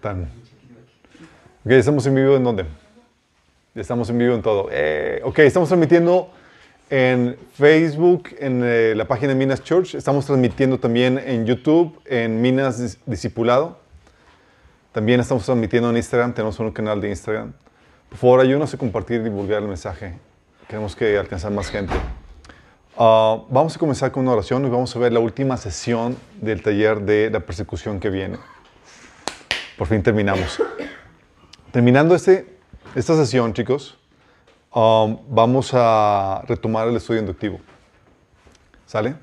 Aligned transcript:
Tan. 0.00 0.22
Ok, 1.64 1.72
estamos 1.72 2.06
en 2.06 2.14
vivo 2.14 2.36
en 2.36 2.44
dónde? 2.44 2.64
Estamos 3.74 4.08
en 4.10 4.18
vivo 4.18 4.34
en 4.36 4.42
todo. 4.42 4.68
Eh, 4.70 5.20
ok, 5.24 5.40
estamos 5.40 5.68
transmitiendo 5.68 6.30
en 6.88 7.36
Facebook, 7.54 8.28
en 8.38 8.62
eh, 8.64 8.94
la 8.94 9.06
página 9.06 9.30
de 9.30 9.34
Minas 9.34 9.62
Church. 9.64 9.96
Estamos 9.96 10.24
transmitiendo 10.24 10.78
también 10.78 11.18
en 11.18 11.46
YouTube, 11.46 12.00
en 12.04 12.40
Minas 12.40 12.80
Dis- 12.80 12.98
Discipulado. 13.06 13.76
También 14.92 15.18
estamos 15.18 15.44
transmitiendo 15.44 15.90
en 15.90 15.96
Instagram. 15.96 16.32
Tenemos 16.32 16.58
un 16.60 16.70
canal 16.70 17.00
de 17.00 17.08
Instagram. 17.10 17.52
Por 18.08 18.18
favor, 18.18 18.40
ayúdanos 18.40 18.72
a 18.72 18.78
compartir 18.78 19.20
y 19.20 19.24
divulgar 19.24 19.62
el 19.62 19.68
mensaje. 19.68 20.14
Queremos 20.68 20.94
que 20.94 21.18
alcanzar 21.18 21.50
más 21.50 21.68
gente. 21.70 21.94
Ah, 22.96 23.42
vamos 23.50 23.74
a 23.74 23.78
comenzar 23.80 24.12
con 24.12 24.22
una 24.22 24.32
oración 24.32 24.64
y 24.64 24.70
vamos 24.70 24.94
a 24.94 24.98
ver 25.00 25.12
la 25.12 25.18
última 25.20 25.56
sesión 25.56 26.16
del 26.40 26.62
taller 26.62 27.00
de 27.00 27.30
la 27.30 27.40
persecución 27.40 27.98
que 27.98 28.10
viene. 28.10 28.38
Por 29.78 29.86
fin 29.86 30.02
terminamos. 30.02 30.60
Terminando 31.70 32.16
este, 32.16 32.58
esta 32.96 33.14
sesión, 33.14 33.54
chicos, 33.54 33.96
um, 34.74 35.18
vamos 35.28 35.70
a 35.72 36.42
retomar 36.48 36.88
el 36.88 36.96
estudio 36.96 37.20
inductivo. 37.20 37.60
¿Sale? 38.86 39.14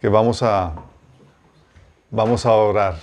Que 0.00 0.08
vamos 0.08 0.42
a, 0.42 0.74
vamos 2.10 2.44
a 2.44 2.52
orar. 2.52 2.96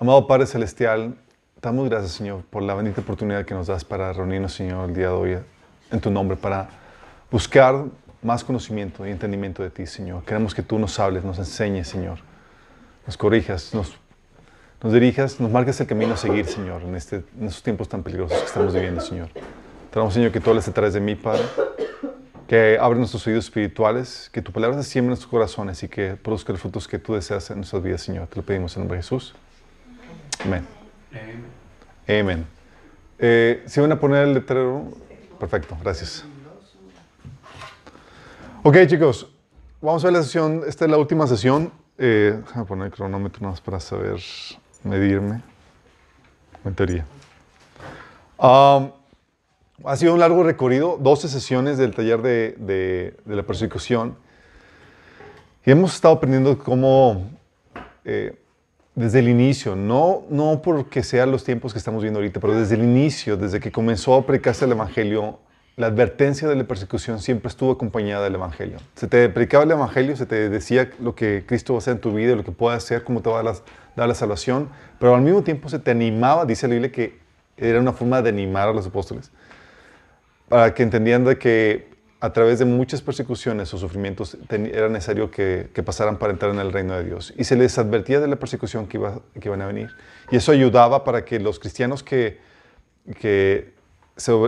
Amado 0.00 0.26
Padre 0.26 0.46
Celestial, 0.46 1.16
damos 1.62 1.88
gracias, 1.88 2.12
Señor, 2.12 2.42
por 2.50 2.64
la 2.64 2.74
bendita 2.74 3.00
oportunidad 3.00 3.44
que 3.44 3.54
nos 3.54 3.68
das 3.68 3.84
para 3.84 4.12
reunirnos, 4.12 4.52
Señor, 4.52 4.88
el 4.88 4.94
día 4.96 5.06
de 5.06 5.12
hoy 5.12 5.38
en 5.92 6.00
tu 6.00 6.10
nombre, 6.10 6.36
para 6.36 6.68
buscar 7.30 7.84
más 8.22 8.42
conocimiento 8.42 9.06
y 9.06 9.12
entendimiento 9.12 9.62
de 9.62 9.70
ti, 9.70 9.86
Señor. 9.86 10.24
Queremos 10.24 10.52
que 10.52 10.64
tú 10.64 10.80
nos 10.80 10.98
hables, 10.98 11.22
nos 11.22 11.38
enseñes, 11.38 11.86
Señor. 11.86 12.18
Nos 13.06 13.16
corrijas, 13.16 13.72
nos 13.72 13.96
nos 14.82 14.92
dirijas, 14.92 15.40
nos 15.40 15.50
marques 15.50 15.80
el 15.80 15.86
camino 15.86 16.14
a 16.14 16.16
seguir, 16.16 16.46
Señor, 16.46 16.82
en, 16.82 16.94
este, 16.94 17.24
estos 17.40 17.62
tiempos 17.62 17.88
tan 17.88 18.02
peligrosos 18.02 18.38
que 18.38 18.46
estamos 18.46 18.72
viviendo, 18.72 19.00
Señor. 19.00 19.28
Te 19.90 20.10
Señor, 20.10 20.30
que 20.30 20.38
tú 20.38 20.50
hables 20.50 20.66
través 20.72 20.94
de 20.94 21.00
mí, 21.00 21.16
Padre, 21.16 21.42
que 22.46 22.78
abres 22.80 22.98
nuestros 22.98 23.26
oídos 23.26 23.46
espirituales, 23.46 24.30
que 24.32 24.40
tu 24.40 24.52
palabra 24.52 24.80
se 24.82 24.88
siembre 24.88 25.08
en 25.08 25.10
nuestros 25.10 25.30
corazones 25.30 25.82
y 25.82 25.88
que 25.88 26.14
produzca 26.14 26.52
los 26.52 26.60
frutos 26.60 26.86
que 26.86 26.98
tú 26.98 27.14
deseas 27.14 27.50
en 27.50 27.56
nuestras 27.56 27.82
vidas, 27.82 28.02
Señor. 28.02 28.28
Te 28.28 28.36
lo 28.36 28.42
pedimos 28.42 28.76
en 28.76 28.82
nombre 28.82 28.98
de 28.98 29.02
Jesús. 29.02 29.34
Amén. 30.44 30.64
Amén. 32.06 32.46
Eh, 33.18 33.64
¿Se 33.66 33.80
van 33.80 33.90
a 33.90 33.98
poner 33.98 34.28
el 34.28 34.34
letrero? 34.34 34.92
Perfecto, 35.40 35.76
gracias. 35.82 36.24
Ok, 38.62 38.76
chicos, 38.86 39.28
vamos 39.80 40.04
a 40.04 40.06
ver 40.06 40.14
la 40.14 40.22
sesión. 40.22 40.62
Esta 40.66 40.84
es 40.84 40.90
la 40.90 40.98
última 40.98 41.26
sesión. 41.26 41.72
Eh, 41.96 42.40
déjame 42.46 42.64
poner 42.64 42.86
el 42.86 42.92
cronómetro 42.92 43.48
más 43.48 43.60
para 43.60 43.80
saber 43.80 44.20
medirme. 44.84 45.40
En 46.64 46.74
teoría. 46.74 47.04
Ha 49.84 49.96
sido 49.96 50.12
un 50.12 50.20
largo 50.20 50.42
recorrido, 50.42 50.98
12 51.00 51.28
sesiones 51.28 51.78
del 51.78 51.94
taller 51.94 52.20
de, 52.22 52.54
de- 52.58 53.14
de 53.24 53.36
la 53.36 53.42
persecución. 53.44 54.16
Y 55.64 55.70
hemos 55.70 55.94
estado 55.94 56.14
aprendiendo 56.14 56.58
cómo, 56.58 57.28
eh, 58.04 58.36
desde 58.94 59.20
el 59.20 59.28
inicio, 59.28 59.76
no, 59.76 60.24
no 60.30 60.60
porque 60.62 61.02
sean 61.04 61.30
los 61.30 61.44
tiempos 61.44 61.72
que 61.72 61.78
estamos 61.78 62.02
viendo 62.02 62.18
ahorita, 62.18 62.40
pero 62.40 62.54
desde 62.58 62.74
el 62.74 62.82
inicio, 62.82 63.36
desde 63.36 63.60
que 63.60 63.70
comenzó 63.70 64.14
a 64.16 64.26
predicarse 64.26 64.64
el 64.64 64.72
Evangelio, 64.72 65.38
la 65.76 65.86
advertencia 65.86 66.48
de 66.48 66.56
la 66.56 66.64
persecución 66.64 67.20
siempre 67.20 67.48
estuvo 67.48 67.70
acompañada 67.70 68.24
del 68.24 68.34
Evangelio. 68.34 68.78
Se 68.96 69.06
te 69.06 69.28
predicaba 69.28 69.62
el 69.62 69.70
Evangelio, 69.70 70.16
se 70.16 70.26
te 70.26 70.48
decía 70.48 70.90
lo 71.00 71.14
que 71.14 71.44
Cristo 71.46 71.74
va 71.74 71.78
a 71.78 71.80
hacer 71.80 71.94
en 71.94 72.00
tu 72.00 72.12
vida, 72.12 72.34
lo 72.34 72.42
que 72.42 72.50
puede 72.50 72.76
hacer, 72.76 73.04
cómo 73.04 73.22
te 73.22 73.28
va 73.30 73.36
a 73.36 73.42
dar, 73.42 73.44
las- 73.44 73.62
dar 73.98 74.08
la 74.08 74.14
salvación, 74.14 74.68
pero 74.98 75.14
al 75.14 75.22
mismo 75.22 75.42
tiempo 75.42 75.68
se 75.68 75.78
te 75.78 75.90
animaba, 75.90 76.44
dice 76.44 76.66
la 76.66 76.74
Biblia 76.74 76.92
que 76.92 77.18
era 77.56 77.80
una 77.80 77.92
forma 77.92 78.22
de 78.22 78.30
animar 78.30 78.68
a 78.68 78.72
los 78.72 78.86
apóstoles, 78.86 79.30
para 80.48 80.72
que 80.72 80.82
entendieran 80.82 81.24
de 81.24 81.38
que 81.38 81.88
a 82.20 82.32
través 82.32 82.58
de 82.58 82.64
muchas 82.64 83.00
persecuciones 83.00 83.72
o 83.74 83.78
sufrimientos 83.78 84.36
era 84.50 84.88
necesario 84.88 85.30
que, 85.30 85.70
pasaran 85.84 86.18
para 86.18 86.32
entrar 86.32 86.52
en 86.52 86.58
el 86.58 86.72
reino 86.72 86.94
de 86.94 87.04
Dios. 87.04 87.32
Y 87.36 87.44
se 87.44 87.54
les 87.54 87.78
advertía 87.78 88.18
de 88.18 88.26
la 88.26 88.36
persecución 88.36 88.86
que, 88.86 88.96
iba, 88.96 89.20
que 89.40 89.48
iban 89.48 89.62
a 89.62 89.66
venir. 89.66 89.90
Y 90.30 90.36
eso 90.36 90.50
ayudaba 90.50 91.04
para 91.04 91.24
que 91.24 91.38
los 91.38 91.60
cristianos 91.60 92.02
que, 92.02 92.40
que 93.20 93.72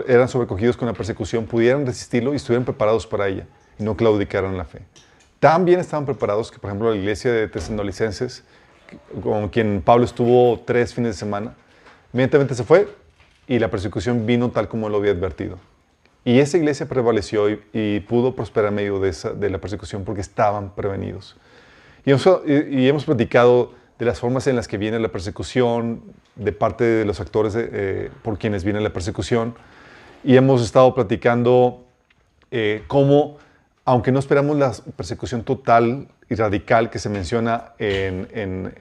eran 0.09 0.29
sobrecogidos 0.29 0.77
con 0.77 0.89
la 0.89 0.95
persecución 0.95 1.47
pudieran 1.47 1.87
resistirlo 1.87 2.33
y 2.33 2.37
estuvieran 2.37 2.65
preparados 2.65 3.07
para 3.07 3.29
ella 3.29 3.47
y 3.79 3.85
no 3.85 3.97
claudicaran 3.97 4.57
la 4.57 4.65
fe. 4.65 4.81
También 5.39 5.79
estaban 5.81 6.05
preparados 6.05 6.51
que, 6.51 6.59
por 6.59 6.69
ejemplo, 6.69 6.91
la 6.91 6.97
iglesia 6.97 7.33
de 7.33 7.49
Tesalonicenses, 7.49 8.45
con 9.23 9.49
quien 9.49 9.83
Pablo 9.85 10.05
estuvo 10.05 10.61
tres 10.65 10.95
fines 10.95 11.15
de 11.15 11.19
semana, 11.19 11.55
inmediatamente 12.13 12.55
se 12.55 12.65
fue 12.65 12.89
y 13.47 13.59
la 13.59 13.71
persecución 13.71 14.27
vino 14.27 14.51
tal 14.51 14.69
como 14.69 14.89
lo 14.89 14.99
había 14.99 15.13
advertido. 15.13 15.59
Y 16.25 16.39
esa 16.39 16.59
iglesia 16.59 16.87
prevaleció 16.87 17.49
y, 17.51 17.61
y 17.73 18.01
pudo 18.01 18.35
prosperar 18.35 18.69
en 18.69 18.75
medio 18.75 19.01
de, 19.01 19.15
de 19.37 19.51
la 19.51 19.59
persecución 19.59 20.05
porque 20.05 20.21
estaban 20.21 20.75
prevenidos. 20.75 21.37
Y 22.05 22.89
hemos, 22.89 23.05
platicado 23.05 23.73
de 23.99 24.07
las 24.07 24.21
formas 24.21 24.47
en 24.47 24.57
las 24.57 24.69
que 24.69 24.79
viene 24.79 24.99
la 24.99 25.09
persecución, 25.09 26.03
de 26.37 26.53
parte 26.53 26.85
de 26.85 27.05
los 27.05 27.21
actores 27.21 27.55
eh, 27.57 28.11
por 28.23 28.39
quienes 28.39 28.65
viene 28.65 28.81
la 28.81 28.93
persecución. 28.93 29.55
Y 30.25 30.37
hemos 30.37 30.63
estado 30.63 30.95
platicando 30.95 31.85
eh, 32.51 32.83
cómo, 32.87 33.37
aunque 33.91 34.13
no 34.13 34.21
esperamos 34.21 34.57
la 34.57 34.73
persecución 34.97 35.43
total 35.43 36.07
y 36.29 36.37
radical 36.37 36.91
que 36.91 37.01
se 37.01 37.09
menciona 37.09 37.73
en, 37.79 38.29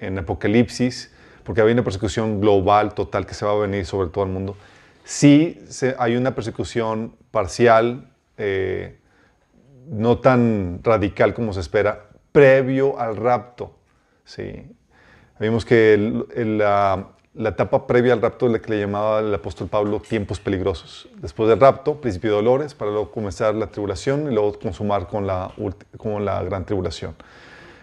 en- 0.02 0.20
Apocalipsis, 0.20 1.12
porque 1.44 1.62
hay 1.62 1.72
una 1.72 1.84
persecución 1.84 2.40
global, 2.40 2.94
total, 2.94 3.26
que 3.26 3.34
se 3.34 3.44
va 3.44 3.54
a 3.54 3.56
venir 3.56 3.88
sobre 3.88 4.10
todo 4.10 4.24
el 4.24 4.30
mundo, 4.30 4.56
sí 5.04 5.60
hay 5.98 6.16
una 6.16 6.36
persecución 6.36 7.16
parcial, 7.32 8.12
eh, 8.38 9.00
no 9.88 10.20
tan 10.20 10.80
radical 10.84 11.34
como 11.34 11.54
se 11.54 11.62
espera, 11.62 12.06
previo 12.32 13.00
al 13.00 13.16
rapto. 13.16 13.76
Sí. 14.26 14.68
Vimos 15.40 15.66
que 15.66 15.96
el- 15.96 16.26
el- 16.36 16.58
la, 16.60 17.08
la 17.36 17.50
etapa 17.50 17.86
previa 17.86 18.14
al 18.14 18.22
rapto 18.22 18.48
la 18.48 18.60
que 18.60 18.72
le 18.72 18.80
llamaba 18.80 19.20
el 19.20 19.34
apóstol 19.34 19.68
Pablo 19.68 20.00
tiempos 20.00 20.40
peligrosos. 20.40 21.08
Después 21.18 21.48
del 21.48 21.60
rapto, 21.60 22.02
principio 22.02 22.32
de 22.32 22.36
dolores, 22.38 22.74
para 22.74 22.92
luego 22.92 23.12
comenzar 23.12 23.54
la 23.56 23.68
tribulación 23.68 24.32
y 24.32 24.34
luego 24.34 24.58
consumar 24.60 25.08
con 25.08 25.28
la, 25.28 25.52
ulti- 25.58 25.86
con 25.98 26.26
la 26.26 26.42
gran 26.44 26.66
tribulación. 26.66 27.16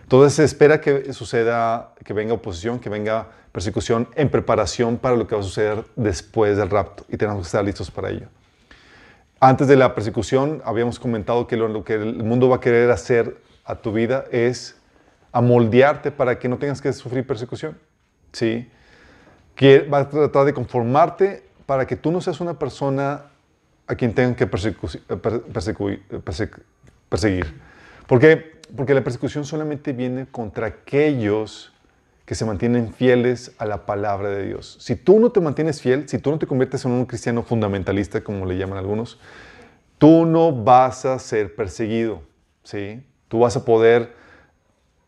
Entonces 0.03 0.35
se 0.35 0.45
espera 0.45 0.81
que 0.81 1.13
suceda, 1.13 1.95
que 2.05 2.13
venga 2.13 2.35
oposición, 2.35 2.79
que 2.79 2.89
venga 2.89 3.29
persecución 3.53 4.09
en 4.15 4.29
preparación 4.29 4.99
para 4.99 5.17
lo 5.17 5.27
que 5.27 5.35
va 5.35 5.41
a 5.41 5.45
suceder 5.45 5.85
después 5.97 6.57
del 6.57 6.69
rapto 6.69 7.05
y 7.09 7.17
tenemos 7.17 7.41
que 7.41 7.47
estar 7.47 7.65
listos 7.65 7.91
para 7.91 8.11
ello. 8.11 8.27
Antes 9.41 9.69
de 9.69 9.77
la 9.77 9.95
persecución 9.95 10.63
habíamos 10.65 10.99
comentado 10.99 11.47
que 11.47 11.57
lo, 11.57 11.69
lo 11.69 11.83
que 11.85 11.95
el 11.95 12.23
mundo 12.23 12.49
va 12.49 12.57
a 12.57 12.61
querer 12.61 12.91
hacer 12.91 13.37
a 13.65 13.77
tu 13.77 13.93
vida 13.93 14.25
es 14.31 14.77
amoldearte 15.33 16.11
para 16.11 16.39
que 16.39 16.49
no 16.49 16.59
tengas 16.59 16.81
que 16.81 16.93
sufrir 16.93 17.27
persecución. 17.27 17.79
¿sí? 18.33 18.71
Que 19.57 19.81
va 19.81 19.99
a 20.01 20.09
tratar 20.09 20.45
de 20.45 20.55
conformarte 20.55 21.43
para 21.67 21.87
que 21.87 21.97
tú 21.97 22.13
no 22.13 22.21
seas 22.21 22.41
una 22.41 22.59
persona 22.59 23.25
a 23.89 23.95
quien 23.97 24.15
tengan 24.15 24.37
que 24.37 24.49
persecu- 24.49 25.01
eh, 25.09 25.17
per- 25.17 25.45
persecu- 25.47 25.99
eh, 26.11 26.21
perse- 26.25 26.51
perseguir. 27.09 27.61
¿Por 28.07 28.21
qué? 28.21 28.61
Porque 28.77 28.95
la 28.95 29.03
persecución 29.03 29.45
solamente 29.45 29.93
viene 29.93 30.27
contra 30.27 30.67
aquellos 30.69 31.73
que 32.25 32.35
se 32.35 32.45
mantienen 32.45 32.93
fieles 32.93 33.53
a 33.59 33.67
la 33.67 33.87
palabra 33.87 34.29
de 34.31 34.47
Dios. 34.47 34.77
Si 34.81 34.97
tú 34.97 35.21
no 35.21 35.31
te 35.31 35.41
mantienes 35.41 35.81
fiel, 35.81 36.09
si 36.09 36.19
tú 36.19 36.31
no 36.33 36.39
te 36.39 36.47
conviertes 36.47 36.85
en 36.85 36.91
un 36.91 37.07
cristiano 37.07 37.43
fundamentalista, 37.43 38.23
como 38.23 38.47
le 38.47 38.57
llaman 38.59 38.79
algunos, 38.79 39.19
tú 39.99 40.27
no 40.27 40.53
vas 40.53 41.05
a 41.07 41.19
ser 41.21 41.55
perseguido, 41.55 42.23
¿sí? 42.65 43.05
Tú 43.29 43.41
vas 43.41 43.57
a 43.57 43.65
poder 43.65 44.13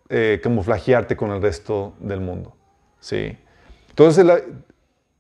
eh, 0.09 0.41
camuflajearte 0.43 1.17
con 1.17 1.33
el 1.33 1.43
resto 1.43 1.95
del 2.01 2.21
mundo, 2.21 2.57
¿sí? 3.01 3.37
Entonces, 3.99 4.45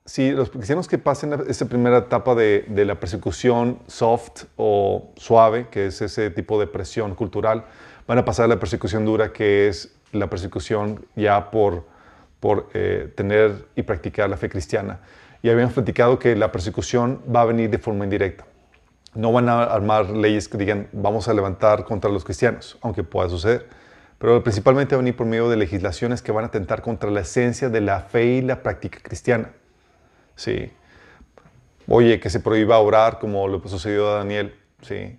si 0.05 0.31
los 0.31 0.51
cristianos 0.51 0.87
que 0.87 0.99
pasen 0.99 1.33
esa 1.49 1.67
primera 1.67 1.99
etapa 1.99 2.37
de, 2.37 2.65
de 2.69 2.85
la 2.85 3.01
persecución 3.01 3.81
soft 3.89 4.45
o 4.57 5.11
suave, 5.17 5.67
que 5.69 5.87
es 5.87 6.01
ese 6.01 6.31
tipo 6.31 6.61
de 6.61 6.69
presión 6.69 7.17
cultural, 7.17 7.65
van 8.07 8.19
a 8.19 8.25
pasar 8.25 8.45
a 8.45 8.49
la 8.49 8.61
persecución 8.61 9.05
dura, 9.05 9.33
que 9.33 9.67
es 9.67 9.97
la 10.13 10.31
persecución 10.31 11.05
ya 11.17 11.51
por, 11.51 11.87
por 12.39 12.69
eh, 12.73 13.13
tener 13.17 13.67
y 13.75 13.83
practicar 13.83 14.31
la 14.31 14.37
fe 14.37 14.49
cristiana. 14.49 15.01
Y 15.43 15.51
habíamos 15.51 15.75
platicado 15.75 16.21
que 16.21 16.37
la 16.37 16.53
persecución 16.53 17.21
va 17.35 17.41
a 17.41 17.47
venir 17.47 17.71
de 17.71 17.79
forma 17.79 18.05
indirecta. 18.05 18.47
No 19.17 19.33
van 19.33 19.49
a 19.49 19.65
armar 19.65 20.09
leyes 20.11 20.47
que 20.47 20.57
digan 20.57 20.87
vamos 20.93 21.27
a 21.27 21.35
levantar 21.35 21.85
contra 21.85 22.13
los 22.13 22.23
cristianos, 22.23 22.79
aunque 22.81 23.03
pueda 23.03 23.29
suceder. 23.29 23.67
Pero 24.19 24.43
principalmente 24.43 24.97
va 24.97 24.99
a 25.01 25.03
venir 25.03 25.17
por 25.17 25.27
medio 25.27 25.49
de 25.49 25.57
legislaciones 25.57 26.23
que 26.23 26.33
van 26.33 26.45
a 26.45 26.49
atentar 26.49 26.83
contra 26.83 27.11
la 27.11 27.21
esencia 27.21 27.69
de 27.69 27.81
la 27.81 28.01
fe 28.01 28.25
y 28.25 28.43
la 28.43 28.63
práctica 28.63 28.99
cristiana. 29.01 29.53
Sí. 30.35 30.73
Oye, 31.87 32.19
que 32.19 32.29
se 32.29 32.41
prohíba 32.41 32.79
orar 32.79 33.21
como 33.21 33.47
lo 33.47 33.67
sucedió 33.69 34.11
a 34.11 34.19
Daniel, 34.19 34.55
sí. 34.83 35.17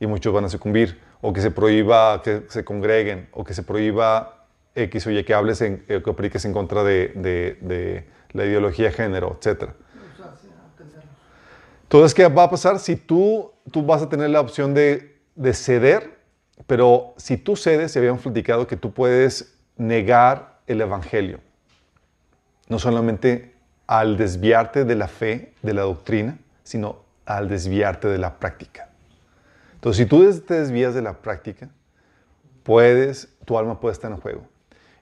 Y 0.00 0.06
muchos 0.06 0.34
van 0.34 0.44
a 0.44 0.48
sucumbir. 0.48 1.00
O 1.20 1.32
que 1.32 1.40
se 1.40 1.50
prohíba 1.50 2.22
que 2.22 2.42
se 2.48 2.64
congreguen. 2.64 3.28
O 3.32 3.44
que 3.44 3.54
se 3.54 3.62
prohíba 3.62 4.46
X 4.74 5.06
o 5.06 5.10
Y 5.10 5.22
que 5.22 5.34
hables, 5.34 5.60
en, 5.60 5.84
eh, 5.88 6.02
que 6.04 6.12
prediques 6.12 6.44
en 6.44 6.52
contra 6.52 6.82
de, 6.82 8.04
la 8.32 8.44
ideología 8.44 8.86
de 8.86 8.92
género, 8.92 9.38
etc. 9.40 9.70
Entonces, 11.82 12.14
¿qué 12.14 12.26
va 12.28 12.44
a 12.44 12.50
pasar? 12.50 12.78
Si 12.78 12.96
tú, 12.96 13.52
tú 13.70 13.84
vas 13.84 14.02
a 14.02 14.08
tener 14.08 14.30
la 14.30 14.40
opción 14.40 14.74
de 14.74 15.18
ceder, 15.52 16.19
pero 16.70 17.14
si 17.16 17.36
tú 17.36 17.56
cedes, 17.56 17.94
ya 17.94 17.98
habíamos 17.98 18.22
platicado 18.22 18.68
que 18.68 18.76
tú 18.76 18.92
puedes 18.92 19.56
negar 19.76 20.60
el 20.68 20.80
Evangelio. 20.80 21.40
No 22.68 22.78
solamente 22.78 23.56
al 23.88 24.16
desviarte 24.16 24.84
de 24.84 24.94
la 24.94 25.08
fe, 25.08 25.52
de 25.62 25.74
la 25.74 25.82
doctrina, 25.82 26.38
sino 26.62 27.00
al 27.26 27.48
desviarte 27.48 28.06
de 28.06 28.18
la 28.18 28.38
práctica. 28.38 28.88
Entonces, 29.74 30.04
si 30.04 30.08
tú 30.08 30.32
te 30.42 30.60
desvías 30.60 30.94
de 30.94 31.02
la 31.02 31.14
práctica, 31.14 31.68
puedes, 32.62 33.30
tu 33.44 33.58
alma 33.58 33.80
puede 33.80 33.94
estar 33.94 34.12
en 34.12 34.18
juego. 34.18 34.46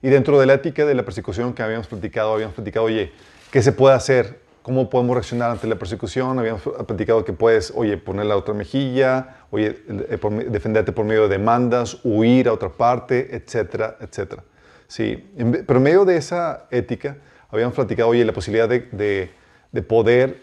Y 0.00 0.09
dentro 0.09 0.41
de 0.41 0.47
la 0.47 0.55
ética 0.55 0.87
de 0.87 0.94
la 0.94 1.03
persecución 1.03 1.53
que 1.53 1.62
habíamos 1.62 1.87
platicado, 1.87 2.32
habíamos 2.32 2.55
platicado, 2.55 2.87
oye, 2.87 3.12
¿qué 3.53 3.61
se 3.61 3.73
puede 3.73 3.94
hacer? 3.94 4.41
¿Cómo 4.69 4.91
podemos 4.91 5.15
reaccionar 5.17 5.50
ante 5.50 5.67
la 5.67 5.76
persecución? 5.76 6.38
Habíamos 6.38 6.61
platicado 6.61 7.25
que 7.25 7.32
puedes, 7.32 7.73
oye, 7.75 7.97
poner 7.97 8.26
la 8.26 8.37
otra 8.37 8.53
mejilla, 8.53 9.38
oye, 9.50 9.82
eh, 9.88 10.19
defenderte 10.50 10.93
por 10.93 11.06
medio 11.06 11.23
de 11.23 11.38
demandas, 11.38 11.97
huir 12.05 12.49
a 12.49 12.53
otra 12.53 12.69
parte, 12.69 13.35
etcétera, 13.35 13.97
etcétera. 13.99 14.44
Sí, 14.87 15.26
pero 15.67 15.79
en 15.79 15.82
medio 15.82 16.05
de 16.05 16.19
esa 16.19 16.67
ética, 16.70 17.17
habíamos 17.49 17.76
platicado, 17.76 18.11
oye, 18.11 18.26
la 18.26 18.35
posibilidad 18.35 18.69
de, 18.69 19.31
de, 19.73 19.82
poder 19.82 20.43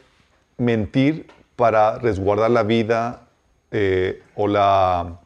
mentir 0.57 1.27
para 1.55 1.99
resguardar 1.99 2.49
la 2.49 2.63
vida 2.63 3.27
eh, 3.69 4.23
o 4.33 4.47
la 4.47 5.19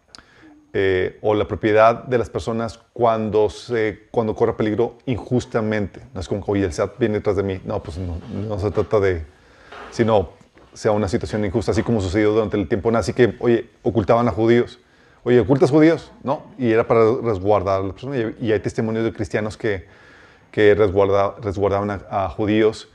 eh, 0.72 1.18
o 1.22 1.34
la 1.34 1.48
propiedad 1.48 2.04
de 2.04 2.20
las 2.20 2.30
personas 2.30 2.80
cuando, 2.94 3.50
se, 3.50 4.08
cuando 4.12 4.36
corre 4.36 4.54
peligro 4.54 4.98
injustamente. 5.08 6.02
No 6.14 6.20
es 6.20 6.28
como 6.28 6.44
oye, 6.46 6.64
el 6.64 6.74
SAT 6.74 7.00
viene 7.00 7.16
detrás 7.16 7.36
de 7.36 7.44
mí. 7.44 7.60
No, 7.66 7.82
pues 7.82 7.98
no, 7.98 8.60
se 8.60 8.70
trata 8.70 9.00
de, 9.00 9.24
sino 9.90 10.30
sea 10.74 10.92
una 10.92 11.08
situación 11.08 11.44
injusta, 11.44 11.72
así 11.72 11.82
como 11.82 12.02
sucedió 12.02 12.32
durante 12.34 12.56
el 12.56 12.68
tiempo 12.68 12.92
nazi, 12.92 13.14
que, 13.14 13.36
oye, 13.40 13.68
ocultaban 13.82 14.28
a 14.28 14.32
judíos. 14.32 14.80
Oye, 15.24 15.40
¿ocultas 15.40 15.72
judíos? 15.72 16.12
No, 16.24 16.44
y 16.60 16.72
era 16.72 16.88
para 16.88 17.02
resguardar 17.24 17.82
a 17.82 17.84
las 17.84 17.94
personas. 17.94 18.34
Y 18.40 18.52
hay 18.52 18.60
testimonios 18.60 19.04
de 19.04 19.12
cristianos 19.12 19.58
que, 19.58 19.88
que 20.52 20.76
resguardaban 20.76 22.02
a, 22.10 22.30
judíos 22.30 22.90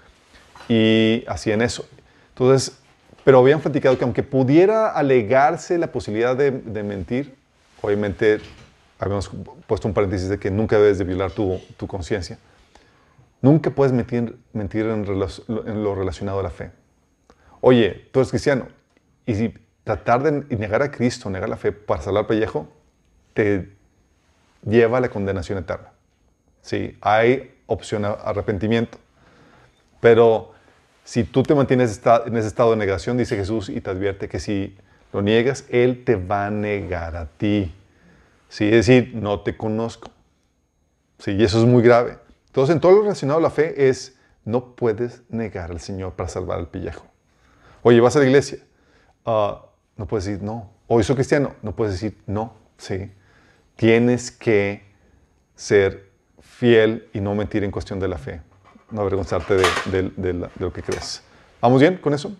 y 0.68 1.24
hacían 1.26 1.60
eso. 1.60 1.84
Entonces, 2.30 2.78
pero 3.24 3.40
habían 3.40 3.60
platicado 3.60 3.98
que 3.98 4.04
aunque 4.04 4.22
pudiera 4.22 4.90
alegarse 4.90 5.76
la 5.76 5.88
posibilidad 5.88 6.36
de, 6.36 6.52
de 6.52 6.82
mentir, 6.84 7.34
Obviamente, 7.84 8.40
habíamos 8.98 9.30
puesto 9.66 9.86
un 9.86 9.92
paréntesis 9.92 10.30
de 10.30 10.38
que 10.38 10.50
nunca 10.50 10.78
debes 10.78 10.96
de 10.96 11.04
violar 11.04 11.32
tu, 11.32 11.60
tu 11.76 11.86
conciencia. 11.86 12.38
Nunca 13.42 13.70
puedes 13.70 13.92
mentir, 13.92 14.38
mentir 14.54 14.86
en, 14.86 15.04
lo 15.04 15.94
relacionado 15.94 16.40
a 16.40 16.42
la 16.42 16.48
fe. 16.48 16.70
Oye, 17.60 18.08
tú 18.10 18.20
eres 18.20 18.30
cristiano, 18.30 18.68
y 19.26 19.34
si 19.34 19.54
tratar 19.84 20.22
de 20.22 20.56
negar 20.56 20.80
a 20.80 20.90
Cristo, 20.90 21.28
negar 21.28 21.50
la 21.50 21.58
fe 21.58 21.72
para 21.72 22.00
salvar 22.00 22.26
pellejo, 22.26 22.68
te 23.34 23.76
lleva 24.64 24.96
a 24.96 25.00
la 25.02 25.10
condenación 25.10 25.58
eterna. 25.58 25.92
Sí, 26.62 26.96
hay 27.02 27.54
opción 27.66 28.06
a 28.06 28.12
arrepentimiento. 28.12 28.96
Pero 30.00 30.54
si 31.04 31.24
tú 31.24 31.42
te 31.42 31.54
mantienes 31.54 32.00
en 32.24 32.36
ese 32.38 32.48
estado 32.48 32.70
de 32.70 32.78
negación, 32.78 33.18
dice 33.18 33.36
Jesús, 33.36 33.68
y 33.68 33.82
te 33.82 33.90
advierte 33.90 34.26
que 34.26 34.40
si 34.40 34.74
lo 35.14 35.22
niegas, 35.22 35.64
Él 35.70 36.02
te 36.04 36.16
va 36.16 36.46
a 36.46 36.50
negar 36.50 37.14
a 37.14 37.26
ti. 37.26 37.72
Sí, 38.48 38.64
es 38.64 38.86
decir, 38.86 39.12
no 39.14 39.40
te 39.40 39.56
conozco. 39.56 40.10
Sí, 41.18 41.30
y 41.30 41.44
eso 41.44 41.60
es 41.60 41.64
muy 41.64 41.82
grave. 41.82 42.18
Entonces, 42.46 42.74
en 42.74 42.80
todo 42.80 42.92
lo 42.92 43.02
relacionado 43.02 43.38
a 43.38 43.42
la 43.42 43.50
fe 43.50 43.88
es, 43.88 44.16
no 44.44 44.74
puedes 44.74 45.22
negar 45.28 45.70
al 45.70 45.78
Señor 45.78 46.14
para 46.14 46.28
salvar 46.28 46.58
al 46.58 46.68
pillejo. 46.68 47.06
Oye, 47.82 48.00
vas 48.00 48.16
a 48.16 48.18
la 48.18 48.26
iglesia. 48.26 48.58
Ah, 49.24 49.64
no 49.96 50.06
puedes 50.06 50.24
decir 50.24 50.42
no. 50.42 50.72
Oye, 50.88 51.04
soy 51.04 51.14
cristiano. 51.14 51.54
No 51.62 51.76
puedes 51.76 51.94
decir 51.94 52.18
no. 52.26 52.54
Sí. 52.76 53.12
Tienes 53.76 54.32
que 54.32 54.82
ser 55.54 56.10
fiel 56.40 57.08
y 57.12 57.20
no 57.20 57.36
mentir 57.36 57.62
en 57.62 57.70
cuestión 57.70 58.00
de 58.00 58.08
la 58.08 58.18
fe. 58.18 58.40
No 58.90 59.02
avergonzarte 59.02 59.54
de, 59.54 60.10
de 60.16 60.48
lo 60.58 60.72
que 60.72 60.82
crees. 60.82 61.22
¿Vamos 61.60 61.80
bien 61.80 61.98
con 61.98 62.14
eso? 62.14 62.36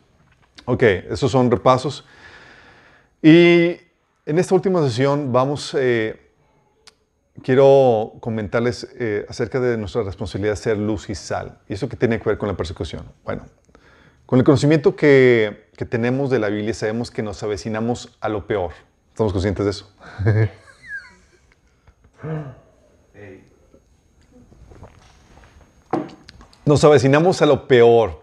Ok, 0.64 0.82
esos 0.82 1.30
son 1.30 1.50
repasos. 1.50 2.04
Y 3.26 3.80
en 4.26 4.38
esta 4.38 4.54
última 4.54 4.82
sesión 4.82 5.32
vamos, 5.32 5.74
eh, 5.80 6.20
quiero 7.42 8.12
comentarles 8.20 8.86
eh, 9.00 9.24
acerca 9.30 9.58
de 9.60 9.78
nuestra 9.78 10.02
responsabilidad 10.02 10.52
de 10.52 10.56
ser 10.56 10.76
luz 10.76 11.08
y 11.08 11.14
sal. 11.14 11.58
¿Y 11.66 11.72
eso 11.72 11.88
qué 11.88 11.96
tiene 11.96 12.20
que 12.20 12.28
ver 12.28 12.36
con 12.36 12.50
la 12.50 12.54
persecución? 12.54 13.06
Bueno, 13.24 13.46
con 14.26 14.38
el 14.38 14.44
conocimiento 14.44 14.94
que, 14.94 15.70
que 15.74 15.86
tenemos 15.86 16.28
de 16.28 16.38
la 16.38 16.50
Biblia 16.50 16.74
sabemos 16.74 17.10
que 17.10 17.22
nos 17.22 17.42
avecinamos 17.42 18.14
a 18.20 18.28
lo 18.28 18.46
peor. 18.46 18.72
¿Estamos 19.08 19.32
conscientes 19.32 19.64
de 19.64 19.70
eso? 19.70 19.90
nos 26.66 26.84
avecinamos 26.84 27.40
a 27.40 27.46
lo 27.46 27.66
peor. 27.66 28.22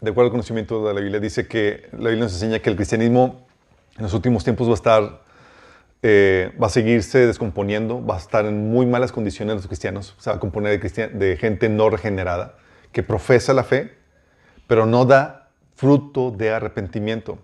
De 0.00 0.12
acuerdo 0.12 0.26
al 0.26 0.30
conocimiento 0.30 0.86
de 0.86 0.94
la 0.94 1.00
Biblia, 1.00 1.18
dice 1.18 1.48
que 1.48 1.88
la 1.90 2.10
Biblia 2.10 2.26
nos 2.26 2.34
enseña 2.34 2.60
que 2.60 2.70
el 2.70 2.76
cristianismo 2.76 3.47
en 3.98 4.04
los 4.04 4.14
últimos 4.14 4.44
tiempos 4.44 4.68
va 4.68 4.72
a 4.72 4.74
estar, 4.74 5.22
eh, 6.02 6.52
va 6.60 6.68
a 6.68 6.70
seguirse 6.70 7.26
descomponiendo, 7.26 8.04
va 8.04 8.14
a 8.14 8.18
estar 8.18 8.46
en 8.46 8.70
muy 8.70 8.86
malas 8.86 9.12
condiciones 9.12 9.56
los 9.56 9.66
cristianos, 9.66 10.14
se 10.18 10.30
va 10.30 10.36
a 10.36 10.40
componer 10.40 10.80
de, 10.80 11.08
de 11.08 11.36
gente 11.36 11.68
no 11.68 11.90
regenerada, 11.90 12.54
que 12.92 13.02
profesa 13.02 13.52
la 13.52 13.64
fe, 13.64 13.92
pero 14.66 14.86
no 14.86 15.04
da 15.04 15.50
fruto 15.74 16.30
de 16.30 16.50
arrepentimiento. 16.50 17.38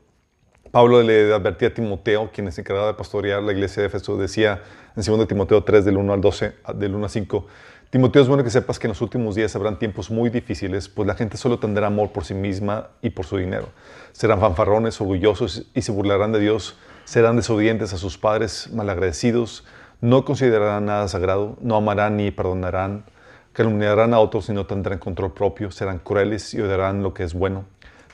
Pablo 0.71 1.03
le 1.03 1.33
advertía 1.33 1.69
a 1.69 1.75
Timoteo, 1.75 2.31
quien 2.33 2.49
es 2.49 2.59
encargado 2.59 2.89
de 2.89 2.95
pastorear 2.95 3.43
la 3.43 3.53
iglesia 3.53 3.83
de 3.83 3.87
Éfeso, 3.87 4.17
decía 4.17 4.63
en 4.97 5.05
2 5.05 5.29
Timoteo 5.29 5.63
3, 5.63 5.85
del 5.85 5.97
1 5.97 6.13
al 6.13 6.21
12, 6.21 6.55
del 6.75 6.95
1 6.95 7.05
al 7.05 7.11
5, 7.11 7.47
Timoteo, 7.91 8.23
es 8.23 8.29
bueno 8.29 8.43
que 8.43 8.51
sepas 8.51 8.79
que 8.79 8.89
en 8.89 8.91
los 8.91 9.01
últimos 9.01 9.37
días 9.37 9.55
habrán 9.55 9.79
tiempos 9.79 10.11
muy 10.11 10.29
difíciles, 10.29 10.89
pues 10.89 11.07
la 11.07 11.15
gente 11.15 11.37
solo 11.37 11.61
tendrá 11.61 11.87
amor 11.87 12.11
por 12.11 12.25
sí 12.25 12.35
misma 12.35 12.89
y 13.03 13.11
por 13.11 13.25
su 13.25 13.37
dinero. 13.37 13.69
Serán 14.13 14.41
fanfarrones, 14.41 15.01
orgullosos 15.01 15.67
y 15.75 15.83
se 15.83 15.93
burlarán 15.93 16.33
de 16.33 16.41
Dios. 16.41 16.77
Serán 17.05 17.37
desobedientes 17.37 17.93
a 17.93 17.99
sus 17.99 18.19
padres, 18.19 18.71
malagradecidos. 18.73 19.65
No 20.01 20.25
considerarán 20.25 20.87
nada 20.87 21.07
sagrado, 21.07 21.57
no 21.61 21.77
amarán 21.77 22.17
ni 22.17 22.31
perdonarán. 22.31 23.05
Calumniarán 23.53 24.13
a 24.13 24.19
otros 24.19 24.49
y 24.49 24.53
no 24.53 24.67
tendrán 24.67 24.99
control 24.99 25.33
propio. 25.33 25.71
Serán 25.71 25.99
crueles 25.99 26.53
y 26.55 26.61
odiarán 26.61 27.03
lo 27.03 27.15
que 27.15 27.23
es 27.23 27.35
bueno. 27.35 27.65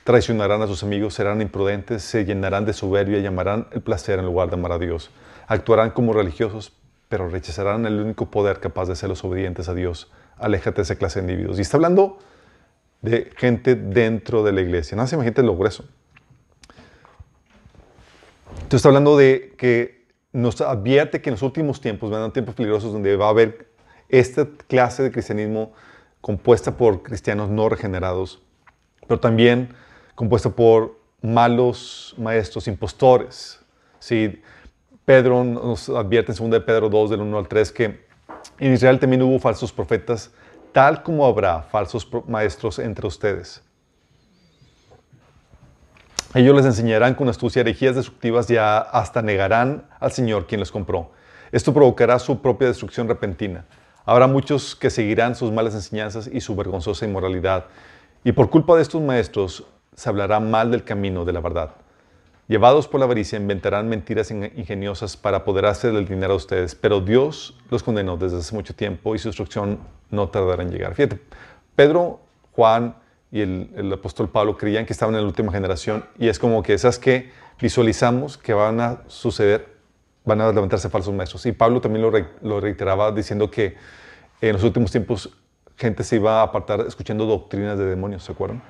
Traicionarán 0.04 0.60
a 0.60 0.66
sus 0.66 0.82
amigos, 0.82 1.14
serán 1.14 1.40
imprudentes, 1.40 2.02
se 2.02 2.24
llenarán 2.24 2.64
de 2.64 2.72
soberbia 2.72 3.18
y 3.18 3.22
llamarán 3.22 3.66
el 3.70 3.80
placer 3.80 4.18
en 4.18 4.26
lugar 4.26 4.48
de 4.48 4.54
amar 4.54 4.72
a 4.72 4.78
Dios. 4.78 5.10
Actuarán 5.46 5.90
como 5.90 6.12
religiosos, 6.12 6.72
pero 7.10 7.28
rechazarán 7.28 7.84
el 7.86 7.98
único 7.98 8.30
poder 8.30 8.60
capaz 8.60 8.86
de 8.86 9.08
los 9.08 9.24
obedientes 9.24 9.68
a 9.68 9.74
Dios. 9.74 10.12
Aléjate 10.38 10.76
de 10.76 10.82
esa 10.82 10.94
clase 10.94 11.20
de 11.20 11.28
individuos. 11.28 11.58
Y 11.58 11.62
está 11.62 11.76
hablando 11.76 12.18
de 13.02 13.32
gente 13.36 13.74
dentro 13.74 14.44
de 14.44 14.52
la 14.52 14.60
iglesia. 14.60 14.96
No 14.96 15.04
se 15.08 15.16
imagínate 15.16 15.42
lo 15.42 15.56
grueso. 15.56 15.84
Entonces 18.52 18.76
está 18.76 18.90
hablando 18.90 19.16
de 19.16 19.56
que 19.58 20.06
nos 20.32 20.60
advierte 20.60 21.20
que 21.20 21.30
en 21.30 21.34
los 21.34 21.42
últimos 21.42 21.80
tiempos 21.80 22.12
van 22.12 22.22
a 22.22 22.32
tiempos 22.32 22.54
peligrosos 22.54 22.92
donde 22.92 23.16
va 23.16 23.26
a 23.26 23.30
haber 23.30 23.66
esta 24.08 24.46
clase 24.68 25.02
de 25.02 25.10
cristianismo 25.10 25.72
compuesta 26.20 26.76
por 26.76 27.02
cristianos 27.02 27.50
no 27.50 27.68
regenerados, 27.68 28.40
pero 29.08 29.18
también 29.18 29.74
compuesta 30.14 30.50
por 30.50 30.96
malos 31.22 32.14
maestros, 32.18 32.68
impostores. 32.68 33.58
¿sí? 33.98 34.40
Pedro 35.10 35.42
nos 35.42 35.88
advierte 35.88 36.30
en 36.30 36.38
2 36.38 36.50
de 36.52 36.60
Pedro 36.60 36.88
2, 36.88 37.10
del 37.10 37.22
1 37.22 37.36
al 37.36 37.48
3, 37.48 37.72
que 37.72 38.06
en 38.60 38.72
Israel 38.72 39.00
también 39.00 39.20
hubo 39.22 39.40
falsos 39.40 39.72
profetas, 39.72 40.30
tal 40.70 41.02
como 41.02 41.26
habrá 41.26 41.62
falsos 41.62 42.08
maestros 42.28 42.78
entre 42.78 43.08
ustedes. 43.08 43.60
Ellos 46.32 46.54
les 46.54 46.64
enseñarán 46.64 47.16
con 47.16 47.28
astucia 47.28 47.58
herejías 47.58 47.96
destructivas 47.96 48.48
y 48.52 48.56
hasta 48.56 49.20
negarán 49.20 49.88
al 49.98 50.12
Señor 50.12 50.46
quien 50.46 50.60
los 50.60 50.70
compró. 50.70 51.10
Esto 51.50 51.74
provocará 51.74 52.20
su 52.20 52.40
propia 52.40 52.68
destrucción 52.68 53.08
repentina. 53.08 53.64
Habrá 54.04 54.28
muchos 54.28 54.76
que 54.76 54.90
seguirán 54.90 55.34
sus 55.34 55.50
malas 55.50 55.74
enseñanzas 55.74 56.30
y 56.32 56.40
su 56.40 56.54
vergonzosa 56.54 57.04
inmoralidad. 57.04 57.64
Y 58.22 58.30
por 58.30 58.48
culpa 58.48 58.76
de 58.76 58.82
estos 58.82 59.02
maestros 59.02 59.66
se 59.92 60.08
hablará 60.08 60.38
mal 60.38 60.70
del 60.70 60.84
camino 60.84 61.24
de 61.24 61.32
la 61.32 61.40
verdad. 61.40 61.70
Llevados 62.50 62.88
por 62.88 62.98
la 62.98 63.06
avaricia, 63.06 63.38
inventarán 63.38 63.88
mentiras 63.88 64.32
ingeniosas 64.32 65.16
para 65.16 65.36
apoderarse 65.36 65.92
del 65.92 66.04
dinero 66.04 66.32
de 66.32 66.36
ustedes, 66.38 66.74
pero 66.74 67.00
Dios 67.00 67.56
los 67.70 67.84
condenó 67.84 68.16
desde 68.16 68.38
hace 68.38 68.52
mucho 68.56 68.74
tiempo 68.74 69.14
y 69.14 69.20
su 69.20 69.28
instrucción 69.28 69.78
no 70.10 70.30
tardará 70.30 70.64
en 70.64 70.72
llegar. 70.72 70.96
Fíjate, 70.96 71.20
Pedro, 71.76 72.18
Juan 72.50 72.96
y 73.30 73.42
el, 73.42 73.92
apóstol 73.92 74.30
Pablo 74.30 74.56
creían 74.56 74.84
que 74.84 74.92
estaban 74.92 75.14
en 75.14 75.20
la 75.20 75.28
última 75.28 75.52
generación 75.52 76.04
y 76.18 76.26
es 76.26 76.40
como 76.40 76.60
que 76.64 76.74
esas 76.74 76.98
que 76.98 77.30
visualizamos 77.60 78.36
que 78.36 78.52
van 78.52 78.80
a 78.80 79.02
suceder, 79.06 79.68
van 80.24 80.40
a 80.40 80.50
levantarse 80.50 80.88
falsos 80.88 81.14
maestros. 81.14 81.46
Y 81.46 81.52
Pablo 81.52 81.80
también 81.80 82.02
lo, 82.02 82.10
lo 82.42 82.60
reiteraba 82.60 83.12
diciendo 83.12 83.48
que 83.48 83.76
en 84.40 84.54
los 84.54 84.64
últimos 84.64 84.90
tiempos 84.90 85.30
gente 85.76 86.02
se 86.02 86.16
iba 86.16 86.40
a 86.40 86.42
apartar 86.42 86.80
escuchando 86.80 87.26
doctrinas 87.26 87.78
de 87.78 87.84
demonios, 87.84 88.24
¿se 88.24 88.32
acuerdan? 88.32 88.60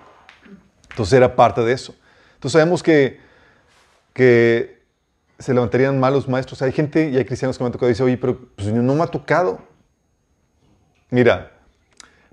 Entonces 0.91 1.15
era 1.15 1.35
parte 1.35 1.63
de 1.63 1.73
eso. 1.73 1.95
Entonces 2.35 2.61
sabemos 2.61 2.83
que, 2.83 3.30
que 4.13 4.81
se 5.39 5.55
levantarían 5.55 5.99
malos 5.99 6.29
maestros. 6.29 6.63
Hay 6.63 6.73
gente 6.73 7.11
y 7.11 7.17
hay 7.17 7.25
cristianos 7.25 7.57
que 7.57 7.65
me 7.65 7.67
han 7.67 7.73
tocado 7.73 7.89
y 7.89 7.93
dicen, 7.93 8.07
oye, 8.07 8.19
pero 8.19 8.39
pues, 8.57 8.73
no 8.73 8.95
me 8.95 9.03
ha 9.03 9.07
tocado. 9.07 9.61
Mira, 11.11 11.53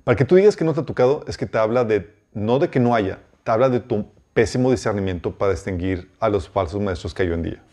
para 0.03 0.15
que 0.15 0.25
tú 0.25 0.35
digas 0.35 0.55
que 0.55 0.63
no 0.63 0.73
te 0.73 0.81
ha 0.81 0.85
tocado, 0.85 1.23
es 1.27 1.37
que 1.37 1.45
te 1.45 1.57
habla 1.57 1.83
de, 1.83 2.13
no 2.33 2.59
de 2.59 2.69
que 2.69 2.79
no 2.79 2.93
haya, 2.93 3.19
te 3.43 3.51
habla 3.51 3.69
de 3.69 3.79
tu 3.79 4.07
pésimo 4.33 4.71
discernimiento 4.71 5.37
para 5.37 5.51
distinguir 5.51 6.11
a 6.19 6.29
los 6.29 6.47
falsos 6.47 6.79
maestros 6.79 7.13
que 7.13 7.23
hay 7.23 7.29
hoy 7.29 7.33
en 7.35 7.43
día. 7.43 7.63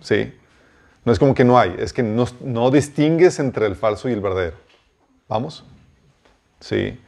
¿Sí? 0.00 0.34
No 1.04 1.12
es 1.12 1.18
como 1.18 1.34
que 1.34 1.44
no 1.44 1.58
hay, 1.58 1.74
es 1.78 1.92
que 1.92 2.02
no, 2.02 2.26
no 2.40 2.70
distingues 2.70 3.38
entre 3.38 3.66
el 3.66 3.76
falso 3.76 4.08
y 4.08 4.12
el 4.12 4.20
verdadero. 4.20 4.56
¿Vamos? 5.28 5.64
Sí. 6.60 7.00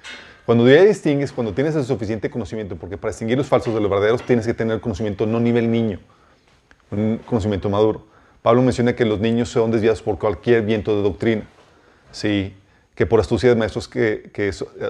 Cuando 0.46 0.66
ya 0.68 0.82
distingues, 0.84 1.32
cuando 1.32 1.52
tienes 1.52 1.76
el 1.76 1.84
suficiente 1.84 2.30
conocimiento, 2.30 2.76
porque 2.76 2.96
para 2.96 3.10
distinguir 3.10 3.36
los 3.36 3.46
falsos 3.46 3.74
de 3.74 3.80
los 3.80 3.90
verdaderos 3.90 4.22
tienes 4.24 4.46
que 4.46 4.54
tener 4.54 4.80
conocimiento 4.80 5.26
no 5.26 5.40
nivel 5.40 5.70
niño, 5.70 6.00
un 6.90 7.18
conocimiento 7.18 7.68
maduro. 7.68 8.06
Pablo 8.42 8.62
menciona 8.62 8.94
que 8.94 9.04
los 9.04 9.20
niños 9.20 9.48
son 9.48 9.70
desviados 9.70 10.02
por 10.02 10.18
cualquier 10.18 10.62
viento 10.62 10.96
de 10.96 11.02
doctrina. 11.02 11.42
Sí, 12.12 12.54
que 12.94 13.06
por 13.06 13.20
astucia 13.20 13.48
de 13.48 13.54
maestros 13.54 13.86
que, 13.86 14.30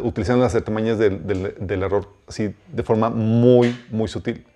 utilizan 0.02 0.40
las 0.40 0.54
artimañas 0.54 0.98
del, 0.98 1.82
error 1.82 2.08
así 2.26 2.54
de 2.72 2.82
forma 2.82 3.10
muy, 3.10 3.78
muy 3.90 4.08
sutil. 4.08 4.46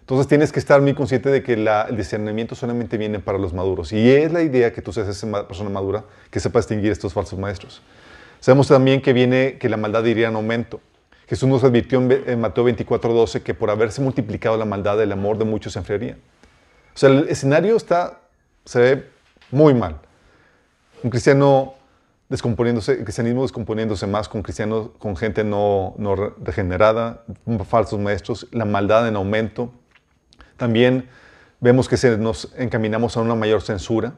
Entonces 0.00 0.26
tienes 0.26 0.50
que 0.50 0.58
estar 0.58 0.82
muy 0.82 0.94
consciente 0.94 1.30
de 1.30 1.44
que 1.44 1.52
el 1.52 1.96
discernimiento 1.96 2.56
solamente 2.56 2.98
viene 2.98 3.20
para 3.20 3.38
los 3.38 3.52
maduros. 3.52 3.92
Y 3.92 4.10
es 4.10 4.32
la 4.32 4.42
idea 4.42 4.72
que 4.72 4.82
tú 4.82 4.92
seas 4.92 5.06
esa 5.06 5.46
persona 5.46 5.70
madura 5.70 6.04
que 6.28 6.40
sepa 6.40 6.58
distinguir 6.58 6.90
estos 6.90 7.12
falsos 7.12 7.38
maestros. 7.38 7.82
Sabemos 8.40 8.66
también 8.66 9.00
que 9.00 9.12
viene 9.12 9.58
que 9.58 9.68
la 9.68 9.76
maldad 9.76 10.04
iría 10.04 10.26
en 10.26 10.34
aumento. 10.34 10.80
Jesús 11.28 11.48
nos 11.48 11.62
advirtió 11.62 12.00
en 12.00 12.40
Mateo 12.40 12.64
24:12 12.64 13.42
que 13.42 13.54
por 13.54 13.70
haberse 13.70 14.02
multiplicado 14.02 14.56
la 14.56 14.64
maldad, 14.64 15.00
el 15.00 15.12
amor 15.12 15.38
de 15.38 15.44
muchos 15.44 15.74
se 15.74 15.78
enfriaría. 15.78 16.16
O 16.94 16.98
sea, 16.98 17.08
el 17.08 17.28
escenario 17.28 17.76
está, 17.76 18.20
se 18.64 18.80
ve 18.80 19.10
muy 19.50 19.74
mal. 19.74 20.00
Un 21.02 21.10
cristiano 21.10 21.74
descomponiéndose, 22.28 22.92
el 22.92 23.04
cristianismo 23.04 23.42
descomponiéndose 23.42 24.06
más 24.06 24.28
con 24.28 24.42
cristianos, 24.42 24.90
con 24.98 25.16
gente 25.16 25.44
no, 25.44 25.94
no 25.98 26.16
regenerada, 26.16 27.24
falsos 27.68 28.00
maestros, 28.00 28.48
la 28.52 28.64
maldad 28.64 29.06
en 29.06 29.16
aumento. 29.16 29.70
También 30.56 31.08
vemos 31.60 31.88
que 31.88 31.96
se 31.96 32.16
nos 32.16 32.52
encaminamos 32.56 33.16
a 33.16 33.20
una 33.20 33.34
mayor 33.34 33.62
censura. 33.62 34.14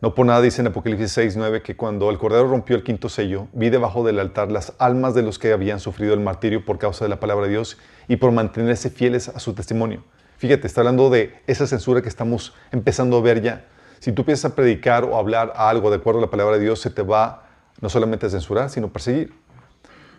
No 0.00 0.14
por 0.14 0.24
nada 0.24 0.40
dice 0.40 0.62
en 0.62 0.68
Apocalipsis 0.68 1.12
6, 1.12 1.36
9 1.36 1.62
que 1.62 1.76
cuando 1.76 2.08
el 2.08 2.16
Cordero 2.16 2.48
rompió 2.48 2.76
el 2.76 2.82
quinto 2.82 3.10
sello, 3.10 3.48
vi 3.52 3.68
debajo 3.68 4.04
del 4.04 4.18
altar 4.18 4.50
las 4.50 4.72
almas 4.78 5.14
de 5.14 5.22
los 5.22 5.38
que 5.38 5.52
habían 5.52 5.80
sufrido 5.80 6.14
el 6.14 6.20
martirio 6.20 6.64
por 6.64 6.78
causa 6.78 7.04
de 7.04 7.10
la 7.10 7.20
palabra 7.20 7.44
de 7.44 7.52
Dios 7.52 7.76
y 8.08 8.16
por 8.16 8.32
mantenerse 8.32 8.88
fieles 8.88 9.28
a 9.28 9.38
su 9.38 9.52
testimonio. 9.52 10.02
Fíjate, 10.40 10.66
está 10.66 10.80
hablando 10.80 11.10
de 11.10 11.34
esa 11.46 11.66
censura 11.66 12.00
que 12.00 12.08
estamos 12.08 12.54
empezando 12.72 13.18
a 13.18 13.20
ver 13.20 13.42
ya. 13.42 13.66
Si 13.98 14.10
tú 14.10 14.22
empiezas 14.22 14.50
a 14.50 14.54
predicar 14.54 15.04
o 15.04 15.18
hablar 15.18 15.52
algo 15.54 15.90
de 15.90 15.96
acuerdo 15.96 16.18
a 16.18 16.22
la 16.22 16.30
palabra 16.30 16.56
de 16.56 16.64
Dios, 16.64 16.80
se 16.80 16.88
te 16.88 17.02
va 17.02 17.46
no 17.82 17.90
solamente 17.90 18.30
censurar, 18.30 18.70
sino 18.70 18.88
perseguir. 18.88 19.34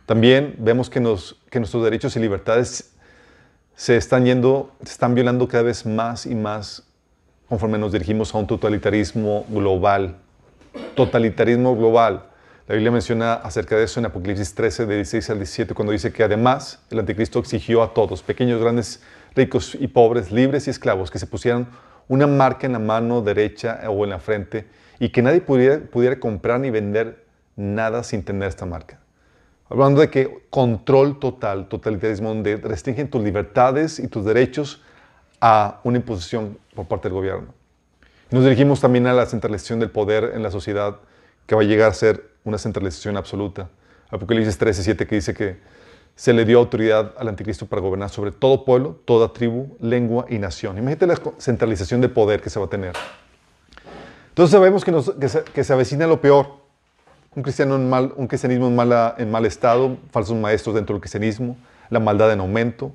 También 0.06 0.54
vemos 0.60 0.92
que, 0.92 1.00
nos, 1.00 1.42
que 1.50 1.58
nuestros 1.58 1.84
derechos 1.84 2.16
y 2.18 2.20
libertades 2.20 2.94
se 3.74 3.98
están 3.98 4.26
yendo, 4.26 4.72
se 4.84 4.92
están 4.92 5.16
violando 5.16 5.48
cada 5.48 5.64
vez 5.64 5.88
más 5.88 6.28
y 6.28 6.36
más 6.36 6.84
conforme 7.50 7.80
nos 7.80 7.92
dirigimos 7.92 8.36
a 8.36 8.38
un 8.38 8.46
totalitarismo 8.46 9.48
global. 9.50 10.18
Totalitarismo 10.94 11.76
global. 11.76 12.28
La 12.68 12.76
Biblia 12.76 12.92
menciona 12.92 13.34
acerca 13.34 13.76
de 13.76 13.86
eso 13.86 14.00
en 14.00 14.06
Apocalipsis 14.06 14.54
13, 14.54 14.86
de 14.86 14.96
16 14.98 15.30
al 15.32 15.38
17, 15.38 15.74
cuando 15.74 15.94
dice 15.94 16.14
que 16.14 16.24
además 16.24 16.80
el 16.92 17.00
anticristo 17.00 17.40
exigió 17.40 17.82
a 17.82 17.96
todos, 17.96 18.22
pequeños, 18.22 18.62
grandes, 18.62 19.02
ricos 19.36 19.76
y 19.80 19.88
pobres, 19.88 20.32
libres 20.32 20.68
y 20.68 20.70
esclavos, 20.70 21.12
que 21.12 21.20
se 21.20 21.28
pusieran 21.28 21.68
una 22.08 22.28
marca 22.28 22.68
en 22.68 22.74
la 22.74 22.80
mano 22.80 23.22
derecha 23.22 23.82
o 23.90 24.04
en 24.04 24.10
la 24.10 24.20
frente 24.20 24.68
y 25.00 25.10
que 25.10 25.22
nadie 25.22 25.42
pudiera, 25.42 25.80
pudiera 25.80 26.20
comprar 26.20 26.60
ni 26.60 26.70
vender 26.70 27.26
nada 27.56 28.04
sin 28.04 28.24
tener 28.24 28.50
esta 28.50 28.66
marca. 28.66 29.00
Hablando 29.70 30.02
de 30.02 30.10
que 30.10 30.46
control 30.50 31.20
total, 31.20 31.70
totalitarismo, 31.70 32.30
donde 32.30 32.58
restringen 32.58 33.10
tus 33.10 33.24
libertades 33.24 34.00
y 34.00 34.08
tus 34.08 34.26
derechos 34.26 34.82
a 35.40 35.80
una 35.84 35.98
imposición 35.98 36.58
por 36.76 36.88
parte 36.88 37.08
del 37.08 37.14
gobierno. 37.14 37.54
Nos 38.30 38.44
dirigimos 38.44 38.82
también 38.82 39.08
a 39.08 39.14
la 39.14 39.26
centralización 39.26 39.80
del 39.80 39.90
poder 39.90 40.32
en 40.36 40.44
la 40.44 40.52
sociedad, 40.52 40.98
que 41.46 41.56
va 41.56 41.62
a 41.62 41.66
llegar 41.66 41.90
a 41.90 41.94
ser 41.94 42.32
una 42.44 42.58
centralización 42.58 43.18
absoluta. 43.18 43.70
Apocalipsis 44.10 44.58
13, 44.58 44.84
7, 44.84 45.08
que 45.08 45.16
dice 45.16 45.34
que 45.34 45.58
se 46.22 46.34
le 46.34 46.46
dio 46.46 46.60
autoridad 46.60 47.16
al 47.18 47.30
anticristo 47.30 47.66
para 47.66 47.82
gobernar 47.82 48.12
sobre 48.12 48.32
todo 48.32 48.64
pueblo, 48.64 49.00
toda 49.06 49.34
tribu, 49.34 49.76
lengua 49.80 50.28
y 50.30 50.38
nación. 50.38 50.78
Imagínate 50.78 51.08
la 51.08 51.20
centralización 51.40 52.00
de 52.00 52.10
poder 52.10 52.44
que 52.44 52.52
se 52.52 52.60
va 52.60 52.68
a 52.68 52.70
tener. 52.70 52.94
Entonces 54.30 54.52
sabemos 54.52 54.86
que, 54.86 55.64
se, 55.64 55.74
avecina 55.74 56.06
lo 56.06 56.22
peor 56.22 56.58
un, 57.36 57.42
cristiano 57.42 57.76
en 57.76 57.90
mal, 57.90 58.14
un 58.18 58.28
cristianismo 58.28 58.68
en 58.68 59.32
mal 59.32 59.46
estado, 59.48 59.98
falsos 60.12 60.38
maestros 60.38 60.76
dentro 60.76 60.94
del 60.94 61.02
cristianismo, 61.02 61.58
la 61.90 62.00
maldad 62.00 62.32
en 62.32 62.42
aumento, 62.42 62.92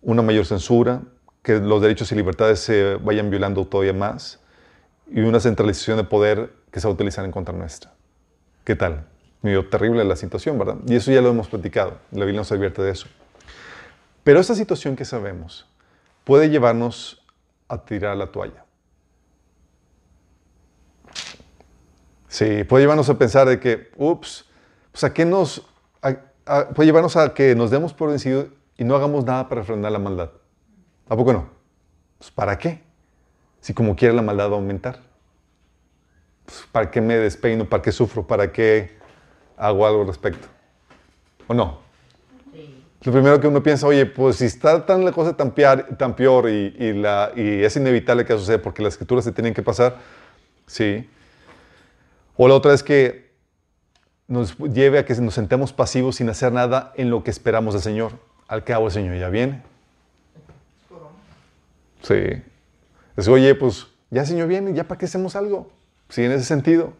una 0.00 0.22
mayor 0.22 0.46
censura, 0.46 1.02
que 1.42 1.58
los 1.58 1.82
derechos 1.82 2.12
y 2.12 2.14
libertades 2.14 2.60
se 2.60 2.94
vayan 3.02 3.28
violando 3.28 3.66
todavía 3.66 3.92
más 3.92 4.38
y 5.10 5.18
una 5.22 5.40
centralización 5.40 5.96
de 5.96 6.04
poder 6.04 6.52
que 6.70 6.78
se 6.78 6.86
va 6.86 6.92
a 6.92 6.94
utilizar 6.94 7.24
en 7.24 7.32
contra 7.32 7.52
nuestra. 7.52 7.92
¿Qué 8.62 8.76
tal? 8.76 9.15
Medio 9.46 9.68
terrible 9.68 10.04
la 10.04 10.16
situación, 10.16 10.58
¿verdad? 10.58 10.78
Y 10.88 10.96
eso 10.96 11.12
ya 11.12 11.22
lo 11.22 11.28
hemos 11.28 11.46
platicado, 11.46 11.98
la 12.10 12.24
Biblia 12.24 12.40
nos 12.40 12.50
advierte 12.50 12.82
de 12.82 12.90
eso. 12.90 13.06
Pero 14.24 14.40
esta 14.40 14.56
situación 14.56 14.96
que 14.96 15.04
sabemos 15.04 15.68
puede 16.24 16.50
llevarnos 16.50 17.24
a 17.68 17.84
tirar 17.84 18.16
la 18.16 18.26
toalla. 18.26 18.64
Sí, 22.26 22.64
puede 22.64 22.82
llevarnos 22.82 23.08
a 23.08 23.16
pensar 23.16 23.46
de 23.46 23.60
que, 23.60 23.92
ups, 23.96 24.46
pues 24.90 25.04
a 25.04 25.14
qué 25.14 25.24
nos, 25.24 25.64
puede 26.74 26.86
llevarnos 26.86 27.16
a 27.16 27.32
que 27.32 27.54
nos 27.54 27.70
demos 27.70 27.94
por 27.94 28.10
vencido 28.10 28.48
y 28.76 28.82
no 28.82 28.96
hagamos 28.96 29.24
nada 29.24 29.48
para 29.48 29.62
frenar 29.62 29.92
la 29.92 30.00
maldad. 30.00 30.32
¿A 31.08 31.16
poco 31.16 31.32
no? 31.32 31.48
Pues 32.18 32.32
¿para 32.32 32.58
qué? 32.58 32.82
Si 33.60 33.72
como 33.72 33.94
quiera 33.94 34.12
la 34.12 34.22
maldad 34.22 34.50
va 34.50 34.54
a 34.54 34.56
aumentar. 34.56 35.02
Pues, 36.46 36.66
¿Para 36.72 36.90
qué 36.90 37.00
me 37.00 37.16
despeino? 37.16 37.68
¿Para 37.68 37.80
qué 37.80 37.92
sufro? 37.92 38.26
¿Para 38.26 38.50
qué 38.50 38.96
hago 39.56 39.86
algo 39.86 40.02
al 40.02 40.06
respecto? 40.06 40.48
¿O 41.46 41.54
no? 41.54 41.78
Lo 43.02 43.12
primero 43.12 43.38
que 43.40 43.46
uno 43.46 43.62
piensa, 43.62 43.86
oye, 43.86 44.04
pues 44.04 44.36
si 44.36 44.46
está 44.46 44.84
tan 44.84 45.04
la 45.04 45.12
cosa 45.12 45.36
tan, 45.36 45.54
tan 45.96 46.16
peor 46.16 46.48
y, 46.48 46.92
la, 46.94 47.30
y 47.36 47.62
es 47.62 47.76
inevitable 47.76 48.24
que 48.24 48.32
suceda 48.32 48.58
porque 48.58 48.82
las 48.82 48.94
escrituras 48.94 49.24
se 49.24 49.32
tienen 49.32 49.54
que 49.54 49.62
pasar, 49.62 49.96
sí, 50.66 51.08
o 52.36 52.48
la 52.48 52.54
otra 52.54 52.74
es 52.74 52.82
que 52.82 53.26
nos 54.28 54.58
lleve 54.58 54.98
a 54.98 55.04
que 55.04 55.14
nos 55.14 55.34
sentemos 55.34 55.72
pasivos 55.72 56.16
sin 56.16 56.28
hacer 56.28 56.52
nada 56.52 56.92
en 56.96 57.10
lo 57.10 57.24
que 57.24 57.30
esperamos 57.30 57.74
del 57.74 57.82
Señor. 57.82 58.12
Al 58.48 58.64
cabo 58.64 58.86
el 58.86 58.92
Señor 58.92 59.16
ya 59.16 59.28
viene. 59.28 59.62
Sí. 62.02 62.42
Es, 63.16 63.28
oye, 63.28 63.54
pues 63.54 63.86
ya 64.10 64.22
el 64.22 64.26
Señor 64.26 64.48
viene, 64.48 64.74
ya 64.74 64.84
para 64.84 64.98
qué 64.98 65.06
hacemos 65.06 65.34
algo. 65.34 65.70
Sí, 66.08 66.24
en 66.24 66.32
ese 66.32 66.44
sentido. 66.44 66.92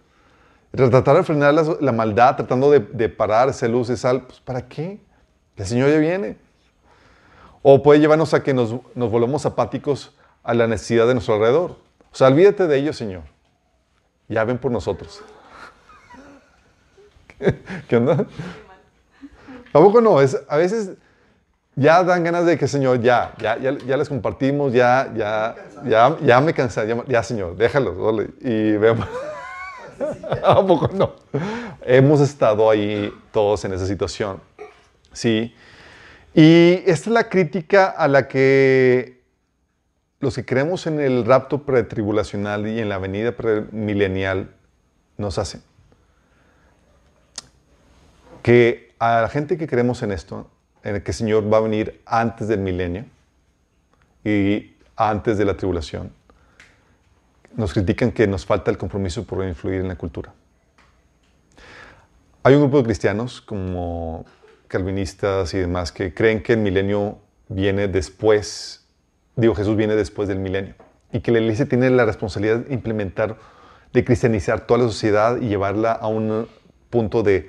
Tratar 0.72 1.16
de 1.16 1.22
frenar 1.22 1.54
la, 1.54 1.92
maldad, 1.92 2.36
tratando 2.36 2.70
de, 2.70 2.80
de, 2.80 3.08
parar 3.08 3.48
esa 3.48 3.66
luz, 3.66 3.88
esa 3.88 4.08
sal, 4.08 4.22
pues 4.26 4.40
¿para 4.40 4.68
qué? 4.68 5.00
El 5.56 5.66
Señor 5.66 5.90
ya 5.90 5.98
viene. 5.98 6.36
O 7.62 7.82
puede 7.82 8.00
llevarnos 8.00 8.34
a 8.34 8.42
que 8.42 8.52
nos, 8.52 8.76
nos 8.94 9.10
volvamos 9.10 9.46
apáticos 9.46 10.14
a 10.42 10.52
la 10.52 10.66
necesidad 10.66 11.06
de 11.06 11.14
nuestro 11.14 11.34
alrededor. 11.34 11.76
O 12.12 12.14
sea, 12.14 12.28
olvídate 12.28 12.66
de 12.66 12.76
ello, 12.78 12.92
Señor 12.92 13.22
ya 14.28 14.44
ven 14.44 14.58
por 14.58 14.70
nosotros. 14.70 15.22
¿Qué, 17.88 17.96
onda? 17.96 18.26
Tampoco 19.72 20.00
no, 20.00 20.20
es, 20.20 20.40
a 20.48 20.56
veces 20.56 20.92
ya 21.74 22.02
dan 22.02 22.24
ganas 22.24 22.46
de 22.46 22.56
que, 22.56 22.66
Señor, 22.66 23.00
ya, 23.00 23.34
ya, 23.38 23.58
ya, 23.58 23.96
les 23.96 24.08
compartimos, 24.08 24.72
ya, 24.72 25.12
ya, 25.14 25.54
ya, 25.84 26.16
ya 26.22 26.40
me 26.40 26.54
cansé, 26.54 26.86
ya, 27.06 27.22
Señor, 27.22 27.56
déjalos, 27.56 27.94
y 28.40 28.72
vemos. 28.72 29.06
Tampoco 30.42 30.88
no. 30.92 31.14
Hemos 31.84 32.20
estado 32.20 32.70
ahí 32.70 33.12
todos 33.32 33.64
en 33.64 33.72
esa 33.72 33.86
situación. 33.86 34.40
Sí. 35.12 35.54
Y 36.34 36.82
esta 36.86 36.92
es 36.92 37.06
la 37.08 37.28
crítica 37.28 37.86
a 37.86 38.08
la 38.08 38.28
que 38.28 39.22
los 40.20 40.34
que 40.34 40.44
creemos 40.44 40.86
en 40.86 41.00
el 41.00 41.24
rapto 41.24 41.62
pretribulacional 41.62 42.66
y 42.66 42.80
en 42.80 42.88
la 42.88 42.98
venida 42.98 43.32
premilenial 43.36 44.50
nos 45.16 45.38
hacen. 45.38 45.62
Que 48.42 48.94
a 48.98 49.22
la 49.22 49.28
gente 49.28 49.58
que 49.58 49.66
creemos 49.66 50.02
en 50.02 50.12
esto, 50.12 50.50
en 50.82 50.96
el 50.96 51.02
que 51.02 51.10
el 51.10 51.16
Señor 51.16 51.52
va 51.52 51.58
a 51.58 51.60
venir 51.60 52.00
antes 52.06 52.48
del 52.48 52.60
milenio 52.60 53.04
y 54.24 54.74
antes 54.96 55.38
de 55.38 55.44
la 55.44 55.56
tribulación, 55.56 56.12
nos 57.56 57.72
critican 57.72 58.12
que 58.12 58.26
nos 58.26 58.46
falta 58.46 58.70
el 58.70 58.78
compromiso 58.78 59.24
por 59.24 59.44
influir 59.44 59.80
en 59.80 59.88
la 59.88 59.96
cultura. 59.96 60.32
hay 62.42 62.54
un 62.54 62.60
grupo 62.60 62.78
de 62.78 62.84
cristianos 62.84 63.40
como 63.40 64.24
calvinistas 64.68 65.52
y 65.54 65.58
demás 65.58 65.90
que 65.90 66.14
creen 66.14 66.42
que 66.42 66.52
el 66.52 66.60
milenio 66.60 67.18
viene 67.48 67.88
después, 67.88 68.86
digo, 69.34 69.54
Jesús 69.54 69.76
viene 69.76 69.96
después 69.96 70.28
del 70.28 70.38
milenio 70.38 70.74
y 71.12 71.20
que 71.20 71.32
la 71.32 71.40
iglesia 71.40 71.66
tiene 71.66 71.90
la 71.90 72.04
responsabilidad 72.04 72.58
de 72.58 72.74
implementar, 72.74 73.36
de 73.92 74.04
cristianizar 74.04 74.66
toda 74.66 74.80
la 74.80 74.86
sociedad 74.86 75.40
y 75.40 75.48
llevarla 75.48 75.92
a 75.92 76.06
un 76.08 76.46
punto 76.90 77.22
de, 77.22 77.48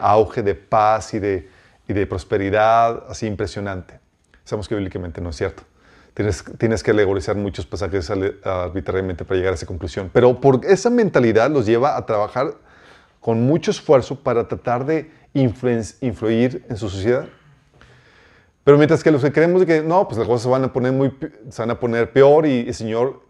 auge, 0.00 0.42
de 0.42 0.54
paz 0.54 1.14
y 1.14 1.18
de, 1.18 1.48
y 1.88 1.92
de 1.92 2.06
prosperidad 2.06 3.04
así 3.08 3.26
impresionante. 3.26 3.98
Sabemos 4.44 4.68
que 4.68 4.74
bíblicamente 4.74 5.20
no 5.20 5.30
es 5.30 5.36
cierto. 5.36 5.64
Tienes, 6.16 6.42
tienes 6.56 6.82
que 6.82 6.92
alegorizar 6.92 7.36
muchos 7.36 7.66
pasajes 7.66 8.10
arbitrariamente 8.42 9.26
para 9.26 9.36
llegar 9.36 9.52
a 9.52 9.54
esa 9.54 9.66
conclusión. 9.66 10.08
Pero 10.10 10.40
por 10.40 10.64
esa 10.64 10.88
mentalidad 10.88 11.50
los 11.50 11.66
lleva 11.66 11.94
a 11.94 12.06
trabajar 12.06 12.54
con 13.20 13.42
mucho 13.42 13.70
esfuerzo 13.70 14.16
para 14.16 14.48
tratar 14.48 14.86
de 14.86 15.10
influir 15.34 16.64
en 16.70 16.76
su 16.78 16.88
sociedad. 16.88 17.26
Pero 18.64 18.78
mientras 18.78 19.04
que 19.04 19.10
los 19.10 19.22
que 19.22 19.30
creemos 19.30 19.60
de 19.60 19.66
que 19.66 19.82
no, 19.82 20.08
pues 20.08 20.16
las 20.16 20.26
cosas 20.26 20.44
se 20.44 20.48
van 20.48 20.64
a 20.64 20.72
poner, 20.72 20.92
muy, 20.92 21.14
se 21.50 21.60
van 21.60 21.72
a 21.72 21.78
poner 21.78 22.10
peor 22.10 22.46
y 22.46 22.60
el 22.60 22.72
Señor 22.72 23.20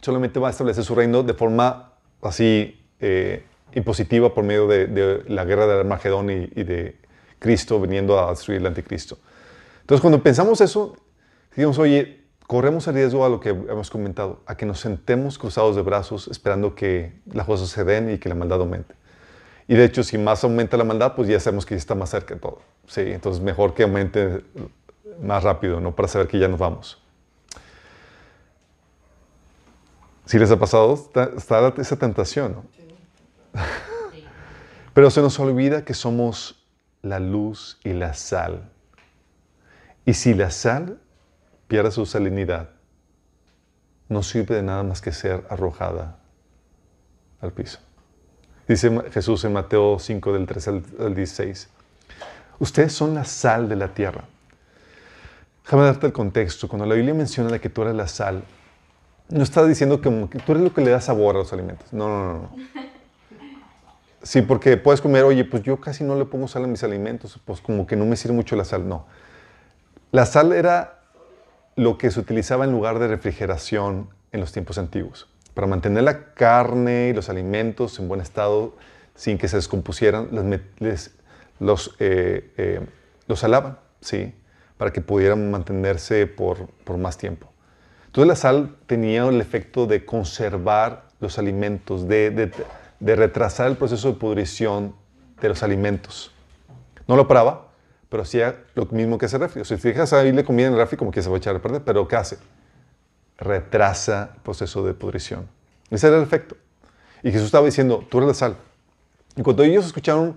solamente 0.00 0.38
va 0.38 0.46
a 0.46 0.52
establecer 0.52 0.84
su 0.84 0.94
reino 0.94 1.24
de 1.24 1.34
forma 1.34 1.94
así 2.22 2.86
eh, 3.00 3.44
impositiva 3.74 4.32
por 4.32 4.44
medio 4.44 4.68
de, 4.68 5.24
la 5.26 5.44
guerra 5.44 5.66
de 5.66 5.80
Armagedón 5.80 6.30
y, 6.30 6.48
y 6.54 6.62
de 6.62 7.00
Cristo 7.40 7.80
viniendo 7.80 8.16
a 8.20 8.30
destruir 8.30 8.60
el 8.60 8.66
anticristo. 8.68 9.18
Entonces, 9.80 10.00
cuando 10.00 10.22
pensamos 10.22 10.60
eso, 10.60 10.96
digamos, 11.56 11.78
oye, 11.78 12.24
corremos 12.46 12.86
el 12.88 12.94
riesgo 12.94 13.24
a 13.24 13.28
lo 13.28 13.40
que 13.40 13.50
hemos 13.50 13.90
comentado, 13.90 14.42
a 14.46 14.56
que 14.56 14.66
nos 14.66 14.80
sentemos 14.80 15.38
cruzados 15.38 15.76
de 15.76 15.82
brazos 15.82 16.28
esperando 16.28 16.74
que 16.74 17.20
las 17.26 17.46
cosas 17.46 17.68
se 17.68 17.84
den 17.84 18.10
y 18.10 18.18
que 18.18 18.28
la 18.28 18.34
maldad 18.34 18.60
aumente. 18.60 18.94
Y 19.68 19.74
de 19.74 19.84
hecho, 19.84 20.02
si 20.02 20.18
más 20.18 20.42
aumenta 20.44 20.76
la 20.76 20.84
maldad, 20.84 21.14
pues 21.14 21.28
ya 21.28 21.38
sabemos 21.40 21.64
que 21.64 21.74
ya 21.74 21.78
está 21.78 21.94
más 21.94 22.10
cerca 22.10 22.34
de 22.34 22.40
todo. 22.40 22.60
Sí, 22.86 23.00
entonces 23.00 23.42
mejor 23.42 23.74
que 23.74 23.84
aumente 23.84 24.44
más 25.20 25.44
rápido, 25.44 25.80
¿no? 25.80 25.94
Para 25.94 26.08
saber 26.08 26.28
que 26.28 26.38
ya 26.38 26.48
nos 26.48 26.58
vamos. 26.58 27.02
Si 30.24 30.38
les 30.38 30.50
ha 30.50 30.58
pasado, 30.58 30.94
está, 30.94 31.72
esa 31.78 31.96
tentación, 31.96 32.52
¿no? 32.52 32.64
Pero 34.94 35.10
se 35.10 35.20
nos 35.20 35.38
olvida 35.38 35.84
que 35.84 35.94
somos 35.94 36.66
la 37.02 37.18
luz 37.18 37.78
y 37.84 37.92
la 37.92 38.14
sal. 38.14 38.70
Y 40.04 40.14
si 40.14 40.34
la 40.34 40.50
sal 40.50 41.01
pierde 41.68 41.90
su 41.90 42.06
salinidad, 42.06 42.70
no 44.08 44.22
sirve 44.22 44.56
de 44.56 44.62
nada 44.62 44.82
más 44.82 45.00
que 45.00 45.12
ser 45.12 45.44
arrojada 45.48 46.18
al 47.40 47.52
piso. 47.52 47.78
Dice 48.68 48.90
Jesús 49.10 49.44
en 49.44 49.52
Mateo 49.52 49.98
5 49.98 50.32
del 50.32 50.46
13 50.46 50.82
al 51.00 51.14
16. 51.14 51.68
Ustedes 52.58 52.92
son 52.92 53.14
la 53.14 53.24
sal 53.24 53.68
de 53.68 53.76
la 53.76 53.88
tierra. 53.88 54.24
Déjame 55.64 55.84
darte 55.84 56.06
el 56.06 56.12
contexto. 56.12 56.68
Cuando 56.68 56.86
la 56.86 56.94
Biblia 56.94 57.14
menciona 57.14 57.50
de 57.50 57.60
que 57.60 57.68
tú 57.68 57.82
eres 57.82 57.94
la 57.94 58.08
sal, 58.08 58.42
no 59.28 59.42
está 59.42 59.64
diciendo 59.66 60.00
que, 60.00 60.10
tú 60.38 60.52
eres 60.52 60.62
lo 60.62 60.72
que 60.72 60.80
le 60.80 60.90
da 60.90 61.00
sabor 61.00 61.34
a 61.36 61.38
los 61.38 61.52
alimentos. 61.52 61.92
No, 61.92 62.08
no, 62.08 62.32
no. 62.34 62.56
Sí, 64.24 64.40
porque 64.40 64.76
puedes 64.76 65.00
comer, 65.00 65.24
oye, 65.24 65.44
pues 65.44 65.64
yo 65.64 65.80
casi 65.80 66.04
no 66.04 66.14
le 66.14 66.24
pongo 66.24 66.46
sal 66.46 66.62
a 66.62 66.68
mis 66.68 66.84
alimentos, 66.84 67.40
pues 67.44 67.60
como 67.60 67.88
que 67.88 67.96
no 67.96 68.06
me 68.06 68.14
sirve 68.14 68.36
mucho 68.36 68.54
la 68.54 68.64
sal. 68.64 68.88
No. 68.88 69.04
La 70.12 70.26
sal 70.26 70.52
era 70.52 71.01
lo 71.76 71.98
que 71.98 72.10
se 72.10 72.20
utilizaba 72.20 72.64
en 72.64 72.72
lugar 72.72 72.98
de 72.98 73.08
refrigeración 73.08 74.08
en 74.32 74.40
los 74.40 74.52
tiempos 74.52 74.78
antiguos, 74.78 75.28
para 75.54 75.66
mantener 75.66 76.04
la 76.04 76.34
carne 76.34 77.08
y 77.08 77.12
los 77.12 77.28
alimentos 77.28 77.98
en 77.98 78.08
buen 78.08 78.20
estado 78.20 78.76
sin 79.14 79.38
que 79.38 79.48
se 79.48 79.56
descompusieran, 79.56 80.28
los, 81.58 81.94
eh, 81.98 82.50
eh, 82.56 82.80
los 83.26 83.40
salaban, 83.40 83.78
¿sí? 84.00 84.34
para 84.76 84.92
que 84.92 85.00
pudieran 85.00 85.50
mantenerse 85.50 86.26
por, 86.26 86.66
por 86.84 86.98
más 86.98 87.18
tiempo. 87.18 87.48
Entonces 88.06 88.28
la 88.28 88.36
sal 88.36 88.76
tenía 88.86 89.26
el 89.26 89.40
efecto 89.40 89.86
de 89.86 90.04
conservar 90.04 91.08
los 91.20 91.38
alimentos, 91.38 92.08
de, 92.08 92.30
de, 92.30 92.52
de 93.00 93.16
retrasar 93.16 93.68
el 93.68 93.76
proceso 93.76 94.08
de 94.08 94.18
pudrición 94.18 94.94
de 95.40 95.48
los 95.48 95.62
alimentos. 95.62 96.32
No 97.06 97.16
lo 97.16 97.28
paraba, 97.28 97.71
pero 98.12 98.24
hacía 98.24 98.62
lo 98.74 98.84
mismo 98.90 99.16
que 99.16 99.24
el 99.24 99.32
refri. 99.32 99.64
si 99.64 99.78
fijas 99.78 100.12
ahí 100.12 100.32
le 100.32 100.44
comida 100.44 100.66
en 100.66 100.74
el 100.74 100.78
refri 100.78 100.98
como 100.98 101.10
que 101.10 101.22
se 101.22 101.30
va 101.30 101.36
a 101.36 101.38
echar 101.38 101.56
a 101.56 101.62
perder, 101.62 101.80
pero 101.82 102.06
¿qué 102.06 102.16
hace? 102.16 102.36
Retrasa 103.38 104.32
el 104.34 104.42
proceso 104.42 104.84
de 104.84 104.92
pudrición. 104.92 105.48
Ese 105.88 106.08
era 106.08 106.18
el 106.18 106.22
efecto. 106.22 106.54
Y 107.22 107.30
Jesús 107.32 107.46
estaba 107.46 107.64
diciendo, 107.64 108.06
tú 108.10 108.18
eres 108.18 108.28
la 108.28 108.34
sal. 108.34 108.56
Y 109.34 109.40
cuando 109.40 109.62
ellos 109.62 109.86
escucharon 109.86 110.36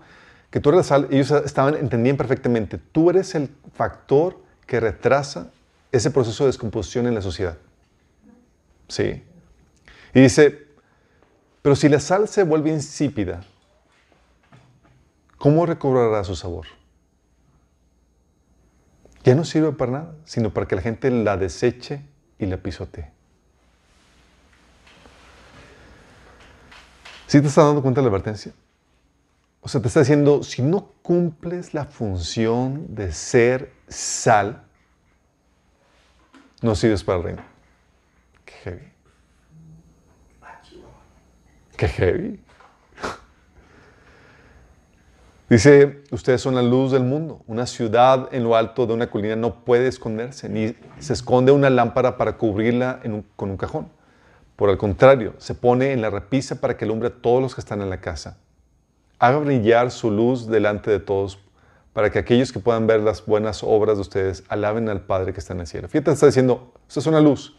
que 0.49 0.61
tú 0.61 0.69
eres 0.69 0.77
la 0.77 0.83
sal, 0.83 1.09
ellos 1.11 1.29
estaban, 1.31 1.75
entendían 1.75 2.15
perfectamente, 2.15 2.77
tú 2.77 3.09
eres 3.09 3.35
el 3.35 3.53
factor 3.73 4.37
que 4.65 4.79
retrasa 4.79 5.51
ese 5.91 6.11
proceso 6.11 6.45
de 6.45 6.51
descomposición 6.51 7.07
en 7.07 7.13
la 7.13 7.21
sociedad. 7.21 7.57
Sí. 8.87 9.21
Y 10.13 10.21
dice, 10.21 10.65
pero 11.61 11.75
si 11.75 11.89
la 11.89 11.99
sal 11.99 12.29
se 12.29 12.43
vuelve 12.43 12.69
insípida, 12.69 13.43
¿cómo 15.37 15.65
recobrará 15.65 16.23
su 16.23 16.37
sabor? 16.37 16.67
Ya 19.25 19.35
no 19.35 19.43
sirve 19.43 19.71
para 19.71 19.91
nada, 19.91 20.15
sino 20.23 20.53
para 20.53 20.67
que 20.67 20.75
la 20.75 20.83
gente 20.83 21.09
la 21.09 21.35
deseche 21.35 22.01
y 22.37 22.45
la 22.45 22.57
pisotee. 22.57 23.11
¿Sí 27.25 27.41
te 27.41 27.47
estás 27.47 27.65
dando 27.65 27.81
cuenta 27.81 28.01
de 28.01 28.05
la 28.05 28.09
advertencia? 28.09 28.53
O 29.61 29.67
sea, 29.67 29.81
te 29.81 29.87
está 29.87 30.01
diciendo, 30.01 30.43
si 30.43 30.61
no 30.61 30.91
cumples 31.01 31.73
la 31.73 31.85
función 31.85 32.93
de 32.93 33.11
ser 33.11 33.73
sal, 33.87 34.63
no 36.61 36.75
sirves 36.75 37.03
para 37.03 37.17
el 37.17 37.23
reino. 37.23 37.43
Qué 38.45 38.53
heavy. 38.63 38.91
Qué 41.75 41.87
heavy. 41.87 42.44
Dice, 45.47 46.01
ustedes 46.09 46.41
son 46.41 46.55
la 46.55 46.63
luz 46.63 46.91
del 46.91 47.03
mundo. 47.03 47.43
Una 47.45 47.67
ciudad 47.67 48.29
en 48.31 48.43
lo 48.43 48.55
alto 48.55 48.87
de 48.87 48.93
una 48.93 49.11
colina 49.11 49.35
no 49.35 49.63
puede 49.63 49.87
esconderse, 49.87 50.49
ni 50.49 50.75
se 50.97 51.13
esconde 51.13 51.51
una 51.51 51.69
lámpara 51.69 52.17
para 52.17 52.37
cubrirla 52.37 52.99
con 53.35 53.51
un 53.51 53.57
cajón. 53.57 53.89
Por 54.55 54.71
el 54.71 54.77
contrario, 54.77 55.35
se 55.37 55.53
pone 55.53 55.91
en 55.91 56.01
la 56.01 56.09
repisa 56.09 56.59
para 56.59 56.77
que 56.77 56.85
alumbre 56.85 57.09
a 57.09 57.21
todos 57.21 57.43
los 57.43 57.53
que 57.53 57.61
están 57.61 57.81
en 57.81 57.91
la 57.91 58.01
casa. 58.01 58.39
Haga 59.19 59.37
brillar 59.37 59.91
su 59.91 60.09
luz 60.09 60.47
delante 60.47 60.89
de 60.89 60.99
todos, 60.99 61.37
para 61.93 62.09
que 62.09 62.17
aquellos 62.17 62.51
que 62.51 62.59
puedan 62.59 62.87
ver 62.87 63.01
las 63.01 63.23
buenas 63.23 63.63
obras 63.63 63.97
de 63.97 64.01
ustedes 64.01 64.43
alaben 64.49 64.89
al 64.89 65.01
Padre 65.01 65.31
que 65.31 65.39
está 65.39 65.53
en 65.53 65.59
el 65.59 65.67
cielo. 65.67 65.87
Fíjate, 65.87 66.05
te 66.05 66.13
está 66.13 66.25
diciendo, 66.25 66.73
esto 66.87 67.01
es 67.01 67.05
una 67.05 67.21
luz. 67.21 67.55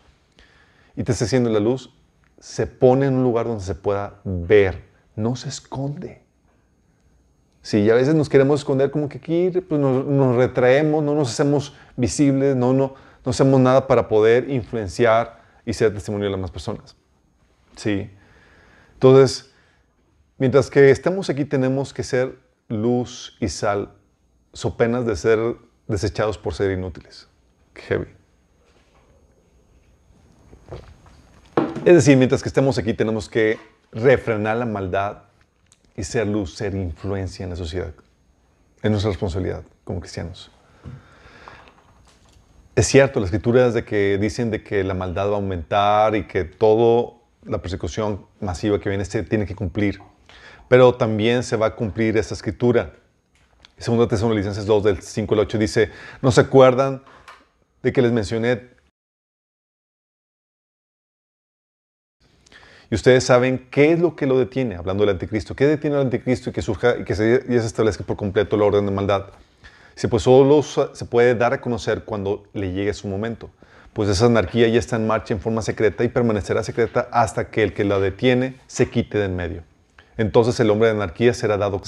Y 0.96 1.04
te 1.04 1.12
está 1.12 1.24
diciendo, 1.24 1.50
la 1.50 1.60
luz 1.60 1.94
se 2.40 2.66
pone 2.66 3.06
en 3.06 3.14
un 3.14 3.22
lugar 3.22 3.46
donde 3.46 3.62
se 3.62 3.76
pueda 3.76 4.20
ver, 4.24 4.82
no 5.14 5.36
se 5.36 5.48
esconde. 5.48 6.25
Sí, 7.66 7.90
a 7.90 7.96
veces 7.96 8.14
nos 8.14 8.28
queremos 8.28 8.60
esconder 8.60 8.92
como 8.92 9.08
que 9.08 9.18
aquí 9.18 9.50
pues 9.50 9.80
nos, 9.80 10.36
retraemos, 10.36 11.02
no 11.02 11.16
nos 11.16 11.32
hacemos 11.32 11.74
visibles, 11.96 12.54
no, 12.54 12.72
no, 12.72 12.94
no 13.24 13.30
hacemos 13.30 13.58
nada 13.58 13.88
para 13.88 14.06
poder 14.06 14.48
influenciar 14.48 15.42
y 15.64 15.72
ser 15.72 15.92
testimonio 15.92 16.26
de 16.26 16.30
las 16.30 16.38
más 16.38 16.52
personas. 16.52 16.94
Sí. 17.74 18.08
Entonces, 18.92 19.50
mientras 20.38 20.70
que 20.70 20.92
estamos 20.92 21.28
aquí 21.28 21.44
tenemos 21.44 21.92
que 21.92 22.04
ser 22.04 22.38
luz 22.68 23.36
y 23.40 23.48
sal, 23.48 23.90
so 24.52 24.76
penas 24.76 25.04
de 25.04 25.16
ser 25.16 25.56
desechados 25.88 26.38
por 26.38 26.54
ser 26.54 26.70
inútiles. 26.70 27.26
heavy. 27.74 28.06
Es 31.84 31.94
decir, 31.96 32.16
mientras 32.16 32.44
que 32.44 32.48
estemos 32.48 32.78
aquí 32.78 32.94
tenemos 32.94 33.28
que 33.28 33.58
refrenar 33.90 34.56
la 34.56 34.66
maldad 34.66 35.25
y 35.96 36.04
ser 36.04 36.26
luz, 36.26 36.54
ser 36.54 36.74
influencia 36.74 37.44
en 37.44 37.50
la 37.50 37.56
sociedad. 37.56 37.92
Es 38.82 38.90
nuestra 38.90 39.10
responsabilidad 39.10 39.64
como 39.84 40.00
cristianos. 40.00 40.50
Es 42.74 42.86
cierto, 42.86 43.20
las 43.20 43.28
escrituras 43.28 43.72
de 43.72 43.84
que 43.84 44.18
dicen 44.18 44.50
de 44.50 44.62
que 44.62 44.84
la 44.84 44.92
maldad 44.92 45.28
va 45.28 45.32
a 45.32 45.36
aumentar 45.36 46.14
y 46.14 46.26
que 46.26 46.44
toda 46.44 47.14
la 47.44 47.62
persecución 47.62 48.26
masiva 48.40 48.78
que 48.78 48.90
viene 48.90 49.04
se 49.04 49.22
tiene 49.22 49.46
que 49.46 49.54
cumplir. 49.54 50.00
Pero 50.68 50.94
también 50.94 51.42
se 51.42 51.56
va 51.56 51.66
a 51.66 51.74
cumplir 51.74 52.18
esta 52.18 52.34
escritura. 52.34 52.92
Segundo 53.78 54.06
Tesalonicenses 54.06 54.66
2 54.66 54.84
del 54.84 55.00
5 55.00 55.34
al 55.34 55.40
8 55.40 55.58
dice, 55.58 55.90
¿no 56.20 56.30
se 56.30 56.42
acuerdan 56.42 57.02
de 57.82 57.92
que 57.92 58.02
les 58.02 58.12
mencioné 58.12 58.75
Y 62.90 62.94
ustedes 62.94 63.24
saben 63.24 63.66
qué 63.70 63.92
es 63.92 63.98
lo 63.98 64.14
que 64.14 64.26
lo 64.26 64.38
detiene, 64.38 64.76
hablando 64.76 65.04
del 65.04 65.14
anticristo. 65.14 65.56
¿Qué 65.56 65.66
detiene 65.66 65.96
al 65.96 66.02
anticristo 66.02 66.50
y 66.50 66.52
que 66.52 66.62
surja 66.62 66.96
y 66.98 67.04
que 67.04 67.16
se, 67.16 67.56
establezca 67.56 68.04
por 68.04 68.16
completo 68.16 68.56
la 68.56 68.64
orden 68.64 68.86
de 68.86 68.92
maldad? 68.92 69.26
Si 69.96 70.06
pues 70.06 70.22
solo 70.22 70.62
se 70.62 71.04
puede 71.06 71.34
dar 71.34 71.52
a 71.52 71.60
conocer 71.60 72.04
cuando 72.04 72.44
le 72.52 72.72
llegue 72.72 72.94
su 72.94 73.08
momento. 73.08 73.50
Pues 73.92 74.08
esa 74.08 74.26
anarquía 74.26 74.68
ya 74.68 74.78
está 74.78 74.96
en 74.96 75.06
marcha 75.06 75.34
en 75.34 75.40
forma 75.40 75.62
secreta 75.62 76.04
y 76.04 76.08
permanecerá 76.08 76.62
secreta 76.62 77.08
hasta 77.10 77.50
que 77.50 77.62
el 77.62 77.72
que 77.72 77.82
la 77.82 77.98
detiene 77.98 78.60
se 78.66 78.88
quite 78.88 79.18
de 79.18 79.24
en 79.24 79.36
medio. 79.36 79.62
Entonces 80.16 80.60
el 80.60 80.70
hombre 80.70 80.88
de 80.88 80.94
anarquía 80.94 81.34
será 81.34 81.56
dado. 81.56 81.80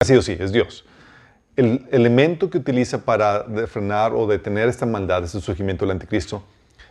Así 0.00 0.14
o 0.14 0.22
sí, 0.22 0.36
es 0.38 0.52
Dios. 0.52 0.86
El 1.56 1.86
elemento 1.90 2.48
que 2.48 2.56
utiliza 2.56 3.04
para 3.04 3.44
frenar 3.66 4.14
o 4.14 4.26
detener 4.26 4.68
esta 4.68 4.86
maldad 4.86 5.24
es 5.24 5.34
el 5.34 5.42
surgimiento 5.42 5.84
del 5.84 5.92
anticristo 5.92 6.42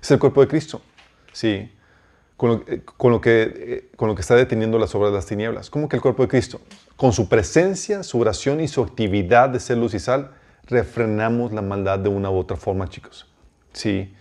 es 0.01 0.11
el 0.11 0.19
cuerpo 0.19 0.41
de 0.41 0.47
Cristo. 0.47 0.81
Sí, 1.31 1.71
con 2.39 2.49
lo, 2.49 2.55
eh, 2.67 2.81
eh, 3.25 3.91
con 3.97 4.07
lo 4.07 4.15
que 4.15 4.21
está 4.21 4.35
deteniendo 4.35 4.79
las 4.79 4.95
obras 4.95 5.11
de 5.11 5.17
las 5.17 5.25
tinieblas. 5.25 5.69
¿Cómo 5.69 5.89
que 5.89 5.97
el 5.97 6.01
cuerpo 6.01 6.23
de 6.23 6.29
Cristo? 6.29 6.61
Con 6.95 7.11
su 7.11 7.27
presencia, 7.27 8.01
su 8.01 8.19
oración 8.19 8.61
y 8.61 8.69
su 8.69 8.81
actividad 8.81 9.49
de 9.49 9.59
ser 9.59 9.77
luz 9.77 9.93
y 9.93 9.99
sal, 9.99 10.31
refrenamos 10.65 11.51
la 11.51 11.61
maldad 11.61 11.99
de 11.99 12.07
una 12.07 12.29
u 12.29 12.37
otra 12.37 12.55
forma, 12.55 12.87
chicos. 12.87 13.27
Sí. 13.73 14.13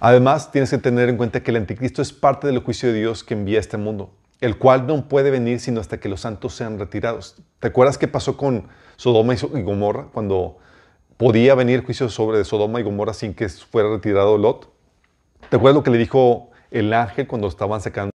Además, 0.00 0.50
tienes 0.50 0.70
que 0.70 0.78
tener 0.78 1.08
en 1.08 1.16
cuenta 1.16 1.44
que 1.44 1.52
el 1.52 1.58
anticristo 1.58 2.02
es 2.02 2.12
parte 2.12 2.48
del 2.48 2.58
juicio 2.58 2.92
de 2.92 2.98
Dios 2.98 3.22
que 3.22 3.34
envía 3.34 3.58
a 3.58 3.60
este 3.60 3.76
mundo, 3.76 4.10
el 4.40 4.58
cual 4.58 4.88
no 4.88 5.08
puede 5.08 5.30
venir 5.30 5.60
sino 5.60 5.80
hasta 5.80 6.00
que 6.00 6.08
los 6.08 6.22
santos 6.22 6.56
sean 6.56 6.76
retirados. 6.80 7.36
¿Te 7.60 7.68
acuerdas 7.68 7.98
qué 7.98 8.08
pasó 8.08 8.36
con 8.36 8.66
Sodoma 8.96 9.34
y 9.34 9.62
Gomorra 9.62 10.08
cuando 10.12 10.58
podía 11.18 11.54
venir 11.54 11.84
juicio 11.84 12.08
sobre 12.08 12.42
Sodoma 12.42 12.80
y 12.80 12.82
Gomorra 12.82 13.14
sin 13.14 13.32
que 13.32 13.48
fuera 13.48 13.90
retirado 13.90 14.36
Lot? 14.38 14.71
¿Te 15.52 15.56
acuerdas 15.56 15.74
lo 15.74 15.82
que 15.82 15.90
le 15.90 15.98
dijo 15.98 16.50
el 16.70 16.94
ángel 16.94 17.26
cuando 17.26 17.46
estaban 17.46 17.78
sacando 17.82 18.10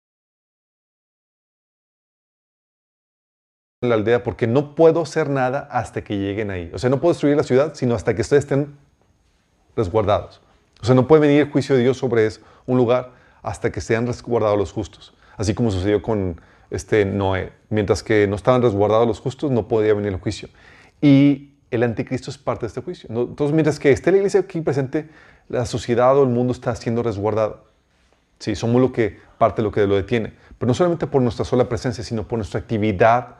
la 3.82 3.94
aldea? 3.94 4.22
Porque 4.22 4.46
no 4.46 4.74
puedo 4.74 5.02
hacer 5.02 5.28
nada 5.28 5.68
hasta 5.70 6.02
que 6.02 6.16
lleguen 6.16 6.50
ahí. 6.50 6.70
O 6.72 6.78
sea, 6.78 6.88
no 6.88 6.98
puedo 6.98 7.12
destruir 7.12 7.36
la 7.36 7.42
ciudad, 7.42 7.74
sino 7.74 7.94
hasta 7.94 8.14
que 8.14 8.22
ustedes 8.22 8.44
estén 8.44 8.74
resguardados. 9.76 10.40
O 10.80 10.86
sea, 10.86 10.94
no 10.94 11.06
puede 11.06 11.20
venir 11.20 11.42
el 11.42 11.50
juicio 11.50 11.76
de 11.76 11.82
Dios 11.82 11.98
sobre 11.98 12.26
un 12.64 12.78
lugar 12.78 13.12
hasta 13.42 13.70
que 13.70 13.82
sean 13.82 14.06
resguardados 14.06 14.56
los 14.56 14.72
justos. 14.72 15.12
Así 15.36 15.52
como 15.52 15.70
sucedió 15.70 16.00
con 16.00 16.40
este 16.70 17.04
Noé. 17.04 17.52
Mientras 17.68 18.02
que 18.02 18.26
no 18.26 18.36
estaban 18.36 18.62
resguardados 18.62 19.06
los 19.06 19.20
justos, 19.20 19.50
no 19.50 19.68
podía 19.68 19.92
venir 19.92 20.14
el 20.14 20.20
juicio. 20.20 20.48
Y 21.02 21.52
el 21.70 21.82
anticristo 21.82 22.30
es 22.30 22.38
parte 22.38 22.62
de 22.62 22.68
este 22.68 22.80
juicio. 22.80 23.10
Entonces, 23.10 23.52
mientras 23.52 23.78
que 23.78 23.92
esté 23.92 24.10
la 24.10 24.16
iglesia 24.16 24.40
aquí 24.40 24.62
presente, 24.62 25.10
la 25.48 25.66
sociedad 25.66 26.16
o 26.16 26.22
el 26.22 26.28
mundo 26.28 26.52
está 26.52 26.74
siendo 26.76 27.02
resguardado. 27.02 27.64
Sí, 28.38 28.54
somos 28.54 28.80
lo 28.80 28.92
que, 28.92 29.18
parte 29.38 29.62
de 29.62 29.64
lo 29.64 29.72
que 29.72 29.86
lo 29.86 29.94
detiene. 29.94 30.34
Pero 30.58 30.68
no 30.68 30.74
solamente 30.74 31.06
por 31.06 31.22
nuestra 31.22 31.44
sola 31.44 31.68
presencia, 31.68 32.04
sino 32.04 32.26
por 32.26 32.38
nuestra 32.38 32.60
actividad 32.60 33.36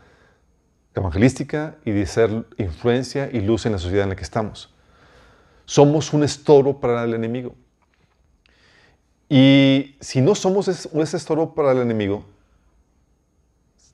evangelística 0.94 1.76
y 1.84 1.90
de 1.90 2.06
ser 2.06 2.46
influencia 2.56 3.28
y 3.30 3.40
luz 3.40 3.66
en 3.66 3.72
la 3.72 3.78
sociedad 3.78 4.04
en 4.04 4.10
la 4.10 4.16
que 4.16 4.22
estamos. 4.22 4.74
Somos 5.66 6.12
un 6.12 6.24
estorbo 6.24 6.80
para 6.80 7.04
el 7.04 7.14
enemigo. 7.14 7.54
Y 9.28 9.96
si 10.00 10.20
no 10.20 10.34
somos 10.34 10.68
ese 10.68 11.16
estorbo 11.16 11.54
para 11.54 11.72
el 11.72 11.78
enemigo, 11.78 12.24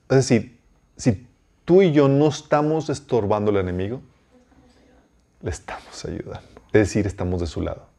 es 0.09 0.17
decir, 0.17 0.59
si 0.95 1.27
tú 1.65 1.81
y 1.81 1.91
yo 1.91 2.07
no 2.07 2.27
estamos 2.27 2.89
estorbando 2.89 3.51
al 3.51 3.57
enemigo, 3.57 4.01
le 5.41 5.49
estamos 5.49 6.05
ayudando. 6.05 6.61
Es 6.67 6.81
decir, 6.81 7.07
estamos 7.07 7.41
de 7.41 7.47
su 7.47 7.61
lado. 7.61 7.92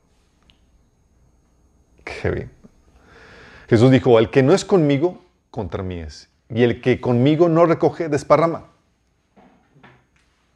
Jesús 3.68 3.90
dijo, 3.90 4.18
el 4.18 4.30
que 4.30 4.42
no 4.42 4.52
es 4.52 4.64
conmigo, 4.64 5.22
contra 5.50 5.82
mí 5.82 5.98
es. 5.98 6.28
Y 6.48 6.62
el 6.62 6.80
que 6.80 7.00
conmigo 7.00 7.48
no 7.48 7.66
recoge, 7.66 8.08
desparrama. 8.08 8.66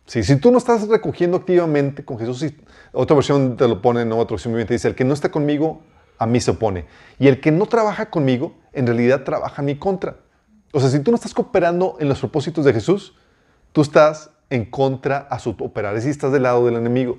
si 0.06 0.36
tú 0.36 0.50
no 0.52 0.58
estás 0.58 0.86
recogiendo 0.88 1.38
activamente 1.38 2.04
con 2.04 2.18
Jesús, 2.18 2.44
otra 2.92 3.14
versión 3.14 3.56
te 3.56 3.66
lo 3.66 3.80
pone, 3.80 4.04
no, 4.04 4.18
otra 4.18 4.34
versión 4.34 4.54
dice, 4.66 4.88
el 4.88 4.94
que 4.94 5.04
no 5.04 5.14
está 5.14 5.30
conmigo, 5.30 5.82
a 6.18 6.26
mí 6.26 6.40
se 6.40 6.50
opone. 6.50 6.86
Y 7.18 7.28
el 7.28 7.40
que 7.40 7.50
no 7.50 7.66
trabaja 7.66 8.10
conmigo, 8.10 8.54
en 8.72 8.86
realidad 8.86 9.24
trabaja 9.24 9.62
a 9.62 9.64
mi 9.64 9.76
contra. 9.76 10.16
O 10.72 10.80
sea, 10.80 10.90
si 10.90 11.00
tú 11.00 11.10
no 11.10 11.14
estás 11.14 11.32
cooperando 11.32 11.96
en 12.00 12.08
los 12.08 12.18
propósitos 12.18 12.64
de 12.64 12.72
Jesús, 12.72 13.14
tú 13.72 13.80
estás 13.80 14.30
en 14.50 14.64
contra 14.64 15.18
a 15.30 15.38
su 15.38 15.50
operar, 15.50 15.94
decir, 15.94 16.10
estás 16.10 16.32
del 16.32 16.42
lado 16.42 16.66
del 16.66 16.76
enemigo. 16.76 17.18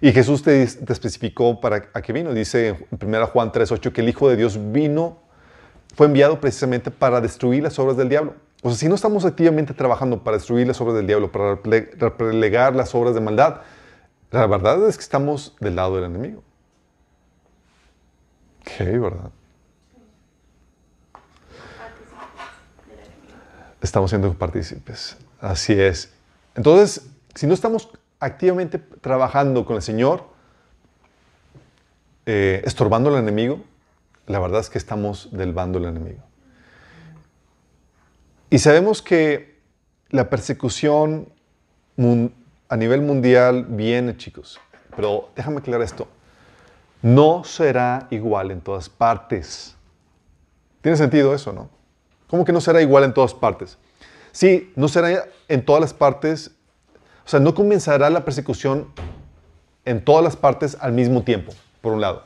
Y 0.00 0.12
Jesús 0.12 0.42
te, 0.42 0.62
especificó 0.62 1.60
para 1.60 1.88
a 1.92 2.02
qué 2.02 2.12
vino. 2.12 2.32
Dice 2.32 2.68
en 2.68 3.08
1 3.08 3.26
Juan 3.28 3.50
3.8 3.50 3.92
que 3.92 4.00
el 4.00 4.08
Hijo 4.08 4.28
de 4.28 4.36
Dios 4.36 4.58
vino, 4.72 5.18
fue 5.94 6.06
enviado 6.06 6.40
precisamente 6.40 6.90
para 6.90 7.20
destruir 7.20 7.62
las 7.62 7.78
obras 7.78 7.96
del 7.96 8.08
diablo. 8.08 8.34
O 8.62 8.70
sea, 8.70 8.78
si 8.78 8.88
no 8.88 8.94
estamos 8.94 9.24
activamente 9.24 9.74
trabajando 9.74 10.22
para 10.22 10.36
destruir 10.36 10.66
las 10.66 10.80
obras 10.80 10.96
del 10.96 11.06
diablo, 11.06 11.32
para 11.32 11.58
relegar 12.18 12.76
las 12.76 12.94
obras 12.94 13.14
de 13.14 13.20
maldad, 13.20 13.62
la 14.30 14.46
verdad 14.46 14.86
es 14.88 14.96
que 14.96 15.02
estamos 15.02 15.56
del 15.60 15.76
lado 15.76 15.96
del 15.96 16.04
enemigo. 16.04 16.42
¿Qué, 18.64 18.98
verdad? 18.98 19.30
Estamos 23.80 24.10
siendo 24.10 24.32
partícipes. 24.34 25.16
Así 25.40 25.72
es. 25.72 26.12
Entonces, 26.54 27.06
si 27.34 27.46
no 27.46 27.54
estamos 27.54 27.88
activamente 28.20 28.78
trabajando 28.78 29.64
con 29.64 29.76
el 29.76 29.82
Señor, 29.82 30.24
eh, 32.26 32.62
estorbando 32.64 33.10
al 33.10 33.16
enemigo, 33.16 33.60
la 34.26 34.38
verdad 34.38 34.60
es 34.60 34.70
que 34.70 34.78
estamos 34.78 35.28
del 35.32 35.52
bando 35.52 35.78
del 35.78 35.88
enemigo. 35.88 36.22
Y 38.50 38.58
sabemos 38.58 39.02
que 39.02 39.58
la 40.10 40.30
persecución 40.30 41.28
a 42.68 42.76
nivel 42.76 43.02
mundial 43.02 43.66
viene, 43.68 44.16
chicos. 44.16 44.60
Pero 44.94 45.30
déjame 45.36 45.58
aclarar 45.58 45.82
esto. 45.82 46.08
No 47.02 47.44
será 47.44 48.08
igual 48.10 48.50
en 48.50 48.60
todas 48.60 48.88
partes. 48.88 49.76
¿Tiene 50.80 50.96
sentido 50.96 51.34
eso, 51.34 51.52
no? 51.52 51.68
¿Cómo 52.28 52.44
que 52.44 52.52
no 52.52 52.60
será 52.60 52.82
igual 52.82 53.04
en 53.04 53.14
todas 53.14 53.34
partes? 53.34 53.78
Sí, 54.32 54.72
no 54.76 54.88
será 54.88 55.26
en 55.48 55.64
todas 55.64 55.80
las 55.80 55.94
partes 55.94 56.50
o 57.28 57.30
sea, 57.30 57.40
no 57.40 57.54
comenzará 57.54 58.08
la 58.08 58.24
persecución 58.24 58.86
en 59.84 60.02
todas 60.02 60.24
las 60.24 60.34
partes 60.34 60.78
al 60.80 60.92
mismo 60.92 61.24
tiempo, 61.24 61.52
por 61.82 61.92
un 61.92 62.00
lado. 62.00 62.24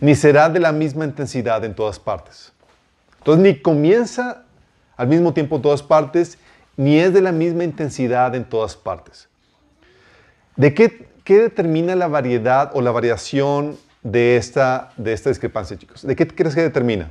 Ni 0.00 0.14
será 0.14 0.48
de 0.48 0.60
la 0.60 0.72
misma 0.72 1.04
intensidad 1.04 1.62
en 1.62 1.74
todas 1.74 1.98
partes. 1.98 2.54
Entonces, 3.18 3.42
ni 3.42 3.60
comienza 3.60 4.44
al 4.96 5.08
mismo 5.08 5.34
tiempo 5.34 5.56
en 5.56 5.62
todas 5.62 5.82
partes, 5.82 6.38
ni 6.78 6.98
es 6.98 7.12
de 7.12 7.20
la 7.20 7.32
misma 7.32 7.64
intensidad 7.64 8.34
en 8.34 8.46
todas 8.46 8.76
partes. 8.76 9.28
¿De 10.56 10.72
qué, 10.72 11.06
determina 11.26 11.94
la 11.94 12.08
variedad 12.08 12.70
o 12.72 12.80
la 12.80 12.92
variación 12.92 13.76
de 14.02 14.38
esta, 14.38 14.90
de 14.96 15.12
esta 15.12 15.28
discrepancia, 15.28 15.76
chicos? 15.76 16.06
¿De 16.06 16.16
qué 16.16 16.26
crees 16.26 16.54
que 16.54 16.62
determina? 16.62 17.10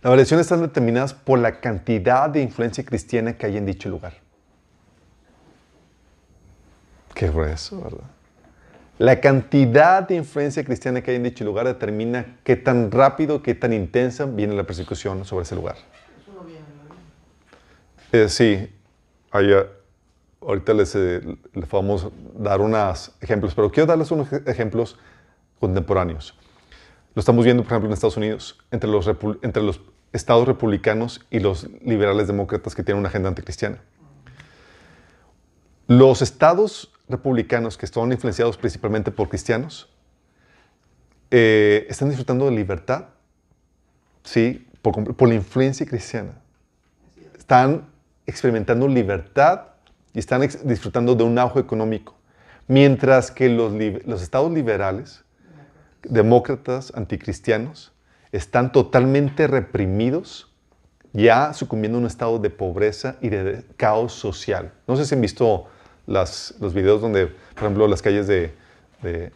Las 0.00 0.10
variaciones 0.12 0.46
están 0.46 0.62
determinadas 0.62 1.12
por 1.12 1.38
la 1.38 1.60
cantidad 1.60 2.30
de 2.30 2.40
influencia 2.40 2.82
cristiana 2.86 3.34
que 3.34 3.44
hay 3.44 3.58
en 3.58 3.66
dicho 3.66 3.90
lugar. 3.90 4.14
Qué 7.14 7.28
grueso, 7.28 7.80
¿verdad? 7.82 8.10
La 8.98 9.20
cantidad 9.20 10.06
de 10.06 10.14
influencia 10.14 10.64
cristiana 10.64 11.02
que 11.02 11.10
hay 11.10 11.16
en 11.16 11.24
dicho 11.24 11.44
lugar 11.44 11.66
determina 11.66 12.36
qué 12.44 12.56
tan 12.56 12.90
rápido, 12.90 13.42
qué 13.42 13.54
tan 13.54 13.72
intensa 13.72 14.26
viene 14.26 14.54
la 14.54 14.64
persecución 14.64 15.24
sobre 15.24 15.42
ese 15.42 15.56
lugar. 15.56 15.76
Eh, 18.12 18.28
sí, 18.28 18.70
ahorita 20.40 20.74
les, 20.74 20.94
eh, 20.94 21.20
vamos 21.70 22.04
a 22.04 22.10
dar 22.38 22.60
unos 22.60 23.12
ejemplos, 23.20 23.54
pero 23.54 23.70
quiero 23.70 23.86
darles 23.86 24.10
unos 24.10 24.32
ejemplos 24.46 24.98
contemporáneos. 25.58 26.38
Lo 27.14 27.20
estamos 27.20 27.44
viendo, 27.44 27.62
por 27.62 27.72
ejemplo, 27.72 27.88
en 27.88 27.94
Estados 27.94 28.16
Unidos, 28.16 28.58
entre 28.70 28.90
los, 28.90 29.10
entre 29.42 29.62
los 29.62 29.80
estados 30.12 30.46
republicanos 30.46 31.26
y 31.30 31.40
los 31.40 31.68
liberales 31.82 32.26
demócratas 32.26 32.74
que 32.74 32.82
tienen 32.82 33.00
una 33.00 33.08
agenda 33.08 33.30
anticristiana. 33.30 33.80
Los 35.88 36.22
estados 36.22 36.92
republicanos 37.12 37.78
que 37.78 37.86
están 37.86 38.10
influenciados 38.10 38.56
principalmente 38.56 39.10
por 39.10 39.28
cristianos 39.28 39.88
eh, 41.34 41.86
están 41.88 42.10
disfrutando 42.10 42.44
de 42.44 42.50
libertad, 42.50 43.06
¿sí? 44.22 44.68
Por, 44.82 45.26
la 45.26 45.34
influencia 45.34 45.86
cristiana. 45.86 46.32
Están 47.38 47.88
experimentando 48.26 48.86
libertad 48.86 49.68
y 50.12 50.18
están 50.18 50.42
disfrutando 50.64 51.14
de 51.14 51.24
un 51.24 51.38
auge 51.38 51.60
económico. 51.60 52.14
Mientras 52.68 53.30
que 53.30 53.48
los, 53.48 53.72
los 54.04 54.20
estados 54.20 54.52
liberales, 54.52 55.24
demócratas, 56.02 56.92
anticristianos, 56.94 57.92
están 58.30 58.70
totalmente 58.70 59.46
reprimidos, 59.46 60.52
ya 61.14 61.54
sucumbiendo 61.54 61.96
a 61.96 62.00
un 62.02 62.06
estado 62.06 62.38
de 62.40 62.50
pobreza 62.50 63.16
y 63.22 63.30
de 63.30 63.64
caos 63.78 64.12
social. 64.12 64.72
No 64.86 64.96
sé 64.96 65.06
si 65.06 65.14
han 65.14 65.22
visto 65.22 65.66
las, 66.12 66.54
los 66.60 66.74
videos 66.74 67.00
donde, 67.00 67.26
por 67.26 67.64
ejemplo, 67.64 67.88
las 67.88 68.02
calles 68.02 68.26
de, 68.26 68.52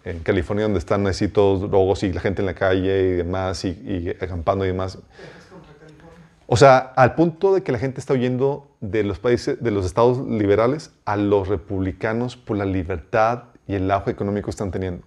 en 0.04 0.20
California 0.20 0.64
donde 0.64 0.78
están 0.78 1.06
así 1.06 1.26
todos 1.26 1.68
drogos 1.68 2.02
y 2.02 2.12
la 2.12 2.20
gente 2.20 2.42
en 2.42 2.46
la 2.46 2.54
calle 2.54 3.08
y 3.08 3.12
demás 3.12 3.64
y, 3.64 4.14
acampando 4.20 4.64
y 4.64 4.68
demás. 4.68 4.98
O 6.46 6.56
sea, 6.56 6.78
al 6.78 7.14
punto 7.14 7.54
de 7.54 7.62
que 7.62 7.72
la 7.72 7.78
gente 7.78 7.98
está 7.98 8.12
huyendo 8.12 8.68
de 8.80 9.02
los 9.02 9.18
países, 9.18 9.60
de 9.60 9.70
los 9.72 9.84
estados 9.84 10.18
liberales 10.28 10.92
a 11.04 11.16
los 11.16 11.48
republicanos 11.48 12.36
por 12.36 12.56
la 12.56 12.66
libertad 12.66 13.44
y 13.66 13.74
el 13.74 13.90
auge 13.90 14.12
económico 14.12 14.46
que 14.46 14.50
están 14.50 14.70
teniendo. 14.70 15.04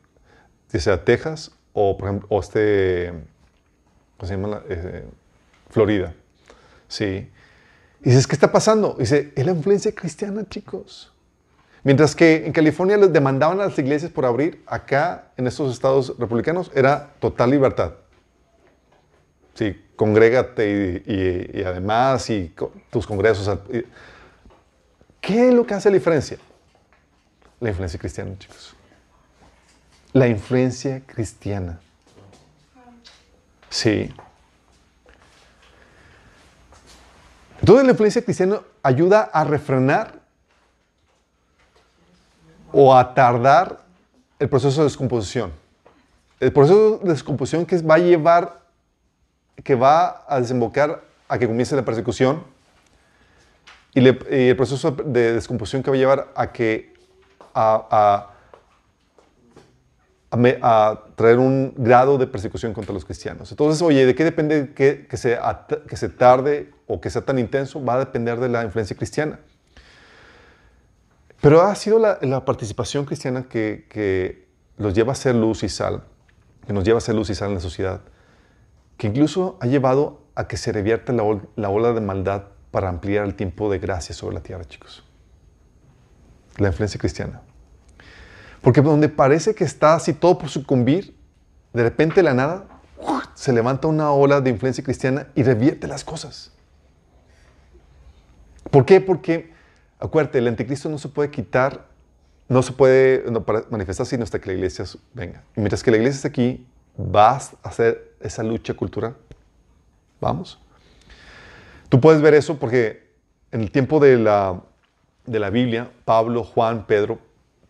Ya 0.74 0.80
sea 0.82 1.06
Texas 1.06 1.52
o, 1.72 1.96
por 1.98 2.10
ejemplo, 2.10 2.28
o 2.30 2.42
este, 2.42 3.14
¿cómo 4.18 4.28
se 4.28 4.36
llama? 4.36 4.62
Eh, 4.68 5.06
Florida. 5.70 6.14
Sí. 6.90 7.30
Y 8.04 8.10
dices, 8.10 8.28
¿qué 8.28 8.34
está 8.34 8.52
pasando? 8.52 8.98
dice, 9.00 9.32
es 9.36 9.46
la 9.46 9.52
influencia 9.52 9.94
cristiana, 9.94 10.44
chicos. 10.50 11.14
Mientras 11.84 12.16
que 12.16 12.46
en 12.46 12.52
California 12.52 12.98
les 12.98 13.14
demandaban 13.14 13.60
a 13.62 13.66
las 13.66 13.80
iglesias 13.80 14.12
por 14.12 14.26
abrir, 14.26 14.64
acá 14.68 15.32
en 15.38 15.48
estos 15.48 15.74
estados 15.74 16.14
republicanos 16.18 16.72
era 16.76 17.14
total 17.20 17.52
libertad. 17.52 17.94
Sí, 19.54 19.82
congrégate 19.96 21.04
y, 21.54 21.64
además 21.64 22.30
y 22.30 22.54
tus 22.90 23.08
congresos. 23.08 23.60
¿Qué 25.22 25.48
es 25.48 25.54
lo 25.54 25.66
que 25.66 25.74
hace 25.74 25.90
la 25.90 25.96
diferencia? 25.96 26.38
La 27.60 27.70
influencia 27.70 28.00
cristiana, 28.00 28.38
chicos. 28.38 28.76
La 30.14 30.28
influencia 30.28 31.02
cristiana. 31.06 31.80
Sí. 33.70 34.14
Entonces 37.60 37.86
la 37.86 37.92
influencia 37.92 38.22
cristiana 38.24 38.62
ayuda 38.82 39.24
a 39.24 39.44
refrenar 39.44 40.19
o 42.72 42.96
a 42.96 43.14
tardar 43.14 43.80
el 44.40 44.50
proceso 44.50 44.82
de 44.82 44.86
descomposición. 44.86 45.52
El 46.40 46.54
proceso 46.54 47.00
de 47.04 47.10
descomposición 47.10 47.66
que 47.66 47.78
va 47.82 47.96
a 47.96 48.00
llevar, 48.00 48.62
que 49.64 49.76
va 49.76 50.24
a 50.28 50.40
desembocar 50.40 51.02
a 51.28 51.38
que 51.38 51.48
comience 51.48 51.76
la 51.76 51.84
persecución 51.84 52.44
y, 53.94 54.08
el 54.08 54.56
proceso 54.56 54.92
de 54.92 55.34
descomposición 55.34 55.84
que 55.84 55.92
va 55.92 55.96
a 55.96 56.00
llevar 56.00 56.28
a 56.36 56.52
que 56.52 56.94
a, 57.54 58.30
traer 61.16 61.40
un 61.40 61.74
grado 61.76 62.18
de 62.18 62.28
persecución 62.28 62.74
contra 62.74 62.94
los 62.94 63.04
cristianos. 63.04 63.52
Entonces, 63.52 63.82
oye, 63.82 64.06
¿de 64.06 64.16
qué 64.16 64.24
depende 64.24 64.74
que, 64.74 65.08
que, 65.08 65.18
se, 65.18 65.38
que 65.88 65.98
se 65.98 66.08
tarde 66.08 66.72
o 66.88 67.02
que 67.02 67.10
sea 67.10 67.24
tan 67.24 67.40
intenso? 67.40 67.84
Va 67.84 67.96
a 67.96 68.00
depender 68.00 68.40
de 68.40 68.48
la 68.48 68.64
influencia 68.64 68.96
cristiana. 68.96 69.40
Pero 71.42 71.62
ha 71.62 71.74
sido 71.76 72.00
la, 72.00 72.46
participación 72.46 73.06
cristiana 73.06 73.44
que, 73.48 74.48
los 74.78 74.94
lleva 74.94 75.14
a 75.14 75.16
ser 75.16 75.36
luz 75.36 75.64
y 75.64 75.70
sal, 75.70 76.04
que 76.66 76.74
nos 76.74 76.84
lleva 76.84 77.00
a 77.00 77.02
ser 77.02 77.16
luz 77.16 77.30
y 77.30 77.36
sal 77.36 77.50
en 77.50 77.56
la 77.56 77.60
sociedad, 77.60 78.02
que 78.98 79.08
incluso 79.08 79.58
ha 79.62 79.68
llevado 79.68 80.24
a 80.36 80.48
que 80.48 80.58
se 80.58 80.72
revierta 80.72 81.12
la, 81.14 81.24
la 81.56 81.70
ola 81.70 81.94
de 81.94 82.02
maldad 82.02 82.44
para 82.72 82.88
ampliar 82.90 83.26
el 83.26 83.36
tiempo 83.36 83.70
de 83.70 83.80
gracia 83.80 84.16
sobre 84.16 84.36
la 84.36 84.42
tierra, 84.42 84.64
chicos. 84.66 85.04
La 86.58 86.68
influencia 86.68 87.00
cristiana. 87.00 87.42
Porque 88.62 88.82
donde 88.82 89.10
parece 89.10 89.56
que 89.56 89.64
está 89.64 89.96
así 89.96 90.14
todo 90.14 90.38
por 90.38 90.50
sucumbir, 90.50 91.16
de 91.74 91.84
repente 91.84 92.24
la 92.24 92.34
nada 92.34 92.66
se 93.34 93.54
levanta 93.54 93.88
una 93.88 94.12
ola 94.12 94.42
de 94.42 94.50
influencia 94.50 94.84
cristiana 94.84 95.28
y 95.36 95.44
revierte 95.44 95.88
las 95.88 96.04
cosas. 96.04 96.52
¿Por 98.70 98.86
qué? 98.86 99.00
Porque 99.00 99.54
Acuérdate, 100.00 100.40
el 100.40 100.48
anticristo 100.48 100.90
no 100.90 100.98
se 100.98 101.10
puede 101.10 101.30
quitar, 101.30 101.86
no 102.48 102.64
se 102.64 102.72
puede 102.72 103.24
manifestar 103.70 104.06
sino 104.06 104.24
hasta 104.24 104.40
que 104.40 104.48
la 104.48 104.54
iglesia 104.54 104.86
venga. 105.14 105.44
Y 105.56 105.60
mientras 105.60 105.84
que 105.84 105.92
la 105.92 105.98
iglesia 105.98 106.16
está 106.16 106.28
aquí, 106.30 106.66
vas 106.96 107.56
a 107.64 107.70
hacer 107.70 108.14
esa 108.22 108.44
lucha 108.44 108.74
cultural. 108.74 109.16
Vamos. 110.22 110.60
Tú 111.90 112.00
puedes 112.00 112.22
ver 112.22 112.34
eso 112.34 112.58
porque 112.58 113.10
en 113.52 113.62
el 113.62 113.72
tiempo 113.72 114.00
de 114.00 114.18
la, 114.18 114.62
de 115.26 115.40
la 115.40 115.50
Biblia, 115.50 115.92
Pablo, 116.06 116.44
Juan, 116.44 116.86
Pedro, 116.88 117.20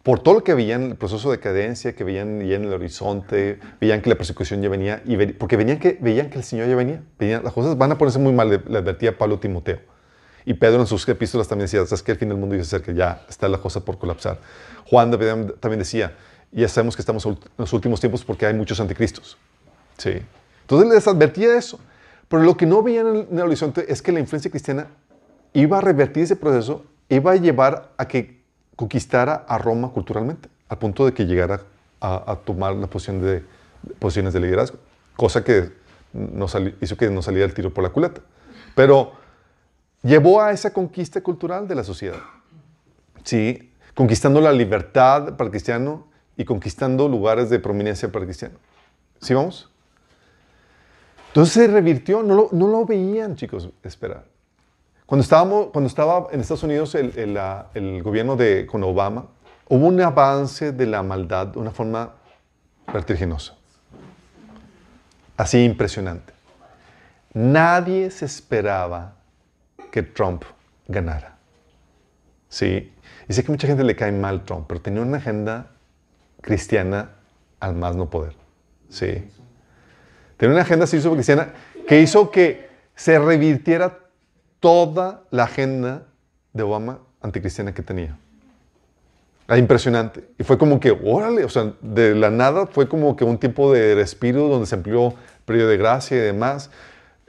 por 0.03 0.19
todo 0.19 0.35
lo 0.35 0.43
que 0.43 0.53
veían, 0.53 0.83
el 0.83 0.95
proceso 0.95 1.29
de 1.29 1.37
decadencia, 1.37 1.93
que 1.93 2.03
veían 2.03 2.41
ya 2.41 2.55
en 2.55 2.65
el 2.65 2.73
horizonte, 2.73 3.59
veían 3.81 4.01
que 4.01 4.09
la 4.09 4.15
persecución 4.15 4.61
ya 4.61 4.69
venía, 4.69 5.01
y 5.05 5.17
porque 5.33 5.57
veían 5.57 5.77
que, 5.79 5.97
veían 5.99 6.29
que 6.29 6.37
el 6.37 6.43
Señor 6.43 6.67
ya 6.67 6.75
venía. 6.75 7.03
las 7.41 7.53
cosas 7.53 7.77
van 7.77 7.91
a 7.91 7.97
ponerse 7.97 8.19
muy 8.19 8.33
mal, 8.33 8.49
le 8.49 8.77
advertía 8.77 9.17
Pablo 9.17 9.39
Timoteo. 9.39 9.79
Y 10.45 10.53
Pedro 10.55 10.81
en 10.81 10.87
sus 10.87 11.07
epístolas 11.07 11.47
también 11.47 11.65
decía, 11.65 11.85
sabes 11.85 12.03
que 12.03 12.11
el 12.11 12.17
fin 12.17 12.29
del 12.29 12.37
mundo 12.37 12.55
dice 12.55 12.81
que 12.81 12.93
ya 12.93 13.25
está 13.29 13.47
la 13.47 13.57
cosa 13.57 13.83
por 13.83 13.97
colapsar. 13.97 14.39
Juan 14.85 15.11
también 15.11 15.79
decía, 15.79 16.15
ya 16.51 16.67
sabemos 16.67 16.95
que 16.95 17.01
estamos 17.01 17.25
en 17.25 17.37
los 17.57 17.73
últimos 17.73 17.99
tiempos 17.99 18.23
porque 18.23 18.45
hay 18.45 18.53
muchos 18.53 18.79
anticristos. 18.79 19.37
Sí. 19.97 20.21
Entonces 20.61 20.89
les 20.89 21.07
advertía 21.07 21.57
eso. 21.57 21.79
Pero 22.29 22.43
lo 22.43 22.55
que 22.55 22.65
no 22.65 22.83
veían 22.83 23.07
en 23.07 23.37
el, 23.37 23.41
horizonte 23.41 23.91
es 23.91 24.01
que 24.01 24.11
la 24.11 24.19
influencia 24.19 24.51
cristiana 24.51 24.87
iba 25.53 25.79
a 25.79 25.81
revertir 25.81 26.23
ese 26.23 26.35
proceso, 26.35 26.85
iba 27.09 27.31
a 27.31 27.35
llevar 27.35 27.91
a 27.97 28.07
que 28.07 28.43
conquistara 28.75 29.45
a 29.47 29.57
Roma 29.57 29.89
culturalmente, 29.89 30.47
al 30.69 30.77
punto 30.77 31.05
de 31.05 31.13
que 31.13 31.25
llegara 31.25 31.63
a, 31.99 32.37
tomar 32.45 32.75
la 32.75 32.87
posición 32.87 33.19
de, 33.19 33.43
posiciones 33.97 34.33
de 34.33 34.39
liderazgo, 34.39 34.77
cosa 35.15 35.43
que 35.43 35.71
hizo 36.81 36.95
que 36.95 37.09
no 37.09 37.21
saliera 37.23 37.45
el 37.45 37.53
tiro 37.53 37.73
por 37.73 37.83
la 37.83 37.89
culata. 37.89 38.21
Pero 38.75 39.13
llevó 40.03 40.41
a 40.41 40.51
esa 40.51 40.71
conquista 40.73 41.21
cultural 41.21 41.67
de 41.67 41.75
la 41.75 41.83
sociedad. 41.83 42.19
Sí, 43.23 43.71
conquistando 43.93 44.41
la 44.41 44.51
libertad 44.51 45.35
para 45.35 45.45
el 45.45 45.51
cristiano 45.51 46.07
y 46.37 46.45
conquistando 46.45 47.07
lugares 47.07 47.49
de 47.49 47.59
prominencia 47.59 48.09
para 48.11 48.23
el 48.23 48.27
cristiano. 48.27 48.55
¿Sí 49.21 49.33
vamos? 49.33 49.69
Entonces 51.27 51.53
se 51.53 51.67
revirtió, 51.67 52.23
no 52.23 52.49
lo, 52.51 52.85
veían, 52.85 53.35
chicos, 53.35 53.69
esperar. 53.83 54.25
Cuando, 55.05 55.21
estaba 55.23 56.27
en 56.31 56.39
Estados 56.39 56.63
Unidos 56.63 56.95
el, 56.95 57.37
el, 57.73 58.03
gobierno 58.03 58.35
de, 58.35 58.65
con 58.65 58.83
Obama, 58.83 59.27
hubo 59.67 59.85
un 59.85 59.99
avance 60.01 60.71
de 60.71 60.85
la 60.85 61.03
maldad 61.03 61.47
de 61.47 61.59
una 61.59 61.71
forma 61.71 62.13
vertiginosa. 62.91 63.55
Así 65.37 65.63
impresionante. 65.63 66.33
Nadie 67.33 68.09
se 68.11 68.25
esperaba 68.25 69.18
que 69.91 70.03
Trump 70.03 70.43
ganara. 70.87 71.37
Sí, 72.47 72.91
y 73.27 73.33
sé 73.33 73.43
que 73.43 73.51
mucha 73.51 73.67
gente 73.67 73.83
le 73.83 73.95
cae 73.95 74.11
mal 74.11 74.43
Trump, 74.43 74.65
pero 74.67 74.81
tenía 74.81 75.01
una 75.01 75.17
agenda 75.17 75.67
cristiana 76.41 77.11
al 77.59 77.75
más 77.75 77.95
no 77.95 78.09
poder. 78.09 78.33
Sí. 78.89 79.23
Tenía 80.37 80.53
una 80.53 80.63
agenda 80.63 80.85
así 80.85 80.99
cristiana 80.99 81.53
que 81.87 82.01
hizo 82.01 82.31
que 82.31 82.69
se 82.95 83.19
revirtiera 83.19 83.99
toda 84.59 85.23
la 85.31 85.43
agenda 85.43 86.03
de 86.53 86.63
Obama 86.63 86.99
anticristiana 87.21 87.73
que 87.73 87.81
tenía. 87.81 88.17
Era 89.47 89.57
impresionante. 89.57 90.29
Y 90.37 90.43
fue 90.43 90.57
como 90.57 90.79
que, 90.79 90.91
órale, 90.91 91.43
o 91.43 91.49
sea, 91.49 91.73
de 91.81 92.13
la 92.13 92.29
nada 92.29 92.67
fue 92.67 92.87
como 92.87 93.15
que 93.15 93.23
un 93.23 93.37
tiempo 93.37 93.73
de 93.73 93.95
respiro 93.95 94.47
donde 94.47 94.67
se 94.67 94.75
amplió 94.75 95.13
periodo 95.45 95.69
de 95.69 95.77
gracia 95.77 96.17
y 96.17 96.19
demás. 96.19 96.69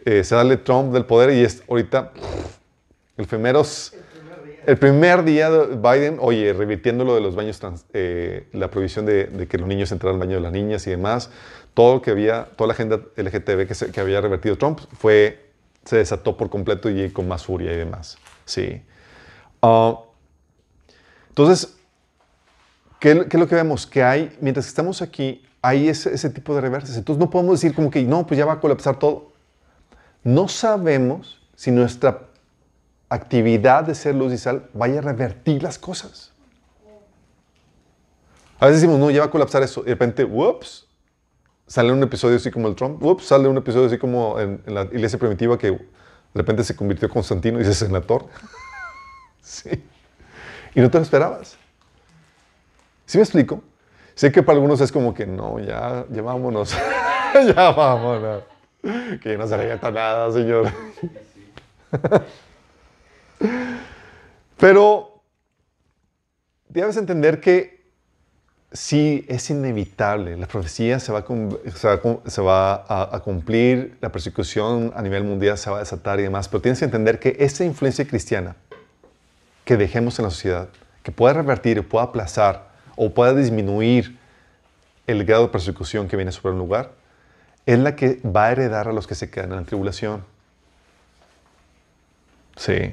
Eh, 0.04 0.24
se 0.24 0.30
sale 0.30 0.56
Trump 0.56 0.92
del 0.92 1.04
poder 1.04 1.30
y 1.30 1.44
es 1.44 1.62
ahorita 1.68 2.12
el, 3.16 3.26
primeros, 3.26 3.92
el 4.66 4.78
primer 4.78 5.24
día 5.24 5.50
de 5.50 5.76
Biden, 5.76 6.16
oye, 6.20 6.52
revirtiendo 6.52 7.04
lo 7.04 7.14
de 7.14 7.20
los 7.20 7.34
baños, 7.34 7.60
eh, 7.92 8.48
la 8.52 8.70
prohibición 8.70 9.04
de, 9.04 9.46
que 9.48 9.58
los 9.58 9.68
niños 9.68 9.92
entraran 9.92 10.14
al 10.14 10.26
baño 10.26 10.36
de 10.36 10.42
las 10.42 10.52
niñas 10.52 10.86
y 10.86 10.90
demás, 10.90 11.30
todo 11.74 11.96
lo 11.96 12.02
que 12.02 12.12
había, 12.12 12.46
toda 12.56 12.68
la 12.68 12.72
agenda 12.72 13.00
LGTB 13.16 13.66
que, 13.66 13.92
que 13.92 14.00
había 14.00 14.20
revertido 14.20 14.56
Trump 14.56 14.80
fue, 14.98 15.50
se 15.84 15.96
desató 15.96 16.36
por 16.36 16.48
completo 16.48 16.88
y 16.88 17.10
con 17.10 17.28
más 17.28 17.44
furia 17.44 17.72
y 17.72 17.76
demás. 17.76 18.16
Sí. 18.46 18.82
Ah, 19.60 20.00
entonces, 21.28 21.74
¿qué, 22.98 23.26
¿qué, 23.28 23.36
es 23.36 23.40
lo 23.40 23.46
que 23.46 23.54
vemos? 23.54 23.86
Que 23.86 24.02
hay, 24.02 24.36
mientras 24.40 24.66
estamos 24.66 25.02
aquí, 25.02 25.42
hay 25.62 25.88
ese, 25.88 26.14
ese 26.14 26.30
tipo 26.30 26.54
de 26.54 26.62
reverses. 26.62 26.96
Entonces 26.96 27.20
no 27.20 27.28
podemos 27.28 27.60
decir 27.60 27.74
como 27.74 27.90
que, 27.90 28.02
no, 28.02 28.26
pues 28.26 28.38
ya 28.38 28.46
va 28.46 28.54
a 28.54 28.60
colapsar 28.60 28.98
todo. 28.98 29.29
No 30.22 30.48
sabemos 30.48 31.40
si 31.54 31.70
nuestra 31.70 32.22
actividad 33.09 33.85
de 33.85 33.94
ser 33.94 34.14
luz 34.14 34.33
y 34.33 34.38
sal 34.38 34.68
vaya 34.72 34.98
a 34.98 35.02
revertir 35.02 35.62
las 35.62 35.78
cosas. 35.78 36.33
A 38.59 38.66
veces 38.66 38.83
decimos, 38.83 39.00
no, 39.00 39.11
ya 39.11 39.20
va 39.20 39.26
a 39.26 39.30
colapsar 39.30 39.62
eso. 39.62 39.80
Y 39.80 39.85
de 39.85 39.90
repente, 39.92 40.24
whoops, 40.24 40.87
sale 41.66 41.92
un 41.92 42.02
episodio 42.02 42.37
así 42.37 42.50
como 42.50 42.68
el 42.68 42.74
Trump. 42.74 43.02
Whoops, 43.02 43.24
sale 43.24 43.48
un 43.48 43.56
episodio 43.56 43.87
así 43.87 43.96
como 43.96 44.38
en, 44.38 44.62
la 44.66 44.83
iglesia 44.83 45.18
primitiva 45.18 45.56
que 45.56 45.70
de 45.70 45.78
repente 46.35 46.62
se 46.62 46.76
convirtió 46.76 47.09
Constantino 47.09 47.59
y 47.59 47.64
se 47.64 47.74
senador. 47.74 48.26
sí. 49.40 49.83
Y 50.74 50.80
no 50.80 50.90
te 50.90 50.98
lo 50.98 51.04
esperabas. 51.04 51.56
¿Sí 53.06 53.16
me 53.16 53.22
explico? 53.22 53.62
Sé 54.14 54.30
que 54.30 54.42
para 54.42 54.56
algunos 54.56 54.80
es 54.83 54.92
como 54.92 55.14
que, 55.14 55.26
no, 55.26 55.59
ya, 55.59 56.04
ya 56.11 56.20
vámonos. 56.22 56.76
ya 57.35 57.70
vámonos. 57.72 58.42
Que 59.22 59.36
no 59.36 59.46
se 59.46 59.56
revienta 59.56 59.90
nada, 59.90 60.32
Señor. 60.32 60.70
Pero 64.58 65.22
debes 66.68 66.96
entender 66.96 67.40
que 67.40 67.80
sí 68.72 69.24
es 69.28 69.50
inevitable, 69.50 70.36
la 70.36 70.46
profecía 70.46 71.00
se 71.00 71.12
va, 71.12 71.24
a, 72.88 73.20
cumplir, 73.24 73.96
la 74.00 74.12
persecución 74.12 74.92
a 74.94 75.02
nivel 75.02 75.24
mundial 75.24 75.58
se 75.58 75.70
va 75.70 75.76
a 75.78 75.80
desatar 75.80 76.20
y 76.20 76.24
demás, 76.24 76.48
pero 76.48 76.60
tienes 76.60 76.78
que 76.78 76.84
entender 76.84 77.18
que 77.18 77.36
esa 77.40 77.64
influencia 77.64 78.06
cristiana 78.06 78.54
que 79.64 79.76
dejemos 79.76 80.18
en 80.18 80.26
la 80.26 80.30
sociedad, 80.30 80.68
que 81.02 81.10
pueda 81.10 81.34
revertir, 81.34 81.86
pueda 81.88 82.04
aplazar 82.04 82.70
o 82.96 83.10
pueda 83.10 83.34
disminuir 83.34 84.18
el 85.06 85.24
grado 85.24 85.44
de 85.44 85.48
persecución 85.48 86.06
que 86.06 86.16
viene 86.16 86.30
sobre 86.30 86.52
un 86.52 86.58
lugar, 86.58 86.92
es 87.66 87.78
la 87.78 87.96
que 87.96 88.20
va 88.24 88.46
a 88.46 88.52
heredar 88.52 88.88
a 88.88 88.92
los 88.92 89.06
que 89.06 89.14
se 89.14 89.30
quedan 89.30 89.50
en 89.52 89.56
la 89.58 89.64
tribulación. 89.64 90.24
Sí. 92.56 92.92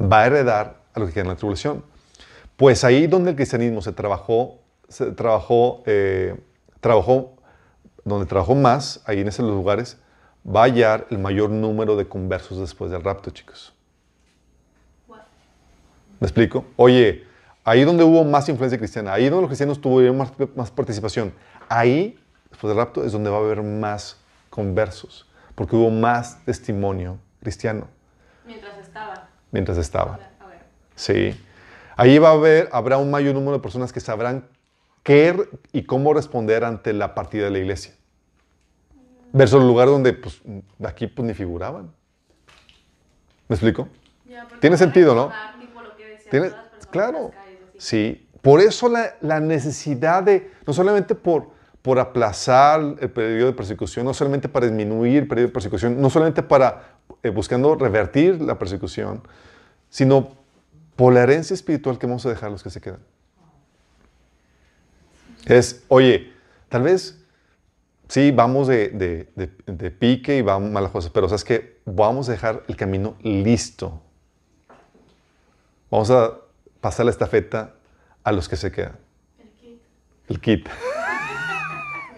Va 0.00 0.22
a 0.22 0.26
heredar 0.26 0.80
a 0.94 1.00
los 1.00 1.08
que 1.08 1.14
quedan 1.14 1.26
en 1.26 1.32
la 1.32 1.36
tribulación. 1.36 1.84
Pues 2.56 2.84
ahí 2.84 3.06
donde 3.06 3.30
el 3.30 3.36
cristianismo 3.36 3.82
se 3.82 3.92
trabajó, 3.92 4.58
se 4.88 5.10
trabajó, 5.12 5.82
eh, 5.86 6.36
trabajó, 6.80 7.34
donde 8.04 8.26
trabajó 8.26 8.54
más, 8.54 9.02
ahí 9.06 9.20
en 9.20 9.28
esos 9.28 9.46
lugares, 9.48 9.98
va 10.46 10.60
a 10.60 10.64
hallar 10.64 11.06
el 11.10 11.18
mayor 11.18 11.50
número 11.50 11.96
de 11.96 12.06
conversos 12.06 12.58
después 12.58 12.90
del 12.90 13.02
rapto, 13.02 13.30
chicos. 13.30 13.74
¿Me 16.20 16.26
explico? 16.26 16.64
Oye, 16.76 17.24
ahí 17.64 17.82
donde 17.84 18.04
hubo 18.04 18.24
más 18.24 18.48
influencia 18.48 18.78
cristiana, 18.78 19.12
ahí 19.12 19.24
donde 19.24 19.42
los 19.42 19.48
cristianos 19.48 19.80
tuvieron 19.80 20.16
más, 20.16 20.32
más 20.54 20.70
participación, 20.70 21.34
ahí, 21.68 22.18
después 22.54 22.68
del 22.70 22.78
rapto, 22.78 23.04
es 23.04 23.12
donde 23.12 23.30
va 23.30 23.36
a 23.36 23.40
haber 23.40 23.62
más 23.62 24.16
conversos, 24.48 25.26
porque 25.54 25.74
hubo 25.76 25.90
más 25.90 26.42
testimonio 26.44 27.18
cristiano. 27.40 27.88
Mientras 28.46 28.78
estaba. 28.78 29.28
Mientras 29.50 29.76
estaba. 29.78 30.14
A 30.40 30.46
ver. 30.46 30.60
Sí. 30.94 31.40
Ahí 31.96 32.18
va 32.18 32.28
a 32.30 32.32
haber, 32.32 32.68
habrá 32.72 32.98
un 32.98 33.10
mayor 33.10 33.34
número 33.34 33.52
de 33.56 33.58
personas 33.62 33.92
que 33.92 34.00
sabrán 34.00 34.46
qué 35.02 35.48
y 35.72 35.82
cómo 35.84 36.14
responder 36.14 36.64
ante 36.64 36.92
la 36.92 37.14
partida 37.14 37.44
de 37.44 37.50
la 37.50 37.58
iglesia. 37.58 37.94
Versus 39.32 39.60
el 39.60 39.66
lugar 39.66 39.88
donde, 39.88 40.12
pues, 40.12 40.40
aquí 40.84 41.08
pues 41.08 41.26
ni 41.26 41.34
figuraban. 41.34 41.92
¿Me 43.48 43.54
explico? 43.56 43.88
Ya, 44.26 44.46
Tiene 44.60 44.76
sentido, 44.76 45.14
¿no? 45.14 45.32
tipo, 45.60 45.80
lo 45.82 45.96
que 45.96 46.18
Tiene- 46.30 46.52
claro. 46.90 47.30
calles. 47.32 47.58
Sí. 47.78 48.28
Por 48.40 48.60
eso 48.60 48.88
la, 48.88 49.14
la 49.20 49.40
necesidad 49.40 50.22
de, 50.22 50.52
no 50.66 50.72
solamente 50.72 51.14
por, 51.14 51.48
por 51.84 51.98
aplazar 51.98 52.80
el 52.98 53.10
periodo 53.10 53.48
de 53.48 53.52
persecución, 53.52 54.06
no 54.06 54.14
solamente 54.14 54.48
para 54.48 54.64
disminuir 54.64 55.18
el 55.18 55.28
periodo 55.28 55.48
de 55.48 55.52
persecución, 55.52 56.00
no 56.00 56.08
solamente 56.08 56.42
para 56.42 56.94
eh, 57.22 57.28
buscando 57.28 57.74
revertir 57.74 58.40
la 58.40 58.58
persecución, 58.58 59.20
sino 59.90 60.30
por 60.96 61.12
la 61.12 61.24
herencia 61.24 61.52
espiritual 61.52 61.98
que 61.98 62.06
vamos 62.06 62.24
a 62.24 62.30
dejar 62.30 62.48
a 62.48 62.52
los 62.52 62.62
que 62.62 62.70
se 62.70 62.80
quedan. 62.80 63.00
Es, 65.44 65.84
oye, 65.88 66.32
tal 66.70 66.84
vez 66.84 67.22
sí, 68.08 68.30
vamos 68.30 68.66
de, 68.66 68.88
de- 68.88 69.28
de- 69.36 69.72
de 69.72 69.90
pique 69.90 70.38
y 70.38 70.40
vamos 70.42 70.70
malas 70.70 70.90
cosas, 70.90 71.10
pero 71.10 71.28
sabes 71.28 71.44
que 71.44 71.80
vamos 71.84 72.30
a 72.30 72.32
dejar 72.32 72.62
el 72.66 72.76
camino 72.76 73.14
listo. 73.20 74.00
Vamos 75.90 76.10
a 76.10 76.32
pasar 76.80 77.04
la 77.04 77.10
estafeta 77.12 77.74
a 78.22 78.32
los 78.32 78.48
que 78.48 78.56
se 78.56 78.72
quedan. 78.72 78.96
El 79.38 79.50
kit. 79.50 79.82
El 80.28 80.40
kit. 80.40 80.68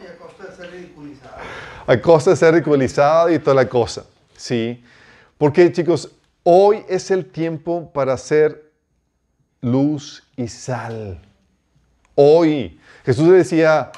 Y 0.01 0.07
a 0.07 0.19
costa 0.19 0.45
de 0.45 0.55
ser 0.55 0.71
ridiculizado. 0.71 1.37
A 1.87 2.01
costa 2.01 2.31
de 2.31 2.37
ser 2.37 2.53
ridiculizado 2.53 3.31
y 3.31 3.39
toda 3.39 3.55
la 3.55 3.69
cosa. 3.69 4.05
Sí. 4.37 4.83
Porque, 5.39 5.71
chicos, 5.71 6.11
hoy 6.43 6.85
es 6.89 7.11
el 7.11 7.27
tiempo 7.27 7.91
para 7.93 8.17
ser 8.17 8.73
luz 9.61 10.23
y 10.37 10.49
sal. 10.49 11.21
Hoy. 12.15 12.81
Jesús 13.05 13.31
decía, 13.31 13.93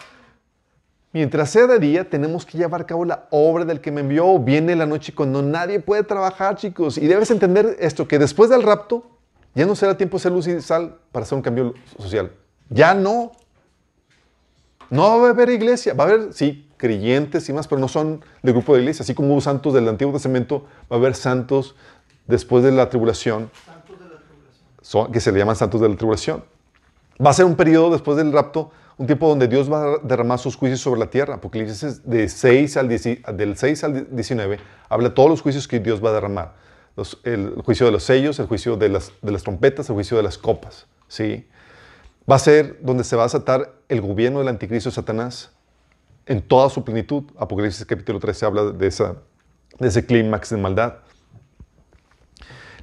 mientras 1.12 1.50
sea 1.50 1.66
de 1.66 1.78
día, 1.78 2.08
tenemos 2.08 2.44
que 2.44 2.58
llevar 2.58 2.82
a 2.82 2.86
cabo 2.86 3.06
la 3.06 3.26
obra 3.30 3.64
del 3.64 3.80
que 3.80 3.90
me 3.90 4.02
envió. 4.02 4.38
Viene 4.38 4.76
la 4.76 4.84
noche 4.84 5.14
cuando 5.14 5.40
nadie 5.40 5.80
puede 5.80 6.02
trabajar, 6.02 6.56
chicos. 6.56 6.98
Y 6.98 7.06
debes 7.06 7.30
entender 7.30 7.76
esto, 7.80 8.06
que 8.06 8.18
después 8.18 8.50
del 8.50 8.62
rapto, 8.62 9.06
ya 9.54 9.64
no 9.64 9.74
será 9.74 9.96
tiempo 9.96 10.18
de 10.18 10.22
ser 10.24 10.32
luz 10.32 10.46
y 10.46 10.60
sal 10.60 10.98
para 11.10 11.24
hacer 11.24 11.36
un 11.36 11.42
cambio 11.42 11.74
social. 11.98 12.32
Ya 12.68 12.92
no. 12.92 13.32
No 14.90 15.20
va 15.20 15.28
a 15.28 15.30
haber 15.30 15.48
iglesia, 15.50 15.94
va 15.94 16.04
a 16.04 16.06
haber, 16.06 16.32
sí, 16.32 16.67
creyentes 16.78 17.48
y 17.48 17.52
más, 17.52 17.68
pero 17.68 17.80
no 17.80 17.88
son 17.88 18.24
del 18.42 18.54
grupo 18.54 18.74
de 18.74 18.80
iglesia. 18.80 19.02
Así 19.02 19.14
como 19.14 19.32
hubo 19.32 19.40
santos 19.42 19.74
del 19.74 19.86
Antiguo 19.88 20.12
Testamento, 20.14 20.64
va 20.90 20.96
a 20.96 20.98
haber 20.98 21.14
santos 21.14 21.74
después 22.26 22.64
de 22.64 22.72
la 22.72 22.88
tribulación, 22.88 23.50
que 25.12 25.20
se 25.20 25.32
le 25.32 25.38
llaman 25.38 25.56
santos 25.56 25.80
de 25.80 25.88
la 25.88 25.96
tribulación. 25.96 26.44
Va 27.24 27.30
a 27.30 27.34
ser 27.34 27.44
un 27.44 27.56
periodo 27.56 27.90
después 27.90 28.16
del 28.16 28.32
rapto, 28.32 28.70
un 28.96 29.06
tiempo 29.06 29.28
donde 29.28 29.48
Dios 29.48 29.70
va 29.70 29.82
a 29.84 29.98
derramar 30.02 30.38
sus 30.38 30.56
juicios 30.56 30.80
sobre 30.80 31.00
la 31.00 31.10
tierra. 31.10 31.34
Apocalipsis 31.34 32.08
de 32.08 32.28
6 32.28 32.76
al 32.76 32.88
10 32.88 33.02
del 33.34 33.56
6 33.56 33.84
al 33.84 34.16
19 34.16 34.58
habla 34.88 35.14
todos 35.14 35.28
los 35.28 35.42
juicios 35.42 35.68
que 35.68 35.78
Dios 35.80 36.02
va 36.02 36.10
a 36.10 36.12
derramar. 36.12 36.54
Los- 36.96 37.20
el, 37.24 37.54
juicio 37.64 37.86
de 37.86 37.92
los 37.92 38.02
sellos, 38.02 38.38
el 38.38 38.46
juicio 38.46 38.76
de 38.76 38.88
las, 38.88 39.12
de 39.22 39.30
las 39.30 39.42
trompetas, 39.42 39.88
el 39.88 39.94
juicio 39.94 40.16
de 40.16 40.22
las 40.22 40.36
copas. 40.38 40.86
¿sí? 41.06 41.46
Va 42.30 42.36
a 42.36 42.38
ser 42.40 42.78
donde 42.82 43.04
se 43.04 43.14
va 43.14 43.22
a 43.22 43.26
desatar 43.26 43.72
el 43.88 44.00
gobierno 44.00 44.40
del 44.40 44.48
anticristo 44.48 44.90
Satanás 44.90 45.50
en 46.28 46.42
toda 46.42 46.68
su 46.70 46.84
plenitud. 46.84 47.24
Apocalipsis 47.36 47.84
capítulo 47.84 48.20
13 48.20 48.46
habla 48.46 48.64
de, 48.64 48.86
ese 48.86 50.06
clímax 50.06 50.50
de 50.50 50.58
maldad. 50.58 50.98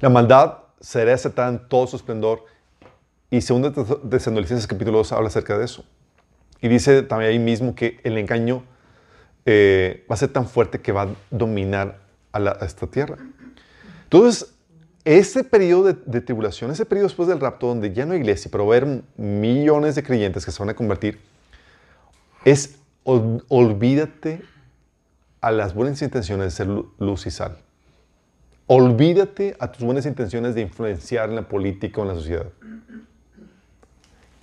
La 0.00 0.10
maldad 0.10 0.58
será 0.80 1.12
desatada 1.12 1.48
en 1.48 1.68
todo 1.68 1.86
su 1.86 1.96
esplendor 1.96 2.44
y 3.30 3.40
segundo 3.40 3.72
Tesalonicenses 3.72 4.66
capítulo 4.66 4.98
2 4.98 5.12
habla 5.12 5.28
acerca 5.28 5.56
de 5.56 5.64
eso. 5.64 5.84
Y 6.60 6.68
dice 6.68 7.02
también 7.02 7.30
ahí 7.30 7.38
mismo 7.38 7.74
que 7.74 8.00
el 8.02 8.18
engaño 8.18 8.64
eh, 9.44 10.04
va 10.10 10.14
a 10.14 10.18
ser 10.18 10.32
tan 10.32 10.46
fuerte 10.48 10.80
que 10.80 10.92
va 10.92 11.02
a 11.02 11.08
dominar 11.30 12.00
a 12.32 12.64
esta 12.66 12.86
tierra. 12.86 13.16
Entonces, 14.04 14.52
ese 15.04 15.44
periodo 15.44 15.84
de, 15.84 15.96
de 16.04 16.20
tribulación, 16.20 16.70
ese 16.70 16.84
periodo 16.84 17.06
después 17.06 17.28
del 17.28 17.40
rapto, 17.40 17.68
donde 17.68 17.94
ya 17.94 18.04
no 18.04 18.12
hay 18.12 18.18
iglesia, 18.18 18.50
pero 18.50 18.66
va 18.66 18.74
a 18.74 18.78
haber 18.78 19.02
millones 19.16 19.94
de 19.94 20.02
creyentes 20.02 20.44
que 20.44 20.50
se 20.50 20.58
van 20.58 20.68
a 20.68 20.74
convertir, 20.74 21.20
es 22.44 22.76
ol- 23.06 23.44
olvídate 23.48 24.42
a 25.40 25.50
las 25.50 25.74
buenas 25.74 26.02
intenciones 26.02 26.46
de 26.46 26.50
ser 26.50 26.66
lu- 26.66 26.92
luz 26.98 27.26
y 27.26 27.30
sal. 27.30 27.56
Olvídate 28.66 29.56
a 29.60 29.70
tus 29.70 29.84
buenas 29.84 30.06
intenciones 30.06 30.54
de 30.54 30.62
influenciar 30.62 31.28
en 31.30 31.36
la 31.36 31.42
política 31.48 32.00
o 32.00 32.02
en 32.04 32.08
la 32.08 32.14
sociedad. 32.14 32.46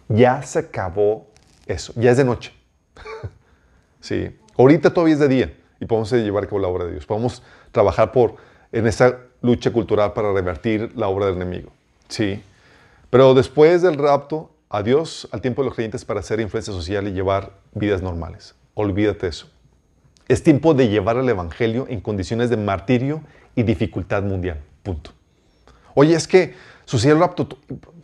Ya 0.08 0.42
se 0.44 0.60
acabó 0.60 1.28
eso, 1.66 1.94
ya 1.96 2.12
es 2.12 2.18
de 2.18 2.24
noche. 2.24 2.54
sí, 4.00 4.36
ahorita 4.58 4.94
todavía 4.94 5.16
es 5.16 5.20
de 5.20 5.28
día 5.28 5.54
y 5.80 5.86
podemos 5.86 6.12
llevar 6.12 6.46
cabo 6.48 6.60
la 6.60 6.68
obra 6.68 6.86
de 6.86 6.92
Dios. 6.92 7.06
Podemos 7.06 7.42
trabajar 7.72 8.12
por, 8.12 8.36
en 8.72 8.88
esa 8.88 9.18
lucha 9.42 9.72
cultural 9.72 10.14
para 10.14 10.32
revertir 10.32 10.92
la 10.96 11.08
obra 11.10 11.26
del 11.26 11.36
enemigo. 11.36 11.70
Sí, 12.08 12.42
pero 13.10 13.34
después 13.34 13.82
del 13.82 13.96
rapto, 13.98 14.52
adiós 14.74 15.28
al 15.32 15.40
tiempo 15.42 15.62
de 15.62 15.68
los 15.68 15.76
creyentes 15.76 16.04
para 16.04 16.20
hacer 16.20 16.40
influencia 16.40 16.74
social 16.74 17.08
y 17.08 17.12
llevar 17.14 17.52
vidas 17.74 18.02
normales. 18.02 18.56
Olvídate 18.74 19.28
eso. 19.28 19.48
Es 20.28 20.42
tiempo 20.42 20.74
de 20.74 20.88
llevar 20.90 21.18
el 21.18 21.30
Evangelio 21.30 21.86
en 21.90 22.02
condiciones 22.02 22.50
de 22.50 22.58
martirio 22.58 23.22
y 23.56 23.64
dificultad 23.64 24.24
mundial. 24.24 24.60
Punto. 24.82 25.12
Oye, 25.94 26.16
es 26.16 26.28
que 26.28 26.56
sucedió 26.86 27.14
el 27.14 27.22
rapto. 27.22 27.46
to- 27.48 27.58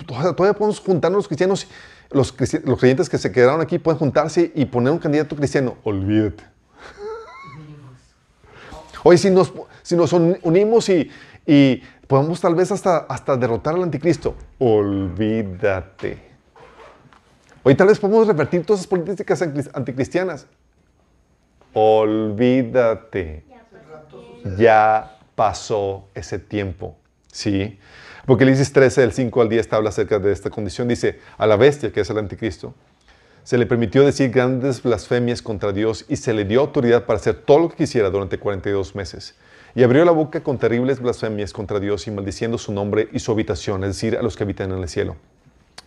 to- 0.06 0.36
Todavía 0.36 0.54
podemos 0.54 0.80
juntarnos 0.80 1.18
los 1.20 1.28
cristianos, 1.28 1.68
los, 2.12 2.32
creyentes 2.32 3.10
que 3.10 3.18
se 3.18 3.32
quedaron 3.32 3.62
aquí 3.62 3.80
pueden 3.80 3.98
juntarse 3.98 4.52
y 4.54 4.66
poner 4.66 4.94
un 4.94 5.00
candidato 5.00 5.36
cristiano. 5.36 5.78
Olvídate. 5.84 6.44
Oye, 9.04 9.18
si 9.18 9.32
nos, 9.32 9.52
si 9.82 9.96
nos 9.96 10.14
un- 10.14 10.38
unimos 10.44 10.88
y, 10.90 11.10
y 11.48 11.82
podemos 12.08 12.40
tal 12.42 12.54
vez 12.54 12.72
hasta, 12.72 12.98
hasta 13.00 13.38
derrotar 13.38 13.74
al 13.76 13.84
anticristo. 13.84 14.36
Olvídate. 14.60 16.29
Oye, 17.64 17.76
tal 17.76 17.88
vez 17.88 18.00
podemos 18.00 18.28
revertir 18.28 18.66
todas 18.66 18.82
esas 18.82 18.88
políticas 18.90 19.42
anticris- 19.42 19.70
anticristianas. 19.74 20.48
Olvídate. 21.74 23.44
Ya 24.58 25.18
pasó 25.36 26.08
ese 26.16 26.40
tiempo. 26.40 26.96
¿Sí? 27.32 27.78
Apocalipsis 28.24 28.72
13, 28.72 29.02
del 29.02 29.12
5 29.12 29.42
al 29.42 29.50
10, 29.50 29.68
te 29.68 29.76
habla 29.76 29.90
acerca 29.90 30.20
de 30.20 30.32
esta 30.32 30.50
condición. 30.50 30.88
Dice, 30.88 31.20
a 31.38 31.46
la 31.48 31.56
bestia, 31.58 31.92
que 31.92 32.02
es 32.02 32.10
el 32.10 32.18
anticristo, 32.18 32.74
se 33.44 33.58
le 33.58 33.66
permitió 33.66 34.06
decir 34.06 34.30
grandes 34.30 34.82
blasfemias 34.84 35.42
contra 35.42 35.72
Dios 35.72 36.06
y 36.08 36.16
se 36.18 36.34
le 36.34 36.46
dio 36.46 36.62
autoridad 36.62 37.06
para 37.06 37.18
hacer 37.18 37.36
todo 37.36 37.60
lo 37.60 37.70
que 37.70 37.76
quisiera 37.78 38.10
durante 38.10 38.38
42 38.38 38.96
meses. 38.96 39.36
Y 39.76 39.84
abrió 39.84 40.06
la 40.06 40.12
boca 40.12 40.42
con 40.42 40.58
terribles 40.58 41.00
blasfemias 41.00 41.54
contra 41.54 41.80
Dios 41.80 42.08
y 42.08 42.12
maldiciendo 42.12 42.58
su 42.58 42.72
nombre 42.72 43.10
y 43.12 43.20
su 43.20 43.32
habitación, 43.32 43.84
es 43.84 43.90
decir, 43.92 44.18
a 44.18 44.22
los 44.22 44.36
que 44.36 44.44
habitan 44.44 44.72
en 44.72 44.80
el 44.80 44.90
cielo. 44.90 45.16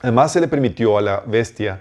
Además 0.02 0.32
se 0.32 0.40
le 0.40 0.48
permitió 0.48 0.98
a 0.98 1.00
la 1.02 1.20
bestia 1.20 1.80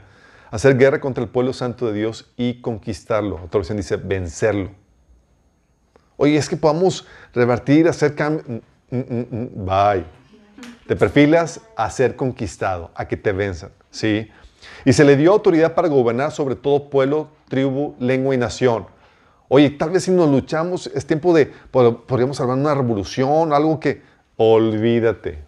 hacer 0.51 0.78
guerra 0.78 0.99
contra 1.01 1.24
el 1.24 1.30
pueblo 1.30 1.53
santo 1.53 1.88
de 1.88 1.93
Dios 1.93 2.32
y 2.38 2.61
conquistarlo. 2.61 3.36
Otra 3.43 3.59
versión 3.59 3.78
dice 3.78 3.97
vencerlo. 3.97 4.72
Oye, 6.17 6.38
es 6.38 6.47
que 6.47 6.55
podamos 6.57 7.07
revertir, 7.34 7.88
hacer 7.88 8.15
cambios. 8.15 8.61
Bye. 8.89 10.05
Te 10.88 10.95
perfilas 10.95 11.61
a 11.76 11.89
ser 11.89 12.15
conquistado, 12.15 12.91
a 12.93 13.07
que 13.07 13.17
te 13.17 13.32
venzan. 13.32 13.72
¿sí? 13.89 14.30
Y 14.86 14.93
se 14.93 15.03
le 15.03 15.15
dio 15.15 15.32
autoridad 15.32 15.74
para 15.74 15.88
gobernar 15.88 16.32
sobre 16.32 16.55
todo 16.55 16.89
pueblo, 16.89 17.30
tribu, 17.47 17.95
lengua 17.99 18.36
y 18.36 18.38
nación. 18.38 18.86
Oye, 19.47 19.69
tal 19.72 19.89
vez 19.89 20.03
si 20.03 20.11
nos 20.11 20.30
luchamos, 20.30 20.88
es 20.93 21.05
tiempo 21.07 21.34
de, 21.34 21.51
pod- 21.72 22.01
podríamos 22.05 22.38
de 22.38 22.43
una 22.45 22.76
revolución, 22.76 23.51
algo 23.53 23.80
que, 23.80 24.01
olvídate. 24.38 25.43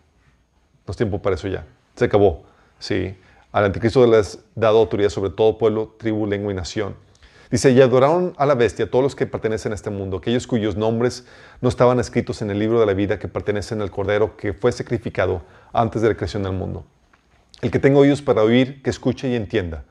No 0.87 0.91
es 0.91 0.97
tiempo 0.97 1.21
para 1.21 1.35
eso 1.35 1.47
ya. 1.47 1.65
Se 1.95 2.05
acabó. 2.05 2.43
Sí. 2.83 3.15
Al 3.53 3.63
anticristo 3.63 4.05
le 4.05 4.17
has 4.17 4.39
dado 4.55 4.79
autoridad 4.79 5.07
sobre 5.07 5.29
todo 5.29 5.57
pueblo, 5.57 5.95
tribu, 5.97 6.27
lengua 6.27 6.51
y 6.51 6.55
nación. 6.55 6.95
Dice, 7.49 7.71
y 7.71 7.79
adoraron 7.79 8.33
a 8.35 8.45
la 8.45 8.55
bestia 8.55 8.91
todos 8.91 9.01
los 9.01 9.15
que 9.15 9.25
pertenecen 9.25 9.71
a 9.71 9.75
este 9.75 9.89
mundo, 9.89 10.17
aquellos 10.17 10.47
cuyos 10.47 10.75
nombres 10.75 11.25
no 11.61 11.69
estaban 11.69 12.01
escritos 12.01 12.41
en 12.41 12.51
el 12.51 12.59
libro 12.59 12.81
de 12.81 12.85
la 12.85 12.93
vida 12.93 13.19
que 13.19 13.29
pertenecen 13.29 13.81
al 13.81 13.89
Cordero 13.89 14.35
que 14.35 14.51
fue 14.51 14.69
sacrificado 14.73 15.43
antes 15.71 16.01
de 16.01 16.09
la 16.09 16.15
creación 16.15 16.43
del 16.43 16.51
mundo. 16.51 16.83
El 17.61 17.71
que 17.71 17.79
tenga 17.79 17.99
oídos 17.99 18.21
para 18.21 18.43
oír, 18.43 18.81
que 18.83 18.89
escuche 18.89 19.29
y 19.29 19.35
entienda. 19.35 19.85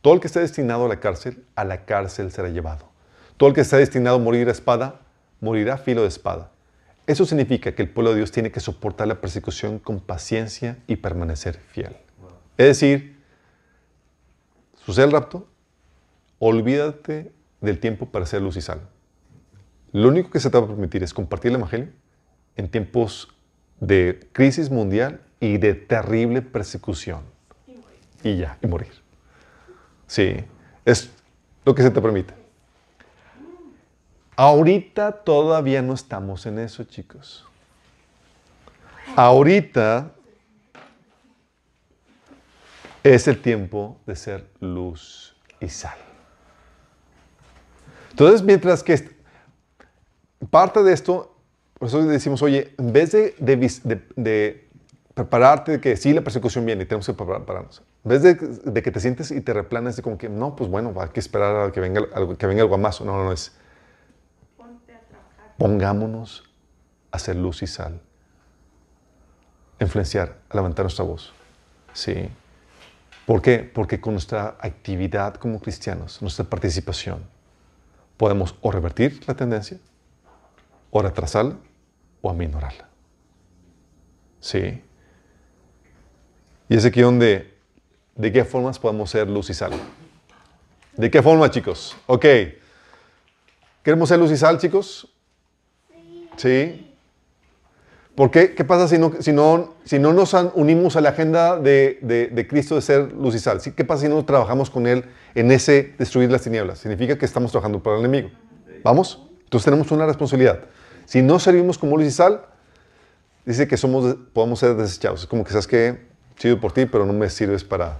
Todo 0.00 0.14
el 0.14 0.20
que 0.20 0.28
esté 0.28 0.40
destinado 0.40 0.86
a 0.86 0.88
la 0.88 0.98
cárcel, 0.98 1.44
a 1.56 1.64
la 1.64 1.84
cárcel 1.84 2.32
será 2.32 2.48
llevado. 2.48 2.88
Todo 3.36 3.50
el 3.50 3.54
que 3.54 3.60
esté 3.60 3.76
destinado 3.76 4.16
a 4.16 4.18
morir 4.18 4.48
a 4.48 4.52
espada, 4.52 5.00
morirá 5.42 5.74
a 5.74 5.78
filo 5.78 6.00
de 6.00 6.08
espada. 6.08 6.52
Eso 7.06 7.26
significa 7.26 7.74
que 7.74 7.82
el 7.82 7.90
pueblo 7.90 8.12
de 8.12 8.16
Dios 8.16 8.32
tiene 8.32 8.50
que 8.50 8.60
soportar 8.60 9.08
la 9.08 9.20
persecución 9.20 9.78
con 9.78 10.00
paciencia 10.00 10.78
y 10.86 10.96
permanecer 10.96 11.58
fiel. 11.58 11.96
Es 12.56 12.66
decir, 12.66 13.16
sucede 14.84 15.06
el 15.06 15.12
rapto, 15.12 15.48
olvídate 16.38 17.32
del 17.60 17.78
tiempo 17.78 18.06
para 18.06 18.26
ser 18.26 18.42
luz 18.42 18.56
y 18.56 18.60
sal. 18.60 18.80
Lo 19.92 20.08
único 20.08 20.30
que 20.30 20.40
se 20.40 20.50
te 20.50 20.58
va 20.58 20.64
a 20.64 20.68
permitir 20.68 21.02
es 21.02 21.12
compartir 21.12 21.50
el 21.50 21.56
Evangelio 21.56 21.88
en 22.56 22.68
tiempos 22.68 23.28
de 23.80 24.28
crisis 24.32 24.70
mundial 24.70 25.20
y 25.40 25.58
de 25.58 25.74
terrible 25.74 26.42
persecución. 26.42 27.22
Y. 28.22 28.28
Y 28.28 28.36
ya, 28.36 28.58
y 28.62 28.66
morir. 28.66 28.92
Sí, 30.06 30.36
es 30.84 31.10
lo 31.64 31.74
que 31.74 31.82
se 31.82 31.90
te 31.90 32.00
permite. 32.00 32.34
Ahorita 34.36 35.12
todavía 35.12 35.82
no 35.82 35.94
estamos 35.94 36.46
en 36.46 36.58
eso, 36.58 36.84
chicos. 36.84 37.44
Ahorita 39.16 40.12
es 43.04 43.28
el 43.28 43.40
tiempo 43.40 43.98
de 44.06 44.16
ser 44.16 44.46
luz 44.60 45.36
y 45.60 45.68
sal. 45.68 45.96
Entonces, 48.10 48.42
mientras 48.42 48.82
que 48.82 49.16
parte 50.50 50.82
de 50.82 50.92
esto, 50.92 51.34
eso 51.80 52.04
decimos, 52.04 52.42
oye, 52.42 52.74
en 52.78 52.92
vez 52.92 53.12
de, 53.12 53.34
de 53.38 53.56
vis- 53.56 53.82
de- 53.84 54.06
de 54.16 54.68
prepararte 55.14 55.72
de 55.72 55.80
que 55.80 55.96
sí, 55.96 56.12
la 56.12 56.20
persecución 56.22 56.64
viene 56.66 56.82
y 56.82 56.86
tenemos 56.86 57.06
que 57.06 57.14
prepararnos, 57.14 57.82
en 58.04 58.08
vez 58.08 58.22
de, 58.22 58.82
que 58.82 58.90
te 58.90 59.00
sientes 59.00 59.30
y 59.30 59.40
te 59.40 59.52
replanes 59.52 59.96
de 59.96 60.02
como 60.02 60.18
que, 60.18 60.28
no, 60.28 60.56
pues 60.56 60.68
bueno, 60.70 60.92
hay 61.00 61.08
que 61.10 61.20
esperar 61.20 61.68
a 61.68 61.72
que 61.72 61.80
venga 61.80 62.02
algo, 62.14 62.36
que 62.36 62.46
venga 62.46 62.62
algo 62.62 62.76
más. 62.78 63.00
No, 63.00 63.16
no, 63.16 63.24
no, 63.24 63.32
es 63.32 63.52
Ponte 64.56 64.94
a 64.94 65.00
trabajar. 65.00 65.56
pongámonos 65.58 66.44
a 67.12 67.16
hacer 67.16 67.36
luz 67.36 67.62
y 67.62 67.66
sal, 67.66 68.00
a 69.78 69.84
influenciar, 69.84 70.36
a 70.50 70.56
levantar 70.56 70.84
nuestra 70.84 71.04
voz. 71.04 71.32
Sí. 71.92 72.28
¿Por 73.30 73.42
qué? 73.42 73.58
Porque 73.60 74.00
con 74.00 74.14
nuestra 74.14 74.56
actividad 74.58 75.36
como 75.36 75.60
cristianos, 75.60 76.20
nuestra 76.20 76.44
participación, 76.44 77.22
podemos 78.16 78.56
o 78.60 78.72
revertir 78.72 79.22
la 79.28 79.34
tendencia, 79.34 79.78
o 80.90 81.00
retrasarla, 81.00 81.54
o 82.22 82.28
aminorarla. 82.28 82.88
Sí. 84.40 84.82
Y 86.68 86.74
es 86.74 86.84
aquí 86.84 87.02
donde, 87.02 87.56
¿de 88.16 88.32
qué 88.32 88.44
formas 88.44 88.80
podemos 88.80 89.08
ser 89.08 89.30
luz 89.30 89.48
y 89.48 89.54
sal? 89.54 89.74
¿De 90.96 91.08
qué 91.08 91.22
forma, 91.22 91.48
chicos? 91.52 91.96
Ok. 92.08 92.26
¿Queremos 93.84 94.08
ser 94.08 94.18
luz 94.18 94.32
y 94.32 94.36
sal, 94.38 94.58
chicos? 94.58 95.06
Sí. 96.34 96.89
¿Por 98.20 98.30
qué? 98.30 98.54
¿Qué 98.54 98.66
pasa 98.66 98.86
si 98.86 98.98
no, 98.98 99.14
si 99.18 99.32
no, 99.32 99.76
si 99.82 99.98
no 99.98 100.12
nos 100.12 100.34
unimos 100.52 100.94
a 100.94 101.00
la 101.00 101.08
agenda 101.08 101.56
de, 101.56 101.98
de- 102.02 102.46
Cristo 102.46 102.74
de 102.74 102.82
ser 102.82 103.14
luz 103.14 103.34
y 103.34 103.38
sal? 103.38 103.62
¿Qué 103.74 103.82
pasa 103.82 104.02
si 104.02 104.08
no 104.10 104.22
trabajamos 104.26 104.68
con 104.68 104.86
Él 104.86 105.06
en 105.34 105.50
ese 105.50 105.94
destruir 105.98 106.30
las 106.30 106.42
tinieblas? 106.42 106.80
Significa 106.80 107.16
que 107.16 107.24
estamos 107.24 107.50
trabajando 107.50 107.82
para 107.82 107.96
el 107.96 108.04
enemigo. 108.04 108.28
¿Vamos? 108.84 109.26
Entonces 109.44 109.64
tenemos 109.64 109.90
una 109.90 110.04
responsabilidad. 110.04 110.60
Si 111.06 111.22
no 111.22 111.38
servimos 111.38 111.78
como 111.78 111.96
luz 111.96 112.08
y 112.08 112.10
sal, 112.10 112.42
dice 113.46 113.66
que 113.66 113.78
somos, 113.78 114.14
podemos 114.34 114.58
ser 114.58 114.74
desechados. 114.76 115.20
Es 115.20 115.26
como 115.26 115.42
que 115.42 115.52
sabes 115.52 115.66
que 115.66 116.06
chido 116.36 116.60
por 116.60 116.72
ti, 116.72 116.84
pero 116.84 117.06
no 117.06 117.14
me 117.14 117.30
sirves 117.30 117.64
para, 117.64 117.96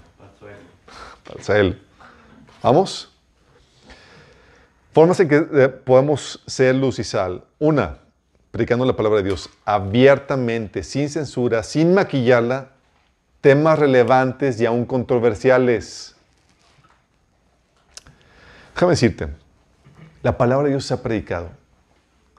para 1.46 1.58
Él. 1.60 1.80
¿Vamos? 2.62 3.10
Formas 4.92 5.18
en 5.20 5.28
que 5.30 5.46
eh, 5.50 5.68
podemos 5.70 6.42
ser 6.46 6.74
luz 6.74 6.98
y 6.98 7.04
sal. 7.04 7.42
Una, 7.58 7.99
predicando 8.50 8.84
la 8.84 8.96
palabra 8.96 9.18
de 9.18 9.24
Dios 9.24 9.50
abiertamente, 9.64 10.82
sin 10.82 11.08
censura, 11.08 11.62
sin 11.62 11.94
maquillarla, 11.94 12.70
temas 13.40 13.78
relevantes 13.78 14.60
y 14.60 14.66
aún 14.66 14.84
controversiales. 14.84 16.16
Déjame 18.74 18.92
decirte, 18.92 19.28
la 20.22 20.36
palabra 20.36 20.64
de 20.64 20.70
Dios 20.70 20.84
se 20.84 20.94
ha 20.94 21.02
predicado 21.02 21.50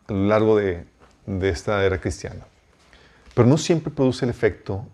a 0.08 0.14
lo 0.14 0.26
largo 0.26 0.58
de, 0.58 0.86
de 1.26 1.50
esta 1.50 1.84
era 1.86 2.00
cristiana, 2.00 2.46
pero 3.34 3.48
no 3.48 3.58
siempre 3.58 3.94
produce 3.94 4.26
el 4.26 4.32
efecto 4.32 4.86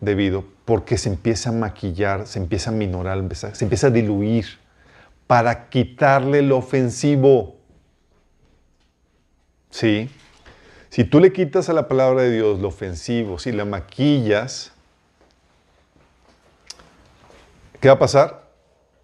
debido 0.00 0.44
porque 0.64 0.96
se 0.96 1.08
empieza 1.08 1.50
a 1.50 1.52
maquillar, 1.52 2.26
se 2.26 2.38
empieza 2.38 2.70
a 2.70 2.72
minorar, 2.72 3.22
se 3.34 3.64
empieza 3.64 3.88
a 3.88 3.90
diluir 3.90 4.46
para 5.26 5.68
quitarle 5.68 6.42
lo 6.42 6.56
ofensivo. 6.56 7.56
Sí. 9.70 10.10
Si 10.90 11.04
tú 11.04 11.20
le 11.20 11.32
quitas 11.32 11.68
a 11.68 11.72
la 11.72 11.86
palabra 11.86 12.22
de 12.22 12.32
Dios 12.32 12.60
lo 12.60 12.68
ofensivo, 12.68 13.38
si 13.38 13.52
la 13.52 13.64
maquillas, 13.64 14.72
¿qué 17.80 17.88
va 17.88 17.94
a 17.94 17.98
pasar? 17.98 18.48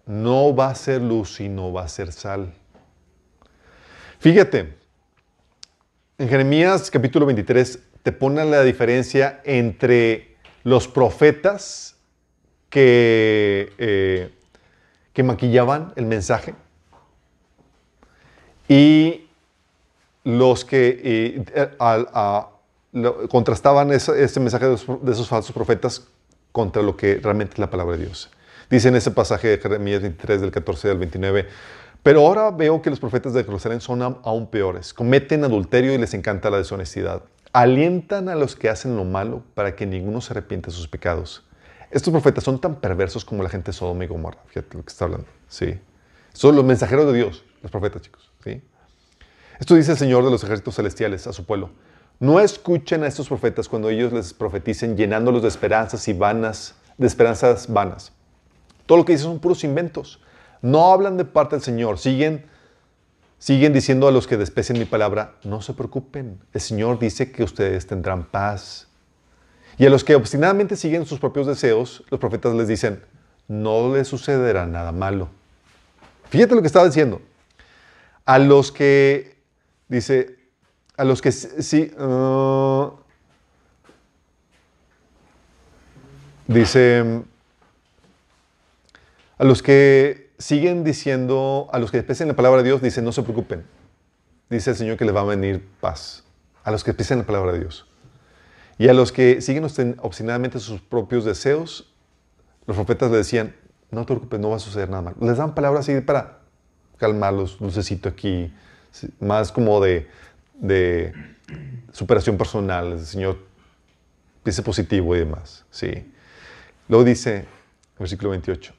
No 0.05 0.55
va 0.55 0.69
a 0.69 0.75
ser 0.75 1.01
luz 1.01 1.39
y 1.39 1.49
no 1.49 1.71
va 1.71 1.83
a 1.83 1.87
ser 1.87 2.11
sal. 2.11 2.53
Fíjate, 4.19 4.75
en 6.17 6.29
Jeremías 6.29 6.89
capítulo 6.89 7.25
23 7.25 7.79
te 8.01 8.11
pone 8.11 8.43
la 8.45 8.63
diferencia 8.63 9.41
entre 9.43 10.37
los 10.63 10.87
profetas 10.87 11.97
que, 12.69 13.71
eh, 13.77 14.31
que 15.13 15.23
maquillaban 15.23 15.93
el 15.95 16.05
mensaje 16.05 16.55
y 18.67 19.24
los 20.25 20.65
que 20.65 20.99
eh, 21.03 21.45
eh, 21.55 21.69
a- 21.79 22.49
lo- 22.91 23.29
contrastaban 23.29 23.91
ese, 23.93 24.21
ese 24.21 24.39
mensaje 24.41 24.65
de, 24.65 24.71
los- 24.71 24.85
de 25.03 25.11
esos 25.11 25.29
falsos 25.29 25.53
profetas 25.53 26.07
contra 26.51 26.81
lo 26.81 26.97
que 26.97 27.15
realmente 27.21 27.53
es 27.53 27.59
la 27.59 27.69
palabra 27.69 27.95
de 27.95 28.03
Dios. 28.05 28.29
Dice 28.69 28.87
en 28.89 28.95
ese 28.95 29.11
pasaje 29.11 29.47
de 29.49 29.57
Jeremías 29.59 30.01
23 30.01 30.41
del 30.41 30.51
14 30.51 30.89
al 30.89 30.97
29, 30.97 31.47
pero 32.01 32.21
ahora 32.25 32.49
veo 32.51 32.81
que 32.81 32.89
los 32.89 32.99
profetas 32.99 33.33
de 33.33 33.43
Jerusalén 33.43 33.79
son 33.81 34.01
aún 34.01 34.47
peores, 34.47 34.93
cometen 34.93 35.43
adulterio 35.43 35.93
y 35.93 35.97
les 35.97 36.13
encanta 36.13 36.49
la 36.49 36.57
deshonestidad, 36.57 37.21
alientan 37.53 38.27
a 38.29 38.35
los 38.35 38.55
que 38.55 38.69
hacen 38.69 38.95
lo 38.95 39.03
malo 39.05 39.43
para 39.53 39.75
que 39.75 39.85
ninguno 39.85 40.21
se 40.21 40.33
arrepiente 40.33 40.67
de 40.67 40.75
sus 40.75 40.87
pecados. 40.87 41.43
Estos 41.91 42.11
profetas 42.11 42.43
son 42.43 42.59
tan 42.59 42.75
perversos 42.81 43.23
como 43.23 43.43
la 43.43 43.49
gente 43.49 43.67
de 43.71 43.73
Sodoma 43.77 44.03
y 44.03 44.07
Gomorra, 44.07 44.39
fíjate 44.47 44.75
lo 44.77 44.83
que 44.83 44.89
está 44.91 45.05
hablando, 45.05 45.27
sí. 45.47 45.79
Son 46.33 46.55
los 46.55 46.65
mensajeros 46.65 47.05
de 47.07 47.13
Dios, 47.13 47.43
los 47.61 47.71
profetas, 47.71 48.01
chicos, 48.01 48.31
sí. 48.43 48.61
Esto 49.59 49.75
dice 49.75 49.91
el 49.91 49.97
Señor 49.97 50.23
de 50.23 50.31
los 50.31 50.43
ejércitos 50.43 50.75
celestiales 50.75 51.27
a 51.27 51.33
su 51.33 51.45
pueblo. 51.45 51.71
No 52.19 52.39
escuchen 52.39 53.03
a 53.03 53.07
estos 53.07 53.27
profetas 53.27 53.67
cuando 53.67 53.89
ellos 53.89 54.13
les 54.13 54.33
profeticen 54.33 54.95
llenándolos 54.95 55.41
de 55.41 55.49
esperanzas 55.49 56.07
y 56.07 56.13
vanas, 56.13 56.75
de 56.97 57.07
esperanzas 57.07 57.71
vanas. 57.71 58.13
Todo 58.85 58.99
lo 58.99 59.05
que 59.05 59.13
dicen 59.13 59.27
son 59.27 59.39
puros 59.39 59.63
inventos. 59.63 60.21
No 60.61 60.91
hablan 60.93 61.17
de 61.17 61.25
parte 61.25 61.55
del 61.55 61.63
Señor. 61.63 61.99
Siguen, 61.99 62.45
siguen 63.37 63.73
diciendo 63.73 64.07
a 64.07 64.11
los 64.11 64.27
que 64.27 64.37
desprecian 64.37 64.79
mi 64.79 64.85
palabra, 64.85 65.35
no 65.43 65.61
se 65.61 65.73
preocupen. 65.73 66.39
El 66.53 66.61
Señor 66.61 66.99
dice 66.99 67.31
que 67.31 67.43
ustedes 67.43 67.85
tendrán 67.85 68.25
paz. 68.25 68.87
Y 69.77 69.85
a 69.85 69.89
los 69.89 70.03
que 70.03 70.15
obstinadamente 70.15 70.77
siguen 70.77 71.05
sus 71.05 71.19
propios 71.19 71.47
deseos, 71.47 72.03
los 72.09 72.19
profetas 72.19 72.55
les 72.55 72.67
dicen, 72.67 73.03
no 73.47 73.93
les 73.93 74.07
sucederá 74.07 74.65
nada 74.65 74.91
malo. 74.91 75.29
Fíjate 76.29 76.55
lo 76.55 76.61
que 76.61 76.67
estaba 76.67 76.85
diciendo. 76.85 77.21
A 78.25 78.39
los 78.39 78.71
que, 78.71 79.34
dice, 79.87 80.37
a 80.97 81.03
los 81.03 81.21
que 81.21 81.31
sí, 81.31 81.91
ah, 81.97 82.91
dice, 86.47 87.23
a 89.37 89.43
los 89.43 89.61
que 89.61 90.33
siguen 90.37 90.83
diciendo, 90.83 91.67
a 91.71 91.79
los 91.79 91.91
que 91.91 91.97
desprecian 91.97 92.27
la 92.27 92.35
palabra 92.35 92.61
de 92.61 92.69
Dios, 92.69 92.81
dice, 92.81 93.01
no 93.01 93.11
se 93.11 93.23
preocupen. 93.23 93.65
Dice 94.49 94.71
el 94.71 94.75
Señor 94.75 94.97
que 94.97 95.05
les 95.05 95.15
va 95.15 95.21
a 95.21 95.25
venir 95.25 95.67
paz. 95.79 96.23
A 96.63 96.71
los 96.71 96.83
que 96.83 96.91
desprecian 96.91 97.19
la 97.19 97.25
palabra 97.25 97.51
de 97.51 97.59
Dios. 97.59 97.87
Y 98.77 98.87
a 98.89 98.93
los 98.93 99.11
que 99.11 99.41
siguen 99.41 99.63
obstin- 99.63 99.97
obstinadamente 100.01 100.59
sus 100.59 100.81
propios 100.81 101.25
deseos, 101.25 101.93
los 102.67 102.75
profetas 102.75 103.11
le 103.11 103.17
decían, 103.17 103.55
no 103.91 104.01
te 104.01 104.07
preocupes, 104.07 104.39
no 104.39 104.49
va 104.49 104.57
a 104.57 104.59
suceder 104.59 104.89
nada 104.89 105.01
malo. 105.01 105.17
Les 105.21 105.37
dan 105.37 105.55
palabras 105.55 105.87
así 105.87 106.01
para 106.01 106.39
calmarlos, 106.97 107.59
dulcecito 107.59 108.09
aquí, 108.09 108.53
más 109.19 109.51
como 109.51 109.79
de, 109.81 110.07
de 110.53 111.13
superación 111.91 112.37
personal, 112.37 112.93
el 112.93 113.05
Señor 113.05 113.37
piense 114.43 114.61
positivo 114.61 115.15
y 115.15 115.19
demás, 115.19 115.65
sí. 115.71 116.11
Luego 116.87 117.03
dice, 117.03 117.45
versículo 117.97 118.29
28, 118.31 118.73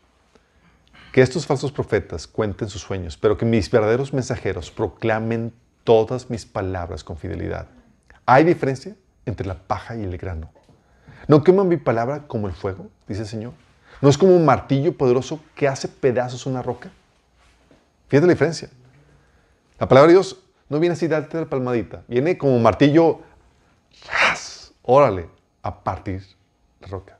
que 1.12 1.22
estos 1.22 1.46
falsos 1.46 1.72
profetas 1.72 2.26
cuenten 2.26 2.68
sus 2.68 2.82
sueños, 2.82 3.16
pero 3.16 3.36
que 3.36 3.44
mis 3.44 3.70
verdaderos 3.70 4.12
mensajeros 4.12 4.70
proclamen 4.70 5.52
todas 5.82 6.30
mis 6.30 6.44
palabras 6.46 7.02
con 7.02 7.16
fidelidad. 7.16 7.68
Hay 8.26 8.44
diferencia 8.44 8.94
entre 9.24 9.46
la 9.46 9.54
paja 9.54 9.96
y 9.96 10.02
el 10.02 10.18
grano. 10.18 10.50
No 11.28 11.42
queman 11.42 11.68
mi 11.68 11.76
palabra 11.76 12.26
como 12.26 12.46
el 12.46 12.54
fuego, 12.54 12.90
dice 13.08 13.22
el 13.22 13.28
Señor. 13.28 13.52
No 14.00 14.08
es 14.08 14.18
como 14.18 14.36
un 14.36 14.44
martillo 14.44 14.96
poderoso 14.96 15.40
que 15.54 15.66
hace 15.66 15.88
pedazos 15.88 16.46
una 16.46 16.62
roca. 16.62 16.90
Fíjate 18.08 18.26
la 18.26 18.32
diferencia. 18.34 18.68
La 19.78 19.88
palabra 19.88 20.08
de 20.08 20.14
Dios 20.14 20.42
no 20.68 20.80
viene 20.80 20.94
así, 20.94 21.06
darte 21.06 21.38
la 21.38 21.46
palmadita. 21.46 22.02
Viene 22.08 22.38
como 22.38 22.56
un 22.56 22.62
martillo, 22.62 23.20
¡ras! 24.10 24.72
órale, 24.82 25.28
a 25.62 25.82
partir 25.82 26.22
la 26.80 26.88
roca. 26.88 27.18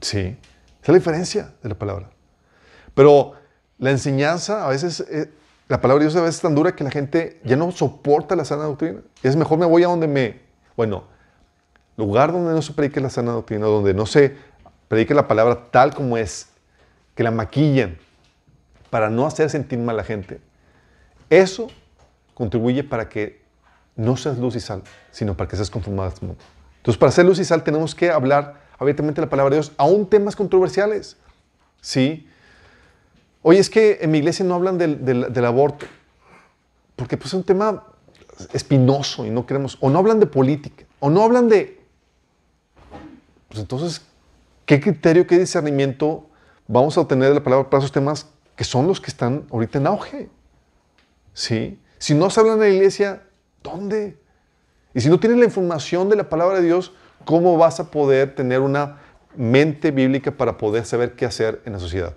Sí, 0.00 0.18
esa 0.20 0.38
es 0.82 0.88
la 0.88 0.94
diferencia 0.94 1.54
de 1.62 1.68
la 1.68 1.74
palabra. 1.74 2.10
Pero 2.94 3.32
la 3.78 3.90
enseñanza, 3.90 4.66
a 4.66 4.68
veces, 4.68 5.00
eh, 5.00 5.32
la 5.68 5.80
palabra 5.80 6.04
de 6.04 6.10
Dios 6.10 6.16
a 6.16 6.20
veces 6.20 6.36
es 6.36 6.42
tan 6.42 6.54
dura 6.54 6.76
que 6.76 6.84
la 6.84 6.90
gente 6.90 7.40
ya 7.44 7.56
no 7.56 7.70
soporta 7.72 8.36
la 8.36 8.44
sana 8.44 8.64
doctrina. 8.64 9.00
Es 9.22 9.36
mejor 9.36 9.58
me 9.58 9.66
voy 9.66 9.82
a 9.82 9.88
donde 9.88 10.06
me, 10.06 10.40
bueno, 10.76 11.04
lugar 11.96 12.32
donde 12.32 12.52
no 12.52 12.62
se 12.62 12.72
predique 12.72 13.00
la 13.00 13.10
sana 13.10 13.32
doctrina, 13.32 13.66
donde 13.66 13.94
no 13.94 14.06
se 14.06 14.36
predique 14.88 15.14
la 15.14 15.28
palabra 15.28 15.70
tal 15.70 15.94
como 15.94 16.16
es, 16.16 16.48
que 17.14 17.22
la 17.22 17.30
maquillan 17.30 17.98
para 18.90 19.10
no 19.10 19.26
hacer 19.26 19.50
sentir 19.50 19.78
mal 19.78 19.96
a 19.96 19.98
la 19.98 20.04
gente. 20.04 20.40
Eso 21.28 21.68
contribuye 22.40 22.82
para 22.82 23.08
que 23.08 23.42
no 23.96 24.16
seas 24.16 24.38
luz 24.38 24.56
y 24.56 24.60
sal, 24.60 24.82
sino 25.10 25.36
para 25.36 25.48
que 25.48 25.56
seas 25.56 25.70
conformado 25.70 26.08
a 26.08 26.12
este 26.12 26.24
mundo. 26.26 26.42
Entonces, 26.78 26.98
para 26.98 27.12
ser 27.12 27.26
luz 27.26 27.38
y 27.38 27.44
sal 27.44 27.62
tenemos 27.62 27.94
que 27.94 28.10
hablar 28.10 28.62
abiertamente 28.78 29.20
la 29.20 29.28
palabra 29.28 29.50
de 29.50 29.56
Dios, 29.56 29.72
aún 29.76 30.08
temas 30.08 30.34
controversiales. 30.34 31.16
¿Sí? 31.82 32.26
Oye, 33.42 33.58
es 33.58 33.68
que 33.68 33.98
en 34.00 34.10
mi 34.10 34.18
iglesia 34.18 34.44
no 34.44 34.54
hablan 34.54 34.78
del, 34.78 35.04
del- 35.04 35.32
del 35.32 35.44
aborto, 35.44 35.86
porque 36.96 37.16
pues 37.16 37.28
es 37.28 37.34
un 37.34 37.44
tema 37.44 37.84
espinoso 38.54 39.26
y 39.26 39.30
no 39.30 39.44
queremos, 39.46 39.76
o 39.80 39.90
no 39.90 39.98
hablan 39.98 40.18
de 40.20 40.26
política, 40.26 40.84
o 40.98 41.10
no 41.10 41.22
hablan 41.22 41.48
de... 41.48 41.78
Pues 43.48 43.60
entonces, 43.60 44.02
¿qué 44.64 44.80
criterio, 44.80 45.26
qué 45.26 45.38
discernimiento 45.38 46.26
vamos 46.68 46.96
a 46.96 47.00
obtener 47.02 47.28
de 47.28 47.34
la 47.34 47.42
palabra 47.44 47.68
para 47.68 47.80
esos 47.80 47.92
temas 47.92 48.26
que 48.56 48.64
son 48.64 48.86
los 48.86 49.00
que 49.00 49.10
están 49.10 49.44
ahorita 49.50 49.78
en 49.78 49.86
auge? 49.86 50.28
¿Sí? 51.34 51.78
Si 52.00 52.14
no 52.14 52.30
se 52.30 52.40
habla 52.40 52.54
en 52.54 52.60
la 52.60 52.68
iglesia, 52.68 53.22
¿dónde? 53.62 54.18
Y 54.94 55.02
si 55.02 55.10
no 55.10 55.20
tienes 55.20 55.38
la 55.38 55.44
información 55.44 56.08
de 56.08 56.16
la 56.16 56.30
palabra 56.30 56.58
de 56.58 56.64
Dios, 56.64 56.92
¿cómo 57.26 57.58
vas 57.58 57.78
a 57.78 57.90
poder 57.90 58.34
tener 58.34 58.60
una 58.60 59.02
mente 59.36 59.90
bíblica 59.90 60.30
para 60.30 60.56
poder 60.56 60.86
saber 60.86 61.14
qué 61.14 61.26
hacer 61.26 61.60
en 61.66 61.74
la 61.74 61.78
sociedad, 61.78 62.16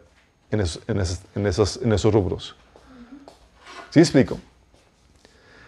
en 0.51 0.61
esos, 0.61 0.81
en 0.88 1.01
esos, 1.01 1.19
en 1.36 1.45
esos, 1.45 1.79
en 1.84 1.91
esos 1.91 2.13
rubros? 2.13 2.55
¿Sí 3.89 3.99
explico? 3.99 4.39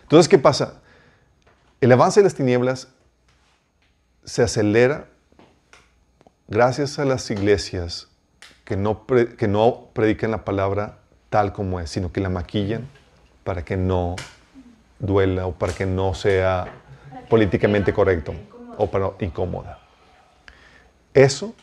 Entonces, 0.03 0.29
¿qué 0.29 0.39
pasa? 0.39 0.81
El 1.81 1.91
avance 1.91 2.21
de 2.21 2.23
las 2.23 2.35
tinieblas 2.35 2.87
se 4.23 4.43
acelera 4.43 5.09
gracias 6.47 6.99
a 6.99 7.05
las 7.05 7.29
iglesias 7.31 8.07
que 8.63 8.77
no, 8.77 9.05
que 9.05 9.47
no 9.49 9.89
predican 9.91 10.31
la 10.31 10.45
palabra 10.45 10.99
tal 11.29 11.51
como 11.51 11.81
es, 11.81 11.89
sino 11.89 12.13
que 12.13 12.21
la 12.21 12.29
maquillan 12.29 12.87
para 13.45 13.63
que 13.63 13.77
no 13.77 14.15
duela 14.97 15.45
o 15.45 15.53
para 15.53 15.71
que 15.71 15.85
no 15.85 16.15
sea 16.15 16.65
políticamente 17.29 17.93
correcto 17.93 18.33
o 18.75 18.89
para 18.89 19.11
incómoda. 19.19 19.77
Eso 21.13 21.53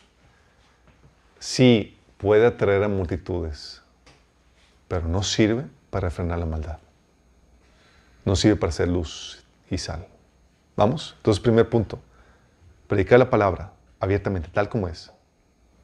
sí 1.39 1.99
puede 2.17 2.45
atraer 2.47 2.83
a 2.83 2.87
multitudes, 2.87 3.81
pero 4.87 5.09
no 5.09 5.23
sirve 5.23 5.65
para 5.89 6.09
frenar 6.09 6.39
la 6.39 6.45
maldad. 6.45 6.79
No 8.23 8.37
sirve 8.37 8.55
para 8.55 8.69
hacer 8.69 8.87
luz 8.87 9.43
y 9.69 9.77
sal. 9.77 10.07
¿Vamos? 10.77 11.15
Entonces, 11.17 11.43
primer 11.43 11.67
punto. 11.67 11.99
Predicar 12.87 13.19
la 13.19 13.29
palabra 13.29 13.73
abiertamente, 13.99 14.47
tal 14.53 14.69
como 14.69 14.87
es. 14.87 15.11